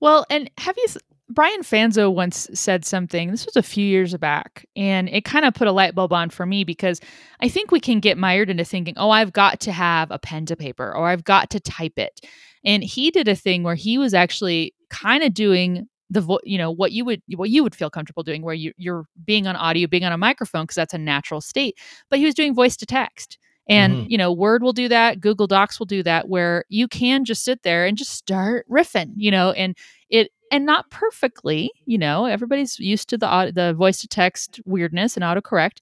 Well, 0.00 0.26
and 0.30 0.50
have 0.58 0.76
you? 0.76 0.86
Brian 1.28 1.62
Fanzo 1.62 2.12
once 2.12 2.48
said 2.52 2.84
something. 2.84 3.30
This 3.30 3.46
was 3.46 3.56
a 3.56 3.62
few 3.62 3.86
years 3.86 4.14
back, 4.16 4.66
and 4.76 5.08
it 5.08 5.24
kind 5.24 5.44
of 5.44 5.54
put 5.54 5.68
a 5.68 5.72
light 5.72 5.94
bulb 5.94 6.12
on 6.12 6.28
for 6.28 6.44
me 6.44 6.62
because 6.62 7.00
I 7.40 7.48
think 7.48 7.70
we 7.70 7.80
can 7.80 8.00
get 8.00 8.18
mired 8.18 8.50
into 8.50 8.64
thinking, 8.64 8.94
"Oh, 8.96 9.10
I've 9.10 9.32
got 9.32 9.60
to 9.60 9.72
have 9.72 10.10
a 10.10 10.18
pen 10.18 10.46
to 10.46 10.56
paper, 10.56 10.94
or 10.94 11.08
I've 11.08 11.24
got 11.24 11.50
to 11.50 11.60
type 11.60 11.98
it." 11.98 12.20
And 12.64 12.84
he 12.84 13.10
did 13.10 13.28
a 13.28 13.34
thing 13.34 13.62
where 13.62 13.74
he 13.74 13.98
was 13.98 14.14
actually 14.14 14.74
kind 14.90 15.22
of 15.22 15.34
doing 15.34 15.88
the 16.12 16.20
vo- 16.20 16.40
you 16.44 16.58
know 16.58 16.70
what 16.70 16.92
you 16.92 17.04
would 17.04 17.22
what 17.36 17.50
you 17.50 17.62
would 17.62 17.74
feel 17.74 17.90
comfortable 17.90 18.22
doing 18.22 18.42
where 18.42 18.54
you, 18.54 18.72
you're 18.76 19.06
being 19.24 19.46
on 19.46 19.56
audio 19.56 19.86
being 19.88 20.04
on 20.04 20.12
a 20.12 20.18
microphone 20.18 20.64
because 20.64 20.76
that's 20.76 20.94
a 20.94 20.98
natural 20.98 21.40
state. 21.40 21.78
But 22.10 22.18
he 22.18 22.24
was 22.26 22.34
doing 22.34 22.54
voice 22.54 22.76
to 22.78 22.86
text. 22.86 23.38
And 23.68 23.98
Mhm. 23.98 24.06
you 24.08 24.18
know 24.18 24.32
word 24.32 24.62
will 24.62 24.72
do 24.72 24.88
that 24.88 25.20
google 25.20 25.46
docs 25.46 25.78
will 25.78 25.86
do 25.86 26.02
that 26.02 26.28
where 26.28 26.64
you 26.68 26.88
can 26.88 27.24
just 27.24 27.44
sit 27.44 27.62
there 27.62 27.86
and 27.86 27.96
just 27.96 28.10
start 28.12 28.66
riffing 28.68 29.12
you 29.16 29.30
know 29.30 29.52
and 29.52 29.76
it 30.10 30.30
and 30.50 30.66
not 30.66 30.90
perfectly 30.90 31.70
you 31.86 31.96
know 31.98 32.24
everybody's 32.26 32.78
used 32.80 33.08
to 33.10 33.16
the 33.18 33.52
the 33.54 33.72
voice 33.74 34.00
to 34.00 34.08
text 34.08 34.60
weirdness 34.64 35.16
and 35.16 35.24
autocorrect. 35.24 35.78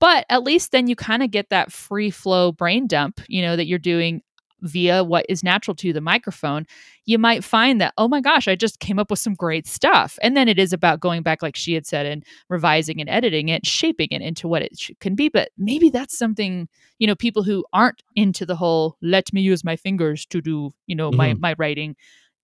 But 0.00 0.26
at 0.30 0.42
least 0.42 0.72
then 0.72 0.88
you 0.88 0.96
kind 0.96 1.22
of 1.22 1.30
get 1.30 1.48
that 1.50 1.72
free 1.72 2.10
flow 2.10 2.52
brain 2.52 2.86
dump 2.88 3.20
you 3.28 3.42
know 3.42 3.56
that 3.56 3.66
you're 3.66 3.78
doing 3.78 4.22
via 4.62 5.04
what 5.04 5.26
is 5.28 5.42
natural 5.42 5.74
to 5.74 5.92
the 5.92 6.00
microphone 6.00 6.66
you 7.04 7.18
might 7.18 7.44
find 7.44 7.80
that 7.80 7.92
oh 7.98 8.08
my 8.08 8.20
gosh 8.20 8.48
i 8.48 8.54
just 8.54 8.80
came 8.80 8.98
up 8.98 9.10
with 9.10 9.18
some 9.18 9.34
great 9.34 9.66
stuff. 9.66 10.18
And 10.22 10.36
then 10.36 10.48
it 10.48 10.58
is 10.58 10.72
about 10.72 11.00
going 11.00 11.22
back 11.22 11.42
like 11.42 11.56
she 11.56 11.74
had 11.74 11.86
said 11.86 12.06
and 12.06 12.24
revising 12.48 13.00
and 13.00 13.10
editing 13.10 13.48
it 13.48 13.66
shaping 13.66 14.08
it 14.10 14.22
into 14.22 14.48
what 14.48 14.62
it 14.62 14.78
can 15.00 15.14
be. 15.14 15.28
But 15.28 15.50
maybe 15.58 15.90
that's 15.90 16.16
something 16.16 16.68
you 16.98 17.06
know 17.06 17.14
people 17.14 17.42
who 17.42 17.64
aren't 17.72 18.02
into 18.14 18.46
the 18.46 18.56
whole 18.56 18.96
let 19.02 19.32
me 19.32 19.40
use 19.40 19.64
my 19.64 19.76
fingers 19.76 20.24
to 20.26 20.40
do 20.40 20.72
you 20.86 20.96
know 20.96 21.10
my 21.10 21.30
mm-hmm. 21.30 21.40
my 21.40 21.54
writing 21.58 21.96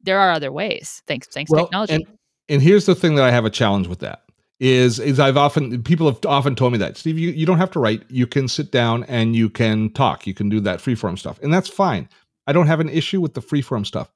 there 0.03 0.19
are 0.19 0.31
other 0.31 0.53
ways. 0.53 1.03
Thanks 1.07 1.27
thanks 1.29 1.51
Well, 1.51 1.66
technology. 1.66 1.95
And, 1.95 2.07
and 2.49 2.62
here's 2.62 2.87
the 2.87 2.95
thing 2.95 3.16
that 3.16 3.25
I 3.25 3.31
have 3.31 3.45
a 3.45 3.51
challenge 3.51 3.89
with 3.89 4.01
that 4.01 4.23
is 4.61 4.99
is 4.99 5.21
I've 5.21 5.37
often 5.37 5.83
people 5.83 6.11
have 6.11 6.19
often 6.27 6.55
told 6.57 6.73
me 6.73 6.79
that 6.79 6.97
Steve 6.97 7.19
you, 7.19 7.31
you 7.31 7.47
don't 7.47 7.59
have 7.59 7.71
to 7.73 7.81
write. 7.81 8.03
You 8.09 8.27
can 8.27 8.49
sit 8.49 8.73
down 8.73 9.05
and 9.05 9.37
you 9.37 9.49
can 9.49 9.91
talk. 9.91 10.27
You 10.27 10.35
can 10.35 10.49
do 10.49 10.61
that 10.61 10.81
freeform 10.81 11.19
stuff. 11.19 11.39
And 11.43 11.53
that's 11.55 11.69
fine. 11.69 12.09
I 12.47 12.53
don't 12.53 12.67
have 12.67 12.81
an 12.81 12.89
issue 12.89 13.21
with 13.21 13.35
the 13.35 13.41
freeform 13.41 13.87
stuff. 13.87 14.11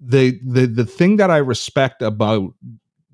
The 0.00 0.38
the 0.44 0.66
the 0.66 0.86
thing 0.86 1.16
that 1.16 1.30
I 1.30 1.36
respect 1.38 2.00
about 2.02 2.54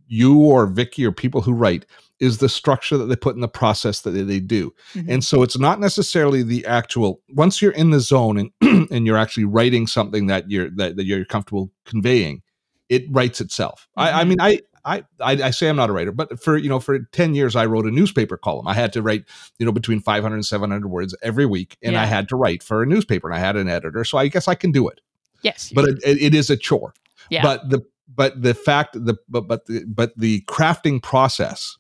you 0.06 0.38
or 0.38 0.66
Vicki 0.66 1.04
or 1.04 1.12
people 1.12 1.40
who 1.40 1.52
write 1.52 1.84
is 2.20 2.38
the 2.38 2.48
structure 2.48 2.96
that 2.96 3.04
they 3.06 3.14
put 3.16 3.34
in 3.34 3.40
the 3.40 3.48
process 3.48 4.00
that 4.00 4.10
they, 4.10 4.22
they 4.22 4.40
do. 4.40 4.72
Mhm. 4.94 5.08
and 5.08 5.24
so 5.24 5.42
it's 5.42 5.58
not 5.58 5.80
necessarily 5.80 6.42
the 6.42 6.64
actual 6.66 7.20
once 7.34 7.60
you're 7.60 7.72
in 7.72 7.90
the 7.90 8.00
zone 8.00 8.38
and 8.60 8.88
and 8.90 9.04
you're 9.06 9.18
actually 9.18 9.44
writing 9.44 9.86
something 9.86 10.26
that 10.28 10.50
you're 10.50 10.70
that, 10.70 10.96
that 10.96 11.04
you're 11.06 11.24
comfortable 11.24 11.70
conveying 11.84 12.42
it 12.88 13.04
writes 13.10 13.40
itself. 13.42 13.86
I, 13.98 14.20
I 14.20 14.24
Mhm. 14.24 14.28
mean 14.28 14.40
I, 14.40 14.60
I 14.84 15.04
i 15.20 15.32
i 15.32 15.50
say 15.50 15.68
i'm 15.68 15.76
not 15.76 15.90
a 15.90 15.92
writer 15.92 16.12
but 16.12 16.40
for 16.42 16.56
you 16.56 16.68
know 16.68 16.80
for 16.80 16.98
10 16.98 17.34
years 17.34 17.56
i 17.56 17.66
wrote 17.66 17.86
a 17.86 17.90
newspaper 17.90 18.36
column. 18.36 18.66
I 18.66 18.74
had 18.74 18.92
to 18.94 19.02
write 19.02 19.24
you 19.58 19.66
know 19.66 19.72
between 19.72 20.00
500 20.00 20.34
and 20.34 20.44
700 20.46 20.88
words 20.88 21.14
every 21.22 21.46
week 21.46 21.76
and 21.82 21.96
i 21.96 22.04
had 22.06 22.28
to 22.30 22.36
write 22.36 22.62
for 22.62 22.82
a 22.82 22.86
newspaper 22.86 23.28
and 23.28 23.36
i 23.36 23.40
had 23.40 23.56
an 23.56 23.68
editor 23.68 24.04
so 24.04 24.18
i 24.18 24.28
guess 24.28 24.48
i 24.48 24.54
can 24.54 24.72
do 24.72 24.88
it. 24.88 25.00
Yes 25.42 25.72
but 25.74 25.84
it, 25.88 25.98
it, 26.04 26.34
is 26.34 26.50
a 26.50 26.56
chore. 26.56 26.94
Yeah. 27.30 27.42
but 27.42 27.68
the 27.70 27.82
but 28.14 28.42
the 28.42 28.54
fact 28.54 28.94
the 28.94 29.14
but 29.28 29.42
but 29.42 29.66
the 29.66 29.84
but 29.86 30.12
the 30.16 30.40
crafting 30.42 31.02
process 31.02 31.76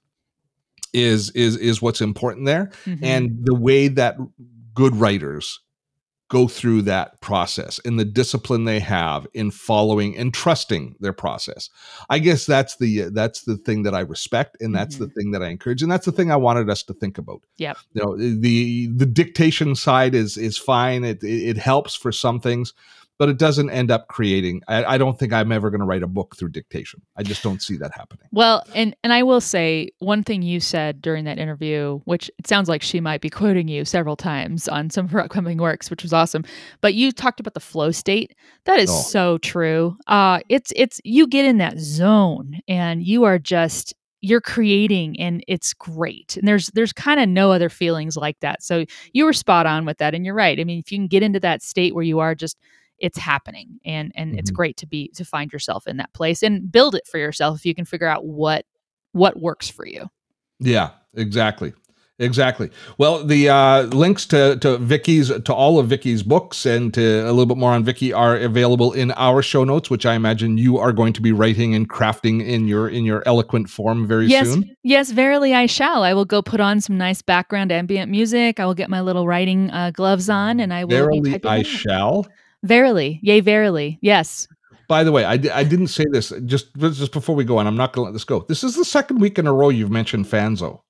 is 0.92 1.30
is 1.30 1.56
is 1.56 1.82
what's 1.82 2.00
important 2.00 2.46
there 2.46 2.70
Mhm. 2.86 2.98
and 3.02 3.38
the 3.42 3.54
way 3.54 3.88
that 3.88 4.16
good 4.74 4.94
writers 4.96 5.60
go 6.28 6.46
through 6.46 6.82
that 6.82 7.20
process 7.20 7.80
and 7.84 7.98
the 7.98 8.04
discipline 8.04 8.64
they 8.64 8.80
have 8.80 9.26
in 9.32 9.50
following 9.50 10.16
and 10.16 10.34
trusting 10.34 10.94
their 11.00 11.12
process. 11.12 11.70
I 12.10 12.18
guess 12.18 12.44
that's 12.44 12.76
the 12.76 13.04
uh, 13.04 13.10
that's 13.12 13.42
the 13.42 13.56
thing 13.56 13.82
that 13.84 13.94
i 13.94 14.00
respect 14.00 14.56
and 14.60 14.74
that's 14.74 14.96
the 14.96 15.06
mm-hmm. 15.06 15.14
thing 15.14 15.30
that 15.32 15.42
i 15.42 15.48
encourage 15.48 15.82
and 15.82 15.90
that's 15.90 16.06
the 16.06 16.12
thing 16.12 16.30
i 16.30 16.36
wanted 16.36 16.68
us 16.68 16.82
to 16.84 16.94
think 16.94 17.18
about. 17.18 17.42
Yeah. 17.56 17.74
you 17.94 18.02
know 18.02 18.16
the 18.16 18.88
the 18.88 19.06
dictation 19.06 19.74
side 19.74 20.14
is 20.14 20.36
is 20.36 20.58
fine. 20.58 21.04
It 21.04 21.22
it, 21.22 21.50
it 21.50 21.58
helps 21.58 21.94
for 21.94 22.12
some 22.12 22.40
things 22.40 22.74
but 23.18 23.28
it 23.28 23.38
doesn't 23.38 23.70
end 23.70 23.90
up 23.90 24.08
creating 24.08 24.62
i, 24.68 24.84
I 24.94 24.98
don't 24.98 25.18
think 25.18 25.32
i'm 25.32 25.52
ever 25.52 25.70
going 25.70 25.80
to 25.80 25.86
write 25.86 26.02
a 26.02 26.06
book 26.06 26.36
through 26.36 26.50
dictation 26.50 27.02
i 27.16 27.22
just 27.22 27.42
don't 27.42 27.60
see 27.62 27.76
that 27.78 27.92
happening 27.94 28.26
Well, 28.32 28.64
and 28.74 28.94
and 29.02 29.12
I 29.12 29.22
will 29.22 29.40
say 29.40 29.90
one 29.98 30.22
thing 30.22 30.42
you 30.42 30.60
said 30.60 31.00
during 31.02 31.24
that 31.24 31.38
interview, 31.38 32.00
which 32.04 32.30
it 32.38 32.46
sounds 32.46 32.68
like 32.68 32.82
she 32.82 33.00
might 33.00 33.20
be 33.20 33.30
quoting 33.30 33.68
you 33.68 33.84
several 33.84 34.16
times 34.16 34.68
on 34.68 34.90
some 34.90 35.06
of 35.06 35.10
her 35.12 35.20
upcoming 35.20 35.58
works, 35.58 35.90
which 35.90 36.02
was 36.02 36.12
awesome. 36.12 36.44
But 36.80 36.94
you 36.94 37.10
talked 37.12 37.40
about 37.40 37.54
the 37.54 37.60
flow 37.60 37.90
state. 37.90 38.34
That 38.64 38.78
is 38.78 38.90
Oh. 38.90 39.00
so 39.02 39.38
true. 39.38 39.96
Uh 40.06 40.40
it's 40.48 40.72
it's 40.76 41.00
you 41.04 41.26
get 41.26 41.44
in 41.46 41.58
that 41.58 41.78
zone 41.78 42.60
and 42.68 43.02
you 43.06 43.24
are 43.24 43.38
just 43.38 43.94
you're 44.20 44.40
creating 44.40 45.18
and 45.20 45.42
it's 45.48 45.72
great. 45.74 46.36
And 46.36 46.46
there's 46.46 46.68
there's 46.74 46.92
kind 46.92 47.20
of 47.20 47.28
no 47.28 47.50
other 47.52 47.68
feelings 47.68 48.16
like 48.16 48.38
that. 48.40 48.62
So 48.62 48.84
you 49.12 49.24
were 49.24 49.32
spot 49.32 49.66
on 49.66 49.84
with 49.86 49.98
that 49.98 50.14
and 50.14 50.24
you're 50.24 50.34
right. 50.34 50.58
I 50.60 50.64
mean, 50.64 50.78
if 50.80 50.92
you 50.92 50.98
can 50.98 51.06
get 51.08 51.22
into 51.22 51.40
that 51.40 51.62
state 51.62 51.94
where 51.94 52.04
you 52.04 52.18
are 52.20 52.34
just 52.34 52.56
it's 52.98 53.18
happening 53.18 53.78
and 53.84 54.12
and 54.14 54.38
it's 54.38 54.50
Mhm. 54.50 54.54
great 54.54 54.76
to 54.78 54.86
be 54.86 55.08
to 55.14 55.24
find 55.24 55.52
yourself 55.52 55.86
in 55.86 55.96
that 55.98 56.12
place 56.12 56.42
and 56.42 56.70
build 56.70 56.94
it 56.94 57.06
for 57.06 57.18
yourself 57.18 57.56
if 57.56 57.66
you 57.66 57.74
can 57.74 57.84
figure 57.84 58.08
out 58.08 58.24
what 58.24 58.64
what 59.12 59.40
works 59.40 59.68
for 59.68 59.86
you 59.86 60.08
Yeah, 60.60 60.90
exactly. 61.14 61.72
Exactly. 62.20 62.68
Well, 62.98 63.24
the 63.24 63.48
uh, 63.48 63.82
links 63.82 64.26
to 64.26 64.56
to 64.56 64.76
Vicki's 64.78 65.28
to 65.28 65.54
all 65.54 65.78
of 65.78 65.86
Vicki's 65.86 66.24
books 66.24 66.66
and 66.66 66.92
to 66.94 67.20
a 67.20 67.30
little 67.30 67.46
bit 67.46 67.56
more 67.56 67.70
on 67.72 67.84
Vicki 67.84 68.12
are 68.12 68.36
available 68.36 68.92
in 68.92 69.12
our 69.12 69.40
show 69.40 69.62
notes, 69.62 69.88
which 69.88 70.04
I 70.04 70.14
imagine 70.14 70.58
you 70.58 70.78
are 70.78 70.92
going 70.92 71.12
to 71.12 71.22
be 71.22 71.30
writing 71.30 71.76
and 71.76 71.88
crafting 71.88 72.44
in 72.44 72.66
your 72.66 72.88
in 72.88 73.04
your 73.04 73.22
eloquent 73.24 73.70
form 73.70 74.04
very 74.04 74.26
yes, 74.26 74.48
soon. 74.48 74.68
Yes, 74.82 75.12
verily 75.12 75.54
I 75.54 75.66
shall. 75.66 76.02
I 76.02 76.12
will 76.12 76.24
go 76.24 76.42
put 76.42 76.58
on 76.58 76.80
some 76.80 76.98
nice 76.98 77.22
background 77.22 77.70
ambient 77.70 78.10
music. 78.10 78.58
I 78.58 78.66
will 78.66 78.74
get 78.74 78.90
my 78.90 79.00
little 79.00 79.28
writing 79.28 79.70
uh, 79.70 79.92
gloves 79.92 80.28
on, 80.28 80.58
and 80.58 80.74
I 80.74 80.86
will. 80.86 80.96
Verily 80.96 81.40
I 81.44 81.62
shall. 81.62 82.26
Verily, 82.62 83.20
yea, 83.22 83.40
verily, 83.40 83.98
yes. 84.02 84.48
By 84.88 85.04
the 85.04 85.12
way, 85.12 85.24
I, 85.24 85.32
I 85.32 85.64
didn't 85.64 85.88
say 85.88 86.04
this 86.10 86.32
just 86.46 86.74
just 86.76 87.12
before 87.12 87.36
we 87.36 87.44
go 87.44 87.58
on. 87.58 87.66
I'm 87.66 87.76
not 87.76 87.92
going 87.92 88.06
to 88.06 88.08
let 88.08 88.12
this 88.14 88.24
go. 88.24 88.44
This 88.48 88.64
is 88.64 88.74
the 88.74 88.84
second 88.84 89.20
week 89.20 89.38
in 89.38 89.46
a 89.46 89.52
row 89.52 89.68
you've 89.68 89.90
mentioned 89.90 90.26
Fanzo. 90.26 90.80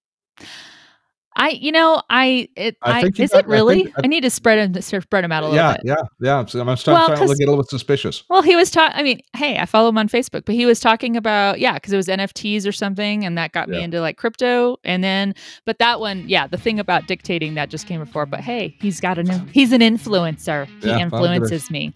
I, 1.38 1.50
you 1.50 1.70
know, 1.72 2.02
I, 2.10 2.48
it, 2.56 2.76
I 2.82 3.02
I, 3.02 3.02
is 3.16 3.30
got- 3.30 3.40
it 3.40 3.46
really? 3.46 3.80
I, 3.80 3.82
think- 3.84 3.94
I- 4.04 4.06
need 4.08 4.22
to 4.22 4.30
spread 4.30 4.58
him, 4.74 4.82
spread 4.82 5.24
him 5.24 5.30
out 5.32 5.44
a 5.44 5.46
little 5.46 5.56
Yeah, 5.56 5.72
bit. 5.76 5.82
yeah, 5.84 5.94
yeah. 6.20 6.38
I'm 6.38 6.48
starting, 6.48 6.66
Well, 6.66 6.76
starting 6.76 7.28
to 7.28 7.34
get 7.36 7.44
a 7.46 7.50
little 7.50 7.62
bit 7.62 7.70
suspicious. 7.70 8.24
Well, 8.28 8.42
he 8.42 8.56
was 8.56 8.70
talking. 8.70 8.98
I 8.98 9.02
mean, 9.02 9.20
hey, 9.36 9.56
I 9.58 9.64
follow 9.66 9.88
him 9.88 9.98
on 9.98 10.08
Facebook, 10.08 10.44
but 10.44 10.54
he 10.54 10.66
was 10.66 10.80
talking 10.80 11.16
about 11.16 11.60
yeah, 11.60 11.74
because 11.74 11.92
it 11.92 11.96
was 11.96 12.08
NFTs 12.08 12.66
or 12.66 12.72
something, 12.72 13.24
and 13.24 13.38
that 13.38 13.52
got 13.52 13.68
me 13.68 13.80
into 13.82 14.00
like 14.00 14.16
crypto. 14.16 14.76
And 14.84 15.04
then, 15.04 15.34
but 15.64 15.78
that 15.78 16.00
one, 16.00 16.24
yeah, 16.28 16.46
the 16.48 16.58
thing 16.58 16.80
about 16.80 17.06
dictating 17.06 17.54
that 17.54 17.70
just 17.70 17.86
came 17.86 18.00
before. 18.00 18.26
But 18.26 18.40
hey, 18.40 18.76
he's 18.80 19.00
got 19.00 19.16
an 19.18 19.48
he's 19.48 19.70
an 19.72 19.80
influencer. 19.80 20.66
He 20.82 20.88
Yeah, 20.88 20.98
influences 20.98 21.70
me. 21.70 21.92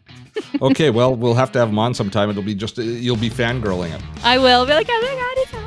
Okay, 0.62 0.90
well, 0.90 1.14
we'll 1.14 1.34
have 1.34 1.51
to 1.53 1.59
have 1.59 1.68
him 1.68 1.78
on 1.78 1.95
sometime. 1.95 2.30
It'll 2.30 2.43
be 2.43 2.55
just 2.55 2.78
uh, 2.78 2.82
you'll 2.82 3.16
be 3.16 3.28
fangirling 3.28 3.88
him. 3.90 4.03
I 4.22 4.38
will 4.38 4.64
be 4.66 4.72
like, 4.72 4.86
oh 4.88 5.01
my 5.03 5.57
god. 5.59 5.62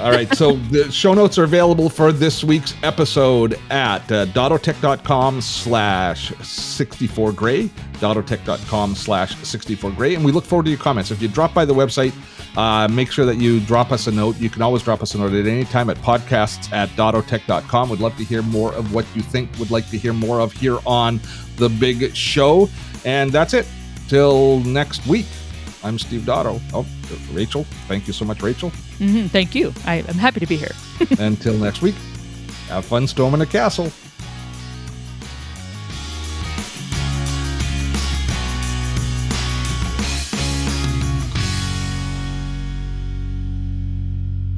All 0.00 0.10
right, 0.10 0.32
so 0.34 0.52
the 0.52 0.90
show 0.90 1.14
notes 1.14 1.38
are 1.38 1.44
available 1.44 1.88
for 1.88 2.12
this 2.12 2.44
week's 2.44 2.74
episode 2.82 3.58
at 3.70 4.00
uh, 4.10 4.26
dottotech.com 4.26 5.40
slash 5.40 6.32
64gray, 6.32 7.68
dottotech.com 7.94 8.94
slash 8.94 9.34
64gray, 9.36 10.16
and 10.16 10.24
we 10.24 10.32
look 10.32 10.44
forward 10.44 10.64
to 10.64 10.70
your 10.70 10.78
comments. 10.78 11.10
If 11.10 11.22
you 11.22 11.28
drop 11.28 11.54
by 11.54 11.64
the 11.64 11.74
website, 11.74 12.12
uh, 12.56 12.88
make 12.88 13.10
sure 13.10 13.24
that 13.26 13.36
you 13.36 13.60
drop 13.60 13.92
us 13.92 14.06
a 14.06 14.10
note. 14.10 14.38
You 14.38 14.50
can 14.50 14.62
always 14.62 14.82
drop 14.82 15.02
us 15.02 15.14
a 15.14 15.18
note 15.18 15.32
at 15.32 15.46
any 15.46 15.64
time 15.64 15.88
at 15.90 15.96
podcasts 15.98 16.72
at 16.72 16.88
dottotech.com. 16.90 17.90
We'd 17.90 18.00
love 18.00 18.16
to 18.16 18.24
hear 18.24 18.42
more 18.42 18.72
of 18.74 18.92
what 18.94 19.06
you 19.14 19.22
think, 19.22 19.50
would 19.58 19.70
like 19.70 19.88
to 19.90 19.98
hear 19.98 20.12
more 20.12 20.40
of 20.40 20.52
here 20.52 20.78
on 20.86 21.20
The 21.56 21.68
Big 21.68 22.14
Show. 22.14 22.68
And 23.04 23.30
that's 23.30 23.54
it. 23.54 23.66
Till 24.08 24.60
next 24.60 25.06
week. 25.06 25.26
I'm 25.82 25.98
Steve 25.98 26.22
Dotto. 26.22 26.60
Oh, 26.74 26.86
Rachel. 27.32 27.64
Thank 27.88 28.06
you 28.06 28.12
so 28.12 28.24
much, 28.24 28.42
Rachel. 28.42 28.70
Hmm 29.00 29.26
thank 29.28 29.54
you. 29.54 29.72
I, 29.86 30.04
I'm 30.06 30.14
happy 30.14 30.40
to 30.40 30.46
be 30.46 30.56
here. 30.56 30.74
Until 31.18 31.54
next 31.54 31.80
week, 31.80 31.94
have 32.68 32.84
fun 32.84 33.06
storming 33.06 33.40
the 33.40 33.46
castle. 33.46 33.90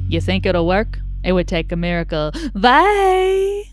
You 0.09 0.21
think 0.21 0.45
it'll 0.45 0.67
work? 0.67 0.99
It 1.23 1.31
would 1.31 1.47
take 1.47 1.71
a 1.71 1.75
miracle. 1.75 2.31
Bye. 2.53 3.63